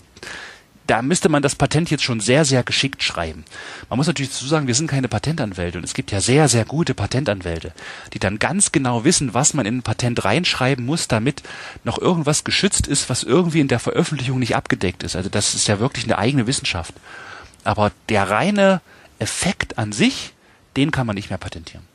da 0.86 1.00
müsste 1.00 1.28
man 1.28 1.42
das 1.42 1.54
Patent 1.54 1.90
jetzt 1.90 2.04
schon 2.04 2.20
sehr, 2.20 2.44
sehr 2.44 2.62
geschickt 2.62 3.02
schreiben. 3.02 3.44
Man 3.88 3.96
muss 3.96 4.06
natürlich 4.06 4.32
dazu 4.32 4.46
sagen, 4.46 4.66
wir 4.66 4.74
sind 4.74 4.86
keine 4.90 5.08
Patentanwälte 5.08 5.78
und 5.78 5.84
es 5.84 5.94
gibt 5.94 6.12
ja 6.12 6.20
sehr, 6.20 6.48
sehr 6.48 6.64
gute 6.64 6.94
Patentanwälte, 6.94 7.72
die 8.12 8.18
dann 8.18 8.38
ganz 8.38 8.70
genau 8.70 9.04
wissen, 9.04 9.32
was 9.32 9.54
man 9.54 9.64
in 9.66 9.78
ein 9.78 9.82
Patent 9.82 10.24
reinschreiben 10.24 10.84
muss, 10.84 11.08
damit 11.08 11.42
noch 11.84 11.98
irgendwas 11.98 12.44
geschützt 12.44 12.86
ist, 12.86 13.08
was 13.08 13.22
irgendwie 13.22 13.60
in 13.60 13.68
der 13.68 13.80
Veröffentlichung 13.80 14.38
nicht 14.38 14.56
abgedeckt 14.56 15.02
ist. 15.02 15.16
Also 15.16 15.30
das 15.30 15.54
ist 15.54 15.68
ja 15.68 15.80
wirklich 15.80 16.04
eine 16.04 16.18
eigene 16.18 16.46
Wissenschaft. 16.46 16.94
Aber 17.64 17.92
der 18.10 18.28
reine 18.28 18.82
Effekt 19.18 19.78
an 19.78 19.92
sich, 19.92 20.34
den 20.76 20.90
kann 20.90 21.06
man 21.06 21.14
nicht 21.14 21.30
mehr 21.30 21.38
patentieren. 21.38 21.93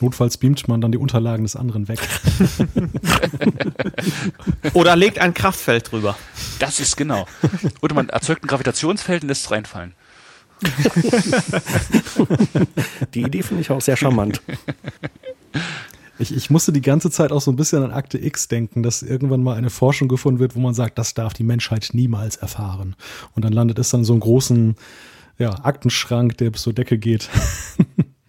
Notfalls 0.00 0.36
beamt 0.36 0.66
man 0.68 0.80
dann 0.80 0.92
die 0.92 0.98
Unterlagen 0.98 1.44
des 1.44 1.56
anderen 1.56 1.88
weg. 1.88 2.00
Oder 4.74 4.96
legt 4.96 5.18
ein 5.18 5.34
Kraftfeld 5.34 5.92
drüber. 5.92 6.16
Das 6.58 6.80
ist 6.80 6.96
genau. 6.96 7.26
Oder 7.80 7.94
man 7.94 8.08
erzeugt 8.08 8.44
ein 8.44 8.48
Gravitationsfeld 8.48 9.22
und 9.22 9.28
lässt 9.28 9.44
es 9.44 9.50
reinfallen. 9.50 9.94
Die 13.14 13.22
Idee 13.22 13.42
finde 13.42 13.62
ich 13.62 13.70
auch 13.70 13.80
sehr 13.80 13.96
charmant. 13.96 14.40
Ich, 16.18 16.34
ich 16.34 16.48
musste 16.48 16.72
die 16.72 16.80
ganze 16.80 17.10
Zeit 17.10 17.32
auch 17.32 17.40
so 17.40 17.50
ein 17.50 17.56
bisschen 17.56 17.82
an 17.82 17.90
Akte 17.90 18.18
X 18.18 18.48
denken, 18.48 18.82
dass 18.82 19.02
irgendwann 19.02 19.42
mal 19.42 19.56
eine 19.56 19.70
Forschung 19.70 20.08
gefunden 20.08 20.38
wird, 20.38 20.54
wo 20.54 20.60
man 20.60 20.74
sagt, 20.74 20.98
das 20.98 21.14
darf 21.14 21.34
die 21.34 21.42
Menschheit 21.42 21.90
niemals 21.92 22.36
erfahren. 22.36 22.94
Und 23.34 23.44
dann 23.44 23.52
landet 23.52 23.78
es 23.78 23.90
dann 23.90 24.04
so 24.04 24.12
einen 24.12 24.20
großen 24.20 24.76
ja, 25.38 25.50
Aktenschrank, 25.64 26.38
der 26.38 26.50
bis 26.50 26.62
zur 26.62 26.72
Decke 26.72 26.98
geht. 26.98 27.28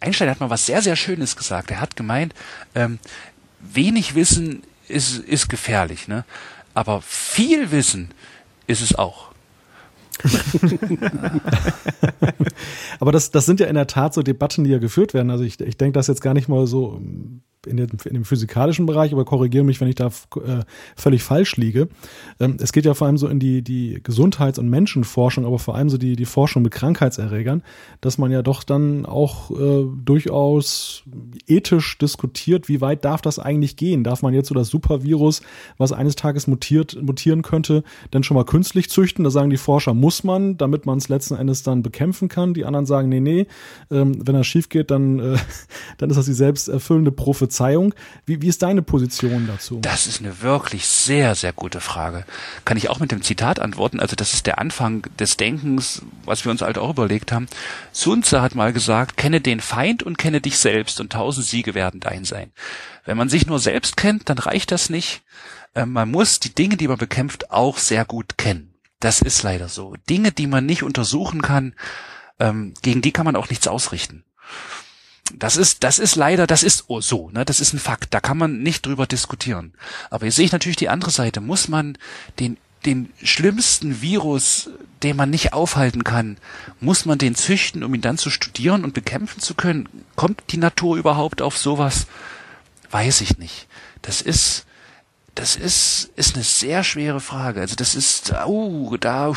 Einstein 0.05 0.29
hat 0.29 0.39
mal 0.39 0.49
was 0.49 0.65
sehr, 0.65 0.81
sehr 0.81 0.95
Schönes 0.95 1.35
gesagt. 1.35 1.71
Er 1.71 1.81
hat 1.81 1.95
gemeint, 1.95 2.33
ähm, 2.75 2.99
wenig 3.59 4.15
Wissen 4.15 4.63
ist, 4.87 5.17
ist 5.17 5.49
gefährlich, 5.49 6.07
ne? 6.07 6.23
aber 6.75 7.01
viel 7.01 7.71
Wissen 7.71 8.11
ist 8.67 8.81
es 8.81 8.93
auch. 8.95 9.31
Aber 12.99 13.11
das, 13.11 13.31
das 13.31 13.45
sind 13.45 13.59
ja 13.59 13.67
in 13.67 13.75
der 13.75 13.87
Tat 13.87 14.13
so 14.13 14.21
Debatten, 14.23 14.63
die 14.63 14.69
ja 14.69 14.77
geführt 14.77 15.13
werden. 15.13 15.29
Also 15.29 15.43
ich, 15.43 15.59
ich 15.59 15.75
denke 15.77 15.99
das 15.99 16.07
jetzt 16.07 16.21
gar 16.21 16.33
nicht 16.33 16.47
mal 16.47 16.67
so 16.67 17.01
in, 17.67 17.77
dem, 17.77 17.89
in 18.05 18.13
dem 18.13 18.25
physikalischen 18.25 18.85
Bereich, 18.85 19.13
aber 19.13 19.25
korrigiere 19.25 19.63
mich, 19.63 19.81
wenn 19.81 19.87
ich 19.87 19.95
da 19.95 20.07
äh, 20.07 20.63
völlig 20.95 21.23
falsch 21.23 21.57
liege. 21.57 21.87
Ähm, 22.39 22.57
es 22.59 22.71
geht 22.71 22.85
ja 22.85 22.93
vor 22.93 23.07
allem 23.07 23.17
so 23.17 23.27
in 23.27 23.39
die, 23.39 23.61
die 23.61 23.99
Gesundheits- 24.03 24.59
und 24.59 24.69
Menschenforschung, 24.69 25.45
aber 25.45 25.59
vor 25.59 25.75
allem 25.75 25.89
so 25.89 25.97
die, 25.97 26.15
die 26.15 26.25
Forschung 26.25 26.63
mit 26.63 26.71
Krankheitserregern, 26.71 27.63
dass 28.01 28.17
man 28.17 28.31
ja 28.31 28.41
doch 28.41 28.63
dann 28.63 29.05
auch 29.05 29.51
äh, 29.51 29.85
durchaus 30.03 31.03
ethisch 31.47 31.97
diskutiert, 31.97 32.69
wie 32.69 32.81
weit 32.81 33.05
darf 33.05 33.21
das 33.21 33.39
eigentlich 33.39 33.75
gehen? 33.75 34.03
Darf 34.03 34.21
man 34.21 34.33
jetzt 34.33 34.49
so 34.49 34.55
das 34.55 34.69
Supervirus, 34.69 35.41
was 35.77 35.91
eines 35.91 36.15
Tages 36.15 36.47
mutiert, 36.47 37.01
mutieren 37.01 37.41
könnte, 37.41 37.83
dann 38.11 38.23
schon 38.23 38.35
mal 38.35 38.45
künstlich 38.45 38.89
züchten? 38.89 39.23
Da 39.23 39.29
sagen 39.29 39.49
die 39.49 39.57
Forscher, 39.57 39.93
muss 39.93 40.23
man, 40.23 40.57
damit 40.57 40.85
man 40.85 40.97
es 40.97 41.09
letzten 41.09 41.35
Endes 41.35 41.63
dann 41.63 41.83
bekämpfen 41.83 42.29
kann. 42.29 42.53
Die 42.53 42.65
anderen 42.65 42.85
sagen, 42.85 43.09
nee, 43.09 43.19
nee, 43.19 43.47
ähm, 43.91 44.15
wenn 44.25 44.35
das 44.35 44.47
schief 44.47 44.69
geht, 44.69 44.91
dann, 44.91 45.19
äh, 45.19 45.37
dann 45.97 46.09
ist 46.09 46.17
das 46.17 46.25
die 46.25 46.33
selbsterfüllende 46.33 47.11
Prophezeiung 47.11 47.54
Prophezeiung. 47.55 47.93
Wie, 48.25 48.41
wie 48.41 48.47
ist 48.47 48.61
deine 48.61 48.81
Position 48.81 49.47
dazu? 49.47 49.79
Das 49.81 50.07
ist 50.07 50.19
eine 50.19 50.41
wirklich 50.41 50.85
sehr, 50.85 51.35
sehr 51.35 51.53
gute 51.53 51.79
Frage. 51.79 52.25
Kann 52.65 52.77
ich 52.77 52.89
auch 52.89 52.99
mit 52.99 53.11
dem 53.11 53.21
Zitat 53.21 53.59
antworten? 53.59 53.99
Also 53.99 54.15
das 54.15 54.33
ist 54.33 54.45
der 54.45 54.59
Anfang 54.59 55.07
des 55.17 55.37
Denkens, 55.37 56.01
was 56.25 56.43
wir 56.43 56.51
uns 56.51 56.61
halt 56.61 56.77
auch 56.77 56.89
überlegt 56.89 57.31
haben. 57.31 57.47
Sun 57.91 58.23
Tzu 58.23 58.41
hat 58.41 58.55
mal 58.55 58.73
gesagt, 58.73 59.17
kenne 59.17 59.41
den 59.41 59.61
Feind 59.61 60.03
und 60.03 60.17
kenne 60.17 60.41
dich 60.41 60.57
selbst 60.57 60.99
und 60.99 61.13
tausend 61.13 61.45
Siege 61.45 61.73
werden 61.73 61.99
dein 62.01 62.25
sein. 62.25 62.51
Wenn 63.05 63.17
man 63.17 63.29
sich 63.29 63.47
nur 63.47 63.59
selbst 63.59 63.95
kennt, 63.95 64.29
dann 64.29 64.37
reicht 64.37 64.71
das 64.71 64.89
nicht. 64.89 65.23
Ähm, 65.75 65.93
man 65.93 66.11
muss 66.11 66.39
die 66.39 66.53
Dinge, 66.53 66.75
die 66.75 66.87
man 66.87 66.97
bekämpft, 66.97 67.51
auch 67.51 67.77
sehr 67.77 68.03
gut 68.03 68.37
kennen. 68.37 68.73
Das 68.99 69.21
ist 69.21 69.43
leider 69.43 69.69
so. 69.69 69.95
Dinge, 70.09 70.31
die 70.31 70.47
man 70.47 70.65
nicht 70.65 70.83
untersuchen 70.83 71.41
kann, 71.41 71.75
ähm, 72.39 72.73
gegen 72.81 73.01
die 73.01 73.11
kann 73.11 73.25
man 73.25 73.35
auch 73.35 73.49
nichts 73.49 73.67
ausrichten. 73.67 74.25
Das 75.33 75.57
ist, 75.57 75.83
das 75.83 75.97
ist 75.97 76.15
leider, 76.15 76.45
das 76.45 76.61
ist 76.61 76.85
so, 76.87 77.29
ne? 77.31 77.45
Das 77.45 77.59
ist 77.59 77.73
ein 77.73 77.79
Fakt. 77.79 78.13
Da 78.13 78.19
kann 78.19 78.37
man 78.37 78.61
nicht 78.61 78.85
drüber 78.85 79.07
diskutieren. 79.07 79.73
Aber 80.09 80.25
jetzt 80.25 80.35
sehe 80.35 80.45
ich 80.45 80.51
natürlich 80.51 80.77
die 80.77 80.89
andere 80.89 81.11
Seite. 81.11 81.41
Muss 81.41 81.67
man 81.67 81.97
den, 82.39 82.57
den 82.85 83.11
schlimmsten 83.23 84.01
Virus, 84.01 84.69
den 85.01 85.15
man 85.15 85.31
nicht 85.31 85.53
aufhalten 85.53 86.03
kann, 86.03 86.37
muss 86.79 87.05
man 87.05 87.17
den 87.17 87.33
züchten, 87.33 87.83
um 87.83 87.95
ihn 87.95 88.01
dann 88.01 88.19
zu 88.19 88.29
studieren 88.29 88.83
und 88.83 88.93
bekämpfen 88.93 89.41
zu 89.41 89.55
können? 89.55 89.89
Kommt 90.15 90.43
die 90.51 90.57
Natur 90.57 90.95
überhaupt 90.95 91.41
auf 91.41 91.57
sowas? 91.57 92.05
Weiß 92.91 93.21
ich 93.21 93.39
nicht. 93.39 93.67
Das 94.03 94.21
ist, 94.21 94.64
das 95.35 95.57
ist, 95.57 96.11
ist 96.15 96.35
eine 96.35 96.43
sehr 96.45 96.83
schwere 96.83 97.19
Frage. 97.19 97.59
Also 97.59 97.75
das 97.75 97.93
ist, 97.93 98.33
oh, 98.47 98.95
da, 98.97 99.33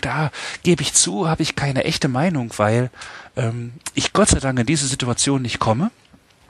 da 0.00 0.30
gebe 0.62 0.82
ich 0.82 0.94
zu, 0.94 1.28
habe 1.28 1.42
ich 1.42 1.54
keine 1.54 1.84
echte 1.84 2.08
Meinung, 2.08 2.52
weil 2.56 2.90
ähm, 3.36 3.74
ich 3.92 4.14
Gott 4.14 4.30
sei 4.30 4.40
Dank 4.40 4.58
in 4.58 4.66
diese 4.66 4.86
Situation 4.86 5.42
nicht 5.42 5.58
komme. 5.58 5.90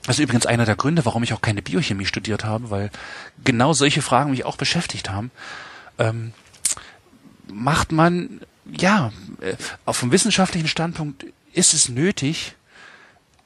Das 0.04 0.18
ist 0.18 0.22
übrigens 0.22 0.46
einer 0.46 0.64
der 0.64 0.76
Gründe, 0.76 1.04
warum 1.04 1.24
ich 1.24 1.32
auch 1.32 1.40
keine 1.40 1.62
Biochemie 1.62 2.06
studiert 2.06 2.44
habe, 2.44 2.70
weil 2.70 2.90
genau 3.42 3.72
solche 3.72 4.02
Fragen 4.02 4.30
mich 4.30 4.44
auch 4.44 4.56
beschäftigt 4.56 5.10
haben. 5.10 5.32
Ähm, 5.98 6.32
macht 7.48 7.90
man, 7.90 8.40
ja, 8.70 9.12
äh, 9.40 9.56
auf 9.86 10.00
dem 10.00 10.12
wissenschaftlichen 10.12 10.68
Standpunkt 10.68 11.26
ist 11.52 11.74
es 11.74 11.88
nötig, 11.88 12.54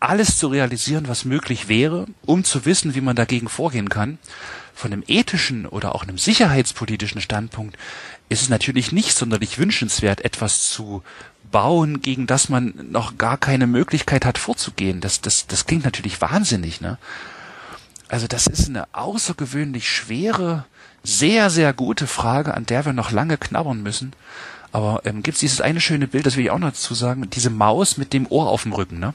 alles 0.01 0.37
zu 0.37 0.49
realisieren, 0.49 1.09
was 1.09 1.25
möglich 1.25 1.69
wäre, 1.69 2.07
um 2.25 2.45
zu 2.45 2.65
wissen, 2.65 2.95
wie 2.95 3.01
man 3.01 3.17
dagegen 3.17 3.49
vorgehen 3.49 3.89
kann. 3.89 4.19
Von 4.79 4.93
einem 4.93 5.03
ethischen 5.09 5.67
oder 5.67 5.97
auch 5.97 6.05
einem 6.05 6.19
sicherheitspolitischen 6.19 7.21
Standpunkt 7.21 7.77
ist 8.29 8.43
es 8.43 8.49
natürlich 8.49 8.93
nicht 8.93 9.13
sonderlich 9.13 9.59
wünschenswert, 9.59 10.25
etwas 10.25 10.71
zu 10.71 11.03
bauen, 11.51 12.01
gegen 12.01 12.29
das 12.29 12.49
man 12.49 12.87
noch 12.93 13.19
gar 13.19 13.39
keine 13.39 13.67
Möglichkeit 13.67 14.25
hat 14.25 14.39
vorzugehen. 14.39 15.01
Das, 15.01 15.21
das, 15.21 15.49
das 15.49 15.67
klingt 15.67 15.85
natürlich 15.85 16.21
wahnsinnig, 16.21 16.81
ne? 16.81 16.97
Also 18.07 18.29
das 18.29 18.47
ist 18.47 18.69
eine 18.69 18.87
außergewöhnlich 18.93 19.91
schwere, 19.91 20.65
sehr, 21.03 21.51
sehr 21.51 21.73
gute 21.73 22.07
Frage, 22.07 22.55
an 22.55 22.65
der 22.65 22.87
wir 22.87 22.93
noch 22.93 23.11
lange 23.11 23.37
knabbern 23.37 23.83
müssen. 23.83 24.13
Aber 24.71 25.03
ähm, 25.05 25.25
gibt 25.25 25.35
es 25.35 25.41
dieses 25.41 25.61
eine 25.61 25.81
schöne 25.81 26.07
Bild, 26.07 26.25
das 26.25 26.37
will 26.37 26.45
ich 26.45 26.53
auch 26.53 26.59
noch 26.61 26.71
dazu 26.71 26.95
sagen, 26.95 27.29
diese 27.31 27.51
Maus 27.51 27.97
mit 27.97 28.13
dem 28.13 28.29
Ohr 28.31 28.49
auf 28.49 28.63
dem 28.63 28.75
Rücken, 28.75 29.01
ne? 29.01 29.13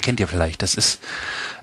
Kennt 0.00 0.20
ihr 0.20 0.28
vielleicht. 0.28 0.62
Das 0.62 0.74
ist 0.74 1.00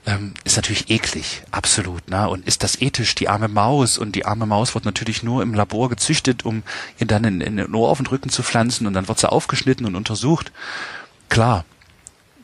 ähm, 0.05 0.33
ist 0.43 0.55
natürlich 0.55 0.89
eklig, 0.89 1.43
absolut. 1.51 2.09
Ne? 2.09 2.29
Und 2.29 2.47
ist 2.47 2.63
das 2.63 2.79
ethisch, 2.81 3.15
die 3.15 3.27
arme 3.27 3.47
Maus? 3.47 3.97
Und 3.97 4.15
die 4.15 4.25
arme 4.25 4.45
Maus 4.45 4.75
wird 4.75 4.85
natürlich 4.85 5.23
nur 5.23 5.41
im 5.41 5.53
Labor 5.53 5.89
gezüchtet, 5.89 6.45
um 6.45 6.63
ihr 6.99 7.07
dann 7.07 7.23
in, 7.23 7.41
in 7.41 7.59
ein 7.59 7.73
Ohr 7.73 7.89
auf 7.89 7.97
den 7.97 8.07
Rücken 8.07 8.29
zu 8.29 8.43
pflanzen 8.43 8.85
und 8.85 8.93
dann 8.93 9.07
wird 9.07 9.19
sie 9.19 9.31
aufgeschnitten 9.31 9.85
und 9.85 9.95
untersucht. 9.95 10.51
Klar. 11.29 11.65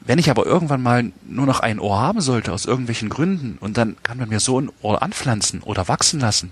Wenn 0.03 0.17
ich 0.17 0.32
aber 0.32 0.47
irgendwann 0.47 0.82
mal 0.82 1.11
nur 1.27 1.45
noch 1.45 1.59
ein 1.59 1.79
Ohr 1.79 1.99
haben 1.99 2.21
sollte, 2.21 2.51
aus 2.51 2.65
irgendwelchen 2.65 3.09
Gründen, 3.09 3.59
und 3.59 3.77
dann 3.77 3.97
kann 4.01 4.17
man 4.17 4.29
mir 4.29 4.39
so 4.39 4.59
ein 4.59 4.71
Ohr 4.82 5.03
anpflanzen 5.03 5.61
oder 5.61 5.88
wachsen 5.88 6.19
lassen, 6.19 6.51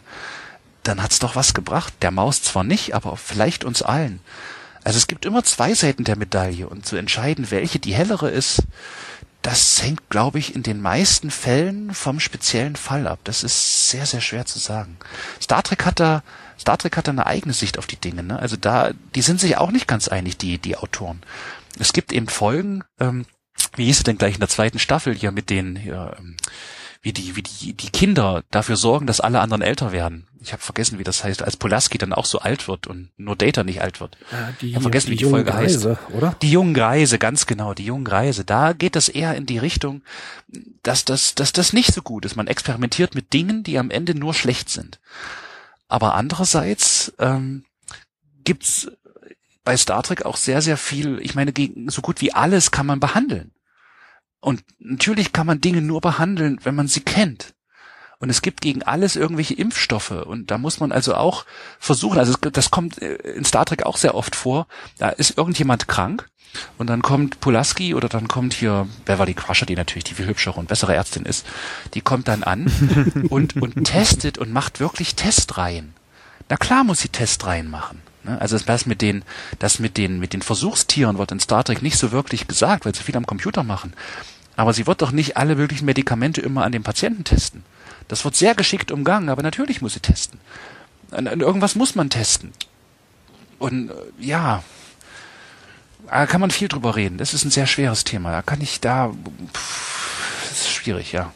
dann 0.83 1.01
hat's 1.01 1.17
doch 1.17 1.35
was 1.35 1.55
gebracht. 1.55 1.91
Der 2.03 2.11
Maus 2.11 2.43
zwar 2.43 2.63
nicht, 2.63 2.93
aber 2.93 3.17
vielleicht 3.17 3.63
uns 3.63 3.81
allen. 3.81 4.19
Also 4.83 4.97
es 4.97 5.07
gibt 5.07 5.25
immer 5.25 5.43
zwei 5.43 5.73
Seiten 5.73 6.03
der 6.03 6.15
Medaille 6.15 6.69
und 6.69 6.85
zu 6.85 6.95
entscheiden, 6.95 7.49
welche 7.49 7.79
die 7.79 7.95
hellere 7.95 8.29
ist, 8.29 8.61
das 9.49 9.81
hängt, 9.81 10.09
glaube 10.09 10.37
ich, 10.37 10.53
in 10.53 10.61
den 10.61 10.79
meisten 10.79 11.31
Fällen 11.31 11.91
vom 11.95 12.19
speziellen 12.19 12.75
Fall 12.75 13.07
ab. 13.07 13.17
Das 13.23 13.43
ist 13.43 13.89
sehr, 13.89 14.05
sehr 14.05 14.21
schwer 14.21 14.45
zu 14.45 14.59
sagen. 14.59 14.97
Star 15.41 15.63
Trek 15.63 15.85
hat 15.87 15.99
da, 15.99 16.21
Star 16.59 16.77
Trek 16.77 16.95
hat 16.95 17.07
da 17.07 17.11
eine 17.11 17.25
eigene 17.25 17.53
Sicht 17.53 17.79
auf 17.79 17.87
die 17.87 17.95
Dinge. 17.95 18.21
Ne? 18.21 18.37
Also 18.37 18.57
da, 18.57 18.91
die 19.15 19.23
sind 19.23 19.39
sich 19.39 19.57
auch 19.57 19.71
nicht 19.71 19.87
ganz 19.87 20.07
einig, 20.07 20.37
die, 20.37 20.59
die 20.59 20.77
Autoren. 20.77 21.23
Es 21.79 21.93
gibt 21.93 22.13
eben 22.13 22.27
Folgen, 22.27 22.83
ähm, 22.99 23.25
wie 23.75 23.85
hieß 23.85 23.97
es 23.97 24.03
denn 24.03 24.19
gleich 24.19 24.35
in 24.35 24.39
der 24.39 24.49
zweiten 24.49 24.77
Staffel 24.77 25.15
hier 25.15 25.31
mit 25.31 25.49
den, 25.49 25.75
hier, 25.75 26.15
ähm, 26.19 26.37
wie 27.01 27.13
die, 27.13 27.35
wie 27.35 27.43
die, 27.43 27.73
die 27.73 27.89
Kinder 27.89 28.43
dafür 28.51 28.75
sorgen, 28.75 29.07
dass 29.07 29.21
alle 29.21 29.39
anderen 29.39 29.61
älter 29.61 29.91
werden. 29.91 30.27
Ich 30.41 30.51
habe 30.51 30.61
vergessen, 30.61 30.99
wie 30.99 31.03
das 31.03 31.23
heißt, 31.23 31.43
als 31.43 31.57
Polaski 31.57 31.97
dann 31.97 32.13
auch 32.13 32.25
so 32.25 32.39
alt 32.39 32.67
wird 32.67 32.87
und 32.87 33.09
nur 33.17 33.35
Data 33.35 33.63
nicht 33.63 33.81
alt 33.81 33.99
wird. 33.99 34.17
Ja, 34.31 34.53
die, 34.61 34.69
ich 34.69 34.75
habe 34.75 34.83
vergessen, 34.83 35.07
die 35.07 35.13
wie 35.13 35.23
die 35.23 35.29
Folge 35.29 35.51
Greise, 35.51 35.91
heißt. 35.91 36.13
Oder? 36.13 36.35
Die 36.41 36.51
jungen 36.51 36.73
Greise, 36.73 37.17
ganz 37.17 37.45
genau, 37.45 37.73
die 37.73 37.85
jungen 37.85 38.05
Greise. 38.05 38.43
Da 38.43 38.73
geht 38.73 38.95
es 38.95 39.09
eher 39.09 39.35
in 39.35 39.45
die 39.45 39.57
Richtung, 39.57 40.01
dass 40.83 41.05
das, 41.05 41.35
dass 41.35 41.53
das 41.53 41.73
nicht 41.73 41.93
so 41.93 42.01
gut 42.01 42.25
ist. 42.25 42.35
Man 42.35 42.47
experimentiert 42.47 43.15
mit 43.15 43.33
Dingen, 43.33 43.63
die 43.63 43.77
am 43.77 43.91
Ende 43.91 44.15
nur 44.15 44.33
schlecht 44.33 44.69
sind. 44.69 44.99
Aber 45.87 46.15
andererseits 46.15 47.13
ähm, 47.17 47.65
gibt's 48.43 48.89
bei 49.63 49.75
Star 49.77 50.03
Trek 50.03 50.25
auch 50.25 50.37
sehr, 50.37 50.61
sehr 50.61 50.77
viel, 50.77 51.19
ich 51.21 51.35
meine, 51.35 51.53
gegen 51.53 51.89
so 51.89 52.01
gut 52.01 52.21
wie 52.21 52.33
alles 52.33 52.71
kann 52.71 52.85
man 52.85 52.99
behandeln. 52.99 53.51
Und 54.41 54.63
natürlich 54.79 55.33
kann 55.33 55.47
man 55.47 55.61
Dinge 55.61 55.81
nur 55.81 56.01
behandeln, 56.01 56.59
wenn 56.63 56.75
man 56.75 56.87
sie 56.87 57.01
kennt. 57.01 57.53
Und 58.19 58.29
es 58.29 58.41
gibt 58.41 58.61
gegen 58.61 58.83
alles 58.83 59.15
irgendwelche 59.15 59.53
Impfstoffe. 59.53 60.11
Und 60.11 60.51
da 60.51 60.57
muss 60.57 60.81
man 60.81 60.91
also 60.91 61.15
auch 61.15 61.45
versuchen, 61.79 62.19
also 62.19 62.33
das 62.33 62.69
kommt 62.69 63.01
äh, 63.01 63.15
in 63.15 63.45
Star 63.45 63.65
Trek 63.65 63.85
auch 63.85 63.97
sehr 63.97 64.15
oft 64.15 64.35
vor, 64.35 64.67
da 64.97 65.09
ist 65.09 65.37
irgendjemand 65.37 65.87
krank 65.87 66.29
und 66.77 66.87
dann 66.87 67.01
kommt 67.01 67.39
Pulaski 67.39 67.93
oder 67.93 68.09
dann 68.09 68.27
kommt 68.27 68.53
hier 68.53 68.87
Beverly 69.05 69.33
Crusher, 69.33 69.65
die 69.65 69.75
natürlich 69.75 70.03
die 70.03 70.15
viel 70.15 70.27
hübschere 70.27 70.59
und 70.59 70.67
bessere 70.67 70.95
Ärztin 70.95 71.25
ist, 71.25 71.45
die 71.93 72.01
kommt 72.01 72.27
dann 72.27 72.43
an 72.43 72.69
und, 73.29 73.55
und 73.55 73.85
testet 73.85 74.37
und 74.37 74.51
macht 74.51 74.79
wirklich 74.81 75.15
Testreihen. 75.15 75.93
Na 76.49 76.57
klar 76.57 76.83
muss 76.83 76.99
sie 76.99 77.09
Testreihen 77.09 77.69
machen. 77.69 78.01
Ne? 78.29 78.41
Also 78.41 78.57
das 78.57 78.85
mit 78.85 79.01
den, 79.01 79.23
das 79.59 79.79
mit 79.79 79.97
den, 79.97 80.19
mit 80.19 80.33
den 80.33 80.41
Versuchstieren 80.41 81.17
wird 81.17 81.31
in 81.31 81.39
Star 81.39 81.63
Trek 81.63 81.81
nicht 81.81 81.97
so 81.97 82.11
wirklich 82.11 82.47
gesagt, 82.47 82.85
weil 82.85 82.95
sie 82.95 83.03
viel 83.03 83.17
am 83.17 83.25
Computer 83.25 83.63
machen. 83.63 83.93
Aber 84.55 84.73
sie 84.73 84.87
wird 84.87 85.01
doch 85.01 85.11
nicht 85.11 85.37
alle 85.37 85.55
möglichen 85.55 85.85
Medikamente 85.85 86.41
immer 86.41 86.63
an 86.63 86.71
den 86.71 86.83
Patienten 86.83 87.23
testen. 87.23 87.63
Das 88.07 88.25
wird 88.25 88.35
sehr 88.35 88.55
geschickt 88.55 88.91
umgangen, 88.91 89.29
aber 89.29 89.41
natürlich 89.41 89.81
muss 89.81 89.93
sie 89.93 89.99
testen. 89.99 90.39
An, 91.11 91.27
an 91.27 91.39
irgendwas 91.39 91.75
muss 91.75 91.95
man 91.95 92.09
testen. 92.09 92.53
Und 93.57 93.89
äh, 93.89 93.93
ja, 94.19 94.63
da 96.07 96.25
kann 96.25 96.41
man 96.41 96.51
viel 96.51 96.67
drüber 96.67 96.95
reden. 96.95 97.17
Das 97.17 97.33
ist 97.33 97.45
ein 97.45 97.51
sehr 97.51 97.67
schweres 97.67 98.03
Thema. 98.03 98.31
Da 98.31 98.41
kann 98.41 98.61
ich 98.61 98.79
da, 98.79 99.11
pff, 99.53 100.41
das 100.49 100.61
ist 100.61 100.69
schwierig, 100.69 101.11
ja. 101.11 101.31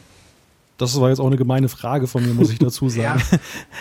Das 0.76 0.98
war 1.00 1.08
jetzt 1.08 1.20
auch 1.20 1.26
eine 1.26 1.36
gemeine 1.36 1.68
Frage 1.68 2.06
von 2.06 2.24
mir, 2.24 2.34
muss 2.34 2.50
ich 2.50 2.58
dazu 2.58 2.88
sagen. 2.90 3.22
ja. 3.30 3.38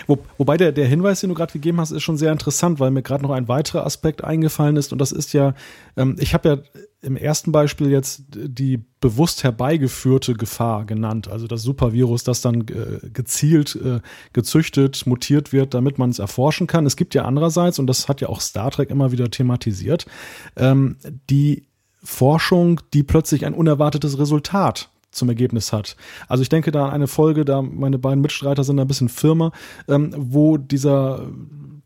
Wo, 0.08 0.20
wobei 0.38 0.58
der, 0.58 0.72
der 0.72 0.88
Hinweis, 0.88 1.22
den 1.22 1.30
du 1.30 1.36
gerade 1.36 1.54
gegeben 1.54 1.80
hast, 1.80 1.92
ist 1.92 2.04
schon 2.04 2.18
sehr 2.18 2.32
interessant, 2.32 2.80
weil 2.80 2.92
mir 2.92 3.02
gerade 3.02 3.24
noch 3.24 3.32
ein 3.32 3.48
weiterer 3.48 3.86
Aspekt 3.86 4.24
eingefallen 4.24 4.76
ist. 4.76 4.92
Und 4.92 5.00
das 5.00 5.12
ist 5.12 5.34
ja, 5.34 5.56
ähm, 5.98 6.16
ich 6.20 6.34
habe 6.34 6.50
ja 6.50 6.58
im 7.04 7.18
ersten 7.18 7.52
Beispiel 7.52 7.90
jetzt 7.90 8.24
die 8.34 8.82
bewusst 9.02 9.44
herbeigeführte 9.44 10.36
Gefahr 10.36 10.86
genannt. 10.86 11.28
Also 11.28 11.48
das 11.48 11.62
Supervirus, 11.62 12.24
das 12.24 12.42
dann 12.42 12.62
äh, 12.62 13.10
gezielt 13.10 13.76
äh, 13.76 14.00
gezüchtet, 14.32 15.06
mutiert 15.06 15.52
wird, 15.52 15.74
damit 15.74 15.98
man 15.98 16.12
es 16.12 16.20
erforschen 16.20 16.66
kann. 16.66 16.86
Es 16.86 16.96
gibt 16.96 17.14
ja 17.14 17.26
andererseits, 17.26 17.78
und 17.78 17.88
das 17.88 18.08
hat 18.08 18.22
ja 18.22 18.30
auch 18.30 18.40
Star 18.40 18.72
Trek 18.72 18.90
immer 18.90 19.12
wieder 19.12 19.30
thematisiert, 19.30 20.06
ähm, 20.56 20.96
die 21.30 21.68
Forschung, 22.04 22.82
die 22.94 23.04
plötzlich 23.04 23.46
ein 23.46 23.54
unerwartetes 23.54 24.18
Resultat 24.18 24.90
zum 25.14 25.30
Ergebnis 25.30 25.74
hat. 25.74 25.96
Also 26.28 26.42
ich 26.42 26.50
denke 26.50 26.72
da 26.72 26.86
an 26.86 26.92
eine 26.92 27.08
Folge, 27.08 27.46
da 27.46 27.62
meine 27.62 27.98
beiden 27.98 28.22
Mitstreiter 28.22 28.64
sind 28.64 28.80
ein 28.80 28.88
bisschen 28.88 29.10
firmer, 29.10 29.52
ähm, 29.88 30.14
wo 30.18 30.58
dieser 30.58 31.28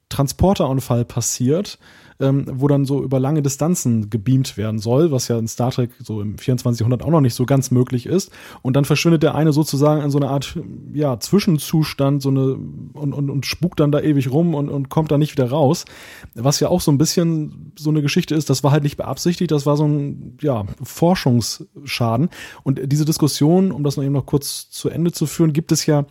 Transporterunfall 0.09 1.05
passiert 1.05 1.79
ähm, 2.19 2.45
wo 2.51 2.67
dann 2.67 2.85
so 2.85 3.03
über 3.03 3.19
lange 3.19 3.41
Distanzen 3.41 4.09
gebeamt 4.09 4.57
werden 4.57 4.79
soll, 4.79 5.11
was 5.11 5.27
ja 5.27 5.37
in 5.37 5.47
Star 5.47 5.71
Trek 5.71 5.91
so 5.99 6.21
im 6.21 6.37
24. 6.37 6.79
Jahrhundert 6.79 7.03
auch 7.03 7.11
noch 7.11 7.21
nicht 7.21 7.35
so 7.35 7.45
ganz 7.45 7.71
möglich 7.71 8.05
ist. 8.05 8.31
Und 8.61 8.75
dann 8.75 8.85
verschwindet 8.85 9.23
der 9.23 9.35
eine 9.35 9.53
sozusagen 9.53 10.01
in 10.01 10.09
so 10.09 10.17
eine 10.17 10.29
Art 10.29 10.57
ja, 10.93 11.19
Zwischenzustand 11.19 12.21
so 12.21 12.29
eine, 12.29 12.57
und, 12.93 13.13
und, 13.13 13.29
und 13.29 13.45
spukt 13.45 13.79
dann 13.79 13.91
da 13.91 13.99
ewig 13.99 14.31
rum 14.31 14.55
und, 14.55 14.69
und 14.69 14.89
kommt 14.89 15.11
da 15.11 15.17
nicht 15.17 15.33
wieder 15.33 15.49
raus. 15.49 15.85
Was 16.33 16.59
ja 16.59 16.69
auch 16.69 16.81
so 16.81 16.91
ein 16.91 16.97
bisschen 16.97 17.73
so 17.77 17.89
eine 17.89 18.01
Geschichte 18.01 18.35
ist, 18.35 18.49
das 18.49 18.63
war 18.63 18.71
halt 18.71 18.83
nicht 18.83 18.97
beabsichtigt, 18.97 19.51
das 19.51 19.65
war 19.65 19.77
so 19.77 19.85
ein 19.85 20.37
ja, 20.41 20.65
Forschungsschaden. 20.81 22.29
Und 22.63 22.81
diese 22.85 23.05
Diskussion, 23.05 23.71
um 23.71 23.83
das 23.83 23.97
noch 23.97 24.03
eben 24.03 24.13
noch 24.13 24.25
kurz 24.25 24.69
zu 24.69 24.89
Ende 24.89 25.11
zu 25.11 25.25
führen, 25.25 25.53
gibt 25.53 25.71
es 25.71 25.85
ja 25.85 26.05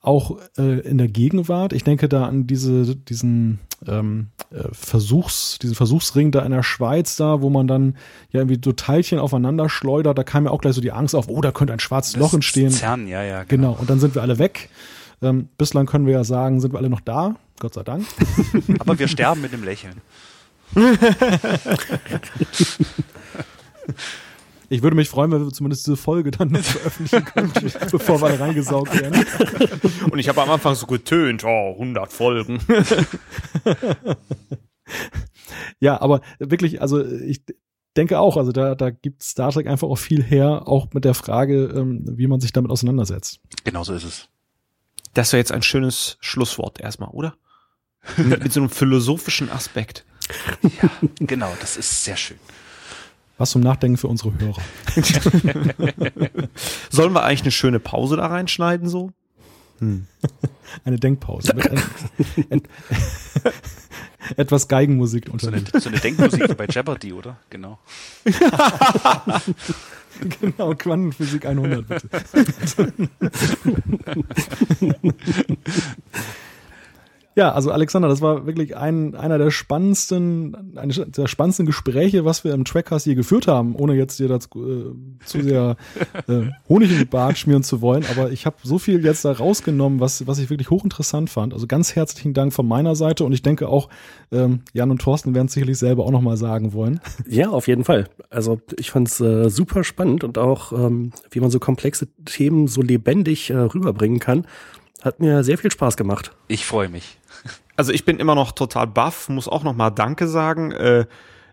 auch 0.00 0.38
äh, 0.56 0.80
in 0.80 0.98
der 0.98 1.08
Gegenwart. 1.08 1.72
Ich 1.72 1.82
denke 1.82 2.08
da 2.08 2.26
an 2.26 2.46
diese, 2.46 2.94
diesen 2.94 3.58
ähm, 3.86 4.28
äh, 4.50 4.64
Versuchs, 4.72 5.58
diesen 5.60 5.74
Versuchsring 5.74 6.30
da 6.30 6.40
in 6.40 6.52
der 6.52 6.62
Schweiz 6.62 7.16
da, 7.16 7.42
wo 7.42 7.50
man 7.50 7.66
dann 7.66 7.96
ja 8.30 8.40
irgendwie 8.40 8.60
so 8.64 8.72
Teilchen 8.72 9.18
aufeinander 9.18 9.68
schleudert. 9.68 10.16
Da 10.16 10.24
kam 10.24 10.44
mir 10.44 10.50
auch 10.50 10.60
gleich 10.60 10.74
so 10.74 10.80
die 10.80 10.92
Angst 10.92 11.14
auf, 11.14 11.28
oh, 11.28 11.40
da 11.40 11.52
könnte 11.52 11.72
ein 11.72 11.80
schwarzes 11.80 12.12
das 12.12 12.20
Loch 12.20 12.34
entstehen. 12.34 12.70
CERN, 12.70 13.06
ja, 13.06 13.22
ja. 13.22 13.44
Genau. 13.44 13.72
genau. 13.72 13.80
Und 13.80 13.90
dann 13.90 14.00
sind 14.00 14.14
wir 14.14 14.22
alle 14.22 14.38
weg. 14.38 14.70
Ähm, 15.22 15.48
bislang 15.56 15.86
können 15.86 16.06
wir 16.06 16.12
ja 16.12 16.24
sagen, 16.24 16.60
sind 16.60 16.72
wir 16.72 16.78
alle 16.78 16.90
noch 16.90 17.00
da. 17.00 17.36
Gott 17.58 17.74
sei 17.74 17.82
Dank. 17.82 18.06
Aber 18.78 18.98
wir 18.98 19.08
sterben 19.08 19.40
mit 19.40 19.52
dem 19.52 19.64
Lächeln. 19.64 20.00
Ich 24.68 24.82
würde 24.82 24.96
mich 24.96 25.08
freuen, 25.08 25.30
wenn 25.32 25.44
wir 25.44 25.52
zumindest 25.52 25.86
diese 25.86 25.96
Folge 25.96 26.30
dann 26.30 26.48
noch 26.50 26.62
veröffentlichen 26.62 27.24
könnten, 27.24 27.72
bevor 27.90 28.20
wir 28.20 28.40
reingesaugt 28.40 29.00
werden. 29.00 29.24
Und 30.10 30.18
ich 30.18 30.28
habe 30.28 30.42
am 30.42 30.50
Anfang 30.50 30.74
so 30.74 30.86
getönt, 30.86 31.44
oh, 31.44 31.72
100 31.72 32.12
Folgen. 32.12 32.60
ja, 35.80 36.00
aber 36.00 36.20
wirklich, 36.38 36.80
also 36.82 37.04
ich 37.04 37.42
denke 37.96 38.18
auch, 38.18 38.36
also 38.36 38.52
da, 38.52 38.74
da 38.74 38.90
gibt 38.90 39.22
Star 39.22 39.52
Trek 39.52 39.66
einfach 39.66 39.88
auch 39.88 39.98
viel 39.98 40.22
her, 40.22 40.66
auch 40.66 40.88
mit 40.92 41.04
der 41.04 41.14
Frage, 41.14 41.72
ähm, 41.74 42.04
wie 42.04 42.26
man 42.26 42.40
sich 42.40 42.52
damit 42.52 42.70
auseinandersetzt. 42.70 43.40
Genau 43.64 43.84
so 43.84 43.94
ist 43.94 44.04
es. 44.04 44.28
Das 45.14 45.32
wäre 45.32 45.38
jetzt 45.38 45.52
ein 45.52 45.62
schönes 45.62 46.18
Schlusswort 46.20 46.80
erstmal, 46.80 47.10
oder? 47.10 47.34
mit, 48.16 48.42
mit 48.42 48.52
so 48.52 48.60
einem 48.60 48.70
philosophischen 48.70 49.50
Aspekt. 49.50 50.04
Ja, 50.82 50.90
genau, 51.20 51.52
das 51.60 51.76
ist 51.76 52.04
sehr 52.04 52.16
schön. 52.16 52.38
Was 53.38 53.50
zum 53.50 53.60
Nachdenken 53.60 53.98
für 53.98 54.08
unsere 54.08 54.32
Hörer. 54.38 54.62
Sollen 56.90 57.12
wir 57.12 57.22
eigentlich 57.22 57.42
eine 57.42 57.50
schöne 57.50 57.80
Pause 57.80 58.16
da 58.16 58.26
reinschneiden 58.26 58.88
so? 58.88 59.12
Hm. 59.78 60.06
Eine 60.84 60.98
Denkpause. 60.98 61.54
Ein, 62.50 62.62
etwas 64.36 64.68
Geigenmusik 64.68 65.28
unter 65.30 65.46
so 65.46 65.52
eine, 65.52 65.64
so 65.80 65.88
eine 65.90 65.98
Denkmusik 65.98 66.48
wie 66.48 66.54
bei 66.54 66.66
Jeopardy, 66.66 67.12
oder? 67.12 67.36
Genau. 67.50 67.78
genau, 70.40 70.74
Quantenphysik 70.74 71.46
100, 71.46 71.86
bitte. 71.86 72.08
Ja, 77.36 77.52
also 77.52 77.70
Alexander, 77.70 78.08
das 78.08 78.22
war 78.22 78.46
wirklich 78.46 78.78
ein, 78.78 79.14
einer 79.14 79.36
der 79.36 79.50
spannendsten, 79.50 80.74
eine 80.74 80.94
der 80.94 81.26
spannendsten 81.26 81.66
Gespräche, 81.66 82.24
was 82.24 82.44
wir 82.44 82.54
im 82.54 82.64
Trackcast 82.64 83.04
hier 83.04 83.14
geführt 83.14 83.46
haben, 83.46 83.76
ohne 83.76 83.92
jetzt 83.92 84.18
dir 84.18 84.28
dazu 84.28 84.48
äh, 84.66 85.26
zu 85.26 85.42
sehr 85.42 85.76
äh, 86.28 86.44
Honig 86.66 86.90
in 86.90 86.98
die 86.98 87.04
Bart 87.04 87.36
schmieren 87.36 87.62
zu 87.62 87.82
wollen. 87.82 88.06
Aber 88.10 88.32
ich 88.32 88.46
habe 88.46 88.56
so 88.62 88.78
viel 88.78 89.04
jetzt 89.04 89.26
da 89.26 89.32
rausgenommen, 89.32 90.00
was, 90.00 90.26
was 90.26 90.38
ich 90.38 90.48
wirklich 90.48 90.70
hochinteressant 90.70 91.28
fand. 91.28 91.52
Also 91.52 91.66
ganz 91.66 91.94
herzlichen 91.94 92.32
Dank 92.32 92.54
von 92.54 92.66
meiner 92.66 92.96
Seite 92.96 93.24
und 93.24 93.34
ich 93.34 93.42
denke 93.42 93.68
auch, 93.68 93.90
ähm, 94.32 94.62
Jan 94.72 94.90
und 94.90 95.02
Thorsten 95.02 95.34
werden 95.34 95.48
es 95.48 95.52
sicherlich 95.52 95.76
selber 95.76 96.06
auch 96.06 96.12
nochmal 96.12 96.38
sagen 96.38 96.72
wollen. 96.72 97.00
Ja, 97.28 97.50
auf 97.50 97.68
jeden 97.68 97.84
Fall. 97.84 98.08
Also 98.30 98.62
ich 98.78 98.90
fand 98.90 99.08
es 99.08 99.20
äh, 99.20 99.50
super 99.50 99.84
spannend 99.84 100.24
und 100.24 100.38
auch, 100.38 100.72
ähm, 100.72 101.12
wie 101.30 101.40
man 101.40 101.50
so 101.50 101.58
komplexe 101.58 102.08
Themen 102.24 102.66
so 102.66 102.80
lebendig 102.80 103.50
äh, 103.50 103.58
rüberbringen 103.58 104.20
kann. 104.20 104.46
Hat 105.02 105.20
mir 105.20 105.44
sehr 105.44 105.58
viel 105.58 105.70
Spaß 105.70 105.96
gemacht. 105.96 106.32
Ich 106.48 106.64
freue 106.66 106.88
mich. 106.88 107.18
Also 107.76 107.92
ich 107.92 108.04
bin 108.04 108.18
immer 108.18 108.34
noch 108.34 108.52
total 108.52 108.86
baff, 108.86 109.28
muss 109.28 109.48
auch 109.48 109.62
noch 109.62 109.74
mal 109.74 109.90
Danke 109.90 110.28
sagen. 110.28 110.72
Äh, 110.72 111.06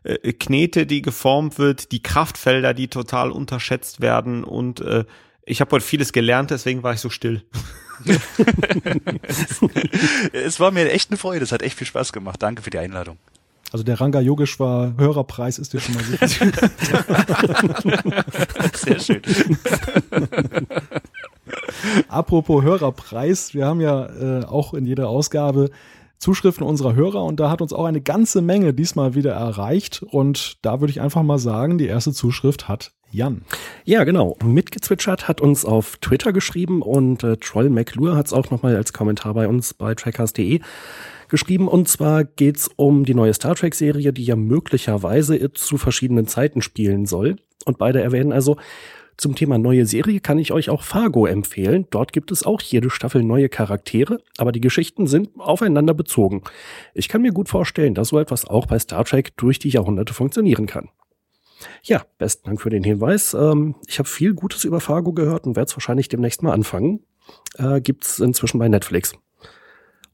äh, 0.03 0.33
Knete, 0.33 0.85
die 0.85 1.01
geformt 1.01 1.57
wird, 1.57 1.91
die 1.91 2.03
Kraftfelder, 2.03 2.73
die 2.73 2.87
total 2.87 3.31
unterschätzt 3.31 4.01
werden 4.01 4.43
und 4.43 4.81
äh, 4.81 5.05
ich 5.45 5.59
habe 5.59 5.71
heute 5.71 5.85
vieles 5.85 6.13
gelernt, 6.13 6.51
deswegen 6.51 6.83
war 6.83 6.93
ich 6.93 7.01
so 7.01 7.09
still. 7.09 7.43
es 10.31 10.59
war 10.59 10.71
mir 10.71 10.89
echt 10.91 11.09
eine 11.09 11.17
Freude, 11.17 11.43
es 11.43 11.51
hat 11.51 11.61
echt 11.61 11.77
viel 11.77 11.87
Spaß 11.87 12.13
gemacht. 12.13 12.41
Danke 12.41 12.61
für 12.61 12.69
die 12.69 12.77
Einladung. 12.77 13.17
Also 13.71 13.83
der 13.83 13.99
Ranga 13.99 14.21
Yogeshwar 14.21 14.93
Hörerpreis 14.97 15.59
ist 15.59 15.73
dir 15.73 15.79
schon 15.79 15.95
mal 15.95 16.03
sicher. 16.03 16.51
Sehr 18.73 18.99
schön. 18.99 19.21
Apropos 22.07 22.63
Hörerpreis, 22.63 23.53
wir 23.53 23.65
haben 23.65 23.81
ja 23.81 24.05
äh, 24.05 24.45
auch 24.45 24.73
in 24.73 24.85
jeder 24.85 25.09
Ausgabe 25.09 25.71
Zuschriften 26.23 26.65
unserer 26.65 26.95
Hörer 26.95 27.23
und 27.25 27.39
da 27.41 27.49
hat 27.49 27.61
uns 27.61 27.73
auch 27.73 27.83
eine 27.83 27.99
ganze 27.99 28.41
Menge 28.41 28.73
diesmal 28.73 29.13
wieder 29.13 29.33
erreicht 29.33 30.03
und 30.03 30.57
da 30.61 30.79
würde 30.79 30.91
ich 30.91 31.01
einfach 31.01 31.21
mal 31.21 31.37
sagen, 31.37 31.77
die 31.77 31.87
erste 31.87 32.13
Zuschrift 32.13 32.69
hat 32.69 32.93
Jan. 33.11 33.41
Ja, 33.83 34.05
genau. 34.05 34.37
Mitgezwitschert 34.41 35.27
hat 35.27 35.41
uns 35.41 35.65
auf 35.65 35.97
Twitter 35.97 36.31
geschrieben 36.31 36.81
und 36.81 37.25
äh, 37.25 37.35
Troll 37.35 37.69
McClure 37.69 38.15
hat 38.15 38.27
es 38.27 38.33
auch 38.33 38.49
nochmal 38.51 38.75
als 38.77 38.93
Kommentar 38.93 39.33
bei 39.33 39.49
uns 39.49 39.73
bei 39.73 39.93
trackers.de 39.95 40.61
geschrieben. 41.27 41.67
Und 41.67 41.89
zwar 41.89 42.23
geht's 42.23 42.69
um 42.77 43.03
die 43.03 43.13
neue 43.13 43.33
Star 43.33 43.55
Trek-Serie, 43.55 44.13
die 44.13 44.23
ja 44.23 44.37
möglicherweise 44.37 45.51
zu 45.51 45.77
verschiedenen 45.77 46.27
Zeiten 46.27 46.61
spielen 46.61 47.05
soll. 47.05 47.35
Und 47.65 47.77
beide 47.77 48.01
erwähnen 48.01 48.31
also, 48.31 48.55
zum 49.17 49.35
Thema 49.35 49.57
neue 49.57 49.85
Serie 49.85 50.19
kann 50.19 50.39
ich 50.39 50.51
euch 50.51 50.69
auch 50.69 50.83
Fargo 50.83 51.25
empfehlen. 51.25 51.85
Dort 51.89 52.13
gibt 52.13 52.31
es 52.31 52.43
auch 52.43 52.61
jede 52.61 52.89
Staffel 52.89 53.23
neue 53.23 53.49
Charaktere, 53.49 54.19
aber 54.37 54.51
die 54.51 54.61
Geschichten 54.61 55.07
sind 55.07 55.29
aufeinander 55.37 55.93
bezogen. 55.93 56.43
Ich 56.93 57.09
kann 57.09 57.21
mir 57.21 57.31
gut 57.31 57.49
vorstellen, 57.49 57.93
dass 57.93 58.09
so 58.09 58.19
etwas 58.19 58.45
auch 58.45 58.65
bei 58.65 58.79
Star 58.79 59.05
Trek 59.05 59.35
durch 59.37 59.59
die 59.59 59.69
Jahrhunderte 59.69 60.13
funktionieren 60.13 60.65
kann. 60.65 60.89
Ja, 61.83 62.03
besten 62.17 62.45
Dank 62.45 62.61
für 62.61 62.69
den 62.69 62.83
Hinweis. 62.83 63.33
Ähm, 63.33 63.75
ich 63.87 63.99
habe 63.99 64.09
viel 64.09 64.33
Gutes 64.33 64.63
über 64.65 64.79
Fargo 64.79 65.13
gehört 65.13 65.45
und 65.45 65.55
werde 65.55 65.69
es 65.69 65.75
wahrscheinlich 65.75 66.09
demnächst 66.09 66.43
mal 66.43 66.51
anfangen. 66.51 67.01
Äh, 67.57 67.81
gibt's 67.81 68.19
inzwischen 68.19 68.59
bei 68.59 68.67
Netflix. 68.67 69.13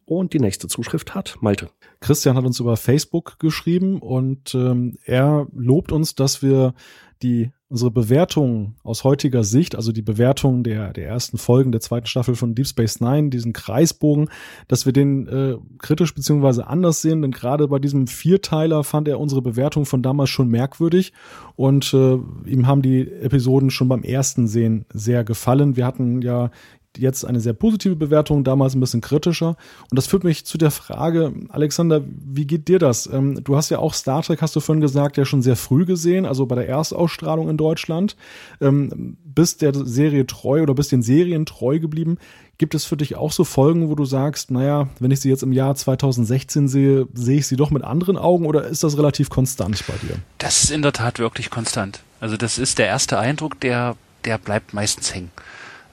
Und 0.05 0.33
die 0.33 0.39
nächste 0.39 0.67
Zuschrift 0.67 1.13
hat 1.13 1.37
Malte. 1.39 1.69
Christian 1.99 2.35
hat 2.35 2.45
uns 2.45 2.59
über 2.59 2.77
Facebook 2.77 3.37
geschrieben 3.39 3.99
und 3.99 4.55
ähm, 4.55 4.97
er 5.05 5.47
lobt 5.53 5.91
uns, 5.91 6.15
dass 6.15 6.41
wir 6.41 6.73
die 7.21 7.51
unsere 7.69 7.91
Bewertung 7.91 8.73
aus 8.83 9.03
heutiger 9.03 9.43
Sicht, 9.43 9.75
also 9.75 9.91
die 9.91 10.01
Bewertung 10.01 10.63
der, 10.63 10.91
der 10.91 11.07
ersten 11.07 11.37
Folgen 11.37 11.71
der 11.71 11.81
zweiten 11.81 12.07
Staffel 12.07 12.35
von 12.35 12.55
Deep 12.55 12.65
Space 12.65 12.99
Nine, 12.99 13.29
diesen 13.29 13.53
Kreisbogen, 13.53 14.29
dass 14.67 14.87
wir 14.87 14.93
den 14.93 15.27
äh, 15.27 15.55
kritisch 15.77 16.15
beziehungsweise 16.15 16.65
anders 16.65 17.03
sehen, 17.03 17.21
denn 17.21 17.31
gerade 17.31 17.67
bei 17.67 17.77
diesem 17.77 18.07
Vierteiler 18.07 18.83
fand 18.83 19.07
er 19.07 19.19
unsere 19.19 19.43
Bewertung 19.43 19.85
von 19.85 20.01
damals 20.01 20.31
schon 20.31 20.49
merkwürdig 20.49 21.13
und 21.55 21.93
äh, 21.93 22.17
ihm 22.47 22.65
haben 22.65 22.81
die 22.81 23.01
Episoden 23.01 23.69
schon 23.69 23.87
beim 23.87 24.01
ersten 24.01 24.47
Sehen 24.47 24.85
sehr 24.91 25.23
gefallen. 25.23 25.75
Wir 25.75 25.85
hatten 25.85 26.23
ja 26.23 26.49
jetzt 26.97 27.23
eine 27.23 27.39
sehr 27.39 27.53
positive 27.53 27.95
Bewertung, 27.95 28.43
damals 28.43 28.75
ein 28.75 28.79
bisschen 28.79 29.01
kritischer. 29.01 29.55
Und 29.89 29.95
das 29.95 30.07
führt 30.07 30.23
mich 30.23 30.45
zu 30.45 30.57
der 30.57 30.71
Frage, 30.71 31.33
Alexander, 31.49 32.01
wie 32.05 32.47
geht 32.47 32.67
dir 32.67 32.79
das? 32.79 33.07
Ähm, 33.07 33.43
du 33.43 33.55
hast 33.55 33.69
ja 33.69 33.79
auch 33.79 33.93
Star 33.93 34.23
Trek, 34.23 34.41
hast 34.41 34.55
du 34.55 34.59
vorhin 34.59 34.81
gesagt, 34.81 35.17
ja 35.17 35.25
schon 35.25 35.41
sehr 35.41 35.55
früh 35.55 35.85
gesehen, 35.85 36.25
also 36.25 36.45
bei 36.45 36.55
der 36.55 36.67
Erstausstrahlung 36.67 37.49
in 37.49 37.57
Deutschland. 37.57 38.15
Ähm, 38.61 39.17
bist 39.23 39.61
der 39.61 39.73
Serie 39.73 40.25
treu 40.25 40.63
oder 40.63 40.73
bist 40.73 40.91
den 40.91 41.01
Serien 41.01 41.45
treu 41.45 41.79
geblieben. 41.79 42.17
Gibt 42.57 42.75
es 42.75 42.83
für 42.83 42.97
dich 42.97 43.15
auch 43.15 43.31
so 43.31 43.45
Folgen, 43.45 43.87
wo 43.89 43.95
du 43.95 44.03
sagst, 44.03 44.51
naja, 44.51 44.89
wenn 44.99 45.11
ich 45.11 45.21
sie 45.21 45.29
jetzt 45.29 45.43
im 45.43 45.53
Jahr 45.53 45.75
2016 45.75 46.67
sehe, 46.67 47.07
sehe 47.13 47.37
ich 47.37 47.47
sie 47.47 47.55
doch 47.55 47.71
mit 47.71 47.83
anderen 47.83 48.17
Augen 48.17 48.45
oder 48.45 48.65
ist 48.65 48.83
das 48.83 48.97
relativ 48.97 49.29
konstant 49.29 49.81
bei 49.87 49.93
dir? 50.05 50.15
Das 50.39 50.63
ist 50.63 50.71
in 50.71 50.81
der 50.81 50.91
Tat 50.91 51.19
wirklich 51.19 51.49
konstant. 51.49 52.01
Also 52.19 52.35
das 52.35 52.57
ist 52.57 52.77
der 52.79 52.87
erste 52.87 53.17
Eindruck, 53.17 53.59
der, 53.61 53.95
der 54.25 54.37
bleibt 54.37 54.73
meistens 54.73 55.13
hängen. 55.13 55.31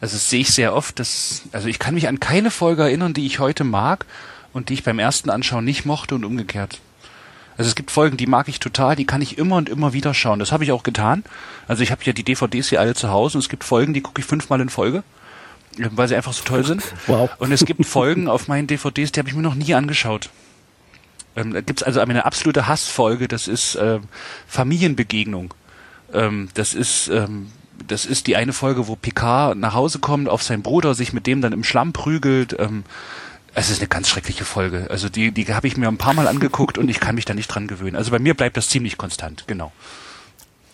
Also 0.01 0.15
das 0.15 0.31
sehe 0.31 0.41
ich 0.41 0.51
sehr 0.51 0.75
oft. 0.75 0.99
Dass, 0.99 1.43
also 1.53 1.69
ich 1.69 1.79
kann 1.79 1.95
mich 1.95 2.09
an 2.09 2.21
keine 2.21 2.51
Folge 2.51 2.83
erinnern, 2.83 3.15
die 3.15 3.27
ich 3.27 3.39
heute 3.39 3.65
mag 3.65 4.07
und 4.53 4.69
die 4.69 4.75
ich 4.75 4.85
beim 4.85 4.99
ersten 4.99 5.31
Anschauen 5.31 5.65
nicht 5.65 5.85
mochte 5.85 6.15
und 6.15 6.25
umgekehrt. 6.25 6.81
Also 7.59 7.69
es 7.69 7.75
gibt 7.75 7.91
Folgen, 7.91 8.17
die 8.17 8.27
mag 8.27 8.49
ich 8.49 8.61
total, 8.61 8.97
die 8.97 9.07
kann 9.07 9.23
ich 9.23 9.39
immer 9.39 9.57
und 9.57 9.69
immer 9.69 9.93
wieder 9.93 10.13
schauen. 10.13 10.39
Das 10.39 10.53
habe 10.53 10.65
ich 10.65 10.73
auch 10.73 10.83
getan. 10.83 11.25
Also 11.67 11.83
ich 11.83 11.91
habe 11.91 12.03
ja 12.05 12.13
die 12.13 12.23
DVDs 12.23 12.69
hier 12.69 12.81
alle 12.81 12.95
zu 12.95 13.11
Hause 13.11 13.39
und 13.39 13.45
es 13.45 13.49
gibt 13.49 13.65
Folgen, 13.65 13.95
die 13.95 14.03
gucke 14.03 14.21
ich 14.21 14.27
fünfmal 14.27 14.61
in 14.61 14.69
Folge, 14.69 15.03
weil 15.79 16.09
sie 16.09 16.17
einfach 16.17 16.35
so 16.35 16.45
toll 16.45 16.65
sind. 16.65 16.83
Wow. 17.07 17.31
Und 17.39 17.53
es 17.53 17.65
gibt 17.65 17.85
Folgen 17.87 18.29
auf 18.29 18.49
meinen 18.49 18.67
DVDs, 18.67 19.13
die 19.13 19.21
habe 19.21 19.29
ich 19.29 19.35
mir 19.35 19.43
noch 19.43 19.55
nie 19.55 19.75
angeschaut. 19.75 20.29
Ähm, 21.35 21.53
da 21.53 21.61
gibt's 21.61 21.83
also 21.83 22.01
eine 22.01 22.25
absolute 22.25 22.67
Hassfolge, 22.67 23.29
das 23.29 23.49
ist 23.49 23.75
äh, 23.77 24.01
Familienbegegnung. 24.47 25.55
Ähm, 26.13 26.49
das 26.55 26.75
ist 26.75 27.09
ähm, 27.09 27.51
das 27.87 28.05
ist 28.05 28.27
die 28.27 28.37
eine 28.37 28.53
Folge, 28.53 28.89
wo 28.89 28.97
Picard 28.97 29.57
nach 29.57 29.75
Hause 29.75 29.99
kommt, 29.99 30.29
auf 30.29 30.43
seinen 30.43 30.63
Bruder, 30.63 30.95
sich 30.95 31.13
mit 31.13 31.27
dem 31.27 31.41
dann 31.41 31.53
im 31.53 31.65
Schlamm 31.65 31.93
prügelt. 31.93 32.57
Ähm, 32.59 32.85
es 33.55 33.71
ist 33.71 33.81
eine 33.81 33.89
ganz 33.89 34.09
schreckliche 34.09 34.45
Folge. 34.45 34.89
Also 34.91 35.09
die, 35.09 35.33
die 35.33 35.47
habe 35.53 35.67
ich 35.67 35.77
mir 35.77 35.89
ein 35.89 35.97
paar 35.97 36.15
Mal 36.15 36.29
angeguckt 36.29 36.77
und 36.79 36.89
ich 36.89 37.01
kann 37.01 37.15
mich 37.15 37.25
da 37.25 37.35
nicht 37.35 37.49
dran 37.49 37.67
gewöhnen. 37.67 37.97
Also 37.97 38.11
bei 38.11 38.19
mir 38.19 38.35
bleibt 38.35 38.57
das 38.57 38.69
ziemlich 38.69 38.99
konstant, 38.99 39.45
genau. 39.47 39.73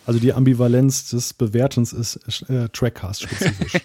Also 0.05 0.19
die 0.19 0.33
Ambivalenz 0.33 1.09
des 1.09 1.33
Bewertens 1.33 1.93
ist 1.93 2.17
äh, 2.49 2.67
Trackcast-spezifisch. 2.69 3.73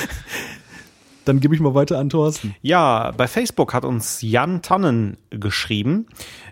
Dann 1.30 1.38
gebe 1.38 1.54
ich 1.54 1.60
mal 1.60 1.76
weiter 1.76 1.96
an 1.96 2.10
Thorsten. 2.10 2.56
Ja, 2.60 3.12
bei 3.16 3.28
Facebook 3.28 3.72
hat 3.72 3.84
uns 3.84 4.20
Jan 4.20 4.62
Tannen 4.62 5.16
geschrieben. 5.30 6.08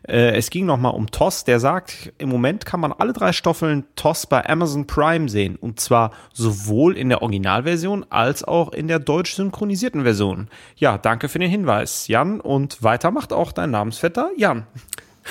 Äh, 0.07 0.37
es 0.37 0.51
ging 0.51 0.67
nochmal 0.67 0.95
um 0.95 1.11
TOS. 1.11 1.43
Der 1.43 1.59
sagt, 1.59 2.13
im 2.19 2.29
Moment 2.29 2.65
kann 2.65 2.79
man 2.79 2.93
alle 2.93 3.13
drei 3.13 3.33
Staffeln 3.33 3.87
TOS 3.97 4.29
bei 4.29 4.49
Amazon 4.49 4.87
Prime 4.87 5.29
sehen. 5.29 5.57
Und 5.57 5.81
zwar 5.81 6.13
sowohl 6.33 6.97
in 6.97 7.09
der 7.09 7.23
Originalversion 7.23 8.07
als 8.09 8.45
auch 8.45 8.73
in 8.73 8.87
der 8.87 9.01
deutsch 9.01 9.35
synchronisierten 9.35 10.05
Version. 10.05 10.47
Ja, 10.77 10.97
danke 10.97 11.29
für 11.29 11.41
den 11.41 11.51
Hinweis, 11.51 12.07
Jan. 12.07 12.41
Und 12.41 12.81
weiter 12.81 13.11
macht 13.11 13.33
auch 13.33 13.51
dein 13.51 13.73
Namensvetter 13.73 14.31
Jan. 14.37 14.65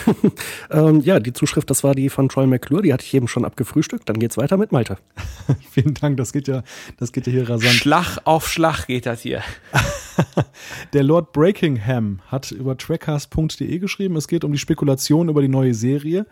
ähm, 0.72 1.02
ja, 1.02 1.20
die 1.20 1.34
Zuschrift, 1.34 1.70
das 1.70 1.84
war 1.84 1.96
die 1.96 2.10
von 2.10 2.30
Troy 2.30 2.48
McClure, 2.48 2.82
die 2.82 2.94
hatte 2.94 3.06
ich 3.06 3.14
eben 3.14 3.28
schon 3.28 3.46
abgefrühstückt. 3.46 4.08
Dann 4.08 4.20
geht's 4.20 4.38
weiter 4.38 4.58
mit 4.58 4.72
Malte. 4.72 4.98
Vielen 5.72 5.94
Dank, 5.94 6.18
das 6.18 6.34
geht 6.34 6.48
ja, 6.48 6.64
das 6.98 7.12
geht 7.12 7.28
ja 7.28 7.34
hier 7.34 7.50
rasant. 7.50 7.74
Schlag 7.74 8.20
auf 8.24 8.48
Schlag 8.48 8.88
geht 8.88 9.06
das 9.06 9.22
hier. 9.22 9.44
Der 10.94 11.04
Lord 11.04 11.32
Breakingham 11.32 12.20
hat 12.28 12.52
über 12.52 12.78
trackcast.de 12.78 13.80
geschrieben. 13.80 14.16
Es 14.16 14.28
geht 14.28 14.44
um 14.44 14.52
die 14.52 14.58
Spekulation 14.58 15.30
über 15.30 15.42
die 15.42 15.48
neue 15.48 15.74
Serie. 15.74 16.26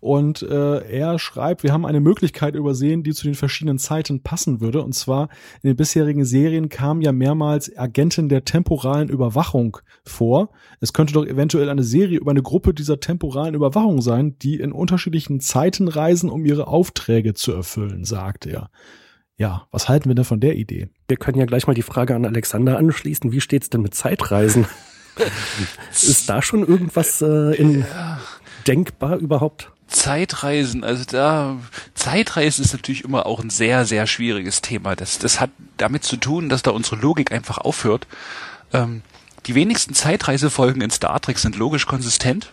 Und 0.00 0.42
äh, 0.42 0.78
er 0.80 1.18
schreibt, 1.18 1.62
wir 1.62 1.72
haben 1.72 1.84
eine 1.84 2.00
Möglichkeit 2.00 2.54
übersehen, 2.54 3.02
die 3.02 3.12
zu 3.12 3.24
den 3.24 3.34
verschiedenen 3.34 3.78
Zeiten 3.78 4.22
passen 4.22 4.60
würde. 4.60 4.82
Und 4.82 4.94
zwar 4.94 5.28
in 5.62 5.68
den 5.68 5.76
bisherigen 5.76 6.24
Serien 6.24 6.68
kam 6.70 7.02
ja 7.02 7.12
mehrmals 7.12 7.76
Agenten 7.76 8.28
der 8.28 8.44
temporalen 8.44 9.10
Überwachung 9.10 9.76
vor. 10.04 10.50
Es 10.80 10.92
könnte 10.92 11.12
doch 11.12 11.26
eventuell 11.26 11.68
eine 11.68 11.84
Serie 11.84 12.18
über 12.18 12.30
eine 12.30 12.42
Gruppe 12.42 12.72
dieser 12.72 12.98
temporalen 12.98 13.54
Überwachung 13.54 14.00
sein, 14.00 14.38
die 14.38 14.58
in 14.58 14.72
unterschiedlichen 14.72 15.40
Zeiten 15.40 15.88
reisen, 15.88 16.30
um 16.30 16.44
ihre 16.46 16.66
Aufträge 16.66 17.34
zu 17.34 17.52
erfüllen, 17.52 18.04
sagt 18.04 18.46
er. 18.46 18.70
Ja, 19.36 19.66
was 19.70 19.88
halten 19.88 20.08
wir 20.08 20.14
denn 20.14 20.24
von 20.24 20.40
der 20.40 20.56
Idee? 20.56 20.88
Wir 21.08 21.16
können 21.16 21.38
ja 21.38 21.46
gleich 21.46 21.66
mal 21.66 21.72
die 21.72 21.82
Frage 21.82 22.14
an 22.14 22.26
Alexander 22.26 22.76
anschließen. 22.76 23.32
Wie 23.32 23.40
steht's 23.40 23.70
denn 23.70 23.80
mit 23.80 23.94
Zeitreisen? 23.94 24.66
Ist 25.90 26.28
da 26.28 26.42
schon 26.42 26.66
irgendwas 26.66 27.22
äh, 27.22 27.54
in 27.56 27.84
denkbar 28.66 29.16
überhaupt? 29.16 29.72
Zeitreisen, 29.90 30.84
also 30.84 31.04
da 31.04 31.56
Zeitreisen 31.94 32.64
ist 32.64 32.72
natürlich 32.72 33.04
immer 33.04 33.26
auch 33.26 33.40
ein 33.40 33.50
sehr, 33.50 33.84
sehr 33.84 34.06
schwieriges 34.06 34.62
Thema. 34.62 34.94
Das, 34.96 35.18
das 35.18 35.40
hat 35.40 35.50
damit 35.76 36.04
zu 36.04 36.16
tun, 36.16 36.48
dass 36.48 36.62
da 36.62 36.70
unsere 36.70 36.96
Logik 36.96 37.32
einfach 37.32 37.58
aufhört. 37.58 38.06
Ähm, 38.72 39.02
die 39.46 39.54
wenigsten 39.54 39.94
Zeitreisefolgen 39.94 40.80
in 40.80 40.90
Star 40.90 41.20
Trek 41.20 41.38
sind 41.38 41.56
logisch 41.56 41.86
konsistent, 41.86 42.52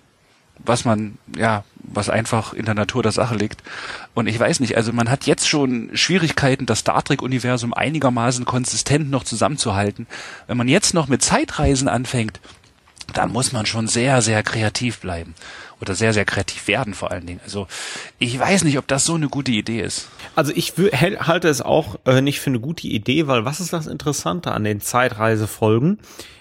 was 0.57 0.83
man, 0.83 1.17
ja, 1.37 1.63
was 1.75 2.09
einfach 2.09 2.53
in 2.53 2.65
der 2.65 2.73
Natur 2.73 3.03
der 3.03 3.11
Sache 3.11 3.35
liegt. 3.35 3.61
Und 4.15 4.27
ich 4.27 4.39
weiß 4.39 4.59
nicht, 4.59 4.75
also 4.75 4.91
man 4.91 5.09
hat 5.09 5.27
jetzt 5.27 5.47
schon 5.47 5.91
Schwierigkeiten, 5.93 6.65
das 6.65 6.79
Star 6.79 7.03
Trek-Universum 7.03 7.73
einigermaßen 7.73 8.45
konsistent 8.45 9.11
noch 9.11 9.23
zusammenzuhalten. 9.23 10.07
Wenn 10.47 10.57
man 10.57 10.67
jetzt 10.67 10.93
noch 10.93 11.07
mit 11.07 11.21
Zeitreisen 11.21 11.87
anfängt, 11.87 12.39
dann 13.13 13.31
muss 13.31 13.51
man 13.51 13.65
schon 13.65 13.87
sehr, 13.87 14.21
sehr 14.21 14.43
kreativ 14.43 14.99
bleiben 14.99 15.35
oder 15.81 15.95
sehr, 15.95 16.13
sehr 16.13 16.25
kreativ 16.25 16.67
werden 16.67 16.93
vor 16.93 17.11
allen 17.11 17.25
Dingen. 17.25 17.41
Also 17.43 17.67
ich 18.19 18.37
weiß 18.37 18.63
nicht, 18.63 18.77
ob 18.77 18.87
das 18.87 19.05
so 19.05 19.15
eine 19.15 19.29
gute 19.29 19.51
Idee 19.51 19.81
ist. 19.81 20.09
Also 20.35 20.51
ich 20.55 20.73
halte 20.77 21.47
es 21.47 21.61
auch 21.61 21.97
äh, 22.05 22.21
nicht 22.21 22.39
für 22.39 22.49
eine 22.49 22.59
gute 22.59 22.87
Idee, 22.87 23.27
weil 23.27 23.45
was 23.45 23.59
ist 23.59 23.73
das 23.73 23.87
Interessante 23.87 24.51
an 24.51 24.63
den 24.63 24.81
Zeitreisefolgen? 24.81 25.99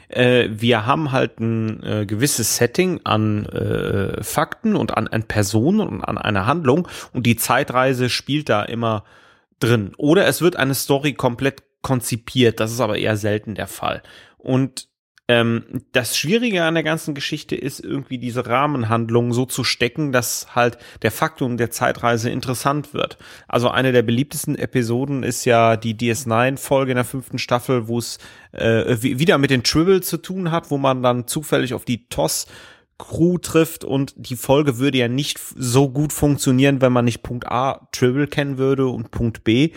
Äh, 0.09 0.49
wir 0.51 0.87
haben 0.87 1.13
halt 1.13 1.41
ein 1.41 1.83
äh, 1.83 2.07
gewisses 2.07 2.57
Setting 2.57 3.01
an 3.05 3.47
äh, 3.47 4.23
Fakten 4.23 4.77
und 4.77 4.97
an, 4.97 5.09
an 5.09 5.25
Personen 5.25 5.81
und 5.81 6.03
an 6.03 6.19
einer 6.19 6.47
Handlung 6.47 6.89
und 7.13 7.27
die 7.27 7.37
Zeitreise 7.37 8.09
spielt 8.09 8.49
da 8.49 8.63
immer 8.63 9.05
drin. 9.61 9.93
Oder 9.97 10.27
es 10.27 10.41
wird 10.41 10.57
eine 10.57 10.75
Story 10.75 11.15
komplett 11.15 11.63
konzipiert, 11.83 12.61
das 12.61 12.73
ist 12.73 12.81
aber 12.81 12.99
eher 12.99 13.17
selten 13.17 13.55
der 13.55 13.69
Fall. 13.69 14.03
Und 14.39 14.89
ähm, 15.29 15.65
das 15.91 16.17
Schwierige 16.17 16.63
an 16.63 16.75
der 16.75 16.85
ganzen 16.85 17.15
Geschichte 17.15 17.57
ist 17.57 17.81
irgendwie 17.81 18.19
diese 18.19 18.47
Rahmenhandlung 18.47 19.33
so 19.33 19.45
zu 19.45 19.65
stecken, 19.65 20.13
dass 20.13 20.55
halt 20.55 20.79
der 21.03 21.11
Faktum 21.11 21.57
der 21.57 21.73
Zeitreise 21.73 22.31
interessant 22.31 22.95
wird. 22.95 23.19
Also 23.49 23.69
eine 23.69 23.91
der 23.91 24.03
beliebtesten 24.03 24.57
Episoden 24.57 25.25
ist 25.25 25.45
ja 25.45 25.77
die 25.77 25.97
DS9-Folge 25.97 26.93
in 26.93 26.97
der 26.97 27.05
fünften 27.05 27.39
Staffel, 27.39 27.89
wo 27.89 27.99
es 27.99 28.19
äh, 28.53 28.97
wieder 29.01 29.39
mit 29.39 29.51
den 29.51 29.65
Tribble 29.65 30.01
zu 30.01 30.19
tun 30.19 30.53
hat, 30.53 30.71
wo 30.71 30.79
man 30.79 31.03
dann 31.03 31.27
zufällig 31.27 31.75
auf 31.75 31.85
die 31.85 32.09
TOS 32.09 32.47
Crew 32.99 33.39
trifft 33.39 33.85
und 33.85 34.15
die 34.17 34.37
Folge 34.37 34.79
würde 34.79 34.99
ja 34.99 35.09
nicht 35.09 35.39
so 35.39 35.91
gut 35.91 36.13
funktionieren, 36.13 36.81
wenn 36.81 36.93
man 36.93 37.05
nicht 37.05 37.23
Punkt 37.23 37.47
A 37.47 37.89
Tribble 37.93 38.27
kennen 38.27 38.59
würde 38.59 38.87
und 38.87 39.11
Punkt 39.11 39.45
B 39.45 39.73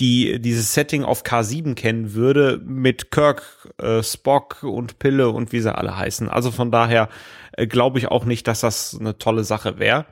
die 0.00 0.40
dieses 0.40 0.74
Setting 0.74 1.04
auf 1.04 1.22
K7 1.22 1.74
kennen 1.74 2.14
würde 2.14 2.60
mit 2.64 3.10
Kirk, 3.10 3.72
äh, 3.80 4.02
Spock 4.02 4.62
und 4.62 4.98
Pille 4.98 5.30
und 5.30 5.52
wie 5.52 5.60
sie 5.60 5.74
alle 5.74 5.96
heißen. 5.96 6.28
Also 6.28 6.50
von 6.50 6.70
daher 6.70 7.08
äh, 7.52 7.66
glaube 7.66 7.98
ich 7.98 8.08
auch 8.08 8.24
nicht, 8.24 8.48
dass 8.48 8.60
das 8.60 8.96
eine 8.98 9.18
tolle 9.18 9.44
Sache 9.44 9.78
wäre. 9.78 10.06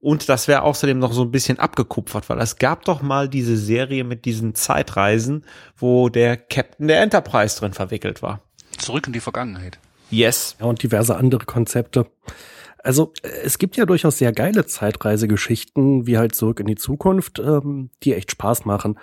Und 0.00 0.28
das 0.28 0.48
wäre 0.48 0.62
außerdem 0.62 0.98
noch 0.98 1.12
so 1.12 1.22
ein 1.22 1.30
bisschen 1.30 1.60
abgekupfert, 1.60 2.28
weil 2.28 2.40
es 2.40 2.56
gab 2.56 2.84
doch 2.84 3.02
mal 3.02 3.28
diese 3.28 3.56
Serie 3.56 4.02
mit 4.02 4.24
diesen 4.24 4.56
Zeitreisen, 4.56 5.44
wo 5.76 6.08
der 6.08 6.36
Captain 6.36 6.88
der 6.88 7.00
Enterprise 7.00 7.60
drin 7.60 7.72
verwickelt 7.72 8.20
war. 8.20 8.40
Zurück 8.78 9.06
in 9.06 9.12
die 9.12 9.20
Vergangenheit. 9.20 9.78
Yes. 10.12 10.56
Ja, 10.60 10.66
und 10.66 10.82
diverse 10.82 11.16
andere 11.16 11.44
Konzepte. 11.44 12.06
Also 12.84 13.12
es 13.44 13.58
gibt 13.58 13.76
ja 13.76 13.86
durchaus 13.86 14.18
sehr 14.18 14.32
geile 14.32 14.66
Zeitreisegeschichten, 14.66 16.06
wie 16.06 16.18
halt 16.18 16.34
zurück 16.34 16.60
in 16.60 16.66
die 16.66 16.74
Zukunft, 16.74 17.38
ähm, 17.38 17.90
die 18.02 18.14
echt 18.14 18.30
Spaß 18.32 18.64
machen. 18.64 18.98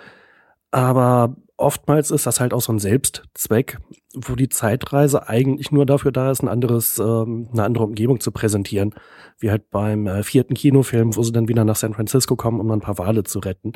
Aber 0.70 1.36
oftmals 1.56 2.10
ist 2.10 2.26
das 2.26 2.40
halt 2.40 2.52
auch 2.54 2.60
so 2.60 2.72
ein 2.72 2.78
Selbstzweck, 2.78 3.78
wo 4.14 4.34
die 4.34 4.48
Zeitreise 4.48 5.28
eigentlich 5.28 5.72
nur 5.72 5.86
dafür 5.86 6.12
da 6.12 6.30
ist, 6.30 6.42
ein 6.42 6.48
anderes, 6.48 6.98
ähm, 6.98 7.48
eine 7.52 7.64
andere 7.64 7.84
Umgebung 7.84 8.20
zu 8.20 8.30
präsentieren. 8.32 8.94
Wie 9.38 9.50
halt 9.50 9.70
beim 9.70 10.06
äh, 10.06 10.22
vierten 10.22 10.54
Kinofilm, 10.54 11.16
wo 11.16 11.22
sie 11.22 11.32
dann 11.32 11.48
wieder 11.48 11.64
nach 11.64 11.76
San 11.76 11.94
Francisco 11.94 12.36
kommen, 12.36 12.60
um 12.60 12.70
ein 12.70 12.80
paar 12.80 12.98
Wale 12.98 13.24
zu 13.24 13.38
retten. 13.38 13.72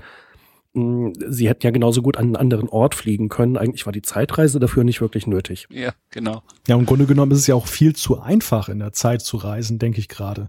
Hm, 0.74 1.12
sie 1.28 1.48
hätten 1.48 1.64
ja 1.64 1.70
genauso 1.70 2.02
gut 2.02 2.16
an 2.16 2.26
einen 2.26 2.36
anderen 2.36 2.68
Ort 2.68 2.94
fliegen 2.94 3.28
können. 3.28 3.56
Eigentlich 3.56 3.86
war 3.86 3.92
die 3.92 4.02
Zeitreise 4.02 4.58
dafür 4.58 4.84
nicht 4.84 5.00
wirklich 5.00 5.26
nötig. 5.26 5.66
Ja, 5.70 5.92
genau. 6.10 6.42
Ja, 6.66 6.76
im 6.76 6.86
Grunde 6.86 7.06
genommen 7.06 7.32
ist 7.32 7.38
es 7.38 7.46
ja 7.46 7.54
auch 7.54 7.68
viel 7.68 7.94
zu 7.94 8.20
einfach, 8.20 8.68
in 8.68 8.80
der 8.80 8.92
Zeit 8.92 9.22
zu 9.22 9.36
reisen, 9.36 9.78
denke 9.78 10.00
ich 10.00 10.08
gerade. 10.08 10.48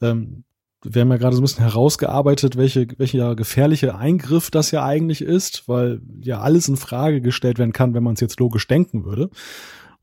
Ähm, 0.00 0.44
wir 0.84 1.02
haben 1.02 1.10
ja 1.10 1.16
gerade 1.16 1.34
so 1.34 1.42
ein 1.42 1.44
bisschen 1.44 1.64
herausgearbeitet, 1.64 2.56
welche, 2.56 2.86
welcher 2.98 3.34
gefährliche 3.34 3.96
Eingriff 3.96 4.50
das 4.50 4.70
ja 4.70 4.84
eigentlich 4.84 5.20
ist, 5.20 5.68
weil 5.68 6.00
ja 6.20 6.40
alles 6.40 6.68
in 6.68 6.76
Frage 6.76 7.20
gestellt 7.20 7.58
werden 7.58 7.72
kann, 7.72 7.94
wenn 7.94 8.04
man 8.04 8.14
es 8.14 8.20
jetzt 8.20 8.38
logisch 8.38 8.68
denken 8.68 9.04
würde. 9.04 9.30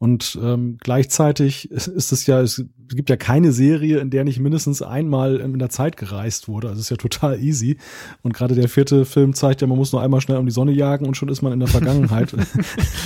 Und 0.03 0.37
ähm, 0.43 0.79
gleichzeitig 0.81 1.71
ist 1.71 2.11
es 2.11 2.25
ja, 2.25 2.41
es 2.41 2.65
gibt 2.89 3.09
ja 3.09 3.15
keine 3.15 3.53
Serie, 3.53 3.99
in 3.99 4.09
der 4.09 4.25
nicht 4.25 4.37
mindestens 4.37 4.81
einmal 4.81 5.37
in 5.37 5.57
der 5.57 5.69
Zeit 5.69 5.95
gereist 5.95 6.49
wurde. 6.49 6.67
Also 6.67 6.79
es 6.81 6.87
ist 6.87 6.89
ja 6.89 6.97
total 6.97 7.41
easy. 7.41 7.77
Und 8.21 8.33
gerade 8.33 8.53
der 8.53 8.67
vierte 8.67 9.05
Film 9.05 9.33
zeigt 9.33 9.61
ja, 9.61 9.67
man 9.67 9.77
muss 9.77 9.93
nur 9.93 10.01
einmal 10.01 10.19
schnell 10.19 10.39
um 10.39 10.45
die 10.45 10.51
Sonne 10.51 10.73
jagen 10.73 11.05
und 11.05 11.15
schon 11.15 11.29
ist 11.29 11.41
man 11.41 11.53
in 11.53 11.61
der 11.61 11.69
Vergangenheit. 11.69 12.35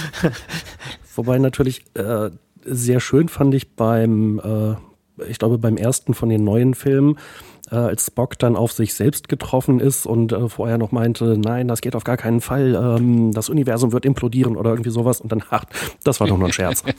Wobei 1.15 1.37
natürlich 1.37 1.83
äh, 1.93 2.31
sehr 2.65 2.99
schön 2.99 3.29
fand 3.29 3.53
ich 3.53 3.75
beim, 3.75 4.41
äh, 4.43 5.29
ich 5.29 5.37
glaube 5.37 5.59
beim 5.59 5.77
ersten 5.77 6.15
von 6.15 6.29
den 6.29 6.43
neuen 6.43 6.73
Filmen, 6.73 7.19
äh, 7.71 7.75
als 7.75 8.07
Spock 8.07 8.39
dann 8.39 8.55
auf 8.55 8.71
sich 8.71 8.93
selbst 8.93 9.29
getroffen 9.29 9.79
ist 9.79 10.05
und 10.05 10.31
äh, 10.31 10.49
vorher 10.49 10.77
noch 10.77 10.91
meinte, 10.91 11.37
nein, 11.37 11.67
das 11.67 11.81
geht 11.81 11.95
auf 11.95 12.03
gar 12.03 12.17
keinen 12.17 12.41
Fall, 12.41 12.75
ähm, 12.75 13.31
das 13.33 13.49
Universum 13.49 13.91
wird 13.91 14.05
implodieren 14.05 14.55
oder 14.55 14.71
irgendwie 14.71 14.89
sowas 14.89 15.21
und 15.21 15.31
dann, 15.31 15.43
ach, 15.49 15.65
das 16.03 16.19
war 16.19 16.27
doch 16.27 16.37
nur 16.37 16.47
ein 16.47 16.53
Scherz. 16.53 16.83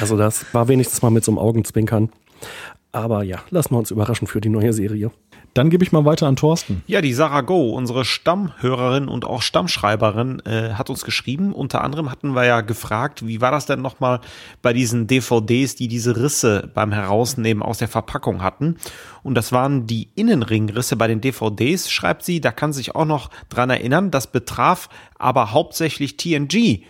also 0.00 0.16
das 0.16 0.44
war 0.52 0.68
wenigstens 0.68 1.02
mal 1.02 1.10
mit 1.10 1.24
so 1.24 1.32
einem 1.32 1.38
Augenzwinkern. 1.38 2.10
Aber 2.92 3.22
ja, 3.22 3.38
lassen 3.50 3.74
wir 3.74 3.78
uns 3.78 3.90
überraschen 3.90 4.26
für 4.26 4.40
die 4.40 4.48
neue 4.48 4.72
Serie. 4.72 5.10
Dann 5.54 5.68
gebe 5.68 5.82
ich 5.82 5.90
mal 5.90 6.04
weiter 6.04 6.26
an 6.28 6.36
Thorsten. 6.36 6.82
Ja, 6.86 7.00
die 7.00 7.12
Sarah 7.12 7.40
Go, 7.40 7.70
unsere 7.70 8.04
Stammhörerin 8.04 9.08
und 9.08 9.24
auch 9.24 9.42
Stammschreiberin, 9.42 10.40
äh, 10.46 10.74
hat 10.74 10.90
uns 10.90 11.04
geschrieben. 11.04 11.52
Unter 11.52 11.82
anderem 11.82 12.10
hatten 12.10 12.32
wir 12.32 12.44
ja 12.44 12.60
gefragt, 12.60 13.26
wie 13.26 13.40
war 13.40 13.50
das 13.50 13.66
denn 13.66 13.82
nochmal 13.82 14.20
bei 14.62 14.72
diesen 14.72 15.08
DVDs, 15.08 15.74
die 15.74 15.88
diese 15.88 16.16
Risse 16.16 16.70
beim 16.72 16.92
Herausnehmen 16.92 17.62
aus 17.62 17.78
der 17.78 17.88
Verpackung 17.88 18.42
hatten. 18.42 18.76
Und 19.22 19.34
das 19.34 19.50
waren 19.50 19.86
die 19.86 20.08
Innenringrisse 20.14 20.96
bei 20.96 21.08
den 21.08 21.20
DVDs, 21.20 21.90
schreibt 21.90 22.24
sie. 22.24 22.40
Da 22.40 22.52
kann 22.52 22.72
sich 22.72 22.94
auch 22.94 23.04
noch 23.04 23.30
dran 23.48 23.70
erinnern. 23.70 24.10
Das 24.10 24.28
betraf 24.28 24.88
aber 25.18 25.52
hauptsächlich 25.52 26.16
TNG. 26.16 26.84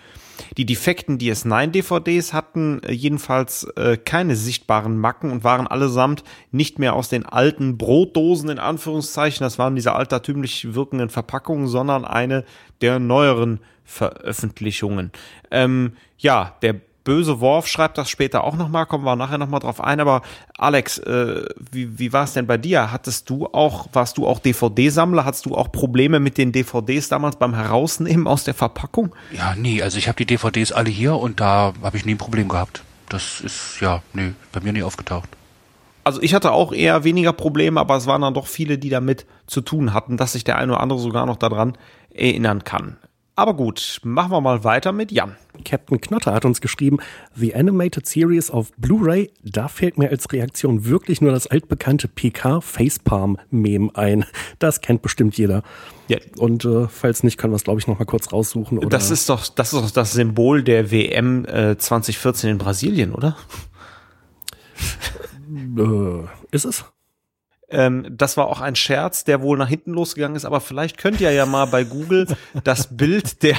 Die 0.56 0.66
defekten 0.66 1.18
DS9-DVDs 1.18 2.32
hatten 2.32 2.82
äh, 2.82 2.92
jedenfalls 2.92 3.64
äh, 3.76 3.96
keine 3.96 4.36
sichtbaren 4.36 4.98
Macken 4.98 5.30
und 5.30 5.44
waren 5.44 5.66
allesamt 5.66 6.24
nicht 6.50 6.78
mehr 6.78 6.94
aus 6.94 7.08
den 7.08 7.26
alten 7.26 7.78
Brotdosen 7.78 8.50
in 8.50 8.58
Anführungszeichen, 8.58 9.44
das 9.44 9.58
waren 9.58 9.74
diese 9.74 9.94
altertümlich 9.94 10.74
wirkenden 10.74 11.08
Verpackungen, 11.08 11.68
sondern 11.68 12.04
eine 12.04 12.44
der 12.80 12.98
neueren 12.98 13.60
Veröffentlichungen. 13.84 15.10
Ähm, 15.50 15.94
ja, 16.18 16.56
der 16.62 16.80
böse 17.10 17.40
Worf 17.40 17.66
schreibt 17.66 17.98
das 17.98 18.08
später 18.08 18.44
auch 18.44 18.54
nochmal, 18.54 18.86
kommen 18.86 19.04
wir 19.04 19.16
nachher 19.16 19.36
nochmal 19.36 19.58
drauf 19.58 19.80
ein. 19.80 19.98
Aber 19.98 20.22
Alex, 20.56 20.98
äh, 20.98 21.44
wie, 21.72 21.98
wie 21.98 22.12
war 22.12 22.22
es 22.22 22.34
denn 22.34 22.46
bei 22.46 22.56
dir? 22.56 22.92
Hattest 22.92 23.28
du 23.28 23.48
auch, 23.48 23.88
warst 23.92 24.16
du 24.16 24.28
auch 24.28 24.38
DVD-Sammler? 24.38 25.24
Hattest 25.24 25.46
du 25.46 25.56
auch 25.56 25.72
Probleme 25.72 26.20
mit 26.20 26.38
den 26.38 26.52
DVDs 26.52 27.08
damals 27.08 27.34
beim 27.34 27.52
Herausnehmen 27.52 28.28
aus 28.28 28.44
der 28.44 28.54
Verpackung? 28.54 29.12
Ja, 29.32 29.56
nie. 29.56 29.82
Also 29.82 29.98
ich 29.98 30.06
habe 30.06 30.18
die 30.18 30.26
DVDs 30.26 30.70
alle 30.70 30.88
hier 30.88 31.16
und 31.16 31.40
da 31.40 31.72
habe 31.82 31.96
ich 31.96 32.04
nie 32.04 32.14
ein 32.14 32.18
Problem 32.18 32.48
gehabt. 32.48 32.84
Das 33.08 33.40
ist, 33.40 33.80
ja, 33.80 34.04
nee, 34.12 34.34
bei 34.52 34.60
mir 34.60 34.72
nie 34.72 34.84
aufgetaucht. 34.84 35.30
Also 36.04 36.22
ich 36.22 36.32
hatte 36.32 36.52
auch 36.52 36.72
eher 36.72 37.02
weniger 37.02 37.32
Probleme, 37.32 37.80
aber 37.80 37.96
es 37.96 38.06
waren 38.06 38.22
dann 38.22 38.34
doch 38.34 38.46
viele, 38.46 38.78
die 38.78 38.88
damit 38.88 39.26
zu 39.48 39.62
tun 39.62 39.94
hatten, 39.94 40.16
dass 40.16 40.34
sich 40.34 40.44
der 40.44 40.58
eine 40.58 40.74
oder 40.74 40.80
andere 40.80 41.00
sogar 41.00 41.26
noch 41.26 41.38
daran 41.38 41.76
erinnern 42.14 42.62
kann. 42.62 42.98
Aber 43.34 43.54
gut, 43.54 44.00
machen 44.04 44.30
wir 44.30 44.40
mal 44.40 44.62
weiter 44.62 44.92
mit 44.92 45.10
Jan. 45.10 45.34
Captain 45.60 46.00
Knotter 46.00 46.32
hat 46.32 46.44
uns 46.44 46.60
geschrieben, 46.60 46.98
The 47.34 47.54
Animated 47.54 48.06
Series 48.06 48.50
of 48.50 48.72
Blu-ray, 48.76 49.30
da 49.42 49.68
fällt 49.68 49.98
mir 49.98 50.10
als 50.10 50.30
Reaktion 50.32 50.84
wirklich 50.84 51.20
nur 51.20 51.32
das 51.32 51.46
altbekannte 51.46 52.08
PK 52.08 52.60
Facepalm 52.60 53.38
Meme 53.50 53.90
ein. 53.94 54.24
Das 54.58 54.80
kennt 54.80 55.02
bestimmt 55.02 55.36
jeder. 55.36 55.62
Ja. 56.08 56.18
Und 56.38 56.64
äh, 56.64 56.88
falls 56.88 57.22
nicht, 57.22 57.38
können 57.38 57.52
wir 57.52 57.56
es 57.56 57.64
glaube 57.64 57.80
ich 57.80 57.86
noch 57.86 57.98
mal 57.98 58.04
kurz 58.04 58.32
raussuchen. 58.32 58.78
Oder? 58.78 58.88
Das 58.88 59.10
ist 59.10 59.28
doch 59.28 59.46
das 59.48 59.72
ist 59.72 59.82
doch 59.82 59.90
das 59.90 60.12
Symbol 60.12 60.62
der 60.62 60.90
WM 60.90 61.44
äh, 61.44 61.76
2014 61.76 62.50
in 62.50 62.58
Brasilien, 62.58 63.12
oder? 63.12 63.36
äh, 65.78 66.26
ist 66.50 66.64
es? 66.64 66.84
Ähm, 67.70 68.06
das 68.10 68.36
war 68.36 68.48
auch 68.48 68.60
ein 68.60 68.74
Scherz, 68.74 69.24
der 69.24 69.42
wohl 69.42 69.56
nach 69.56 69.68
hinten 69.68 69.92
losgegangen 69.92 70.36
ist, 70.36 70.44
aber 70.44 70.60
vielleicht 70.60 70.98
könnt 70.98 71.20
ihr 71.20 71.30
ja 71.30 71.46
mal 71.46 71.66
bei 71.66 71.84
Google 71.84 72.26
das 72.64 72.96
Bild 72.96 73.42
der, 73.42 73.56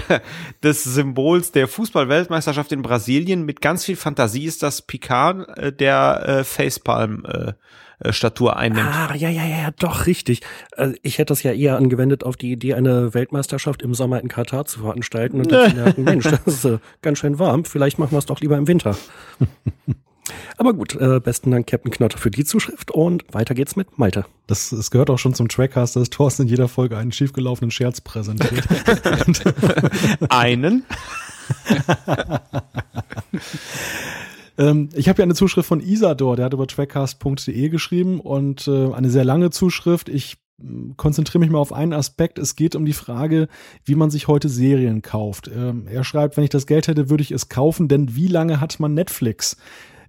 des 0.64 0.84
Symbols 0.84 1.52
der 1.52 1.68
Fußballweltmeisterschaft 1.68 2.72
in 2.72 2.82
Brasilien 2.82 3.46
mit 3.46 3.62
ganz 3.62 3.86
viel 3.86 3.96
Fantasie 3.96 4.46
ist 4.46 4.64
das 4.64 4.82
Picard, 4.82 5.58
äh, 5.58 5.72
der 5.72 6.24
äh, 6.28 6.44
Facepalm 6.44 7.26
äh, 7.26 7.54
äh 8.00 8.14
Statur 8.14 8.58
einnimmt. 8.58 8.90
Ah, 8.92 9.16
ja, 9.16 9.30
ja, 9.30 9.46
ja, 9.46 9.72
doch, 9.80 10.08
richtig. 10.08 10.42
Also 10.76 10.96
ich 11.04 11.18
hätte 11.18 11.32
das 11.32 11.44
ja 11.44 11.54
eher 11.54 11.78
angewendet 11.78 12.24
auf 12.26 12.36
die 12.36 12.52
Idee, 12.52 12.74
eine 12.74 13.14
Weltmeisterschaft 13.14 13.82
im 13.82 13.94
Sommer 13.94 14.20
in 14.20 14.28
Katar 14.28 14.66
zu 14.66 14.82
veranstalten 14.82 15.40
und 15.40 15.52
dann 15.52 15.76
merken, 15.84 16.04
Mensch, 16.04 16.26
das 16.26 16.42
ist 16.46 16.66
äh, 16.66 16.80
ganz 17.02 17.20
schön 17.20 17.40
warm, 17.40 17.64
vielleicht 17.64 17.98
machen 17.98 18.12
wir 18.12 18.20
es 18.20 18.26
doch 18.26 18.42
lieber 18.42 18.58
im 18.58 18.68
Winter. 18.68 18.98
Aber 20.58 20.74
gut, 20.74 20.96
äh, 20.96 21.20
besten 21.20 21.52
Dank, 21.52 21.68
Captain 21.68 21.92
Knotter, 21.92 22.18
für 22.18 22.32
die 22.32 22.46
Zuschrift 22.46 22.92
und 22.92 23.24
weiter 23.34 23.56
geht's 23.56 23.76
mit 23.76 23.98
Malte. 23.98 24.26
Das, 24.48 24.72
es 24.72 24.92
gehört 24.92 25.10
auch 25.10 25.20
schon 25.20 25.34
zum 25.34 25.48
Trackcast, 25.48 25.96
dass 25.96 26.10
Thorsten 26.10 26.44
in 26.44 26.48
jeder 26.50 26.68
Folge 26.68 26.98
einen 26.98 27.12
schiefgelaufenen 27.12 27.72
Scherz 27.72 28.02
präsentiert. 28.02 28.68
einen? 30.30 30.84
ähm, 34.58 34.90
ich 34.94 35.10
habe 35.10 35.20
ja 35.20 35.24
eine 35.24 35.36
Zuschrift 35.36 35.68
von 35.68 35.82
Isador, 35.82 36.36
der 36.36 36.46
hat 36.46 36.54
über 36.54 36.68
trackcast.de 36.68 37.70
geschrieben 37.70 38.20
und 38.20 38.68
äh, 38.68 38.94
eine 38.94 39.10
sehr 39.10 39.26
lange 39.26 39.50
Zuschrift. 39.50 40.10
Ich 40.10 40.38
hm, 40.60 40.96
konzentriere 40.98 41.40
mich 41.40 41.50
mal 41.50 41.60
auf 41.60 41.74
einen 41.74 41.94
Aspekt. 41.94 42.40
Es 42.40 42.56
geht 42.56 42.76
um 42.76 42.86
die 42.86 42.94
Frage, 42.94 43.48
wie 43.86 43.96
man 43.96 44.12
sich 44.12 44.28
heute 44.28 44.50
Serien 44.50 45.02
kauft. 45.02 45.50
Ähm, 45.54 45.88
er 45.88 46.04
schreibt, 46.04 46.38
wenn 46.38 46.44
ich 46.44 46.50
das 46.50 46.68
Geld 46.68 46.88
hätte, 46.88 47.10
würde 47.10 47.24
ich 47.24 47.32
es 47.32 47.50
kaufen, 47.50 47.88
denn 47.88 48.16
wie 48.16 48.28
lange 48.28 48.62
hat 48.62 48.80
man 48.80 48.94
Netflix? 48.94 49.58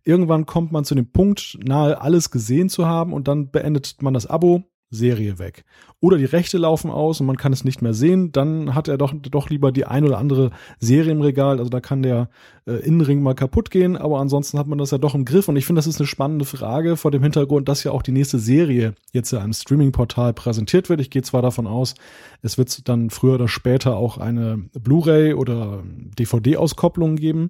Irgendwann 0.04 0.46
kommt 0.46 0.72
man 0.72 0.84
zu 0.84 0.94
dem 0.94 1.10
Punkt, 1.10 1.58
nahe 1.62 2.00
alles 2.00 2.30
gesehen 2.30 2.68
zu 2.68 2.86
haben 2.86 3.12
und 3.12 3.28
dann 3.28 3.50
beendet 3.50 4.02
man 4.02 4.14
das 4.14 4.26
Abo, 4.26 4.64
Serie 4.92 5.38
weg. 5.38 5.64
Oder 6.00 6.18
die 6.18 6.26
Rechte 6.26 6.58
laufen 6.58 6.90
aus 6.90 7.20
und 7.20 7.26
man 7.26 7.38
kann 7.38 7.52
es 7.52 7.64
nicht 7.64 7.80
mehr 7.80 7.94
sehen, 7.94 8.30
dann 8.30 8.74
hat 8.74 8.88
er 8.88 8.98
doch, 8.98 9.14
doch 9.14 9.48
lieber 9.48 9.72
die 9.72 9.86
ein 9.86 10.04
oder 10.04 10.18
andere 10.18 10.50
Serie 10.78 11.12
im 11.12 11.22
Regal. 11.22 11.58
Also 11.58 11.70
da 11.70 11.80
kann 11.80 12.02
der 12.02 12.28
äh, 12.66 12.74
Innenring 12.74 13.22
mal 13.22 13.34
kaputt 13.34 13.70
gehen, 13.70 13.96
aber 13.96 14.20
ansonsten 14.20 14.58
hat 14.58 14.66
man 14.66 14.78
das 14.78 14.90
ja 14.90 14.98
doch 14.98 15.14
im 15.14 15.24
Griff. 15.24 15.48
Und 15.48 15.56
ich 15.56 15.64
finde, 15.64 15.78
das 15.78 15.86
ist 15.86 15.98
eine 15.98 16.06
spannende 16.06 16.44
Frage 16.44 16.96
vor 16.96 17.10
dem 17.10 17.22
Hintergrund, 17.22 17.68
dass 17.68 17.84
ja 17.84 17.92
auch 17.92 18.02
die 18.02 18.12
nächste 18.12 18.38
Serie 18.38 18.94
jetzt 19.12 19.32
ja 19.32 19.42
im 19.42 19.54
Streaming-Portal 19.54 20.34
präsentiert 20.34 20.90
wird. 20.90 21.00
Ich 21.00 21.10
gehe 21.10 21.22
zwar 21.22 21.40
davon 21.40 21.66
aus, 21.66 21.94
es 22.42 22.58
wird 22.58 22.86
dann 22.88 23.08
früher 23.08 23.34
oder 23.34 23.48
später 23.48 23.96
auch 23.96 24.18
eine 24.18 24.58
Blu-ray 24.78 25.32
oder 25.32 25.82
DVD-Auskopplung 26.18 27.16
geben. 27.16 27.48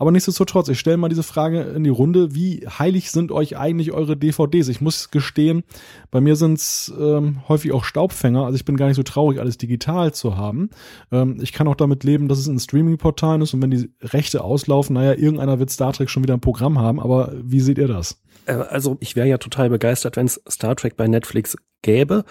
Aber 0.00 0.12
nichtsdestotrotz, 0.12 0.70
ich 0.70 0.80
stelle 0.80 0.96
mal 0.96 1.10
diese 1.10 1.22
Frage 1.22 1.60
in 1.60 1.84
die 1.84 1.90
Runde, 1.90 2.34
wie 2.34 2.66
heilig 2.66 3.10
sind 3.10 3.30
euch 3.30 3.58
eigentlich 3.58 3.92
eure 3.92 4.16
DVDs? 4.16 4.68
Ich 4.68 4.80
muss 4.80 5.10
gestehen, 5.10 5.62
bei 6.10 6.22
mir 6.22 6.36
sind 6.36 6.54
es 6.54 6.90
ähm, 6.98 7.46
häufig 7.48 7.72
auch 7.72 7.84
Staubfänger, 7.84 8.46
also 8.46 8.56
ich 8.56 8.64
bin 8.64 8.78
gar 8.78 8.86
nicht 8.86 8.96
so 8.96 9.02
traurig, 9.02 9.38
alles 9.40 9.58
digital 9.58 10.14
zu 10.14 10.38
haben. 10.38 10.70
Ähm, 11.12 11.38
ich 11.42 11.52
kann 11.52 11.68
auch 11.68 11.74
damit 11.74 12.02
leben, 12.02 12.28
dass 12.28 12.38
es 12.38 12.46
in 12.46 12.58
Streaming-Portalen 12.58 13.42
ist 13.42 13.52
und 13.52 13.60
wenn 13.60 13.72
die 13.72 13.90
Rechte 14.00 14.42
auslaufen, 14.42 14.94
naja, 14.94 15.12
irgendeiner 15.12 15.58
wird 15.58 15.68
Star 15.68 15.92
Trek 15.92 16.08
schon 16.08 16.22
wieder 16.22 16.32
ein 16.32 16.40
Programm 16.40 16.78
haben, 16.78 16.98
aber 16.98 17.34
wie 17.34 17.60
seht 17.60 17.76
ihr 17.76 17.88
das? 17.88 18.22
Äh, 18.46 18.54
also 18.54 18.96
ich 19.00 19.16
wäre 19.16 19.28
ja 19.28 19.36
total 19.36 19.68
begeistert, 19.68 20.16
wenn 20.16 20.24
es 20.24 20.40
Star 20.48 20.76
Trek 20.76 20.96
bei 20.96 21.08
Netflix 21.08 21.58
gäbe. 21.82 22.24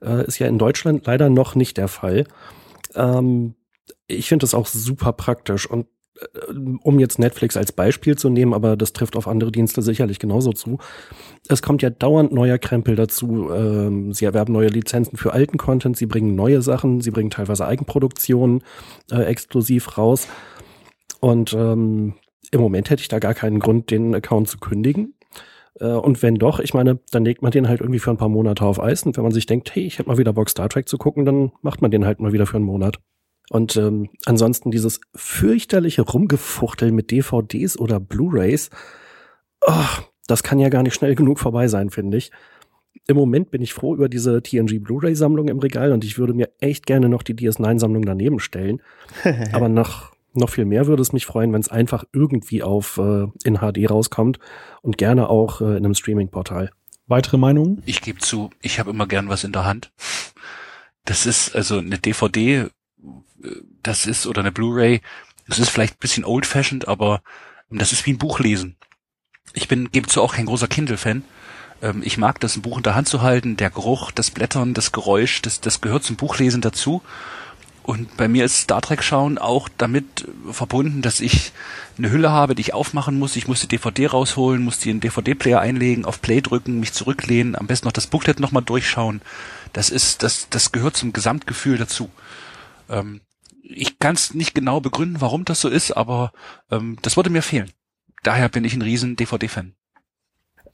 Äh, 0.00 0.26
ist 0.26 0.40
ja 0.40 0.48
in 0.48 0.58
Deutschland 0.58 1.06
leider 1.06 1.30
noch 1.30 1.54
nicht 1.54 1.76
der 1.76 1.86
Fall. 1.86 2.24
Ähm, 2.96 3.54
ich 4.08 4.28
finde 4.28 4.42
das 4.42 4.54
auch 4.54 4.66
super 4.66 5.12
praktisch 5.12 5.70
und 5.70 5.86
um 6.82 6.98
jetzt 6.98 7.18
Netflix 7.18 7.56
als 7.56 7.72
Beispiel 7.72 8.16
zu 8.16 8.28
nehmen, 8.30 8.54
aber 8.54 8.76
das 8.76 8.92
trifft 8.92 9.16
auf 9.16 9.28
andere 9.28 9.52
Dienste 9.52 9.82
sicherlich 9.82 10.18
genauso 10.18 10.52
zu. 10.52 10.78
Es 11.48 11.62
kommt 11.62 11.82
ja 11.82 11.90
dauernd 11.90 12.32
neuer 12.32 12.58
Krempel 12.58 12.96
dazu. 12.96 13.50
Ähm, 13.52 14.12
sie 14.12 14.24
erwerben 14.24 14.52
neue 14.52 14.68
Lizenzen 14.68 15.16
für 15.16 15.32
alten 15.32 15.58
Content, 15.58 15.96
sie 15.96 16.06
bringen 16.06 16.34
neue 16.34 16.62
Sachen, 16.62 17.00
sie 17.00 17.10
bringen 17.10 17.30
teilweise 17.30 17.66
Eigenproduktionen 17.66 18.62
äh, 19.10 19.22
exklusiv 19.22 19.98
raus. 19.98 20.28
Und 21.20 21.52
ähm, 21.52 22.14
im 22.50 22.60
Moment 22.60 22.90
hätte 22.90 23.02
ich 23.02 23.08
da 23.08 23.18
gar 23.18 23.34
keinen 23.34 23.60
Grund, 23.60 23.90
den 23.90 24.14
Account 24.14 24.48
zu 24.48 24.58
kündigen. 24.58 25.14
Äh, 25.80 25.86
und 25.86 26.22
wenn 26.22 26.36
doch, 26.36 26.60
ich 26.60 26.74
meine, 26.74 27.00
dann 27.10 27.24
legt 27.24 27.42
man 27.42 27.52
den 27.52 27.68
halt 27.68 27.80
irgendwie 27.80 27.98
für 27.98 28.10
ein 28.10 28.16
paar 28.16 28.28
Monate 28.28 28.64
auf 28.64 28.80
Eis. 28.80 29.04
Und 29.04 29.16
wenn 29.16 29.24
man 29.24 29.32
sich 29.32 29.46
denkt, 29.46 29.74
hey, 29.74 29.84
ich 29.84 29.98
hätte 29.98 30.08
mal 30.08 30.18
wieder 30.18 30.32
Bock, 30.32 30.50
Star 30.50 30.68
Trek 30.68 30.88
zu 30.88 30.98
gucken, 30.98 31.24
dann 31.24 31.52
macht 31.62 31.82
man 31.82 31.90
den 31.90 32.04
halt 32.04 32.20
mal 32.20 32.32
wieder 32.32 32.46
für 32.46 32.56
einen 32.56 32.66
Monat. 32.66 32.98
Und 33.52 33.76
ähm, 33.76 34.08
ansonsten 34.24 34.70
dieses 34.70 34.98
fürchterliche 35.14 36.00
Rumgefuchtel 36.00 36.90
mit 36.90 37.10
DVDs 37.10 37.78
oder 37.78 38.00
Blu-rays, 38.00 38.70
oh, 39.60 39.84
das 40.26 40.42
kann 40.42 40.58
ja 40.58 40.70
gar 40.70 40.82
nicht 40.82 40.94
schnell 40.94 41.14
genug 41.14 41.38
vorbei 41.38 41.68
sein, 41.68 41.90
finde 41.90 42.16
ich. 42.16 42.30
Im 43.06 43.16
Moment 43.18 43.50
bin 43.50 43.60
ich 43.60 43.74
froh 43.74 43.94
über 43.94 44.08
diese 44.08 44.42
TNG 44.42 44.82
Blu-ray-Sammlung 44.82 45.48
im 45.48 45.58
Regal 45.58 45.92
und 45.92 46.02
ich 46.02 46.16
würde 46.16 46.32
mir 46.32 46.48
echt 46.60 46.86
gerne 46.86 47.10
noch 47.10 47.22
die 47.22 47.34
DS9-Sammlung 47.34 48.06
daneben 48.06 48.40
stellen. 48.40 48.80
Aber 49.52 49.68
noch, 49.68 50.12
noch 50.32 50.48
viel 50.48 50.64
mehr 50.64 50.86
würde 50.86 51.02
es 51.02 51.12
mich 51.12 51.26
freuen, 51.26 51.52
wenn 51.52 51.60
es 51.60 51.68
einfach 51.68 52.04
irgendwie 52.14 52.62
auf 52.62 52.96
äh, 52.96 53.26
in 53.44 53.58
HD 53.58 53.90
rauskommt 53.90 54.38
und 54.80 54.96
gerne 54.96 55.28
auch 55.28 55.60
äh, 55.60 55.76
in 55.76 55.84
einem 55.84 55.94
Streaming-Portal. 55.94 56.70
Weitere 57.06 57.36
Meinungen? 57.36 57.82
Ich 57.84 58.00
gebe 58.00 58.18
zu, 58.18 58.48
ich 58.62 58.80
habe 58.80 58.88
immer 58.88 59.06
gern 59.06 59.28
was 59.28 59.44
in 59.44 59.52
der 59.52 59.66
Hand. 59.66 59.92
Das 61.04 61.26
ist 61.26 61.54
also 61.54 61.76
eine 61.76 61.98
DVD 61.98 62.70
das 63.82 64.06
ist, 64.06 64.26
oder 64.26 64.40
eine 64.40 64.52
Blu-ray, 64.52 65.00
das 65.48 65.58
ist 65.58 65.70
vielleicht 65.70 65.94
ein 65.94 66.00
bisschen 66.00 66.24
old-fashioned, 66.24 66.88
aber 66.88 67.22
das 67.70 67.92
ist 67.92 68.06
wie 68.06 68.12
ein 68.12 68.18
Buch 68.18 68.38
lesen. 68.38 68.76
Ich 69.54 69.68
bin, 69.68 69.90
gebe 69.90 70.08
zu 70.08 70.22
auch 70.22 70.34
kein 70.34 70.46
großer 70.46 70.68
Kindle-Fan. 70.68 71.24
Ähm, 71.82 72.02
ich 72.04 72.18
mag 72.18 72.40
das, 72.40 72.56
ein 72.56 72.62
Buch 72.62 72.76
in 72.76 72.82
der 72.82 72.94
Hand 72.94 73.08
zu 73.08 73.22
halten, 73.22 73.56
der 73.56 73.70
Geruch, 73.70 74.10
das 74.10 74.30
Blättern, 74.30 74.74
das 74.74 74.92
Geräusch, 74.92 75.42
das, 75.42 75.60
das 75.60 75.80
gehört 75.80 76.04
zum 76.04 76.16
Buchlesen 76.16 76.60
dazu. 76.60 77.02
Und 77.82 78.16
bei 78.16 78.28
mir 78.28 78.44
ist 78.44 78.60
Star 78.60 78.80
Trek 78.80 79.02
schauen 79.02 79.38
auch 79.38 79.68
damit 79.76 80.28
verbunden, 80.48 81.02
dass 81.02 81.20
ich 81.20 81.52
eine 81.98 82.12
Hülle 82.12 82.30
habe, 82.30 82.54
die 82.54 82.60
ich 82.60 82.74
aufmachen 82.74 83.18
muss. 83.18 83.34
Ich 83.34 83.48
muss 83.48 83.60
die 83.60 83.66
DVD 83.66 84.06
rausholen, 84.06 84.62
muss 84.62 84.78
die 84.78 84.90
in 84.90 84.98
den 84.98 85.10
DVD-Player 85.10 85.60
einlegen, 85.60 86.04
auf 86.04 86.22
Play 86.22 86.40
drücken, 86.40 86.78
mich 86.78 86.92
zurücklehnen, 86.92 87.56
am 87.56 87.66
besten 87.66 87.88
noch 87.88 87.92
das 87.92 88.06
Booklet 88.06 88.38
nochmal 88.38 88.62
durchschauen. 88.62 89.20
Das 89.72 89.90
ist, 89.90 90.22
das, 90.22 90.48
das 90.48 90.70
gehört 90.70 90.96
zum 90.96 91.12
Gesamtgefühl 91.12 91.76
dazu. 91.76 92.08
Ähm, 92.92 93.22
ich 93.62 93.98
kann 93.98 94.14
es 94.14 94.34
nicht 94.34 94.54
genau 94.54 94.80
begründen, 94.80 95.20
warum 95.20 95.44
das 95.44 95.60
so 95.60 95.68
ist, 95.68 95.92
aber 95.92 96.32
ähm, 96.70 96.98
das 97.02 97.16
würde 97.16 97.30
mir 97.30 97.42
fehlen. 97.42 97.70
Daher 98.22 98.48
bin 98.48 98.64
ich 98.64 98.74
ein 98.74 98.82
riesen 98.82 99.16
DVD-Fan. 99.16 99.74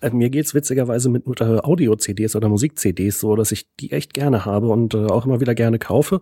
Äh, 0.00 0.10
mir 0.10 0.30
geht's 0.30 0.54
witzigerweise 0.54 1.08
mit, 1.08 1.26
mit 1.26 1.40
äh, 1.40 1.60
Audio-CDs 1.62 2.36
oder 2.36 2.48
Musik-CDs 2.48 3.20
so, 3.20 3.36
dass 3.36 3.52
ich 3.52 3.66
die 3.80 3.92
echt 3.92 4.14
gerne 4.14 4.44
habe 4.44 4.68
und 4.68 4.94
äh, 4.94 5.06
auch 5.06 5.26
immer 5.26 5.40
wieder 5.40 5.54
gerne 5.54 5.78
kaufe, 5.78 6.20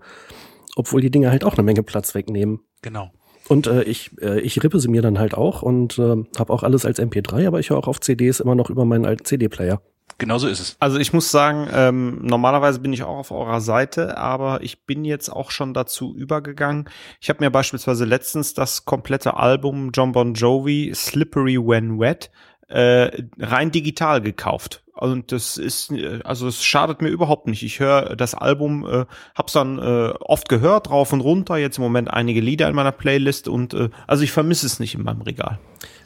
obwohl 0.77 1.01
die 1.01 1.10
Dinge 1.10 1.31
halt 1.31 1.44
auch 1.44 1.55
eine 1.55 1.62
Menge 1.62 1.82
Platz 1.82 2.14
wegnehmen. 2.14 2.60
Genau. 2.82 3.10
Und 3.48 3.66
äh, 3.66 3.82
ich, 3.85 4.10
äh, 4.20 4.40
ich 4.40 4.62
rippe 4.62 4.81
sie 4.81 4.89
mir 4.89 5.02
dann 5.02 5.18
halt 5.18 5.35
auch 5.35 5.62
und 5.62 5.98
äh, 5.98 6.16
habe 6.39 6.52
auch 6.52 6.62
alles 6.62 6.85
als 6.85 6.98
MP3, 6.98 7.47
aber 7.47 7.60
ich 7.60 7.70
höre 7.70 7.78
auch 7.78 7.89
auf 7.89 8.01
CDs 8.01 8.40
immer 8.40 8.55
noch 8.55 8.70
über 8.70 8.85
meinen 8.85 9.06
alten 9.06 9.24
CD-Player. 9.24 9.81
Genau 10.18 10.38
so 10.38 10.48
ist 10.48 10.60
es. 10.60 10.76
Also 10.80 10.98
ich 10.98 11.12
muss 11.12 11.30
sagen, 11.30 11.68
ähm, 11.72 12.20
normalerweise 12.22 12.80
bin 12.80 12.93
ich 12.93 13.02
auch 13.02 13.18
auf 13.18 13.30
eurer 13.30 13.60
Seite, 13.60 14.16
aber 14.16 14.62
ich 14.62 14.86
bin 14.86 15.05
jetzt 15.05 15.28
auch 15.28 15.51
schon 15.51 15.74
dazu 15.74 16.16
übergegangen. 16.16 16.88
Ich 17.20 17.28
habe 17.28 17.44
mir 17.44 17.51
beispielsweise 17.51 18.06
letztens 18.06 18.55
das 18.55 18.86
komplette 18.86 19.36
Album 19.36 19.90
John 19.93 20.12
Bon 20.12 20.32
Jovi 20.32 20.93
Slippery 20.94 21.59
When 21.59 21.98
Wet 21.98 22.30
äh, 22.68 23.24
rein 23.38 23.70
digital 23.70 24.22
gekauft. 24.22 24.82
Und 24.97 25.31
das 25.31 25.59
ist, 25.59 25.93
äh, 25.93 26.20
also 26.24 26.48
es 26.48 26.64
schadet 26.64 27.02
mir 27.02 27.09
überhaupt 27.09 27.47
nicht. 27.47 27.62
Ich 27.62 27.81
höre 27.81 28.16
das 28.16 28.35
Album, 28.35 28.86
äh, 28.86 29.05
hab's 29.35 29.52
dann 29.52 29.78
äh, 29.78 30.14
oft 30.20 30.48
gehört, 30.48 30.90
rauf 30.90 31.12
und 31.12 31.20
runter, 31.20 31.59
jetzt 31.59 31.78
im 31.78 31.85
Moment 31.85 32.10
einige 32.10 32.40
Lieder 32.40 32.68
in 32.68 32.74
meiner 32.74 32.93
Playlist 32.93 33.47
und 33.47 33.74
äh, 33.74 33.90
also 34.06 34.24
ich 34.24 34.32
vermisse 34.32 34.66
es 34.66 34.81
nicht 34.81 34.94
in 34.94 35.02
meinem 35.02 35.20
Regal. 35.20 35.59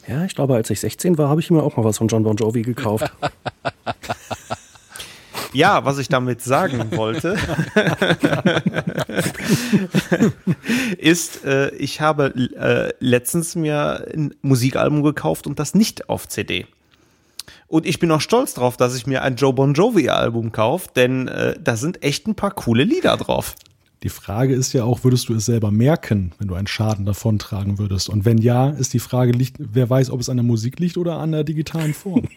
Ja, 0.09 0.25
ich 0.25 0.35
glaube, 0.35 0.55
als 0.55 0.71
ich 0.71 0.81
16 0.81 1.19
war, 1.19 1.29
habe 1.29 1.41
ich 1.41 1.51
mir 1.51 1.63
auch 1.63 1.77
mal 1.77 1.85
was 1.85 1.99
von 1.99 2.09
John 2.09 2.25
Bon 2.25 2.37
Jovi 2.37 2.63
gekauft. 2.63 3.13
Ja, 5.53 5.85
was 5.85 5.99
ich 5.99 6.09
damit 6.09 6.43
sagen 6.43 6.97
wollte, 6.97 7.37
ist, 10.99 11.45
äh, 11.45 11.75
ich 11.75 12.01
habe 12.01 12.33
äh, 12.57 12.93
letztens 13.01 13.57
mir 13.57 14.07
ein 14.15 14.33
Musikalbum 14.43 15.03
gekauft 15.03 15.49
und 15.49 15.59
das 15.59 15.75
nicht 15.75 16.09
auf 16.09 16.29
CD. 16.29 16.67
Und 17.71 17.87
ich 17.87 18.01
bin 18.01 18.11
auch 18.11 18.21
stolz 18.21 18.55
drauf, 18.55 18.77
dass 18.77 18.97
ich 18.97 19.07
mir 19.07 19.23
ein 19.23 19.37
Joe 19.37 19.53
Bon 19.53 19.75
Jovi 19.75 20.09
Album 20.09 20.51
kaufe, 20.51 20.89
denn 20.97 21.29
äh, 21.29 21.55
da 21.63 21.77
sind 21.77 22.03
echt 22.03 22.27
ein 22.27 22.35
paar 22.35 22.51
coole 22.51 22.83
Lieder 22.83 23.17
drauf. 23.17 23.55
Die 24.03 24.09
Frage 24.09 24.55
ist 24.55 24.73
ja 24.73 24.83
auch, 24.83 25.05
würdest 25.05 25.29
du 25.29 25.35
es 25.35 25.45
selber 25.45 25.71
merken, 25.71 26.33
wenn 26.39 26.49
du 26.49 26.57
einen 26.57 26.67
Schaden 26.67 27.07
davontragen 27.07 27.79
würdest? 27.79 28.09
Und 28.09 28.25
wenn 28.25 28.39
ja, 28.39 28.71
ist 28.71 28.93
die 28.93 28.99
Frage, 28.99 29.31
liegt, 29.31 29.57
wer 29.61 29.89
weiß, 29.89 30.11
ob 30.11 30.19
es 30.19 30.29
an 30.29 30.39
der 30.39 30.45
Musik 30.45 30.81
liegt 30.81 30.97
oder 30.97 31.19
an 31.19 31.31
der 31.31 31.45
digitalen 31.45 31.95
Form? 31.95 32.25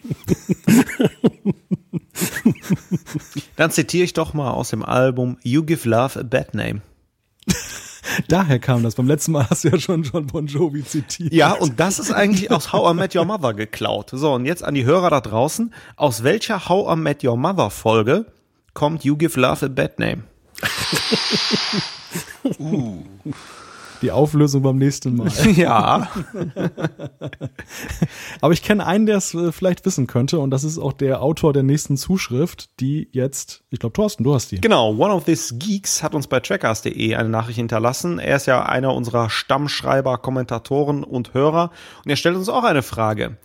Dann 3.56 3.72
zitiere 3.72 4.04
ich 4.04 4.12
doch 4.12 4.34
mal 4.34 4.52
aus 4.52 4.70
dem 4.70 4.84
Album 4.84 5.38
You 5.42 5.64
Give 5.64 5.88
Love 5.88 6.20
a 6.20 6.22
Bad 6.22 6.54
Name. 6.54 6.80
Daher 8.28 8.58
kam 8.58 8.82
das. 8.82 8.94
Beim 8.94 9.06
letzten 9.06 9.32
Mal 9.32 9.48
hast 9.48 9.64
du 9.64 9.68
ja 9.68 9.78
schon 9.78 10.02
John 10.02 10.26
Bon 10.26 10.46
Jovi 10.46 10.84
zitiert. 10.84 11.32
Ja, 11.32 11.52
und 11.52 11.80
das 11.80 11.98
ist 11.98 12.12
eigentlich 12.12 12.50
aus 12.50 12.72
How 12.72 12.92
I 12.92 12.96
Met 12.96 13.14
Your 13.14 13.24
Mother 13.24 13.54
geklaut. 13.54 14.10
So, 14.12 14.32
und 14.34 14.46
jetzt 14.46 14.62
an 14.64 14.74
die 14.74 14.84
Hörer 14.84 15.10
da 15.10 15.20
draußen. 15.20 15.72
Aus 15.96 16.22
welcher 16.22 16.68
How 16.68 16.96
I 16.96 17.00
Met 17.00 17.24
Your 17.24 17.36
Mother 17.36 17.70
Folge 17.70 18.26
kommt 18.72 19.04
You 19.04 19.16
Give 19.16 19.38
Love 19.38 19.66
a 19.66 19.68
Bad 19.68 19.98
Name? 19.98 20.24
uh. 22.58 23.02
Die 24.04 24.12
Auflösung 24.12 24.60
beim 24.60 24.76
nächsten 24.76 25.16
Mal. 25.16 25.32
Ja. 25.56 26.10
Aber 28.42 28.52
ich 28.52 28.62
kenne 28.62 28.84
einen, 28.84 29.06
der 29.06 29.16
es 29.16 29.32
äh, 29.32 29.50
vielleicht 29.50 29.86
wissen 29.86 30.06
könnte, 30.06 30.40
und 30.40 30.50
das 30.50 30.62
ist 30.62 30.76
auch 30.76 30.92
der 30.92 31.22
Autor 31.22 31.54
der 31.54 31.62
nächsten 31.62 31.96
Zuschrift, 31.96 32.68
die 32.80 33.08
jetzt, 33.12 33.64
ich 33.70 33.78
glaube, 33.78 33.94
Thorsten, 33.94 34.22
du 34.22 34.34
hast 34.34 34.52
die. 34.52 34.60
Genau, 34.60 34.90
One 34.90 35.14
of 35.14 35.24
These 35.24 35.56
Geeks 35.56 36.02
hat 36.02 36.14
uns 36.14 36.26
bei 36.26 36.40
trackers.de 36.40 37.14
eine 37.14 37.30
Nachricht 37.30 37.56
hinterlassen. 37.56 38.18
Er 38.18 38.36
ist 38.36 38.44
ja 38.44 38.66
einer 38.66 38.92
unserer 38.92 39.30
Stammschreiber, 39.30 40.18
Kommentatoren 40.18 41.02
und 41.02 41.32
Hörer 41.32 41.70
und 42.04 42.10
er 42.10 42.16
stellt 42.16 42.36
uns 42.36 42.50
auch 42.50 42.64
eine 42.64 42.82
Frage. 42.82 43.38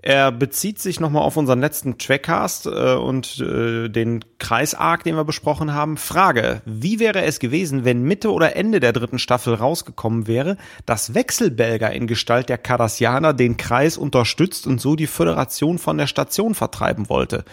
Er 0.00 0.30
bezieht 0.30 0.78
sich 0.78 1.00
nochmal 1.00 1.22
auf 1.22 1.36
unseren 1.36 1.60
letzten 1.60 1.98
Trackcast 1.98 2.66
äh, 2.66 2.94
und 2.94 3.40
äh, 3.40 3.88
den 3.88 4.24
Kreisarg, 4.38 5.02
den 5.02 5.16
wir 5.16 5.24
besprochen 5.24 5.74
haben. 5.74 5.96
Frage, 5.96 6.62
wie 6.64 7.00
wäre 7.00 7.22
es 7.22 7.40
gewesen, 7.40 7.84
wenn 7.84 8.02
Mitte 8.02 8.32
oder 8.32 8.54
Ende 8.54 8.78
der 8.78 8.92
dritten 8.92 9.18
Staffel 9.18 9.54
rausgekommen 9.54 10.28
wäre, 10.28 10.56
dass 10.86 11.14
Wechselbelger 11.14 11.90
in 11.90 12.06
Gestalt 12.06 12.48
der 12.48 12.58
Cardassianer 12.58 13.34
den 13.34 13.56
Kreis 13.56 13.98
unterstützt 13.98 14.68
und 14.68 14.80
so 14.80 14.94
die 14.94 15.08
Föderation 15.08 15.78
von 15.78 15.98
der 15.98 16.06
Station 16.06 16.54
vertreiben 16.54 17.08
wollte? 17.08 17.44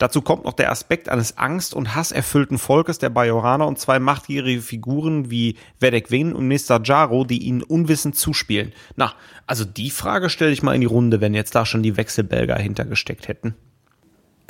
Dazu 0.00 0.22
kommt 0.22 0.46
noch 0.46 0.54
der 0.54 0.72
Aspekt 0.72 1.10
eines 1.10 1.36
angst- 1.36 1.74
und 1.74 1.94
hasserfüllten 1.94 2.56
Volkes 2.56 2.98
der 2.98 3.10
Bajoraner 3.10 3.66
und 3.66 3.78
zwei 3.78 3.98
machtgierige 3.98 4.62
Figuren 4.62 5.30
wie 5.30 5.56
Vedek 5.78 6.10
Win 6.10 6.32
und 6.32 6.48
Mr. 6.48 6.80
Jaro, 6.82 7.24
die 7.24 7.42
ihnen 7.42 7.62
unwissend 7.62 8.16
zuspielen. 8.16 8.72
Na, 8.96 9.12
also 9.46 9.66
die 9.66 9.90
Frage 9.90 10.30
stelle 10.30 10.52
ich 10.52 10.62
mal 10.62 10.74
in 10.74 10.80
die 10.80 10.86
Runde, 10.86 11.20
wenn 11.20 11.34
jetzt 11.34 11.54
da 11.54 11.66
schon 11.66 11.82
die 11.82 11.98
Wechselbelger 11.98 12.56
hintergesteckt 12.56 13.28
hätten. 13.28 13.56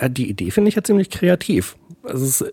Ja, 0.01 0.09
die 0.09 0.31
Idee 0.31 0.53
finde 0.53 0.69
ich 0.69 0.77
ja 0.77 0.85
ziemlich 0.85 1.11
kreativ. 1.11 1.77
Also 2.05 2.47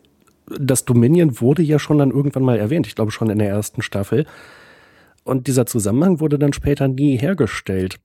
das 0.48 0.84
Dominion 0.84 1.40
wurde 1.40 1.62
ja 1.62 1.78
schon 1.78 2.00
dann 2.00 2.10
irgendwann 2.10 2.44
mal 2.44 2.58
erwähnt, 2.58 2.88
ich 2.88 2.96
glaube 2.96 3.12
schon 3.12 3.30
in 3.30 3.38
der 3.38 3.50
ersten 3.50 3.84
Staffel. 3.84 4.26
Und 5.24 5.46
dieser 5.46 5.68
Zusammenhang 5.68 6.20
wurde 6.20 6.40
dann 6.40 6.54
später 6.54 6.88
nie 6.88 7.16
hergestellt. 7.16 8.00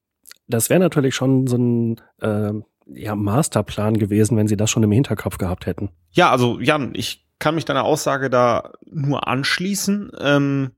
Das 0.49 0.69
wäre 0.69 0.81
natürlich 0.81 1.15
schon 1.15 1.47
so 1.47 1.57
ein 1.57 2.01
äh, 2.21 2.53
ja, 2.87 3.15
Masterplan 3.15 3.97
gewesen, 3.97 4.37
wenn 4.37 4.49
sie 4.49 4.57
das 4.57 4.71
schon 4.71 4.83
im 4.83 4.93
Hinterkopf 4.93 5.39
gehabt 5.39 5.67
hätten. 5.67 5.91
Ja, 6.11 6.31
also 6.31 6.61
Jan, 6.61 6.93
ich 6.95 7.27
kann 7.39 7.55
mich 7.55 7.65
deiner 7.65 7.85
Aussage 7.85 8.31
da 8.31 8.73
nur 8.91 9.27
anschließen. 9.27 10.13
Ähm, 10.21 10.71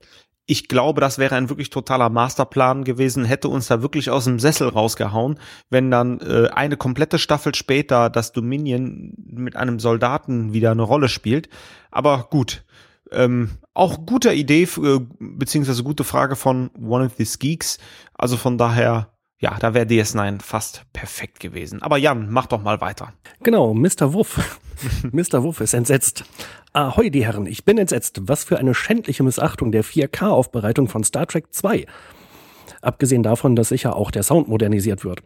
ich 0.47 0.69
glaube, 0.69 1.01
das 1.01 1.19
wäre 1.19 1.37
ein 1.37 1.49
wirklich 1.49 1.71
totaler 1.71 2.11
Masterplan 2.11 2.85
gewesen, 2.85 3.25
hätte 3.25 3.49
uns 3.49 3.67
da 3.67 3.81
wirklich 3.81 4.11
aus 4.11 4.25
dem 4.25 4.39
Sessel 4.39 4.69
rausgehauen, 4.69 5.39
wenn 5.71 5.91
dann 5.91 6.21
äh, 6.21 6.49
eine 6.53 6.77
komplette 6.77 7.19
Staffel 7.19 7.55
später 7.55 8.11
das 8.11 8.33
Dominion 8.33 9.15
mit 9.27 9.57
einem 9.57 9.79
Soldaten 9.79 10.53
wieder 10.53 10.73
eine 10.73 10.83
Rolle 10.83 11.09
spielt. 11.09 11.49
Aber 11.91 12.29
gut, 12.31 12.65
ähm, 13.11 13.53
auch 13.73 14.05
guter 14.05 14.35
Idee, 14.35 14.65
äh, 14.65 15.01
beziehungsweise 15.19 15.83
gute 15.83 16.05
Frage 16.05 16.37
von 16.37 16.71
One 16.79 17.07
of 17.07 17.15
These 17.15 17.39
Geeks. 17.39 17.79
Also 18.15 18.37
von 18.37 18.59
daher 18.59 19.14
ja, 19.45 19.59
da 19.61 19.75
wäre 19.75 19.85
DS9 19.85 20.41
fast 20.41 20.87
perfekt 20.95 21.39
gewesen. 21.39 21.83
Aber 21.83 21.99
Jan, 21.99 22.31
mach 22.31 22.47
doch 22.47 22.63
mal 22.63 22.81
weiter. 22.81 23.13
Genau, 23.43 23.75
Mr. 23.75 24.15
Wuff. 24.15 24.59
Mr. 25.13 25.43
Wuff 25.43 25.61
ist 25.61 25.75
entsetzt. 25.75 26.25
Ahoi, 26.73 27.11
die 27.11 27.27
Herren, 27.27 27.45
ich 27.45 27.63
bin 27.67 27.77
entsetzt. 27.77 28.23
Was 28.23 28.45
für 28.45 28.57
eine 28.59 28.73
schändliche 28.73 29.23
Missachtung 29.23 29.71
der 29.71 29.85
4K-Aufbereitung 29.85 30.89
von 30.89 31.05
Star 31.05 31.27
Trek 31.27 31.53
2. 31.53 31.85
Abgesehen 32.81 33.23
davon, 33.23 33.55
dass 33.55 33.69
sicher 33.69 33.97
auch 33.97 34.11
der 34.11 34.23
Sound 34.23 34.49
modernisiert 34.49 35.05
wird. 35.05 35.21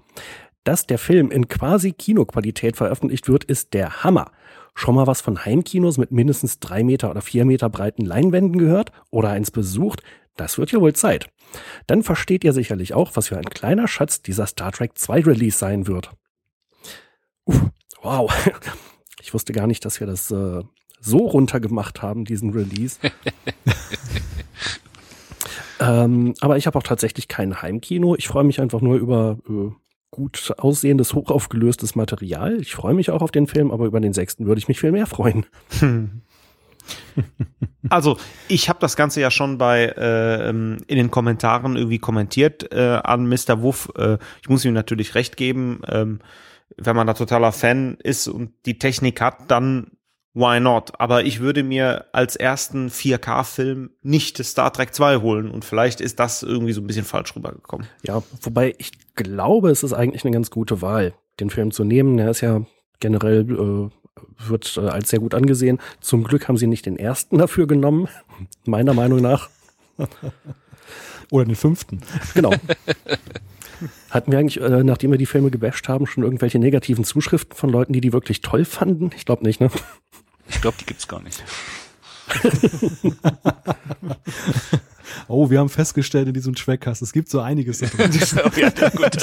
Dass 0.65 0.85
der 0.85 0.99
Film 0.99 1.31
in 1.31 1.47
quasi 1.47 1.93
Kinoqualität 1.93 2.77
veröffentlicht 2.77 3.29
wird, 3.29 3.45
ist 3.45 3.73
der 3.73 4.03
Hammer. 4.03 4.33
Schon 4.75 4.97
mal 4.97 5.07
was 5.07 5.21
von 5.21 5.45
Heimkinos 5.45 5.97
mit 5.97 6.11
mindestens 6.11 6.59
drei 6.59 6.83
Meter 6.83 7.13
oder 7.13 7.21
vier 7.21 7.45
Meter 7.45 7.71
breiten 7.71 8.05
Leinwänden 8.05 8.59
gehört 8.59 8.91
oder 9.11 9.31
eins 9.31 9.53
besucht? 9.53 10.03
Das 10.39 10.57
wird 10.57 10.71
ja 10.71 10.81
wohl 10.81 10.95
Zeit. 10.95 11.29
Dann 11.87 12.03
versteht 12.03 12.45
ihr 12.45 12.53
sicherlich 12.53 12.95
auch, 12.95 13.13
was 13.15 13.29
für 13.29 13.37
ein 13.37 13.45
kleiner 13.45 13.89
Schatz 13.89 14.23
dieser 14.23 14.47
Star 14.47 14.73
Trek 14.73 14.97
2 14.97 15.23
Release 15.23 15.59
sein 15.59 15.87
wird. 15.87 16.11
Uff, 17.45 17.61
wow. 18.03 18.33
Ich 19.21 19.35
wusste 19.35 19.53
gar 19.53 19.67
nicht, 19.67 19.85
dass 19.85 19.99
wir 19.99 20.07
das 20.07 20.31
äh, 20.31 20.63
so 21.01 21.19
runtergemacht 21.19 22.03
haben, 22.03 22.25
diesen 22.25 22.51
Release. 22.51 22.99
ähm, 25.81 26.35
aber 26.41 26.57
ich 26.57 26.67
habe 26.67 26.79
auch 26.79 26.85
tatsächlich 26.85 27.29
kein 27.29 27.61
Heimkino. 27.61 28.15
Ich 28.15 28.29
freue 28.29 28.45
mich 28.45 28.61
einfach 28.61 28.81
nur 28.81 28.97
über 28.97 29.39
äh, 29.47 29.71
gut 30.11 30.55
aussehendes, 30.57 31.15
hochaufgelöstes 31.15 31.95
Material. 31.95 32.59
Ich 32.63 32.75
freue 32.75 32.95
mich 32.95 33.11
auch 33.11 33.21
auf 33.21 33.33
den 33.33 33.49
Film, 33.49 33.71
aber 33.71 33.87
über 33.87 34.01
den 34.01 34.15
sechsten 34.15 34.47
würde 34.47 34.61
ich 34.61 34.69
mich 34.69 34.81
viel 34.81 34.93
mehr 34.93 35.07
freuen. 35.07 35.45
Hm. 35.81 36.23
Also, 37.91 38.19
ich 38.49 38.69
habe 38.69 38.81
das 38.81 38.97
Ganze 38.97 39.21
ja 39.21 39.31
schon 39.31 39.57
bei 39.57 39.87
äh, 39.87 40.51
in 40.51 40.85
den 40.89 41.11
Kommentaren 41.11 41.77
irgendwie 41.77 41.99
kommentiert 41.99 42.71
äh, 42.73 43.01
an 43.03 43.27
Mr. 43.27 43.63
Wuff. 43.63 43.91
Äh, 43.97 44.19
ich 44.43 44.49
muss 44.51 44.65
ihm 44.65 44.75
natürlich 44.75 45.15
recht 45.15 45.39
geben. 45.39 45.81
Ähm, 45.89 46.21
wenn 46.77 46.97
man 46.97 47.07
da 47.07 47.15
totaler 47.15 47.53
Fan 47.53 47.97
ist 48.03 48.29
und 48.29 48.53
die 48.67 48.79
Technik 48.79 49.21
hat, 49.21 49.51
dann 49.51 49.93
why 50.35 50.61
not? 50.61 50.93
Aber 50.99 51.25
ich 51.25 51.41
würde 51.41 51.63
mir 51.63 52.07
als 52.13 52.37
ersten 52.37 52.89
4K-Film 52.89 53.91
nicht 54.03 54.43
Star 54.45 54.73
Trek 54.73 54.95
2 54.95 55.19
holen 55.19 55.51
und 55.51 55.65
vielleicht 55.65 56.01
ist 56.01 56.21
das 56.21 56.43
irgendwie 56.43 56.73
so 56.73 56.81
ein 56.81 56.87
bisschen 56.87 57.05
falsch 57.05 57.35
rübergekommen. 57.35 57.87
Ja, 58.03 58.23
wobei 58.43 58.75
ich 58.79 58.93
glaube, 59.15 59.71
es 59.71 59.83
ist 59.83 59.93
eigentlich 59.93 60.25
eine 60.25 60.33
ganz 60.33 60.51
gute 60.51 60.81
Wahl, 60.81 61.15
den 61.41 61.51
Film 61.51 61.71
zu 61.71 61.85
nehmen. 61.85 62.17
Der 62.17 62.31
ist 62.31 62.41
ja 62.41 62.63
generell 63.01 63.41
äh, 63.51 63.91
wird 64.39 64.77
äh, 64.77 64.89
als 64.89 65.11
sehr 65.11 65.21
gut 65.21 65.35
angesehen. 65.35 65.79
Zum 66.01 66.25
Glück 66.25 66.49
haben 66.49 66.57
sie 66.57 66.67
nicht 66.67 66.87
den 66.87 66.97
ersten 66.97 67.39
dafür 67.39 67.67
genommen, 67.67 68.09
meiner 68.65 68.95
Meinung 68.95 69.21
nach. 69.21 69.51
Oder 71.31 71.45
den 71.45 71.57
fünften. 71.57 72.01
Genau. 72.35 72.53
Hatten 74.11 74.33
wir 74.33 74.41
eigentlich, 74.41 74.61
äh, 74.61 74.83
nachdem 74.83 75.13
wir 75.13 75.19
die 75.19 75.27
Filme 75.27 75.51
gebasht 75.51 75.89
haben, 75.89 76.07
schon 76.07 76.25
irgendwelche 76.25 76.59
negativen 76.59 77.05
Zuschriften 77.05 77.57
von 77.57 77.71
Leuten, 77.71 77.93
die 77.93 78.01
die 78.01 78.13
wirklich 78.13 78.41
toll 78.41 78.65
fanden? 78.65 79.11
Ich 79.15 79.25
glaube 79.25 79.45
nicht, 79.45 79.61
ne? 79.61 79.71
Ich 80.49 80.61
glaube, 80.61 80.77
die 80.81 80.87
gibt's 80.87 81.07
gar 81.07 81.23
nicht. 81.23 81.45
oh, 85.29 85.49
wir 85.49 85.61
haben 85.61 85.69
festgestellt 85.69 86.27
in 86.27 86.35
diesem 86.35 86.57
Trackcast, 86.57 87.03
es 87.03 87.13
gibt 87.13 87.29
so 87.29 87.41
einiges 87.41 87.79
da 87.79 87.87
drin. 87.87 88.11
ja, 88.57 88.89
gut. 88.89 89.17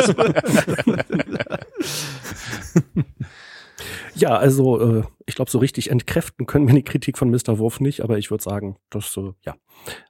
Ja, 4.16 4.38
also 4.38 4.80
äh, 4.80 5.04
ich 5.26 5.36
glaube, 5.36 5.52
so 5.52 5.58
richtig 5.58 5.92
entkräften 5.92 6.46
können 6.46 6.68
wir 6.68 6.76
die 6.76 6.84
Kritik 6.84 7.18
von 7.18 7.30
Mr. 7.30 7.58
Wurf 7.58 7.80
nicht, 7.80 8.02
aber 8.02 8.18
ich 8.18 8.32
würde 8.32 8.44
sagen, 8.44 8.78
das 8.90 9.16
äh, 9.18 9.32
ja, 9.46 9.56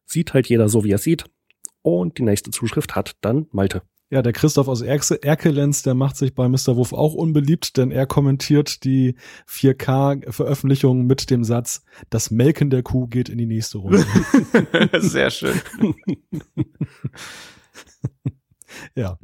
sieht 0.06 0.34
halt 0.34 0.48
jeder 0.48 0.69
so, 0.69 0.84
wie 0.84 0.91
er 0.91 0.98
sieht. 0.98 1.26
Und 1.82 2.18
die 2.18 2.23
nächste 2.23 2.52
Zuschrift 2.52 2.95
hat 2.95 3.15
dann 3.22 3.48
Malte. 3.52 3.82
Ja, 4.11 4.22
der 4.22 4.34
Christoph 4.34 4.68
aus 4.68 4.82
Erke 4.82 5.22
Erkelenz, 5.23 5.82
der 5.82 5.95
macht 5.95 6.15
sich 6.15 6.36
bei 6.36 6.48
Mr. 6.48 6.76
Wuff 6.76 6.94
auch 6.94 7.15
unbeliebt, 7.15 7.76
denn 7.76 7.90
er 7.90 8.06
kommentiert 8.06 8.84
die 8.84 9.15
4K-Veröffentlichung 9.49 11.07
mit 11.07 11.32
dem 11.32 11.44
Satz, 11.44 11.84
das 12.11 12.30
Melken 12.30 12.69
der 12.69 12.84
Kuh 12.84 13.07
geht 13.07 13.30
in 13.30 13.40
die 13.40 13.48
nächste 13.48 13.80
Runde. 13.80 14.06
Sehr 14.99 15.32
schön. 15.32 15.60
ja. 18.95 19.18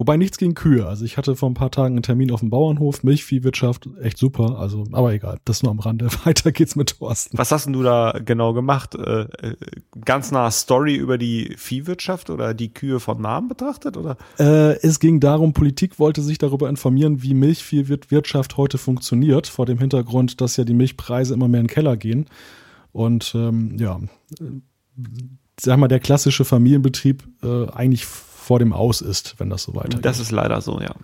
Wobei 0.00 0.16
nichts 0.16 0.38
gegen 0.38 0.54
Kühe. 0.54 0.86
Also 0.86 1.04
ich 1.04 1.16
hatte 1.16 1.34
vor 1.34 1.50
ein 1.50 1.54
paar 1.54 1.72
Tagen 1.72 1.96
einen 1.96 2.04
Termin 2.04 2.30
auf 2.30 2.38
dem 2.38 2.50
Bauernhof, 2.50 3.02
Milchviehwirtschaft, 3.02 3.88
echt 4.00 4.16
super. 4.16 4.56
Also, 4.56 4.84
aber 4.92 5.12
egal, 5.12 5.40
das 5.44 5.64
nur 5.64 5.72
am 5.72 5.80
Rande. 5.80 6.06
Weiter 6.24 6.52
geht's 6.52 6.76
mit 6.76 6.98
Thorsten. 6.98 7.36
Was 7.36 7.50
hast 7.50 7.66
denn 7.66 7.72
du 7.72 7.82
da 7.82 8.20
genau 8.24 8.52
gemacht? 8.52 8.94
Äh, 8.94 9.22
äh, 9.22 9.56
ganz 10.04 10.30
nah 10.30 10.52
Story 10.52 10.94
über 10.94 11.18
die 11.18 11.52
Viehwirtschaft 11.56 12.30
oder 12.30 12.54
die 12.54 12.72
Kühe 12.72 13.00
von 13.00 13.20
Namen 13.20 13.48
betrachtet 13.48 13.96
oder? 13.96 14.16
Äh, 14.38 14.78
es 14.86 15.00
ging 15.00 15.18
darum, 15.18 15.52
Politik 15.52 15.98
wollte 15.98 16.22
sich 16.22 16.38
darüber 16.38 16.68
informieren, 16.68 17.24
wie 17.24 17.34
Milchviehwirtschaft 17.34 18.56
heute 18.56 18.78
funktioniert, 18.78 19.48
vor 19.48 19.66
dem 19.66 19.78
Hintergrund, 19.78 20.40
dass 20.40 20.56
ja 20.56 20.62
die 20.62 20.74
Milchpreise 20.74 21.34
immer 21.34 21.48
mehr 21.48 21.60
in 21.60 21.66
den 21.66 21.74
Keller 21.74 21.96
gehen. 21.96 22.26
Und 22.92 23.32
ähm, 23.34 23.76
ja, 23.80 23.98
sag 25.60 25.76
mal, 25.78 25.88
der 25.88 25.98
klassische 25.98 26.44
Familienbetrieb 26.44 27.24
äh, 27.42 27.68
eigentlich 27.70 28.06
vor 28.48 28.58
dem 28.58 28.72
Aus 28.72 29.02
ist, 29.02 29.34
wenn 29.36 29.50
das 29.50 29.64
so 29.64 29.74
weitergeht. 29.74 30.06
Das 30.06 30.18
ist 30.18 30.30
leider 30.30 30.62
so, 30.62 30.80
ja. 30.80 30.94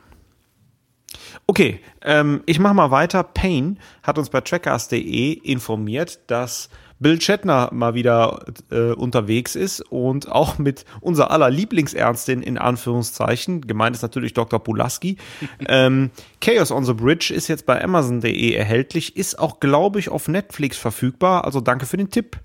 Okay, 1.46 1.78
ähm, 2.00 2.42
ich 2.46 2.58
mache 2.58 2.72
mal 2.72 2.90
weiter. 2.90 3.22
Payne 3.22 3.76
hat 4.02 4.16
uns 4.16 4.30
bei 4.30 4.40
trackers.de 4.40 5.32
informiert, 5.32 6.20
dass 6.28 6.70
Bill 7.00 7.20
Shatner 7.20 7.68
mal 7.70 7.92
wieder 7.92 8.46
äh, 8.70 8.92
unterwegs 8.92 9.56
ist 9.56 9.82
und 9.82 10.32
auch 10.32 10.56
mit 10.56 10.86
unser 11.02 11.30
aller 11.30 11.50
Lieblingsärztin 11.50 12.40
in 12.40 12.56
Anführungszeichen, 12.56 13.60
gemeint 13.66 13.94
ist 13.94 14.00
natürlich 14.00 14.32
Dr. 14.32 14.58
Pulaski. 14.58 15.18
ähm, 15.68 16.12
Chaos 16.40 16.70
on 16.70 16.86
the 16.86 16.94
Bridge 16.94 17.30
ist 17.34 17.48
jetzt 17.48 17.66
bei 17.66 17.84
Amazon.de 17.84 18.54
erhältlich, 18.54 19.18
ist 19.18 19.38
auch, 19.38 19.60
glaube 19.60 19.98
ich, 19.98 20.08
auf 20.08 20.28
Netflix 20.28 20.78
verfügbar. 20.78 21.44
Also 21.44 21.60
danke 21.60 21.84
für 21.84 21.98
den 21.98 22.08
Tipp 22.08 22.38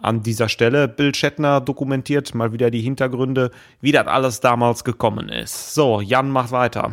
an 0.00 0.22
dieser 0.22 0.48
Stelle. 0.48 0.88
Bill 0.88 1.14
Shatner 1.14 1.60
dokumentiert 1.60 2.34
mal 2.34 2.52
wieder 2.52 2.70
die 2.70 2.80
Hintergründe, 2.80 3.50
wie 3.80 3.92
das 3.92 4.06
alles 4.06 4.40
damals 4.40 4.84
gekommen 4.84 5.28
ist. 5.28 5.74
So, 5.74 6.00
Jan 6.00 6.30
macht 6.30 6.52
weiter. 6.52 6.92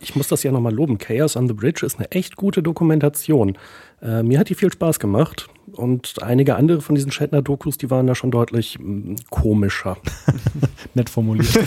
Ich 0.00 0.16
muss 0.16 0.28
das 0.28 0.42
ja 0.42 0.50
nochmal 0.52 0.72
loben. 0.72 0.96
Chaos 0.96 1.36
on 1.36 1.48
the 1.48 1.52
Bridge 1.52 1.84
ist 1.84 1.98
eine 1.98 2.10
echt 2.10 2.36
gute 2.36 2.62
Dokumentation. 2.62 3.58
Äh, 4.00 4.22
mir 4.22 4.38
hat 4.38 4.48
die 4.48 4.54
viel 4.54 4.72
Spaß 4.72 4.98
gemacht. 4.98 5.48
Und 5.72 6.22
einige 6.22 6.56
andere 6.56 6.80
von 6.80 6.94
diesen 6.94 7.10
Shatner-Dokus, 7.10 7.76
die 7.76 7.90
waren 7.90 8.06
da 8.06 8.14
schon 8.14 8.30
deutlich 8.30 8.78
mh, 8.78 9.16
komischer. 9.28 9.98
Nett 10.94 11.10
formuliert. 11.10 11.58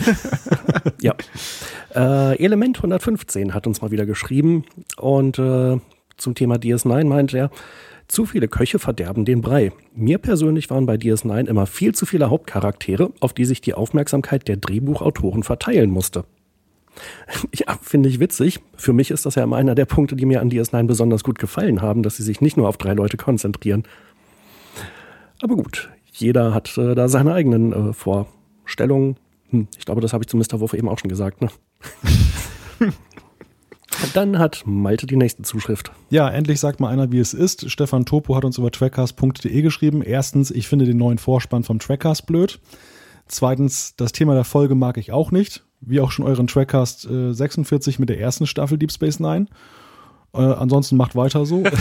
ja. 1.02 1.14
Äh, 1.94 2.44
Element 2.44 2.78
115 2.78 3.54
hat 3.54 3.68
uns 3.68 3.82
mal 3.82 3.92
wieder 3.92 4.08
geschrieben. 4.08 4.66
Und 4.98 5.38
äh, 5.38 5.78
zum 6.18 6.34
Thema 6.34 6.56
DS9 6.56 7.06
meint 7.06 7.34
er, 7.36 7.52
zu 8.10 8.26
viele 8.26 8.48
Köche 8.48 8.80
verderben 8.80 9.24
den 9.24 9.42
Brei. 9.42 9.72
Mir 9.96 10.18
persönlich 10.18 10.70
waren 10.70 10.86
bei 10.86 10.96
DS9 10.96 11.48
immer 11.48 11.68
viel 11.68 11.94
zu 11.94 12.06
viele 12.06 12.30
Hauptcharaktere, 12.30 13.14
auf 13.20 13.34
die 13.34 13.46
sich 13.46 13.62
die 13.62 13.76
Aufmerksamkeit 13.76 14.48
der 14.48 14.58
Drehbuchautoren 14.58 15.44
verteilen 15.44 15.92
musste. 15.92 16.26
Ja, 17.54 17.78
finde 17.82 18.10
ich 18.10 18.20
witzig. 18.20 18.60
Für 18.76 18.92
mich 18.92 19.12
ist 19.12 19.26
das 19.26 19.36
ja 19.36 19.44
immer 19.44 19.56
einer 19.56 19.76
der 19.76 19.86
Punkte, 19.86 20.16
die 20.16 20.26
mir 20.26 20.42
an 20.42 20.50
DS9 20.50 20.84
besonders 20.84 21.24
gut 21.24 21.40
gefallen 21.40 21.82
haben, 21.82 22.04
dass 22.04 22.18
sie 22.18 22.24
sich 22.24 22.42
nicht 22.42 22.58
nur 22.58 22.68
auf 22.68 22.78
drei 22.78 22.94
Leute 22.94 23.16
konzentrieren. 23.16 23.84
Aber 25.42 25.56
gut, 25.56 25.90
jeder 26.12 26.54
hat 26.54 26.78
äh, 26.78 26.96
da 26.96 27.08
seine 27.08 27.34
eigenen 27.34 27.92
äh, 27.92 27.94
Vorstellungen. 27.94 29.16
Hm, 29.52 29.68
ich 29.78 29.86
glaube, 29.86 30.02
das 30.02 30.12
habe 30.12 30.24
ich 30.24 30.28
zu 30.28 30.36
Mr. 30.36 30.60
Wurf 30.60 30.74
eben 30.74 30.90
auch 30.90 31.00
schon 31.00 31.10
gesagt. 31.10 31.42
Ne? 31.42 31.50
Dann 34.14 34.40
hat 34.40 34.64
Malte 34.66 35.08
die 35.08 35.16
nächste 35.16 35.44
Zuschrift. 35.44 35.92
Ja, 36.10 36.30
endlich 36.30 36.60
sagt 36.60 36.80
mal 36.80 36.90
einer, 36.90 37.12
wie 37.12 37.20
es 37.20 37.34
ist. 37.34 37.70
Stefan 37.70 38.06
Topo 38.06 38.36
hat 38.36 38.46
uns 38.46 38.58
über 38.58 38.72
trackcast.de 38.72 39.62
geschrieben. 39.62 40.02
Erstens, 40.02 40.52
ich 40.52 40.68
finde 40.68 40.86
den 40.86 40.98
neuen 40.98 41.18
Vorspann 41.18 41.64
vom 41.64 41.80
Trackcast 41.80 42.26
blöd. 42.26 42.60
Zweitens, 43.28 43.96
das 43.96 44.12
Thema 44.12 44.34
der 44.34 44.44
Folge 44.44 44.76
mag 44.76 44.98
ich 44.98 45.12
auch 45.12 45.32
nicht. 45.32 45.64
Wie 45.82 46.00
auch 46.00 46.12
schon 46.12 46.26
euren 46.26 46.48
Trackcast 46.48 47.10
äh, 47.10 47.34
46 47.34 48.00
mit 48.00 48.10
der 48.10 48.20
ersten 48.20 48.48
Staffel 48.48 48.78
Deep 48.78 48.92
Space 48.92 49.20
Nine. 49.20 49.48
Äh, 50.34 50.42
ansonsten 50.42 50.96
macht 50.98 51.16
weiter 51.16 51.46
so. 51.46 51.64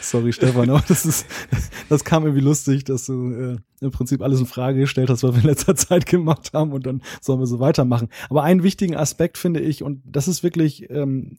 Sorry, 0.00 0.32
Stefan, 0.32 0.70
aber 0.70 0.82
das 0.88 1.04
ist, 1.04 1.26
das 1.88 2.04
kam 2.04 2.24
irgendwie 2.24 2.42
lustig, 2.42 2.84
dass 2.84 3.06
du 3.06 3.32
äh, 3.32 3.56
im 3.80 3.90
Prinzip 3.90 4.22
alles 4.22 4.40
in 4.40 4.46
Frage 4.46 4.80
gestellt 4.80 5.10
hast, 5.10 5.22
was 5.22 5.34
wir 5.34 5.42
in 5.42 5.48
letzter 5.48 5.76
Zeit 5.76 6.06
gemacht 6.06 6.52
haben 6.54 6.72
und 6.72 6.86
dann 6.86 7.02
sollen 7.20 7.40
wir 7.40 7.46
so 7.46 7.60
weitermachen. 7.60 8.08
Aber 8.30 8.42
einen 8.44 8.62
wichtigen 8.62 8.96
Aspekt 8.96 9.36
finde 9.36 9.60
ich, 9.60 9.82
und 9.82 10.00
das 10.04 10.26
ist 10.28 10.42
wirklich, 10.42 10.88
ähm, 10.90 11.38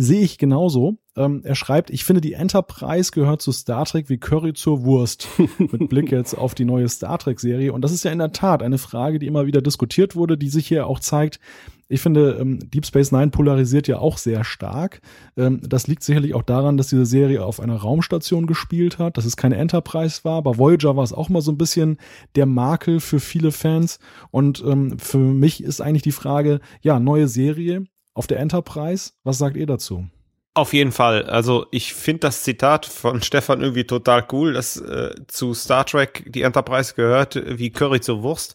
sehe 0.00 0.22
ich 0.22 0.38
genauso. 0.38 0.98
Ähm, 1.16 1.42
er 1.44 1.54
schreibt, 1.54 1.90
ich 1.90 2.04
finde, 2.04 2.20
die 2.20 2.32
Enterprise 2.32 3.10
gehört 3.12 3.42
zu 3.42 3.52
Star 3.52 3.84
Trek 3.84 4.08
wie 4.08 4.18
Curry 4.18 4.54
zur 4.54 4.84
Wurst. 4.84 5.28
Mit 5.58 5.88
Blick 5.88 6.10
jetzt 6.10 6.34
auf 6.34 6.54
die 6.54 6.64
neue 6.64 6.88
Star 6.88 7.18
Trek-Serie. 7.18 7.72
Und 7.72 7.82
das 7.82 7.92
ist 7.92 8.04
ja 8.04 8.10
in 8.10 8.18
der 8.18 8.32
Tat 8.32 8.62
eine 8.62 8.78
Frage, 8.78 9.18
die 9.18 9.26
immer 9.26 9.46
wieder 9.46 9.60
diskutiert 9.60 10.16
wurde, 10.16 10.38
die 10.38 10.48
sich 10.48 10.66
hier 10.66 10.86
auch 10.86 11.00
zeigt. 11.00 11.40
Ich 11.88 12.00
finde, 12.00 12.38
ähm, 12.40 12.60
Deep 12.70 12.86
Space 12.86 13.10
Nine 13.10 13.30
polarisiert 13.30 13.88
ja 13.88 13.98
auch 13.98 14.16
sehr 14.16 14.44
stark. 14.44 15.00
Ähm, 15.36 15.60
das 15.68 15.88
liegt 15.88 16.04
sicherlich 16.04 16.34
auch 16.34 16.44
daran, 16.44 16.76
dass 16.76 16.88
diese 16.88 17.04
Serie 17.04 17.44
auf 17.44 17.60
einer 17.60 17.76
Raumstation 17.76 18.46
gespielt 18.46 18.98
hat, 18.98 19.16
dass 19.16 19.24
es 19.24 19.36
keine 19.36 19.56
Enterprise 19.56 20.20
war. 20.22 20.42
Bei 20.42 20.56
Voyager 20.56 20.96
war 20.96 21.04
es 21.04 21.12
auch 21.12 21.28
mal 21.28 21.42
so 21.42 21.50
ein 21.50 21.58
bisschen 21.58 21.98
der 22.36 22.46
Makel 22.46 23.00
für 23.00 23.18
viele 23.18 23.50
Fans. 23.50 23.98
Und 24.30 24.62
ähm, 24.64 24.98
für 24.98 25.18
mich 25.18 25.62
ist 25.62 25.80
eigentlich 25.80 26.02
die 26.02 26.12
Frage, 26.12 26.60
ja, 26.80 27.00
neue 27.00 27.26
Serie 27.26 27.84
auf 28.14 28.26
der 28.26 28.38
Enterprise. 28.38 29.12
Was 29.24 29.38
sagt 29.38 29.56
ihr 29.56 29.66
dazu? 29.66 30.06
Auf 30.54 30.72
jeden 30.72 30.92
Fall. 30.92 31.24
Also 31.24 31.66
ich 31.70 31.94
finde 31.94 32.20
das 32.20 32.42
Zitat 32.42 32.86
von 32.86 33.22
Stefan 33.22 33.60
irgendwie 33.60 33.84
total 33.84 34.26
cool, 34.32 34.52
dass 34.52 34.76
äh, 34.76 35.14
zu 35.28 35.54
Star 35.54 35.86
Trek 35.86 36.24
die 36.28 36.42
Enterprise 36.42 36.94
gehört 36.94 37.40
wie 37.46 37.70
Curry 37.70 38.00
zur 38.00 38.22
Wurst. 38.22 38.54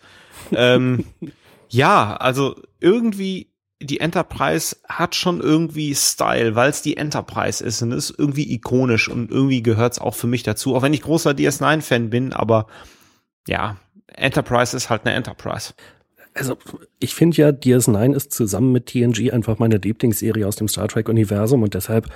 Ähm, 0.52 1.06
ja, 1.70 2.16
also 2.18 2.56
irgendwie 2.80 3.52
die 3.82 4.00
Enterprise 4.00 4.78
hat 4.88 5.16
schon 5.16 5.42
irgendwie 5.42 5.94
Style, 5.96 6.56
weil 6.56 6.70
es 6.70 6.82
die 6.82 6.98
Enterprise 6.98 7.64
ist 7.64 7.82
und 7.82 7.92
ist 7.92 8.14
irgendwie 8.18 8.52
ikonisch 8.54 9.10
und 9.10 9.32
irgendwie 9.32 9.62
gehört 9.62 9.94
es 9.94 10.00
auch 10.00 10.16
für 10.16 10.28
mich 10.28 10.44
dazu, 10.44 10.76
auch 10.76 10.82
wenn 10.82 10.94
ich 10.94 11.02
großer 11.02 11.32
DS9-Fan 11.32 12.10
bin, 12.10 12.34
aber 12.34 12.68
ja, 13.48 13.78
Enterprise 14.08 14.76
ist 14.76 14.90
halt 14.90 15.06
eine 15.06 15.16
Enterprise. 15.16 15.74
Also 16.36 16.58
ich 17.00 17.16
finde 17.16 17.38
ja, 17.38 17.50
DS9 17.50 18.14
ist 18.14 18.34
zusammen 18.34 18.74
mit 18.74 18.88
TNG 18.88 19.32
einfach 19.32 19.58
meine 19.58 19.78
Lieblingsserie 19.78 20.46
aus 20.46 20.58
dem 20.58 20.68
Star 20.68 20.90
Trek-Universum 20.90 21.64
und 21.64 21.74
deshalb, 21.74 22.10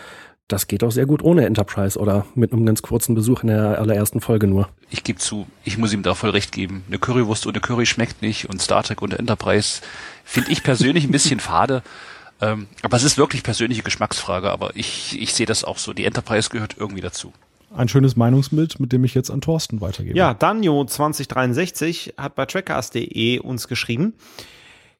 das 0.49 0.67
geht 0.67 0.83
auch 0.83 0.91
sehr 0.91 1.05
gut 1.05 1.23
ohne 1.23 1.45
Enterprise 1.45 1.97
oder 1.97 2.25
mit 2.35 2.51
einem 2.51 2.65
ganz 2.65 2.81
kurzen 2.81 3.15
Besuch 3.15 3.43
in 3.43 3.47
der 3.47 3.79
allerersten 3.79 4.19
Folge 4.19 4.47
nur. 4.47 4.67
Ich 4.89 5.05
gebe 5.05 5.19
zu, 5.19 5.47
ich 5.63 5.77
muss 5.77 5.93
ihm 5.93 6.03
da 6.03 6.15
voll 6.15 6.31
recht 6.31 6.51
geben. 6.51 6.83
Eine 6.89 6.99
Currywurst 6.99 7.47
ohne 7.47 7.61
Curry 7.61 7.85
schmeckt 7.85 8.21
nicht 8.21 8.49
und 8.49 8.61
Star 8.61 8.83
Trek 8.83 9.01
ohne 9.01 9.17
Enterprise 9.17 9.81
finde 10.25 10.51
ich 10.51 10.63
persönlich 10.63 11.05
ein 11.05 11.11
bisschen 11.11 11.39
fade. 11.39 11.81
Ähm, 12.41 12.67
aber 12.81 12.97
es 12.97 13.03
ist 13.03 13.17
wirklich 13.17 13.41
persönliche 13.41 13.83
Geschmacksfrage, 13.83 14.51
aber 14.51 14.75
ich, 14.75 15.21
ich 15.21 15.33
sehe 15.33 15.45
das 15.45 15.63
auch 15.63 15.77
so. 15.77 15.93
Die 15.93 16.05
Enterprise 16.05 16.49
gehört 16.49 16.75
irgendwie 16.77 17.01
dazu 17.01 17.31
ein 17.75 17.87
schönes 17.87 18.15
Meinungsbild, 18.15 18.79
mit 18.79 18.91
dem 18.91 19.03
ich 19.03 19.13
jetzt 19.13 19.29
an 19.29 19.41
Thorsten 19.41 19.81
weitergebe. 19.81 20.17
Ja, 20.17 20.33
Danjo 20.33 20.85
2063 20.85 22.15
hat 22.17 22.35
bei 22.35 22.45
trackcast.de 22.45 23.39
uns 23.39 23.67
geschrieben. 23.67 24.13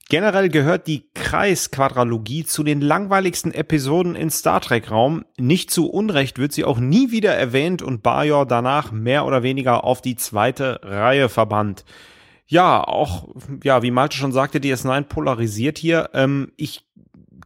Generell 0.10 0.50
gehört 0.50 0.88
die 0.88 1.06
Kreisquadralogie 1.14 2.44
zu 2.44 2.64
den 2.64 2.82
langweiligsten 2.82 3.54
Episoden 3.54 4.16
in 4.16 4.32
Star 4.32 4.60
Trek 4.60 4.90
Raum. 4.90 5.24
Nicht 5.38 5.70
zu 5.70 5.88
Unrecht 5.88 6.40
wird 6.40 6.52
sie 6.52 6.66
auch 6.66 6.80
nie 6.80 7.12
wieder 7.12 7.36
erwähnt 7.36 7.84
und 7.84 8.02
Bajor 8.02 8.48
danach 8.48 8.91
mehr 8.91 9.26
oder 9.28 9.44
weniger 9.44 9.84
auf 9.84 10.02
die 10.02 10.16
zweite 10.16 10.80
Reihe 10.82 11.30
verbannt. 11.30 11.86
Ja, 12.48 12.84
auch, 12.84 13.28
ja, 13.64 13.84
wie 13.84 13.91
Malte 13.91 14.18
schon 14.18 14.32
sagte, 14.32 14.58
DS9 14.58 15.04
polarisiert 15.04 15.78
hier. 15.78 16.10
Ähm, 16.16 16.52
ich 16.58 16.89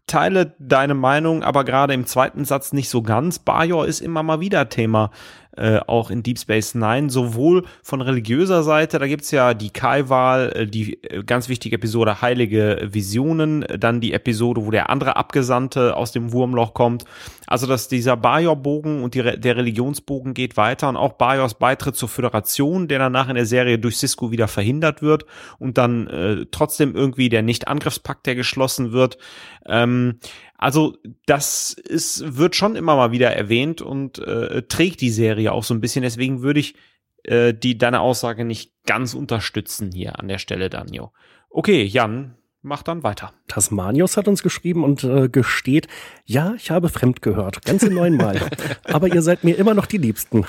teile 0.07 0.55
deine 0.59 0.93
Meinung, 0.93 1.43
aber 1.43 1.63
gerade 1.63 1.93
im 1.93 2.05
zweiten 2.05 2.45
Satz 2.45 2.73
nicht 2.73 2.89
so 2.89 3.01
ganz. 3.01 3.39
Bajor 3.39 3.85
ist 3.87 4.01
immer 4.01 4.23
mal 4.23 4.39
wieder 4.39 4.69
Thema 4.69 5.11
äh, 5.57 5.79
auch 5.85 6.09
in 6.09 6.23
Deep 6.23 6.39
Space 6.39 6.75
Nine, 6.75 7.09
sowohl 7.09 7.65
von 7.81 8.01
religiöser 8.01 8.63
Seite, 8.63 8.99
da 8.99 9.07
gibt's 9.07 9.31
ja 9.31 9.53
die 9.53 9.69
Kai-Wahl, 9.69 10.51
äh, 10.55 10.67
die 10.67 11.03
äh, 11.03 11.23
ganz 11.23 11.49
wichtige 11.49 11.75
Episode 11.75 12.21
Heilige 12.21 12.89
Visionen, 12.91 13.65
dann 13.77 14.01
die 14.01 14.13
Episode, 14.13 14.65
wo 14.65 14.71
der 14.71 14.89
andere 14.89 15.15
Abgesandte 15.15 15.95
aus 15.95 16.11
dem 16.11 16.31
Wurmloch 16.31 16.73
kommt. 16.73 17.05
Also, 17.45 17.67
dass 17.67 17.87
dieser 17.87 18.17
Bajor-Bogen 18.17 19.03
und 19.03 19.13
die, 19.13 19.21
der 19.21 19.57
Religionsbogen 19.57 20.33
geht 20.33 20.57
weiter 20.57 20.89
und 20.89 20.97
auch 20.97 21.13
Bajors 21.13 21.55
Beitritt 21.55 21.95
zur 21.95 22.09
Föderation, 22.09 22.87
der 22.87 22.99
danach 22.99 23.29
in 23.29 23.35
der 23.35 23.45
Serie 23.45 23.77
durch 23.77 23.97
Cisco 23.97 24.31
wieder 24.31 24.47
verhindert 24.47 25.01
wird 25.01 25.25
und 25.59 25.77
dann 25.77 26.07
äh, 26.07 26.45
trotzdem 26.49 26.95
irgendwie 26.95 27.29
der 27.29 27.43
Nicht-Angriffspakt, 27.43 28.25
der 28.25 28.35
geschlossen 28.35 28.91
wird. 28.91 29.17
Ähm, 29.65 30.19
also 30.57 30.97
das 31.25 31.73
ist, 31.73 32.37
wird 32.37 32.55
schon 32.55 32.75
immer 32.75 32.95
mal 32.95 33.11
wieder 33.11 33.35
erwähnt 33.35 33.81
und 33.81 34.19
äh, 34.19 34.63
trägt 34.63 35.01
die 35.01 35.09
Serie 35.09 35.51
auch 35.51 35.63
so 35.63 35.73
ein 35.73 35.81
bisschen. 35.81 36.03
Deswegen 36.03 36.41
würde 36.41 36.59
ich 36.59 36.75
äh, 37.23 37.53
die 37.53 37.77
deine 37.77 38.01
Aussage 38.01 38.45
nicht 38.45 38.73
ganz 38.85 39.13
unterstützen 39.13 39.91
hier 39.91 40.19
an 40.19 40.27
der 40.27 40.39
Stelle, 40.39 40.69
Daniel. 40.69 41.07
Okay, 41.49 41.83
Jan, 41.83 42.35
mach 42.61 42.81
dann 42.81 43.03
weiter. 43.03 43.33
Tasmanius 43.47 44.17
hat 44.17 44.27
uns 44.27 44.41
geschrieben 44.41 44.83
und 44.83 45.03
äh, 45.03 45.29
gesteht, 45.29 45.87
ja, 46.25 46.53
ich 46.55 46.71
habe 46.71 46.89
fremd 46.89 47.21
gehört, 47.21 47.63
ganze 47.65 47.89
neunmal. 47.93 48.39
aber 48.85 49.07
ihr 49.13 49.21
seid 49.21 49.43
mir 49.43 49.57
immer 49.57 49.73
noch 49.73 49.85
die 49.85 49.97
Liebsten. 49.97 50.45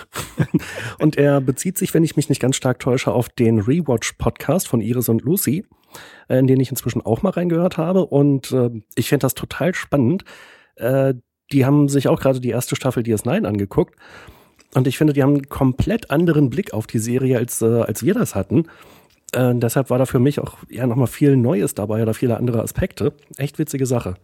und 0.99 1.17
er 1.17 1.41
bezieht 1.41 1.77
sich, 1.77 1.93
wenn 1.93 2.05
ich 2.05 2.17
mich 2.17 2.29
nicht 2.29 2.41
ganz 2.41 2.57
stark 2.57 2.79
täusche, 2.79 3.13
auf 3.13 3.29
den 3.29 3.61
Rewatch-Podcast 3.61 4.69
von 4.69 4.81
Iris 4.81 5.09
und 5.09 5.23
Lucy, 5.23 5.67
in 6.29 6.47
den 6.47 6.61
ich 6.61 6.71
inzwischen 6.71 7.03
auch 7.03 7.23
mal 7.23 7.31
reingehört 7.31 7.79
habe. 7.79 8.07
Und 8.07 8.53
äh, 8.53 8.71
ich 8.95 9.09
finde 9.09 9.25
das 9.25 9.35
total 9.35 9.75
spannend. 9.75 10.25
Äh, 10.77 11.15
die 11.53 11.65
haben 11.65 11.89
sich 11.89 12.09
auch 12.09 12.21
gerade 12.21 12.41
die 12.41 12.51
erste 12.51 12.77
Staffel 12.77 13.03
DS9 13.03 13.45
angeguckt. 13.45 13.97
Und 14.75 14.87
ich 14.87 14.99
finde, 14.99 15.13
die 15.13 15.23
haben 15.23 15.35
einen 15.35 15.49
komplett 15.49 16.11
anderen 16.11 16.51
Blick 16.51 16.75
auf 16.75 16.87
die 16.87 16.99
Serie, 16.99 17.39
als, 17.39 17.63
äh, 17.63 17.83
als 17.83 18.03
wir 18.03 18.15
das 18.15 18.35
hatten. 18.35 18.67
Äh, 19.33 19.55
deshalb 19.55 19.91
war 19.91 19.99
da 19.99 20.07
für 20.07 20.19
mich 20.19 20.41
auch 20.41 20.59
ja 20.69 20.87
nochmal 20.87 21.07
viel 21.07 21.37
Neues 21.37 21.75
dabei 21.75 22.03
oder 22.03 22.15
viele 22.15 22.37
andere 22.37 22.63
Aspekte. 22.63 23.13
Echt 23.37 23.59
witzige 23.59 23.87
Sache. 23.87 24.17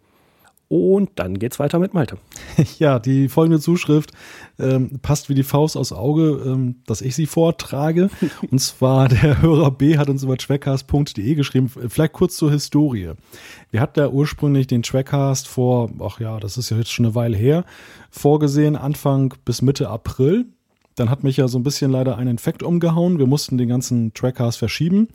Und 0.73 1.11
dann 1.17 1.41
geht's 1.41 1.59
weiter 1.59 1.81
mit 1.81 1.95
Malte. 1.95 2.17
Ja, 2.79 3.01
die 3.01 3.29
folgende 3.29 3.59
Zuschrift 3.59 4.13
ähm, 4.61 5.01
passt 5.03 5.29
wie 5.29 5.35
die 5.35 5.43
Faust 5.43 5.77
aus 5.77 5.93
Auge, 5.93 6.41
ähm, 6.47 6.77
dass 6.87 7.03
ich 7.03 7.17
sie 7.17 7.27
vortrage. 7.27 8.09
Und 8.53 8.61
zwar 8.61 9.09
der 9.09 9.43
Hörer 9.43 9.73
B 9.73 9.99
hat 9.99 10.09
uns 10.09 10.23
über 10.23 10.37
trackcast.de 10.37 11.35
geschrieben. 11.35 11.69
Vielleicht 11.69 12.13
kurz 12.13 12.37
zur 12.37 12.53
Historie. 12.53 13.15
Wir 13.73 13.81
hatten 13.81 13.99
ja 13.99 14.09
ursprünglich 14.11 14.69
den 14.69 14.85
Trackcast 14.85 15.49
vor, 15.49 15.91
ach 15.99 16.21
ja, 16.21 16.39
das 16.39 16.57
ist 16.57 16.71
ja 16.71 16.77
jetzt 16.77 16.93
schon 16.93 17.07
eine 17.07 17.17
Weile 17.17 17.37
her, 17.37 17.65
vorgesehen, 18.11 18.77
Anfang 18.77 19.35
bis 19.45 19.63
Mitte 19.63 19.89
April. 19.89 20.47
Dann 20.95 21.11
hat 21.11 21.25
mich 21.25 21.37
ja 21.37 21.49
so 21.49 21.59
ein 21.59 21.65
bisschen 21.65 21.91
leider 21.91 22.17
ein 22.17 22.29
Infekt 22.29 22.63
umgehauen. 22.63 23.19
Wir 23.19 23.27
mussten 23.27 23.59
den 23.59 23.69
ganzen 23.69 24.15
Trackcast 24.15 24.59
verschieben. 24.59 25.09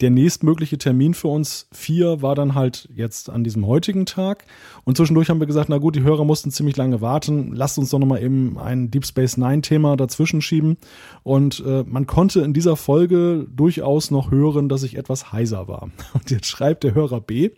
Der 0.00 0.10
nächstmögliche 0.10 0.78
Termin 0.78 1.12
für 1.12 1.28
uns 1.28 1.68
vier 1.72 2.22
war 2.22 2.34
dann 2.34 2.54
halt 2.54 2.88
jetzt 2.94 3.28
an 3.28 3.44
diesem 3.44 3.66
heutigen 3.66 4.06
Tag. 4.06 4.46
Und 4.84 4.96
zwischendurch 4.96 5.28
haben 5.28 5.40
wir 5.40 5.46
gesagt, 5.46 5.68
na 5.68 5.76
gut, 5.76 5.94
die 5.94 6.02
Hörer 6.02 6.24
mussten 6.24 6.50
ziemlich 6.50 6.76
lange 6.78 7.02
warten. 7.02 7.52
Lasst 7.52 7.76
uns 7.76 7.90
doch 7.90 7.98
nochmal 7.98 8.22
eben 8.22 8.58
ein 8.58 8.90
Deep 8.90 9.04
Space 9.04 9.36
Nine 9.36 9.60
Thema 9.60 9.96
dazwischen 9.96 10.40
schieben. 10.40 10.78
Und 11.22 11.62
äh, 11.66 11.84
man 11.86 12.06
konnte 12.06 12.40
in 12.40 12.54
dieser 12.54 12.76
Folge 12.76 13.46
durchaus 13.54 14.10
noch 14.10 14.30
hören, 14.30 14.70
dass 14.70 14.84
ich 14.84 14.96
etwas 14.96 15.32
heiser 15.32 15.68
war. 15.68 15.90
Und 16.14 16.30
jetzt 16.30 16.46
schreibt 16.46 16.82
der 16.84 16.94
Hörer 16.94 17.20
B, 17.20 17.50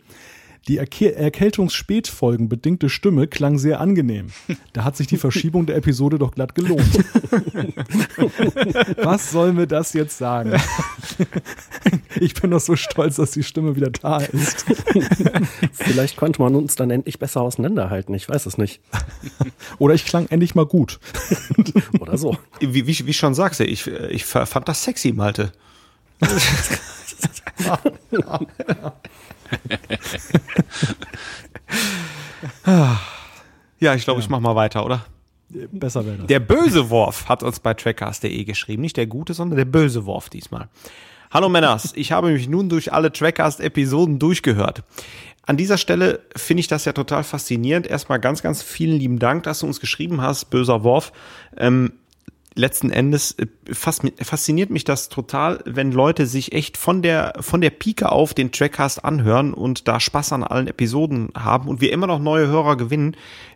die 0.67 0.77
Erke 0.77 1.13
Erkältungsspätfolgen 1.15 2.47
bedingte 2.47 2.89
Stimme 2.89 3.27
klang 3.27 3.57
sehr 3.57 3.81
angenehm. 3.81 4.27
Da 4.71 4.83
hat 4.85 4.95
sich 4.95 5.07
die 5.07 5.17
Verschiebung 5.17 5.65
der 5.65 5.75
Episode 5.75 6.17
doch 6.17 6.31
glatt 6.31 6.55
gelohnt. 6.55 6.81
Was 9.03 9.31
soll 9.31 9.53
mir 9.53 9.67
das 9.67 9.93
jetzt 9.93 10.17
sagen? 10.17 10.53
Ich 12.19 12.33
bin 12.35 12.51
doch 12.51 12.61
so 12.61 12.75
stolz, 12.75 13.17
dass 13.17 13.31
die 13.31 13.43
Stimme 13.43 13.75
wieder 13.75 13.89
da 13.89 14.17
ist. 14.17 14.65
Vielleicht 15.73 16.15
konnte 16.15 16.41
man 16.41 16.55
uns 16.55 16.75
dann 16.75 16.89
endlich 16.91 17.19
besser 17.19 17.41
auseinanderhalten. 17.41 18.15
Ich 18.15 18.29
weiß 18.29 18.45
es 18.45 18.57
nicht. 18.57 18.81
Oder 19.79 19.95
ich 19.95 20.05
klang 20.05 20.27
endlich 20.29 20.55
mal 20.55 20.65
gut. 20.65 20.99
Oder 21.99 22.17
so. 22.17 22.37
Wie, 22.59 22.87
wie, 22.87 23.05
wie 23.05 23.13
schon 23.13 23.33
sagst 23.33 23.59
du, 23.59 23.65
ich, 23.65 23.87
ich 23.87 24.23
fand 24.25 24.67
das 24.67 24.83
sexy, 24.83 25.11
Malte. 25.11 25.51
ja, 33.79 33.95
ich 33.95 34.03
glaube, 34.03 34.19
ja. 34.19 34.25
ich 34.25 34.29
mach 34.29 34.39
mal 34.39 34.55
weiter, 34.55 34.85
oder? 34.85 35.05
Besser 35.71 36.05
wäre 36.05 36.17
das. 36.17 36.27
Der 36.27 36.39
böse 36.39 36.89
Worf 36.89 37.29
hat 37.29 37.43
uns 37.43 37.59
bei 37.59 37.73
trackcast.de 37.73 38.43
geschrieben. 38.43 38.81
Nicht 38.81 38.97
der 38.97 39.07
gute, 39.07 39.33
sondern 39.33 39.57
der 39.57 39.65
böse 39.65 40.05
Worf 40.05 40.29
diesmal. 40.29 40.69
Hallo 41.31 41.49
Männers, 41.49 41.93
ich 41.95 42.11
habe 42.11 42.31
mich 42.31 42.47
nun 42.47 42.69
durch 42.69 42.93
alle 42.93 43.11
Trackcast-Episoden 43.11 44.19
durchgehört. 44.19 44.83
An 45.45 45.57
dieser 45.57 45.77
Stelle 45.77 46.21
finde 46.35 46.61
ich 46.61 46.67
das 46.67 46.85
ja 46.85 46.93
total 46.93 47.23
faszinierend. 47.23 47.87
Erstmal 47.87 48.19
ganz, 48.19 48.41
ganz 48.43 48.61
vielen 48.61 48.97
lieben 48.97 49.19
Dank, 49.19 49.43
dass 49.43 49.59
du 49.59 49.65
uns 49.65 49.79
geschrieben 49.79 50.21
hast, 50.21 50.45
böser 50.51 50.83
Worf. 50.83 51.11
Ähm, 51.57 51.93
letzten 52.55 52.91
Endes 52.91 53.35
äh, 53.39 53.47
fasziniert 53.73 54.69
mich 54.69 54.83
das 54.83 55.09
total, 55.09 55.59
wenn 55.65 55.91
Leute 55.91 56.25
sich 56.25 56.51
echt 56.53 56.77
von 56.77 57.01
der, 57.01 57.33
von 57.39 57.61
der 57.61 57.69
Pike 57.69 58.11
auf 58.11 58.33
den 58.33 58.51
Trackcast 58.51 59.03
anhören 59.03 59.53
und 59.53 59.87
da 59.87 59.99
Spaß 59.99 60.33
an 60.33 60.43
allen 60.43 60.67
Episoden 60.67 61.29
haben 61.35 61.67
und 61.67 61.81
wir 61.81 61.91
immer 61.91 62.07
noch 62.07 62.19
neue 62.19 62.47
Hörer 62.47 62.77
gewinnen, 62.77 63.15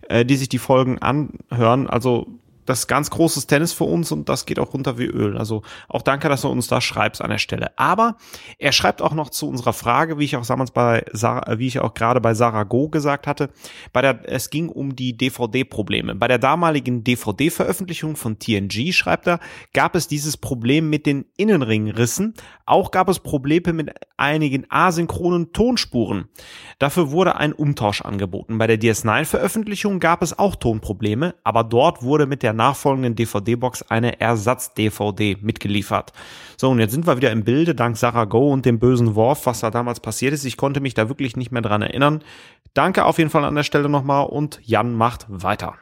äh, 0.10 0.26
die 0.26 0.36
sich 0.36 0.50
die 0.50 0.58
Folgen 0.58 1.00
anhören. 1.00 1.88
Also 1.88 2.28
das 2.68 2.88
ganz 2.88 3.10
großes 3.10 3.48
Tennis 3.48 3.74
für 3.74 3.86
uns 3.86 4.12
und 4.12 4.30
das 4.30 4.46
geht 4.46 4.60
auch 4.60 4.74
runter 4.74 4.98
wie 4.98 5.06
Öl. 5.06 5.38
Also 5.38 5.64
auch 5.88 6.02
danke, 6.02 6.30
dass 6.30 6.42
du 6.42 6.50
uns 6.50 6.68
da 6.68 6.82
schreibst 6.82 7.22
an 7.22 7.30
der 7.30 7.38
Stelle. 7.38 7.78
Aber 7.78 8.18
er 8.60 8.72
schreibt 8.72 9.02
auch 9.02 9.14
noch 9.14 9.30
zu 9.30 9.48
unserer 9.48 9.74
Frage, 9.74 10.20
wie 10.20 10.26
ich 10.26 10.36
auch 10.36 10.46
damals 10.46 10.72
bei 10.72 11.06
Sarah, 11.14 11.58
wie 11.58 11.68
ich 11.68 11.80
auch 11.80 11.94
gerade 11.94 12.22
bei 12.22 12.34
Sarah 12.34 12.64
Go 12.64 12.90
gesagt 12.90 13.28
hatte, 13.28 13.50
bei 13.94 14.02
der, 14.02 14.20
es 14.30 14.50
ging 14.50 14.70
um 14.70 14.96
die 14.96 15.16
DVD-Probleme. 15.16 16.16
Bei 16.16 16.28
der 16.28 16.40
damaligen 16.40 17.04
DVD-Veröffentlichung 17.04 18.16
von 18.16 18.40
TNG, 18.40 18.94
schreibt 18.94 19.28
er, 19.28 19.40
gab 19.74 19.96
es 19.96 20.08
dieses 20.08 20.38
Problem 20.38 20.90
mit 20.90 21.06
den 21.06 21.26
Innenringrissen. 21.38 22.34
Auch 22.66 22.92
gab 22.92 23.10
es 23.10 23.20
Probleme 23.20 23.74
mit 23.74 23.92
einigen 24.18 24.66
asynchronen 24.70 25.54
Tonspuren. 25.54 26.26
Dafür 26.80 27.12
wurde 27.12 27.38
ein 27.38 27.54
Umtausch 27.54 28.02
angeboten. 28.02 28.58
Bei 28.58 28.68
der 28.68 28.80
DS9-Veröffentlichung 28.80 30.00
gab 30.00 30.22
es 30.22 30.38
auch 30.38 30.56
Tonprobleme, 30.56 31.36
aber 31.44 31.64
dort 31.64 32.04
wurde 32.04 32.26
mit 32.26 32.44
der 32.44 32.54
nachfolgenden 32.54 33.16
DVD-Box 33.16 33.84
eine 33.84 34.20
Ersatz-DVD 34.20 35.38
mitgeliefert. 35.42 36.14
So, 36.58 36.70
und 36.70 36.80
jetzt 36.80 36.92
sind 36.92 37.08
wir 37.08 37.18
wieder 37.18 37.32
im 37.32 37.44
Bilde, 37.44 37.76
dank 37.76 37.98
Sarah 37.98 38.26
Go 38.26 38.52
und 38.52 38.66
dem 38.66 38.80
bösen 38.80 39.16
Worf, 39.16 39.46
was 39.46 39.62
da 39.62 39.72
damals 39.72 40.00
passiert 40.00 40.34
ist. 40.34 40.46
Ich 40.46 40.58
konnte 40.58 40.82
mich 40.82 40.94
da 40.94 41.10
wirklich 41.10 41.36
nicht 41.38 41.52
mehr 41.52 41.62
dran 41.62 41.82
erinnern. 41.82 42.24
Danke 42.74 43.06
auf 43.06 43.18
jeden 43.18 43.30
Fall 43.30 43.46
an 43.46 43.56
der 43.56 43.64
Stelle 43.64 43.90
nochmal 43.90 44.26
und 44.26 44.60
Jan 44.64 44.94
macht 44.94 45.26
weiter. 45.30 45.76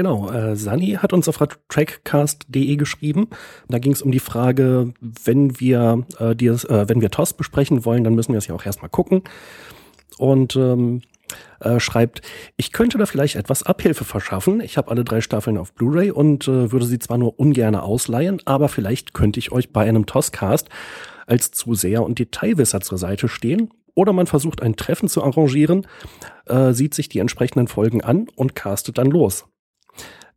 Genau, 0.00 0.30
äh, 0.30 0.56
Sani 0.56 0.92
hat 0.92 1.12
uns 1.12 1.28
auf 1.28 1.36
trackcast.de 1.68 2.76
geschrieben. 2.76 3.28
Da 3.68 3.78
ging 3.78 3.92
es 3.92 4.00
um 4.00 4.10
die 4.10 4.18
Frage, 4.18 4.94
wenn 5.02 5.60
wir, 5.60 6.06
äh, 6.18 6.30
äh, 6.32 6.88
wenn 6.88 7.02
wir 7.02 7.10
TOS 7.10 7.34
besprechen 7.34 7.84
wollen, 7.84 8.02
dann 8.02 8.14
müssen 8.14 8.32
wir 8.32 8.38
es 8.38 8.46
ja 8.46 8.54
auch 8.54 8.64
erstmal 8.64 8.88
gucken. 8.88 9.24
Und 10.16 10.56
ähm, 10.56 11.02
äh, 11.60 11.78
schreibt, 11.80 12.22
ich 12.56 12.72
könnte 12.72 12.96
da 12.96 13.04
vielleicht 13.04 13.36
etwas 13.36 13.62
Abhilfe 13.62 14.06
verschaffen. 14.06 14.62
Ich 14.62 14.78
habe 14.78 14.90
alle 14.90 15.04
drei 15.04 15.20
Staffeln 15.20 15.58
auf 15.58 15.74
Blu-ray 15.74 16.10
und 16.12 16.48
äh, 16.48 16.72
würde 16.72 16.86
sie 16.86 16.98
zwar 16.98 17.18
nur 17.18 17.38
ungern 17.38 17.74
ausleihen, 17.74 18.40
aber 18.46 18.70
vielleicht 18.70 19.12
könnte 19.12 19.38
ich 19.38 19.52
euch 19.52 19.70
bei 19.70 19.86
einem 19.86 20.06
Toscast 20.06 20.70
als 21.26 21.50
Zuseher 21.50 22.04
und 22.04 22.18
Detailwisser 22.18 22.80
zur 22.80 22.96
Seite 22.96 23.28
stehen. 23.28 23.68
Oder 23.94 24.14
man 24.14 24.26
versucht 24.26 24.62
ein 24.62 24.76
Treffen 24.76 25.10
zu 25.10 25.22
arrangieren, 25.22 25.86
äh, 26.46 26.72
sieht 26.72 26.94
sich 26.94 27.10
die 27.10 27.18
entsprechenden 27.18 27.68
Folgen 27.68 28.02
an 28.02 28.28
und 28.34 28.54
castet 28.54 28.96
dann 28.96 29.10
los. 29.10 29.44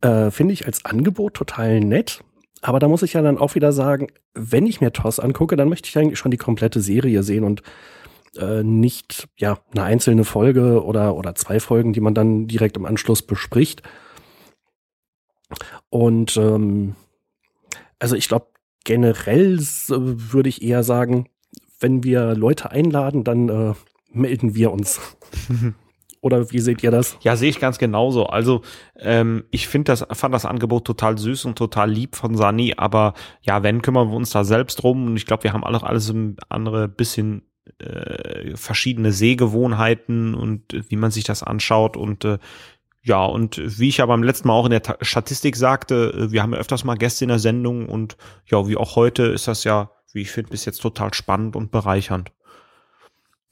Äh, 0.04 0.30
Finde 0.30 0.52
ich 0.52 0.66
als 0.66 0.84
Angebot 0.84 1.32
total 1.32 1.80
nett. 1.80 2.22
Aber 2.60 2.78
da 2.78 2.88
muss 2.88 3.02
ich 3.02 3.14
ja 3.14 3.22
dann 3.22 3.38
auch 3.38 3.54
wieder 3.54 3.72
sagen, 3.72 4.08
wenn 4.34 4.66
ich 4.66 4.82
mir 4.82 4.92
TOS 4.92 5.18
angucke, 5.18 5.56
dann 5.56 5.70
möchte 5.70 5.88
ich 5.88 5.96
eigentlich 5.96 6.18
schon 6.18 6.30
die 6.30 6.36
komplette 6.36 6.80
Serie 6.80 7.22
sehen 7.22 7.44
und 7.44 7.62
äh, 8.36 8.62
nicht 8.62 9.28
ja 9.38 9.58
eine 9.72 9.84
einzelne 9.84 10.24
Folge 10.24 10.84
oder 10.84 11.14
oder 11.16 11.34
zwei 11.34 11.58
Folgen, 11.58 11.94
die 11.94 12.00
man 12.00 12.14
dann 12.14 12.46
direkt 12.48 12.76
im 12.76 12.84
Anschluss 12.84 13.22
bespricht. 13.22 13.82
Und 15.88 16.36
ähm, 16.36 16.96
also 17.98 18.14
ich 18.14 18.28
glaube 18.28 18.48
generell 18.84 19.58
würde 19.58 20.50
ich 20.50 20.62
eher 20.62 20.82
sagen, 20.82 21.28
wenn 21.80 22.04
wir 22.04 22.34
Leute 22.34 22.70
einladen, 22.70 23.24
dann 23.24 23.48
äh, 23.48 23.74
melden 24.12 24.54
wir 24.54 24.70
uns. 24.70 25.00
Oder 26.24 26.50
wie 26.52 26.58
seht 26.58 26.82
ihr 26.82 26.90
das? 26.90 27.18
Ja, 27.20 27.36
sehe 27.36 27.50
ich 27.50 27.60
ganz 27.60 27.76
genauso. 27.76 28.24
Also 28.24 28.62
ähm, 28.98 29.44
ich 29.50 29.68
finde 29.68 29.92
das, 29.92 30.06
fand 30.10 30.34
das 30.34 30.46
Angebot 30.46 30.86
total 30.86 31.18
süß 31.18 31.44
und 31.44 31.58
total 31.58 31.90
lieb 31.90 32.16
von 32.16 32.34
Sani, 32.34 32.72
aber 32.78 33.12
ja, 33.42 33.62
wenn 33.62 33.82
kümmern 33.82 34.08
wir 34.08 34.16
uns 34.16 34.30
da 34.30 34.42
selbst 34.42 34.76
drum 34.76 35.06
und 35.06 35.18
ich 35.18 35.26
glaube, 35.26 35.44
wir 35.44 35.52
haben 35.52 35.62
auch 35.62 35.82
alles 35.82 36.08
ein 36.08 36.38
andere 36.48 36.88
bisschen 36.88 37.42
äh, 37.78 38.56
verschiedene 38.56 39.12
Sehgewohnheiten 39.12 40.34
und 40.34 40.62
wie 40.88 40.96
man 40.96 41.10
sich 41.10 41.24
das 41.24 41.42
anschaut 41.42 41.98
und 41.98 42.24
äh, 42.24 42.38
ja, 43.02 43.22
und 43.22 43.60
wie 43.62 43.90
ich 43.90 43.98
ja 43.98 44.06
beim 44.06 44.22
letzten 44.22 44.48
Mal 44.48 44.54
auch 44.54 44.64
in 44.64 44.70
der 44.70 44.82
Ta 44.82 44.96
Statistik 45.02 45.56
sagte, 45.56 46.10
äh, 46.16 46.32
wir 46.32 46.42
haben 46.42 46.54
ja 46.54 46.58
öfters 46.58 46.84
mal 46.84 46.96
Gäste 46.96 47.26
in 47.26 47.28
der 47.28 47.38
Sendung 47.38 47.86
und 47.86 48.16
ja, 48.46 48.66
wie 48.66 48.78
auch 48.78 48.96
heute 48.96 49.24
ist 49.24 49.46
das 49.46 49.64
ja, 49.64 49.90
wie 50.14 50.22
ich 50.22 50.30
finde, 50.30 50.52
bis 50.52 50.64
jetzt 50.64 50.80
total 50.80 51.12
spannend 51.12 51.54
und 51.54 51.70
bereichernd. 51.70 52.32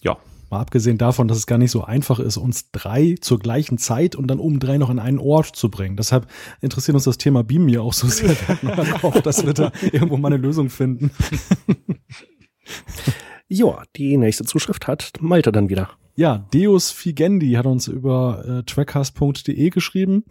Ja. 0.00 0.16
Mal 0.52 0.60
abgesehen 0.60 0.98
davon, 0.98 1.28
dass 1.28 1.38
es 1.38 1.46
gar 1.46 1.56
nicht 1.56 1.70
so 1.70 1.82
einfach 1.82 2.20
ist, 2.20 2.36
uns 2.36 2.70
drei 2.72 3.14
zur 3.18 3.38
gleichen 3.38 3.78
Zeit 3.78 4.14
und 4.14 4.26
dann 4.26 4.38
oben 4.38 4.60
drei 4.60 4.76
noch 4.76 4.90
in 4.90 4.98
einen 4.98 5.18
Ort 5.18 5.56
zu 5.56 5.70
bringen. 5.70 5.96
Deshalb 5.96 6.26
interessiert 6.60 6.94
uns 6.94 7.04
das 7.04 7.16
Thema 7.16 7.42
Beam 7.42 7.70
ja 7.70 7.80
auch 7.80 7.94
so 7.94 8.06
sehr. 8.06 8.36
Auch, 9.02 9.18
dass 9.22 9.46
wir 9.46 9.54
da 9.54 9.72
irgendwo 9.92 10.18
mal 10.18 10.28
eine 10.28 10.36
Lösung 10.36 10.68
finden. 10.68 11.10
Ja, 13.48 13.82
die 13.96 14.16
nächste 14.16 14.44
Zuschrift 14.44 14.86
hat 14.86 15.12
Malte 15.20 15.52
dann 15.52 15.68
wieder. 15.68 15.90
Ja, 16.14 16.48
Deus 16.54 16.90
Figendi 16.90 17.52
hat 17.52 17.66
uns 17.66 17.86
über 17.86 18.44
äh, 18.46 18.62
trackcast.de 18.62 19.68
geschrieben. 19.68 20.24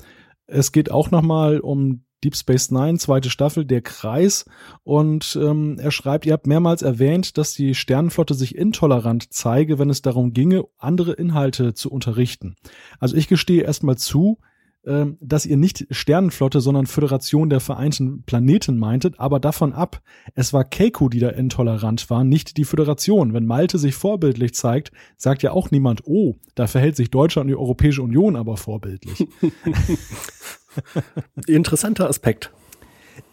Es 0.48 0.72
geht 0.72 0.90
auch 0.90 1.12
nochmal 1.12 1.60
um 1.60 2.04
Deep 2.24 2.36
Space 2.36 2.72
Nine, 2.72 2.98
zweite 2.98 3.30
Staffel, 3.30 3.66
der 3.66 3.82
Kreis. 3.82 4.46
Und 4.84 5.38
ähm, 5.42 5.78
er 5.80 5.92
schreibt, 5.92 6.26
ihr 6.26 6.34
habt 6.34 6.48
mehrmals 6.48 6.82
erwähnt, 6.82 7.38
dass 7.38 7.54
die 7.54 7.76
Sternenflotte 7.76 8.34
sich 8.34 8.56
intolerant 8.56 9.34
zeige, 9.34 9.80
wenn 9.80 9.90
es 9.90 10.02
darum 10.02 10.34
ginge, 10.34 10.66
andere 10.78 11.14
Inhalte 11.14 11.74
zu 11.74 11.92
unterrichten. 11.92 12.56
Also 13.00 13.16
ich 13.16 13.28
gestehe 13.28 13.64
erstmal 13.64 13.98
zu, 13.98 14.40
ähm, 14.84 15.18
dass 15.22 15.46
ihr 15.46 15.58
nicht 15.58 15.86
Sternenflotte, 15.92 16.60
sondern 16.60 16.88
Föderation 16.88 17.52
der 17.52 17.60
Vereinten 17.60 18.24
Planeten 18.24 18.80
meintet, 18.80 19.20
aber 19.20 19.40
davon 19.40 19.74
ab, 19.74 20.02
es 20.34 20.54
war 20.54 20.64
Keiko, 20.64 21.08
die 21.08 21.20
da 21.20 21.30
intolerant 21.30 22.10
war, 22.10 22.24
nicht 22.24 22.58
die 22.58 22.66
Föderation. 22.66 23.34
Wenn 23.34 23.46
Malte 23.46 23.78
sich 23.78 23.94
vorbildlich 23.94 24.56
zeigt, 24.56 24.92
sagt 25.18 25.44
ja 25.44 25.52
auch 25.52 25.70
niemand, 25.70 26.02
oh, 26.06 26.38
da 26.56 26.66
verhält 26.66 26.96
sich 26.96 27.12
Deutschland 27.12 27.46
und 27.46 27.50
die 27.50 27.62
Europäische 27.62 28.02
Union 28.02 28.36
aber 28.36 28.58
vorbildlich. 28.58 29.28
Interessanter 31.48 32.10
Aspekt. 32.10 32.52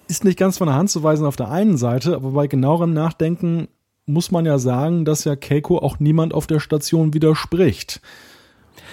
Ist 0.09 0.25
nicht 0.25 0.39
ganz 0.39 0.59
von 0.59 0.69
der 0.69 0.77
Hand 0.77 0.91
zu 0.91 1.03
weisen 1.03 1.27
auf 1.27 1.37
der 1.37 1.51
einen 1.51 1.77
Seite, 1.77 2.15
aber 2.17 2.31
bei 2.31 2.47
genauerem 2.47 2.93
Nachdenken 2.93 3.69
muss 4.07 4.31
man 4.31 4.47
ja 4.47 4.59
sagen, 4.59 5.05
dass 5.05 5.25
ja 5.25 5.37
Keiko 5.37 5.79
auch 5.79 5.99
niemand 5.99 6.33
auf 6.33 6.47
der 6.47 6.61
Station 6.61 7.13
widerspricht. 7.13 8.01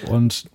Und 0.09 0.49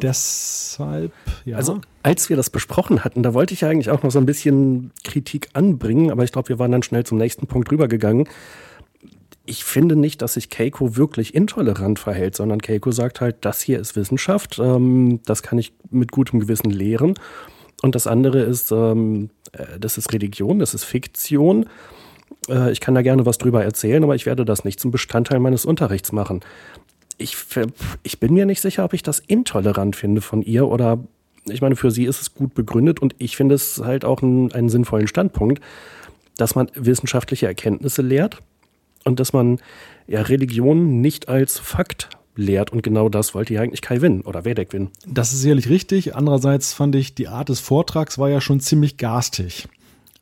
deshalb, 0.00 1.12
ja. 1.44 1.56
Also, 1.56 1.80
als 2.02 2.30
wir 2.30 2.36
das 2.36 2.50
besprochen 2.50 3.04
hatten, 3.04 3.22
da 3.22 3.34
wollte 3.34 3.52
ich 3.52 3.60
ja 3.60 3.68
eigentlich 3.68 3.90
auch 3.90 4.02
noch 4.02 4.10
so 4.10 4.18
ein 4.18 4.26
bisschen 4.26 4.92
Kritik 5.04 5.50
anbringen, 5.52 6.10
aber 6.10 6.24
ich 6.24 6.32
glaube, 6.32 6.48
wir 6.48 6.58
waren 6.58 6.72
dann 6.72 6.82
schnell 6.82 7.04
zum 7.04 7.18
nächsten 7.18 7.46
Punkt 7.46 7.70
rübergegangen. 7.70 8.26
Ich 9.46 9.64
finde 9.64 9.96
nicht, 9.96 10.22
dass 10.22 10.34
sich 10.34 10.50
Keiko 10.50 10.96
wirklich 10.96 11.34
intolerant 11.34 11.98
verhält, 11.98 12.36
sondern 12.36 12.60
Keiko 12.60 12.90
sagt 12.90 13.20
halt, 13.20 13.36
das 13.40 13.60
hier 13.60 13.80
ist 13.80 13.96
Wissenschaft, 13.96 14.58
ähm, 14.58 15.20
das 15.24 15.42
kann 15.42 15.58
ich 15.58 15.72
mit 15.90 16.12
gutem 16.12 16.40
Gewissen 16.40 16.70
lehren. 16.70 17.14
Und 17.82 17.94
das 17.94 18.06
andere 18.06 18.40
ist, 18.40 18.72
ähm, 18.72 19.30
äh, 19.52 19.78
das 19.78 19.98
ist 19.98 20.12
Religion, 20.12 20.58
das 20.58 20.74
ist 20.74 20.84
Fiktion. 20.84 21.66
Äh, 22.48 22.72
ich 22.72 22.80
kann 22.80 22.94
da 22.94 23.02
gerne 23.02 23.24
was 23.24 23.38
drüber 23.38 23.64
erzählen, 23.64 24.02
aber 24.02 24.14
ich 24.14 24.26
werde 24.26 24.44
das 24.44 24.64
nicht 24.64 24.80
zum 24.80 24.90
Bestandteil 24.90 25.38
meines 25.38 25.64
Unterrichts 25.64 26.12
machen 26.12 26.40
ich, 27.18 27.36
ich 28.02 28.20
bin 28.20 28.34
mir 28.34 28.46
nicht 28.46 28.60
sicher, 28.60 28.84
ob 28.84 28.92
ich 28.92 29.02
das 29.02 29.20
intolerant 29.20 29.96
finde 29.96 30.20
von 30.20 30.42
ihr 30.42 30.68
oder 30.68 30.98
ich 31.48 31.60
meine, 31.60 31.76
für 31.76 31.92
sie 31.92 32.04
ist 32.04 32.20
es 32.20 32.34
gut 32.34 32.54
begründet 32.54 33.00
und 33.00 33.14
ich 33.18 33.36
finde 33.36 33.54
es 33.54 33.80
halt 33.82 34.04
auch 34.04 34.20
einen, 34.20 34.50
einen 34.52 34.68
sinnvollen 34.68 35.06
Standpunkt, 35.06 35.62
dass 36.36 36.56
man 36.56 36.68
wissenschaftliche 36.74 37.46
Erkenntnisse 37.46 38.02
lehrt 38.02 38.38
und 39.06 39.20
dass 39.20 39.32
man 39.32 39.58
ja 40.06 40.22
Religion 40.22 41.00
nicht 41.00 41.28
als 41.28 41.58
Fakt 41.58 42.10
lehrt 42.34 42.70
und 42.70 42.82
genau 42.82 43.08
das 43.08 43.34
wollte 43.34 43.54
ja 43.54 43.62
eigentlich 43.62 43.80
Kai 43.80 44.02
Winn 44.02 44.20
oder 44.22 44.44
Wedek 44.44 44.72
Winn. 44.72 44.90
Das 45.06 45.32
ist 45.32 45.40
sicherlich 45.40 45.68
richtig. 45.68 46.14
Andererseits 46.14 46.74
fand 46.74 46.94
ich, 46.94 47.14
die 47.14 47.28
Art 47.28 47.48
des 47.48 47.60
Vortrags 47.60 48.18
war 48.18 48.28
ja 48.28 48.40
schon 48.40 48.60
ziemlich 48.60 48.98
garstig. 48.98 49.68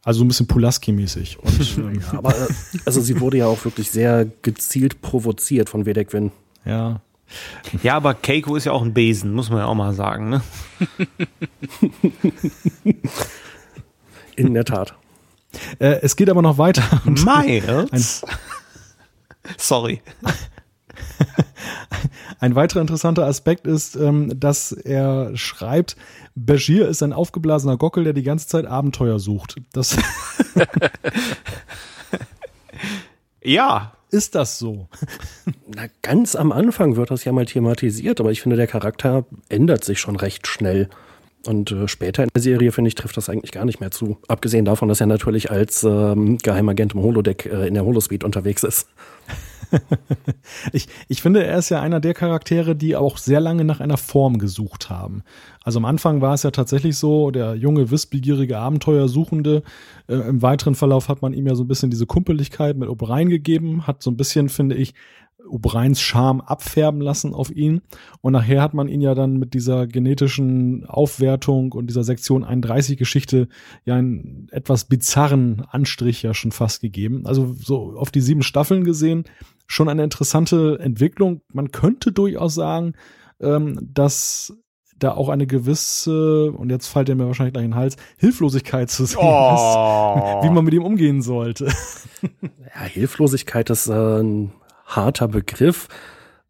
Also 0.05 0.23
ein 0.23 0.28
bisschen 0.28 0.47
Pulaski-mäßig. 0.47 1.39
ja, 2.12 2.19
aber 2.19 2.36
äh, 2.36 2.48
also 2.85 3.01
sie 3.01 3.20
wurde 3.20 3.39
ja 3.39 3.47
auch 3.47 3.65
wirklich 3.65 3.90
sehr 3.90 4.27
gezielt 4.43 5.01
provoziert 5.01 5.70
von 5.70 5.86
Wedek 5.86 6.12
Winn. 6.12 6.31
Ja. 6.65 7.01
Ja, 7.82 7.97
aber 7.97 8.12
Keiko 8.15 8.55
ist 8.55 8.65
ja 8.65 8.73
auch 8.73 8.82
ein 8.82 8.93
Besen, 8.93 9.32
muss 9.32 9.48
man 9.48 9.61
ja 9.61 9.65
auch 9.65 9.74
mal 9.74 9.94
sagen, 9.94 10.28
ne? 10.28 10.43
In 14.36 14.52
der 14.52 14.65
Tat. 14.65 14.94
Äh, 15.78 16.01
es 16.02 16.16
geht 16.16 16.28
aber 16.28 16.43
noch 16.43 16.59
weiter. 16.59 17.02
Mai. 17.05 17.62
Sorry. 19.56 20.02
Ein 22.40 22.54
weiterer 22.54 22.80
interessanter 22.80 23.26
Aspekt 23.26 23.66
ist, 23.66 23.96
ähm, 23.96 24.38
dass 24.38 24.72
er 24.72 25.36
schreibt, 25.36 25.96
Bashir 26.34 26.88
ist 26.88 27.02
ein 27.02 27.12
aufgeblasener 27.12 27.76
Gockel, 27.76 28.04
der 28.04 28.12
die 28.12 28.22
ganze 28.22 28.48
Zeit 28.48 28.66
Abenteuer 28.66 29.18
sucht. 29.18 29.56
Das 29.72 29.96
ja, 33.42 33.92
ist 34.10 34.34
das 34.34 34.58
so? 34.58 34.88
Na, 35.74 35.86
ganz 36.02 36.36
am 36.36 36.52
Anfang 36.52 36.96
wird 36.96 37.10
das 37.10 37.24
ja 37.24 37.32
mal 37.32 37.46
thematisiert, 37.46 38.20
aber 38.20 38.30
ich 38.30 38.42
finde, 38.42 38.56
der 38.56 38.66
Charakter 38.66 39.24
ändert 39.48 39.84
sich 39.84 40.00
schon 40.00 40.16
recht 40.16 40.46
schnell. 40.46 40.88
Und 41.46 41.72
äh, 41.72 41.88
später 41.88 42.22
in 42.22 42.30
der 42.34 42.42
Serie, 42.42 42.72
finde 42.72 42.88
ich, 42.88 42.94
trifft 42.94 43.16
das 43.16 43.28
eigentlich 43.28 43.52
gar 43.52 43.64
nicht 43.64 43.80
mehr 43.80 43.90
zu. 43.90 44.18
Abgesehen 44.28 44.64
davon, 44.64 44.88
dass 44.88 45.00
er 45.00 45.06
natürlich 45.06 45.50
als 45.50 45.84
ähm, 45.84 46.38
Geheimagent 46.38 46.94
im 46.94 47.02
Holodeck 47.02 47.46
äh, 47.46 47.66
in 47.66 47.74
der 47.74 47.84
Holosuite 47.84 48.24
unterwegs 48.24 48.62
ist. 48.62 48.88
ich, 50.73 50.89
ich 51.09 51.23
finde, 51.23 51.45
er 51.45 51.59
ist 51.59 51.69
ja 51.69 51.81
einer 51.81 52.01
der 52.01 52.15
Charaktere, 52.15 52.77
die 52.77 52.97
auch 52.97 53.19
sehr 53.19 53.41
lange 53.41 53.65
nach 53.65 53.81
einer 53.81 53.97
Form 53.97 54.39
gesucht 54.39 54.91
haben. 54.91 55.23
Also 55.62 55.78
am 55.78 55.85
Anfang 55.85 56.20
war 56.20 56.35
es 56.35 56.43
ja 56.43 56.51
tatsächlich 56.51 56.97
so, 56.97 57.31
der 57.31 57.55
junge, 57.55 57.91
wissbegierige 57.91 58.59
Abenteuersuchende. 58.59 59.62
Äh, 60.09 60.15
Im 60.15 60.43
weiteren 60.43 60.74
Verlauf 60.74 61.09
hat 61.09 61.23
man 61.23 61.32
ihm 61.32 61.47
ja 61.47 61.55
so 61.55 61.65
ein 61.65 61.69
bisschen 61.69 61.91
diese 61.91 62.07
Kumpeligkeit 62.07 62.77
mit 62.77 62.89
O'Brien 62.89 63.28
gegeben, 63.28 63.86
hat 63.86 64.03
so 64.03 64.11
ein 64.11 64.16
bisschen, 64.16 64.49
finde 64.49 64.77
ich, 64.77 64.95
O'Briens 65.49 66.01
Charme 66.01 66.41
abfärben 66.41 67.01
lassen 67.01 67.35
auf 67.35 67.51
ihn. 67.51 67.82
Und 68.20 68.32
nachher 68.32 68.62
hat 68.62 68.74
man 68.74 68.89
ihn 68.89 69.01
ja 69.01 69.15
dann 69.15 69.36
mit 69.36 69.55
dieser 69.55 69.86
genetischen 69.86 70.86
Aufwertung 70.86 71.73
und 71.73 71.89
dieser 71.89 72.05
Sektion 72.05 72.45
31 72.45 72.97
Geschichte 72.97 73.49
ja 73.85 73.95
einen 73.95 74.49
etwas 74.51 74.85
bizarren 74.85 75.62
Anstrich 75.69 76.23
ja 76.23 76.35
schon 76.35 76.53
fast 76.53 76.81
gegeben. 76.81 77.27
Also 77.27 77.55
so 77.59 77.97
auf 77.97 78.11
die 78.11 78.20
sieben 78.20 78.43
Staffeln 78.43 78.85
gesehen, 78.85 79.24
schon 79.66 79.89
eine 79.89 80.05
interessante 80.05 80.78
Entwicklung. 80.81 81.43
Man 81.53 81.70
könnte 81.70 82.12
durchaus 82.12 82.55
sagen, 82.55 82.95
ähm, 83.41 83.78
dass 83.81 84.55
da 84.99 85.12
auch 85.12 85.28
eine 85.28 85.47
gewisse, 85.47 86.53
und 86.53 86.70
jetzt 86.70 86.86
fällt 86.86 87.09
er 87.09 87.15
mir 87.15 87.27
wahrscheinlich 87.27 87.55
gleich 87.55 87.65
in 87.65 87.73
den 87.73 87.77
Hals, 87.77 87.97
Hilflosigkeit 88.16 88.91
zu 88.91 89.07
sehen 89.07 89.19
oh. 89.20 90.39
ist, 90.41 90.45
wie 90.45 90.55
man 90.55 90.65
mit 90.65 90.74
ihm 90.74 90.85
umgehen 90.85 91.23
sollte. 91.23 91.66
Ja, 92.74 92.82
Hilflosigkeit 92.82 93.70
ist 93.70 93.89
äh, 93.89 94.20
ein 94.20 94.53
harter 94.86 95.28
Begriff. 95.28 95.89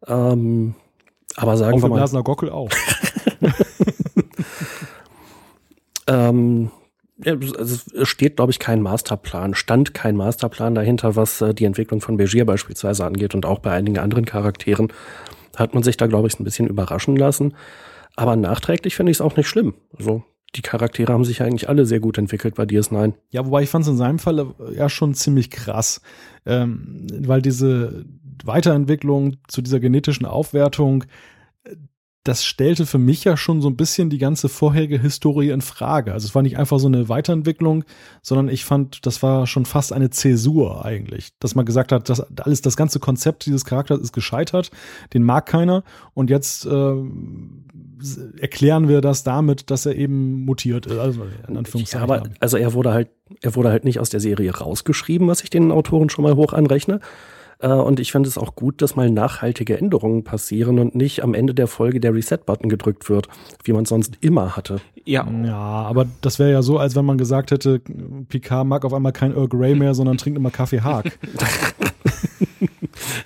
Ähm, 0.07 0.75
aber 1.35 1.57
sagen 1.57 1.81
wir 1.81 1.89
mal. 1.89 2.23
Gockel 2.23 2.49
auch. 2.49 2.69
ähm, 6.07 6.71
es 7.17 7.85
steht, 8.03 8.35
glaube 8.35 8.51
ich, 8.51 8.59
kein 8.59 8.81
Masterplan, 8.81 9.53
stand 9.53 9.93
kein 9.93 10.17
Masterplan 10.17 10.75
dahinter, 10.75 11.15
was 11.15 11.41
äh, 11.41 11.53
die 11.53 11.65
Entwicklung 11.65 12.01
von 12.01 12.17
Begier 12.17 12.45
beispielsweise 12.45 13.05
angeht 13.05 13.35
und 13.35 13.45
auch 13.45 13.59
bei 13.59 13.71
einigen 13.71 13.99
anderen 13.99 14.25
Charakteren 14.25 14.91
hat 15.55 15.73
man 15.73 15.83
sich 15.83 15.95
da, 15.95 16.07
glaube 16.07 16.27
ich, 16.27 16.37
ein 16.39 16.43
bisschen 16.43 16.67
überraschen 16.67 17.15
lassen. 17.15 17.53
Aber 18.17 18.35
nachträglich 18.35 18.95
finde 18.95 19.11
ich 19.11 19.17
es 19.17 19.21
auch 19.21 19.37
nicht 19.37 19.47
schlimm. 19.47 19.75
Also 19.97 20.23
die 20.55 20.61
Charaktere 20.61 21.11
haben 21.13 21.25
sich 21.25 21.41
eigentlich 21.41 21.69
alle 21.69 21.85
sehr 21.85 21.99
gut 21.99 22.17
entwickelt 22.17 22.55
bei 22.55 22.63
DS9. 22.63 23.13
Ja, 23.29 23.45
wobei 23.45 23.63
ich 23.63 23.69
fand 23.69 23.83
es 23.83 23.89
in 23.89 23.97
seinem 23.97 24.19
Fall 24.19 24.39
äh, 24.39 24.75
ja 24.75 24.89
schon 24.89 25.13
ziemlich 25.13 25.49
krass, 25.49 26.01
ähm, 26.45 27.07
weil 27.19 27.41
diese 27.41 28.05
Weiterentwicklung 28.43 29.37
zu 29.47 29.61
dieser 29.61 29.79
genetischen 29.79 30.25
Aufwertung 30.25 31.05
das 32.25 32.43
stellte 32.43 32.87
für 32.87 32.97
mich 32.97 33.23
ja 33.23 33.37
schon 33.37 33.61
so 33.61 33.69
ein 33.69 33.75
bisschen 33.75 34.09
die 34.09 34.17
ganze 34.17 34.49
vorherige 34.49 34.99
Historie 34.99 35.51
in 35.51 35.61
Frage. 35.61 36.11
Also 36.11 36.25
es 36.25 36.33
war 36.33 36.41
nicht 36.41 36.57
einfach 36.57 36.79
so 36.79 36.87
eine 36.87 37.07
Weiterentwicklung, 37.07 37.83
sondern 38.23 38.49
ich 38.49 38.65
fand, 38.65 39.05
das 39.05 39.21
war 39.21 39.45
schon 39.45 39.65
fast 39.65 39.93
eine 39.93 40.09
Zäsur 40.09 40.83
eigentlich. 40.83 41.37
Dass 41.39 41.53
man 41.53 41.67
gesagt 41.67 41.91
hat, 41.91 42.09
dass 42.09 42.21
alles, 42.41 42.63
das 42.63 42.75
ganze 42.77 42.99
Konzept 42.99 43.45
dieses 43.45 43.63
Charakters 43.63 43.99
ist 43.99 44.11
gescheitert, 44.11 44.71
den 45.13 45.21
mag 45.21 45.45
keiner 45.45 45.83
und 46.15 46.31
jetzt 46.31 46.65
äh, 46.65 46.95
erklären 48.39 48.87
wir 48.87 49.01
das 49.01 49.21
damit, 49.21 49.69
dass 49.69 49.85
er 49.85 49.95
eben 49.95 50.45
mutiert 50.45 50.87
ist. 50.87 50.97
Also, 50.97 51.27
in 51.47 51.57
Anführungszeichen. 51.57 52.09
Ja, 52.09 52.15
aber 52.15 52.27
also 52.39 52.57
er 52.57 52.73
wurde 52.73 52.91
halt, 52.91 53.09
er 53.41 53.53
wurde 53.53 53.69
halt 53.69 53.85
nicht 53.85 53.99
aus 53.99 54.09
der 54.09 54.19
Serie 54.19 54.51
rausgeschrieben, 54.51 55.27
was 55.27 55.43
ich 55.43 55.51
den 55.51 55.71
Autoren 55.71 56.09
schon 56.09 56.23
mal 56.23 56.35
hoch 56.35 56.53
anrechne, 56.53 57.01
und 57.59 57.99
ich 57.99 58.11
finde 58.11 58.29
es 58.29 58.37
auch 58.37 58.55
gut, 58.55 58.81
dass 58.81 58.95
mal 58.95 59.09
nachhaltige 59.09 59.77
Änderungen 59.77 60.23
passieren 60.23 60.79
und 60.79 60.95
nicht 60.95 61.23
am 61.23 61.33
Ende 61.33 61.53
der 61.53 61.67
Folge 61.67 61.99
der 61.99 62.13
Reset-Button 62.13 62.69
gedrückt 62.69 63.09
wird, 63.09 63.27
wie 63.63 63.73
man 63.73 63.85
sonst 63.85 64.17
immer 64.21 64.55
hatte. 64.55 64.81
Ja. 65.05 65.27
Ja, 65.43 65.55
aber 65.55 66.05
das 66.21 66.39
wäre 66.39 66.51
ja 66.51 66.61
so, 66.61 66.79
als 66.79 66.95
wenn 66.95 67.05
man 67.05 67.17
gesagt 67.17 67.51
hätte, 67.51 67.79
Picard 68.27 68.67
mag 68.67 68.85
auf 68.85 68.93
einmal 68.93 69.11
kein 69.11 69.35
Earl 69.35 69.47
Grey 69.47 69.75
mehr, 69.75 69.93
sondern 69.93 70.17
trinkt 70.17 70.37
immer 70.37 70.51
Kaffee 70.51 70.81
Haag. 70.81 71.17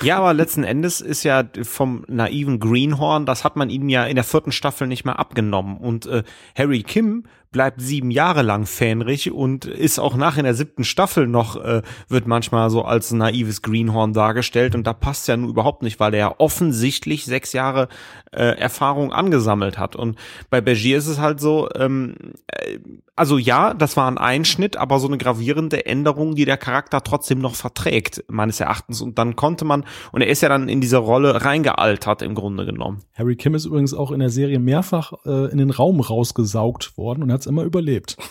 Ja, 0.01 0.17
aber 0.17 0.33
letzten 0.33 0.63
Endes 0.63 1.01
ist 1.01 1.23
ja 1.23 1.43
vom 1.63 2.03
naiven 2.07 2.59
Greenhorn, 2.59 3.25
das 3.25 3.43
hat 3.43 3.55
man 3.55 3.69
ihm 3.69 3.89
ja 3.89 4.05
in 4.05 4.15
der 4.15 4.23
vierten 4.23 4.51
Staffel 4.51 4.87
nicht 4.87 5.05
mehr 5.05 5.19
abgenommen. 5.19 5.77
Und 5.77 6.05
äh, 6.05 6.23
Harry 6.55 6.83
Kim 6.83 7.25
bleibt 7.51 7.81
sieben 7.81 8.11
Jahre 8.11 8.41
lang 8.41 8.65
fähnrich 8.65 9.31
und 9.31 9.65
ist 9.65 9.99
auch 9.99 10.15
nach 10.15 10.37
in 10.37 10.43
der 10.43 10.53
siebten 10.53 10.83
Staffel 10.83 11.27
noch, 11.27 11.55
äh, 11.55 11.81
wird 12.07 12.27
manchmal 12.27 12.69
so 12.69 12.83
als 12.83 13.11
naives 13.11 13.61
Greenhorn 13.61 14.13
dargestellt 14.13 14.75
und 14.75 14.85
da 14.85 14.93
passt 14.93 15.27
ja 15.27 15.35
nun 15.35 15.49
überhaupt 15.49 15.81
nicht, 15.81 15.99
weil 15.99 16.13
er 16.13 16.39
offensichtlich 16.39 17.25
sechs 17.25 17.53
Jahre 17.53 17.87
äh, 18.31 18.57
Erfahrung 18.57 19.11
angesammelt 19.11 19.77
hat. 19.77 19.95
Und 19.95 20.17
bei 20.49 20.61
Bergier 20.61 20.97
ist 20.97 21.07
es 21.07 21.19
halt 21.19 21.39
so, 21.39 21.69
ähm, 21.75 22.15
äh, 22.47 22.77
also 23.15 23.37
ja, 23.37 23.73
das 23.73 23.97
war 23.97 24.09
ein 24.09 24.17
Einschnitt, 24.17 24.77
aber 24.77 24.99
so 24.99 25.07
eine 25.07 25.17
gravierende 25.17 25.85
Änderung, 25.85 26.35
die 26.35 26.45
der 26.45 26.55
Charakter 26.55 27.03
trotzdem 27.03 27.39
noch 27.39 27.53
verträgt, 27.53 28.23
meines 28.29 28.61
Erachtens. 28.61 29.01
Und 29.01 29.17
dann 29.17 29.35
konnte 29.35 29.65
man, 29.65 29.83
und 30.13 30.21
er 30.21 30.29
ist 30.29 30.41
ja 30.41 30.47
dann 30.47 30.69
in 30.69 30.79
diese 30.79 30.97
Rolle 30.97 31.43
reingealtert 31.43 32.21
im 32.21 32.33
Grunde 32.33 32.65
genommen. 32.65 33.01
Harry 33.15 33.35
Kim 33.35 33.55
ist 33.55 33.65
übrigens 33.65 33.93
auch 33.93 34.11
in 34.11 34.21
der 34.21 34.29
Serie 34.29 34.59
mehrfach 34.59 35.11
äh, 35.25 35.51
in 35.51 35.57
den 35.57 35.69
Raum 35.69 35.99
rausgesaugt 35.99 36.97
worden 36.97 37.23
und 37.23 37.31
hat 37.33 37.38
hat's 37.39 37.47
immer 37.47 37.63
überlebt. 37.63 38.17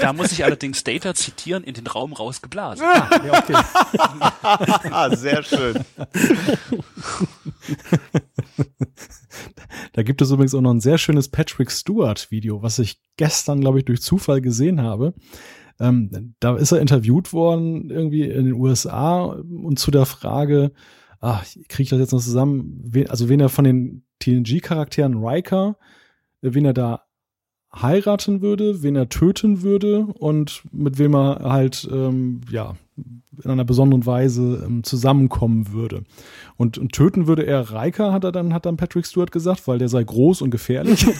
Da 0.00 0.12
muss 0.12 0.32
ich 0.32 0.44
allerdings 0.44 0.82
Data 0.82 1.14
zitieren, 1.14 1.62
in 1.62 1.74
den 1.74 1.86
Raum 1.86 2.12
rausgeblasen. 2.12 2.84
ja, 2.84 3.38
okay. 3.38 3.54
Ah, 4.90 5.14
sehr 5.14 5.44
schön. 5.44 5.84
Da 9.92 10.02
gibt 10.02 10.20
es 10.22 10.30
übrigens 10.30 10.54
auch 10.54 10.60
noch 10.60 10.72
ein 10.72 10.80
sehr 10.80 10.98
schönes 10.98 11.28
Patrick 11.28 11.70
Stewart 11.70 12.30
Video, 12.32 12.62
was 12.62 12.80
ich 12.80 13.00
gestern, 13.16 13.60
glaube 13.60 13.78
ich, 13.78 13.84
durch 13.84 14.02
Zufall 14.02 14.40
gesehen 14.40 14.82
habe. 14.82 15.14
Ähm, 15.78 16.34
da 16.40 16.56
ist 16.56 16.72
er 16.72 16.80
interviewt 16.80 17.32
worden, 17.32 17.90
irgendwie 17.90 18.22
in 18.22 18.46
den 18.46 18.54
USA 18.54 19.22
und 19.22 19.78
zu 19.78 19.90
der 19.90 20.06
Frage, 20.06 20.72
ach, 21.20 21.44
kriege 21.68 21.84
ich 21.84 21.88
das 21.90 22.00
jetzt 22.00 22.12
noch 22.12 22.20
zusammen, 22.20 22.80
wen, 22.84 23.08
also 23.08 23.28
wen 23.28 23.40
er 23.40 23.48
von 23.48 23.64
den 23.64 24.04
TNG-Charakteren 24.20 25.24
Riker, 25.24 25.76
äh, 26.42 26.52
wen 26.54 26.64
er 26.64 26.74
da 26.74 27.04
heiraten 27.74 28.42
würde, 28.42 28.82
wen 28.82 28.96
er 28.96 29.08
töten 29.08 29.62
würde 29.62 30.00
und 30.00 30.62
mit 30.72 30.98
wem 30.98 31.14
er 31.14 31.40
halt 31.42 31.88
ähm, 31.90 32.40
ja 32.50 32.74
in 33.42 33.50
einer 33.50 33.64
besonderen 33.64 34.04
Weise 34.04 34.62
ähm, 34.66 34.84
zusammenkommen 34.84 35.72
würde. 35.72 36.04
Und, 36.58 36.76
und 36.76 36.92
töten 36.92 37.26
würde 37.26 37.46
er 37.46 37.72
Riker, 37.72 38.12
hat 38.12 38.24
er 38.24 38.32
dann, 38.32 38.52
hat 38.52 38.66
dann 38.66 38.76
Patrick 38.76 39.06
Stewart 39.06 39.32
gesagt, 39.32 39.66
weil 39.66 39.78
der 39.78 39.88
sei 39.88 40.04
groß 40.04 40.42
und 40.42 40.50
gefährlich. 40.50 41.06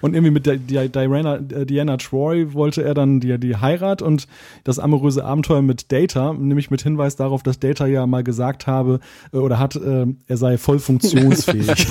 und 0.00 0.14
irgendwie 0.14 0.30
mit 0.30 0.46
der, 0.46 0.58
der 0.58 0.88
Diana, 0.88 1.36
äh, 1.36 1.66
Diana 1.66 1.96
Troy 1.96 2.54
wollte 2.54 2.84
er 2.84 2.94
dann 2.94 3.18
die, 3.18 3.38
die 3.38 3.56
Heirat 3.56 4.00
und 4.00 4.28
das 4.62 4.78
amoröse 4.78 5.24
Abenteuer 5.24 5.62
mit 5.62 5.90
Data, 5.90 6.32
nämlich 6.32 6.70
mit 6.70 6.82
Hinweis 6.82 7.16
darauf, 7.16 7.42
dass 7.42 7.58
Data 7.58 7.86
ja 7.86 8.06
mal 8.06 8.22
gesagt 8.22 8.68
habe 8.68 9.00
äh, 9.32 9.38
oder 9.38 9.58
hat, 9.58 9.74
äh, 9.74 10.06
er 10.28 10.36
sei 10.36 10.56
voll 10.56 10.78
funktionsfähig. 10.78 11.66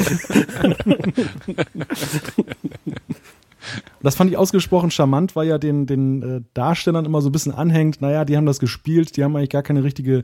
Das 4.02 4.16
fand 4.16 4.32
ich 4.32 4.38
ausgesprochen 4.38 4.92
charmant, 4.92 5.36
weil 5.36 5.48
ja 5.48 5.58
den, 5.58 5.86
den 5.86 6.22
äh, 6.22 6.42
Darstellern 6.54 7.06
immer 7.06 7.22
so 7.22 7.30
ein 7.30 7.32
bisschen 7.32 7.54
anhängt, 7.54 8.02
naja, 8.02 8.26
die 8.26 8.38
haben 8.38 8.46
das 8.46 8.60
gespielt, 8.60 9.18
die 9.18 9.24
haben 9.24 9.36
eigentlich 9.36 9.50
gar 9.50 9.64
keine 9.64 9.84
richtige 9.84 10.24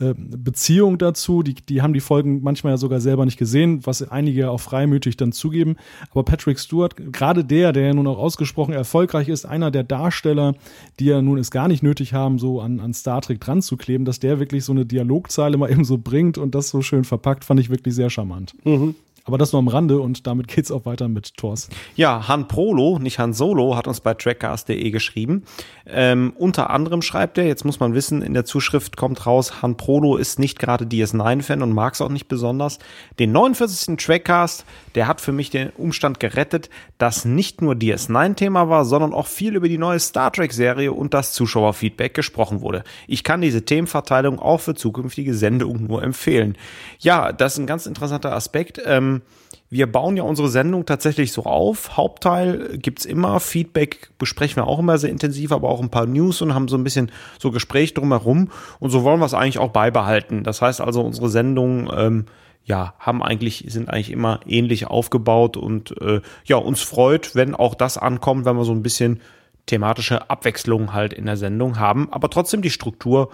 äh, 0.00 0.14
Beziehung 0.16 0.98
dazu, 0.98 1.44
die, 1.44 1.54
die 1.54 1.80
haben 1.80 1.92
die 1.92 2.00
Folgen 2.00 2.42
manchmal 2.42 2.72
ja 2.72 2.76
sogar 2.78 3.00
selber 3.00 3.24
nicht 3.24 3.38
gesehen, 3.38 3.86
was 3.86 4.02
einige 4.02 4.40
ja 4.40 4.50
auch 4.50 4.60
freimütig 4.60 5.16
dann 5.16 5.30
zugeben. 5.30 5.76
Aber 6.10 6.24
Patrick 6.24 6.58
Stewart, 6.58 6.96
gerade 7.12 7.44
der, 7.44 7.72
der 7.72 7.86
ja 7.86 7.94
nun 7.94 8.08
auch 8.08 8.18
ausgesprochen 8.18 8.74
erfolgreich 8.74 9.28
ist, 9.28 9.44
einer 9.44 9.70
der 9.70 9.84
Darsteller, 9.84 10.54
die 10.98 11.06
ja 11.06 11.22
nun 11.22 11.38
es 11.38 11.52
gar 11.52 11.68
nicht 11.68 11.84
nötig 11.84 12.12
haben, 12.12 12.40
so 12.40 12.60
an, 12.60 12.80
an 12.80 12.92
Star 12.92 13.20
Trek 13.20 13.40
dran 13.40 13.62
zu 13.62 13.76
kleben, 13.76 14.04
dass 14.04 14.18
der 14.18 14.40
wirklich 14.40 14.64
so 14.64 14.72
eine 14.72 14.84
Dialogzeile 14.84 15.56
mal 15.56 15.70
eben 15.70 15.84
so 15.84 15.96
bringt 15.96 16.38
und 16.38 16.56
das 16.56 16.70
so 16.70 16.82
schön 16.82 17.04
verpackt, 17.04 17.44
fand 17.44 17.60
ich 17.60 17.70
wirklich 17.70 17.94
sehr 17.94 18.10
charmant. 18.10 18.54
Mhm. 18.64 18.96
Aber 19.26 19.38
das 19.38 19.52
nur 19.52 19.60
am 19.60 19.68
Rande 19.68 20.00
und 20.00 20.26
damit 20.26 20.48
geht's 20.48 20.70
auch 20.70 20.84
weiter 20.84 21.08
mit 21.08 21.36
Thors. 21.38 21.70
Ja, 21.96 22.28
Han 22.28 22.46
Prolo, 22.46 22.98
nicht 22.98 23.18
Han 23.18 23.32
Solo, 23.32 23.74
hat 23.74 23.88
uns 23.88 24.00
bei 24.00 24.12
trackcast.de 24.12 24.90
geschrieben. 24.90 25.44
Ähm, 25.86 26.34
unter 26.36 26.68
anderem 26.68 27.00
schreibt 27.00 27.38
er, 27.38 27.46
jetzt 27.46 27.64
muss 27.64 27.80
man 27.80 27.94
wissen, 27.94 28.20
in 28.20 28.34
der 28.34 28.44
Zuschrift 28.44 28.98
kommt 28.98 29.24
raus, 29.24 29.62
Han 29.62 29.78
Prolo 29.78 30.16
ist 30.16 30.38
nicht 30.38 30.58
gerade 30.58 30.84
DS9-Fan 30.84 31.62
und 31.62 31.72
mag 31.72 31.94
es 31.94 32.02
auch 32.02 32.10
nicht 32.10 32.28
besonders. 32.28 32.78
Den 33.18 33.32
49. 33.32 33.96
Trackcast, 33.96 34.66
der 34.94 35.06
hat 35.06 35.22
für 35.22 35.32
mich 35.32 35.48
den 35.48 35.70
Umstand 35.70 36.20
gerettet, 36.20 36.68
dass 36.98 37.24
nicht 37.24 37.62
nur 37.62 37.74
DS9-Thema 37.74 38.68
war, 38.68 38.84
sondern 38.84 39.14
auch 39.14 39.26
viel 39.26 39.56
über 39.56 39.68
die 39.68 39.78
neue 39.78 40.00
Star 40.00 40.32
Trek-Serie 40.32 40.92
und 40.92 41.14
das 41.14 41.32
Zuschauerfeedback 41.32 42.12
gesprochen 42.12 42.60
wurde. 42.60 42.84
Ich 43.06 43.24
kann 43.24 43.40
diese 43.40 43.64
Themenverteilung 43.64 44.38
auch 44.38 44.60
für 44.60 44.74
zukünftige 44.74 45.34
Sendungen 45.34 45.86
nur 45.86 46.02
empfehlen. 46.02 46.56
Ja, 46.98 47.32
das 47.32 47.54
ist 47.54 47.60
ein 47.60 47.66
ganz 47.66 47.86
interessanter 47.86 48.34
Aspekt. 48.34 48.80
Ähm, 48.84 49.13
wir 49.70 49.90
bauen 49.90 50.16
ja 50.16 50.22
unsere 50.22 50.48
Sendung 50.48 50.86
tatsächlich 50.86 51.32
so 51.32 51.44
auf. 51.44 51.96
Hauptteil 51.96 52.78
gibt's 52.78 53.04
immer, 53.04 53.40
Feedback 53.40 54.10
besprechen 54.18 54.56
wir 54.56 54.68
auch 54.68 54.78
immer 54.78 54.98
sehr 54.98 55.10
intensiv, 55.10 55.50
aber 55.50 55.68
auch 55.68 55.80
ein 55.80 55.90
paar 55.90 56.06
News 56.06 56.42
und 56.42 56.54
haben 56.54 56.68
so 56.68 56.76
ein 56.76 56.84
bisschen 56.84 57.10
so 57.40 57.50
Gespräch 57.50 57.92
drumherum. 57.92 58.50
Und 58.78 58.90
so 58.90 59.02
wollen 59.02 59.18
wir 59.18 59.26
es 59.26 59.34
eigentlich 59.34 59.58
auch 59.58 59.70
beibehalten. 59.70 60.44
Das 60.44 60.62
heißt 60.62 60.80
also, 60.80 61.02
unsere 61.02 61.28
Sendungen 61.28 61.90
ähm, 61.96 62.26
ja, 62.64 62.94
haben 62.98 63.22
eigentlich, 63.22 63.64
sind 63.68 63.90
eigentlich 63.90 64.12
immer 64.12 64.40
ähnlich 64.46 64.86
aufgebaut 64.86 65.56
und 65.56 66.00
äh, 66.00 66.20
ja, 66.44 66.56
uns 66.56 66.80
freut, 66.80 67.34
wenn 67.34 67.54
auch 67.54 67.74
das 67.74 67.98
ankommt, 67.98 68.44
wenn 68.44 68.56
wir 68.56 68.64
so 68.64 68.72
ein 68.72 68.82
bisschen 68.82 69.20
thematische 69.66 70.30
Abwechslung 70.30 70.92
halt 70.92 71.12
in 71.12 71.26
der 71.26 71.36
Sendung 71.36 71.78
haben, 71.78 72.12
aber 72.12 72.30
trotzdem 72.30 72.62
die 72.62 72.70
Struktur 72.70 73.30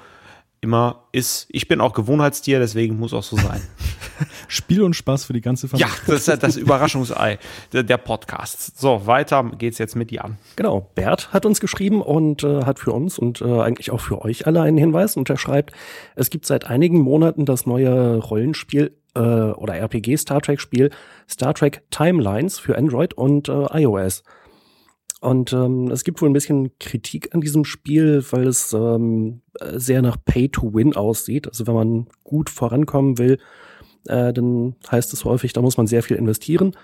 immer 0.61 1.05
ist, 1.13 1.47
ich 1.51 1.69
bin 1.69 1.81
auch 1.81 1.95
Gewohnheitstier, 1.95 2.59
deswegen 2.59 2.99
muss 2.99 3.15
auch 3.15 3.23
so 3.23 3.37
sein. 3.37 3.63
Spiel 4.49 4.83
und 4.83 4.95
Spaß 4.95 5.25
für 5.25 5.33
die 5.33 5.41
ganze 5.41 5.69
Familie. 5.69 5.89
Ja, 5.89 5.97
das 6.07 6.23
ist 6.23 6.29
ja 6.29 6.37
das 6.37 6.57
Überraschungsei 6.57 7.39
der, 7.73 7.83
der 7.83 7.97
Podcasts. 7.97 8.73
So, 8.79 9.07
weiter 9.07 9.51
geht's 9.57 9.79
jetzt 9.79 9.97
mit 9.97 10.13
Jan. 10.13 10.37
Genau, 10.57 10.91
Bert 10.95 11.33
hat 11.33 11.47
uns 11.47 11.61
geschrieben 11.61 12.03
und 12.03 12.45
äh, 12.45 12.65
hat 12.65 12.79
für 12.79 12.93
uns 12.93 13.19
und 13.19 13.41
äh, 13.41 13.61
eigentlich 13.61 13.91
auch 13.91 14.01
für 14.01 14.23
euch 14.23 14.47
alle 14.47 14.61
einen 14.61 14.77
Hinweis 14.77 15.17
und 15.17 15.31
er 15.31 15.39
schreibt, 15.39 15.73
es 16.15 16.29
gibt 16.29 16.45
seit 16.45 16.67
einigen 16.67 17.01
Monaten 17.01 17.47
das 17.47 17.65
neue 17.65 18.17
Rollenspiel 18.19 18.95
äh, 19.15 19.21
oder 19.21 19.77
RPG 19.77 20.17
Star 20.19 20.43
Trek 20.43 20.61
Spiel 20.61 20.91
Star 21.29 21.55
Trek 21.55 21.83
Timelines 21.91 22.59
für 22.59 22.77
Android 22.77 23.15
und 23.15 23.49
äh, 23.49 23.81
iOS. 23.81 24.25
Und 25.21 25.53
ähm, 25.53 25.91
es 25.91 26.03
gibt 26.05 26.23
wohl 26.23 26.31
ein 26.31 26.35
bisschen 26.35 26.71
Kritik 26.79 27.35
an 27.35 27.43
diesem 27.43 27.65
Spiel, 27.67 28.25
weil 28.31 28.47
es 28.47 28.73
ähm, 28.73 29.43
sehr 29.75 30.01
nach 30.01 30.17
Pay 30.25 30.49
to 30.49 30.73
Win 30.73 30.97
aussieht. 30.97 31.47
Also 31.47 31.67
wenn 31.67 31.75
man 31.75 32.07
gut 32.25 32.49
vorankommen 32.49 33.19
will, 33.19 33.39
äh, 34.07 34.33
dann 34.33 34.77
heißt 34.91 35.13
es 35.13 35.25
häufig, 35.27 35.53
da 35.53 35.61
muss 35.61 35.77
man 35.77 35.87
sehr 35.87 36.03
viel 36.03 36.17
investieren. 36.17 36.75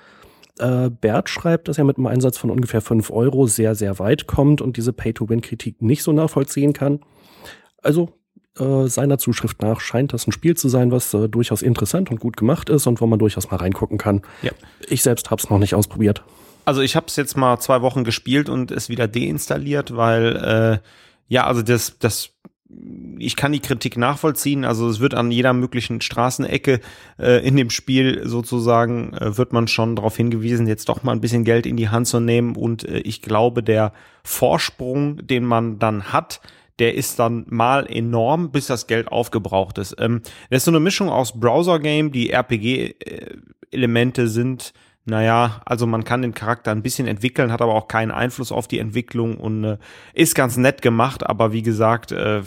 Äh, 0.59 0.91
Bert 0.91 1.31
schreibt, 1.31 1.69
dass 1.69 1.79
er 1.79 1.85
mit 1.85 1.97
einem 1.97 2.07
Einsatz 2.07 2.37
von 2.37 2.51
ungefähr 2.51 2.83
fünf 2.83 3.11
Euro 3.11 3.47
sehr, 3.47 3.75
sehr 3.75 3.99
weit 3.99 4.27
kommt 4.27 4.61
und 4.61 4.77
diese 4.77 4.93
Pay-to-Win-Kritik 4.93 5.81
nicht 5.81 6.03
so 6.03 6.13
nachvollziehen 6.13 6.75
kann. 6.75 7.01
Also 7.83 8.11
äh, 8.59 8.87
seiner 8.87 9.17
Zuschrift 9.19 9.63
nach 9.63 9.81
scheint 9.81 10.13
das 10.13 10.27
ein 10.27 10.33
Spiel 10.33 10.57
zu 10.57 10.69
sein, 10.69 10.91
was 10.91 11.13
äh, 11.15 11.29
durchaus 11.29 11.63
interessant 11.63 12.11
und 12.11 12.21
gut 12.21 12.37
gemacht 12.37 12.69
ist 12.69 12.87
und 12.87 13.01
wo 13.01 13.07
man 13.07 13.19
durchaus 13.19 13.51
mal 13.51 13.57
reingucken 13.57 13.97
kann. 13.97 14.23
Ja. 14.43 14.53
Ich 14.89 15.03
selbst 15.03 15.31
habe 15.31 15.41
es 15.41 15.49
noch 15.49 15.59
nicht 15.59 15.75
ausprobiert. 15.75 16.23
Also 16.67 16.83
ich 16.83 16.97
habe 16.97 17.07
es 17.07 17.17
jetzt 17.17 17.37
mal 17.37 17.59
zwei 17.61 17.81
Wochen 17.81 18.05
gespielt 18.05 18.49
und 18.49 18.73
es 18.73 18.89
wieder 18.89 19.09
deinstalliert, 19.09 19.97
weil 19.97 20.37
äh, 20.37 20.89
ja, 21.29 21.47
also 21.47 21.63
das, 21.63 21.99
das 21.99 22.33
ich 23.19 23.37
kann 23.37 23.53
die 23.53 23.61
Kritik 23.61 23.97
nachvollziehen. 23.97 24.65
Also 24.65 24.89
es 24.89 24.99
wird 24.99 25.15
an 25.15 25.31
jeder 25.31 25.53
möglichen 25.53 26.01
Straßenecke 26.01 26.81
äh, 27.19 27.47
in 27.47 27.57
dem 27.57 27.71
Spiel 27.71 28.27
sozusagen 28.27 29.13
äh, 29.15 29.39
wird 29.39 29.53
man 29.53 29.69
schon 29.69 29.95
darauf 29.95 30.17
hingewiesen, 30.17 30.67
jetzt 30.67 30.89
doch 30.89 31.05
mal 31.05 31.13
ein 31.13 31.21
bisschen 31.21 31.45
Geld 31.45 31.67
in 31.67 31.77
die 31.77 31.89
Hand 31.89 32.09
zu 32.09 32.19
nehmen. 32.19 32.57
Und 32.57 32.85
äh, 32.85 32.99
ich 32.99 33.23
glaube, 33.23 33.63
der 33.63 33.93
Vorsprung, 34.25 35.25
den 35.25 35.45
man 35.45 35.79
dann 35.79 36.13
hat, 36.13 36.41
der 36.81 36.95
ist 36.95 37.21
dann 37.21 37.47
mal 37.49 37.87
enorm, 37.87 38.51
bis 38.51 38.67
das 38.67 38.89
Geld 38.89 39.09
aufgebraucht 39.09 39.79
ist. 39.79 39.95
Ähm, 39.99 40.23
das 40.51 40.59
ist 40.59 40.65
so 40.65 40.73
eine 40.73 40.81
Mischung 40.81 41.09
aus 41.09 41.39
Browser-Game, 41.39 42.11
die 42.11 42.31
RPG-Elemente 42.31 44.29
sind 44.29 44.75
naja, 45.07 45.63
also 45.65 45.87
man 45.87 46.05
kann 46.05 46.23
den 46.23 46.35
Charakter 46.35 46.73
ein 46.73 46.83
bisschen 46.83 47.07
entwickeln, 47.07 47.53
hat 47.53 47.63
aber 47.63 47.75
auch 47.75 47.87
keinen 47.87 48.11
Einfluss 48.11 48.51
auf 48.51 48.67
die 48.67 48.81
Entwicklung 48.81 49.39
und 49.39 49.65
äh, 49.65 49.79
ist 50.15 50.35
ganz 50.35 50.57
nett 50.57 50.83
gemacht, 50.83 51.25
aber 51.25 51.53
wie 51.53 51.63
gesagt, 51.63 52.11
äh, 52.11 52.43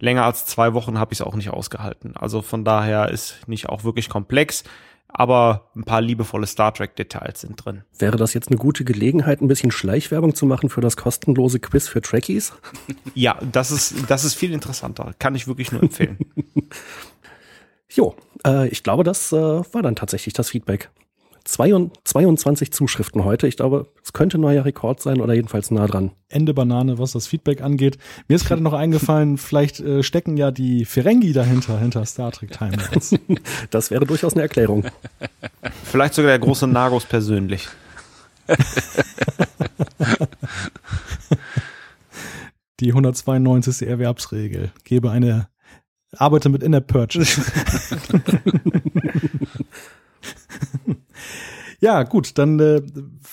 länger 0.00 0.24
als 0.24 0.46
zwei 0.46 0.74
Wochen 0.74 0.98
habe 0.98 1.12
ich 1.12 1.20
es 1.20 1.26
auch 1.26 1.36
nicht 1.36 1.50
ausgehalten. 1.50 2.16
Also 2.16 2.42
von 2.42 2.64
daher 2.64 3.10
ist 3.10 3.46
nicht 3.46 3.68
auch 3.68 3.84
wirklich 3.84 4.08
komplex, 4.08 4.64
aber 5.08 5.70
ein 5.76 5.84
paar 5.84 6.00
liebevolle 6.00 6.48
Star 6.48 6.74
Trek-Details 6.74 7.42
sind 7.42 7.64
drin. 7.64 7.84
Wäre 7.96 8.16
das 8.16 8.34
jetzt 8.34 8.48
eine 8.48 8.58
gute 8.58 8.84
Gelegenheit, 8.84 9.40
ein 9.40 9.48
bisschen 9.48 9.70
Schleichwerbung 9.70 10.34
zu 10.34 10.44
machen 10.44 10.68
für 10.68 10.80
das 10.80 10.96
kostenlose 10.96 11.60
Quiz 11.60 11.88
für 11.88 12.02
Trekkies? 12.02 12.52
Ja, 13.14 13.38
das 13.52 13.70
ist, 13.70 14.10
das 14.10 14.24
ist 14.24 14.34
viel 14.34 14.52
interessanter. 14.52 15.14
Kann 15.18 15.34
ich 15.36 15.46
wirklich 15.46 15.72
nur 15.72 15.82
empfehlen. 15.82 16.18
jo, 17.88 18.14
äh, 18.44 18.68
ich 18.68 18.82
glaube, 18.82 19.04
das 19.04 19.32
äh, 19.32 19.36
war 19.36 19.82
dann 19.82 19.96
tatsächlich 19.96 20.34
das 20.34 20.50
Feedback. 20.50 20.90
22 21.46 22.72
Zuschriften 22.72 23.24
heute. 23.24 23.46
Ich 23.46 23.56
glaube, 23.56 23.86
es 24.02 24.12
könnte 24.12 24.36
ein 24.38 24.40
neuer 24.40 24.64
Rekord 24.64 25.00
sein 25.00 25.20
oder 25.20 25.34
jedenfalls 25.34 25.70
nah 25.70 25.86
dran. 25.86 26.10
Ende 26.28 26.52
Banane, 26.52 26.98
was 26.98 27.12
das 27.12 27.28
Feedback 27.28 27.62
angeht. 27.62 27.98
Mir 28.26 28.34
ist 28.34 28.46
gerade 28.46 28.62
noch 28.62 28.72
eingefallen, 28.72 29.38
vielleicht 29.38 29.78
äh, 29.80 30.02
stecken 30.02 30.36
ja 30.36 30.50
die 30.50 30.84
Ferengi 30.84 31.32
dahinter, 31.32 31.78
hinter 31.78 32.04
Star 32.04 32.32
Trek 32.32 32.50
Timelines. 32.50 33.14
das 33.70 33.92
wäre 33.92 34.04
durchaus 34.06 34.32
eine 34.34 34.42
Erklärung. 34.42 34.84
Vielleicht 35.84 36.14
sogar 36.14 36.30
der 36.30 36.40
große 36.40 36.66
Nagos 36.66 37.04
persönlich. 37.04 37.68
die 42.80 42.88
192. 42.88 43.86
Erwerbsregel. 43.88 44.72
Gebe 44.84 45.10
eine, 45.10 45.48
arbeite 46.16 46.48
mit 46.48 46.62
In-App 46.62 46.86
Purchase. 46.88 47.42
Ja, 51.80 52.02
gut, 52.04 52.38
dann 52.38 52.58
äh, 52.58 52.82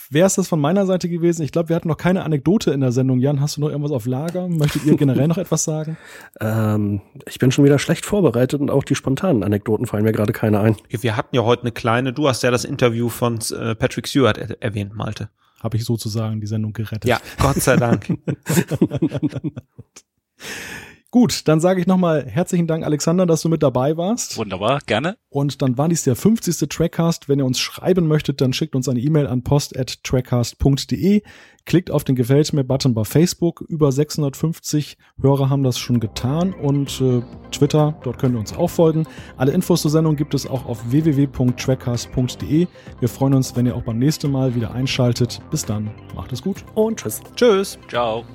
wäre 0.09 0.27
es 0.27 0.35
das 0.35 0.47
von 0.47 0.59
meiner 0.59 0.85
Seite 0.85 1.07
gewesen. 1.07 1.43
Ich 1.43 1.51
glaube, 1.51 1.69
wir 1.69 1.75
hatten 1.75 1.87
noch 1.87 1.97
keine 1.97 2.23
Anekdote 2.23 2.71
in 2.71 2.81
der 2.81 2.91
Sendung. 2.91 3.19
Jan, 3.19 3.39
hast 3.39 3.57
du 3.57 3.61
noch 3.61 3.69
irgendwas 3.69 3.91
auf 3.91 4.05
Lager? 4.05 4.49
Möchtet 4.49 4.85
ihr 4.85 4.97
generell 4.97 5.27
noch 5.27 5.37
etwas 5.37 5.63
sagen? 5.63 5.97
Ähm, 6.39 7.01
ich 7.27 7.37
bin 7.37 7.51
schon 7.51 7.63
wieder 7.63 7.79
schlecht 7.79 8.05
vorbereitet 8.05 8.59
und 8.59 8.71
auch 8.71 8.83
die 8.83 8.95
spontanen 8.95 9.43
Anekdoten 9.43 9.85
fallen 9.85 10.03
mir 10.03 10.11
gerade 10.11 10.33
keine 10.33 10.59
ein. 10.59 10.75
Wir 10.89 11.15
hatten 11.15 11.35
ja 11.35 11.43
heute 11.43 11.63
eine 11.63 11.71
kleine, 11.71 12.11
du 12.11 12.27
hast 12.27 12.43
ja 12.43 12.51
das 12.51 12.65
Interview 12.65 13.07
von 13.07 13.39
äh, 13.51 13.75
Patrick 13.75 14.07
Stewart 14.07 14.37
er 14.37 14.61
erwähnt, 14.61 14.95
Malte. 14.95 15.29
Habe 15.61 15.77
ich 15.77 15.85
sozusagen 15.85 16.41
die 16.41 16.47
Sendung 16.47 16.73
gerettet. 16.73 17.05
Ja, 17.05 17.19
Gott 17.39 17.61
sei 17.61 17.77
Dank. 17.77 18.07
Gut, 21.13 21.47
dann 21.47 21.59
sage 21.59 21.79
ich 21.79 21.85
nochmal 21.85 22.25
herzlichen 22.25 22.65
Dank, 22.65 22.83
Alexander, 22.83 23.27
dass 23.27 23.43
du 23.43 23.47
mit 23.47 23.61
dabei 23.61 23.97
warst. 23.97 24.35
Wunderbar, 24.35 24.79
gerne. 24.87 25.15
Und 25.29 25.61
dann 25.61 25.77
war 25.77 25.87
dies 25.87 26.01
der 26.01 26.15
50. 26.15 26.67
Trackcast. 26.67 27.29
Wenn 27.29 27.37
ihr 27.37 27.45
uns 27.45 27.59
schreiben 27.59 28.07
möchtet, 28.07 28.41
dann 28.41 28.51
schickt 28.51 28.75
uns 28.75 28.89
eine 28.89 28.99
E-Mail 28.99 29.27
an 29.27 29.43
post.trackcast.de. 29.43 31.21
Klickt 31.67 31.91
auf 31.91 32.03
den 32.03 32.15
Gefällt 32.15 32.51
mir-Button 32.51 32.95
bei 32.95 33.03
Facebook. 33.03 33.61
Über 33.61 33.91
650 33.91 34.97
Hörer 35.21 35.51
haben 35.51 35.61
das 35.61 35.77
schon 35.77 35.99
getan. 35.99 36.51
Und 36.51 36.99
äh, 36.99 37.21
Twitter, 37.51 37.95
dort 38.01 38.17
könnt 38.17 38.35
ihr 38.35 38.39
uns 38.39 38.57
auch 38.57 38.71
folgen. 38.71 39.05
Alle 39.37 39.51
Infos 39.51 39.83
zur 39.83 39.91
Sendung 39.91 40.15
gibt 40.15 40.33
es 40.33 40.47
auch 40.47 40.65
auf 40.65 40.89
www.trackcast.de. 40.89 42.65
Wir 42.99 43.07
freuen 43.07 43.35
uns, 43.35 43.55
wenn 43.55 43.67
ihr 43.67 43.75
auch 43.75 43.83
beim 43.83 43.99
nächsten 43.99 44.31
Mal 44.31 44.55
wieder 44.55 44.73
einschaltet. 44.73 45.41
Bis 45.51 45.63
dann, 45.63 45.91
macht 46.15 46.33
es 46.33 46.41
gut. 46.41 46.65
Und 46.73 47.01
tschüss. 47.01 47.21
Tschüss. 47.35 47.77
Ciao. 47.87 48.25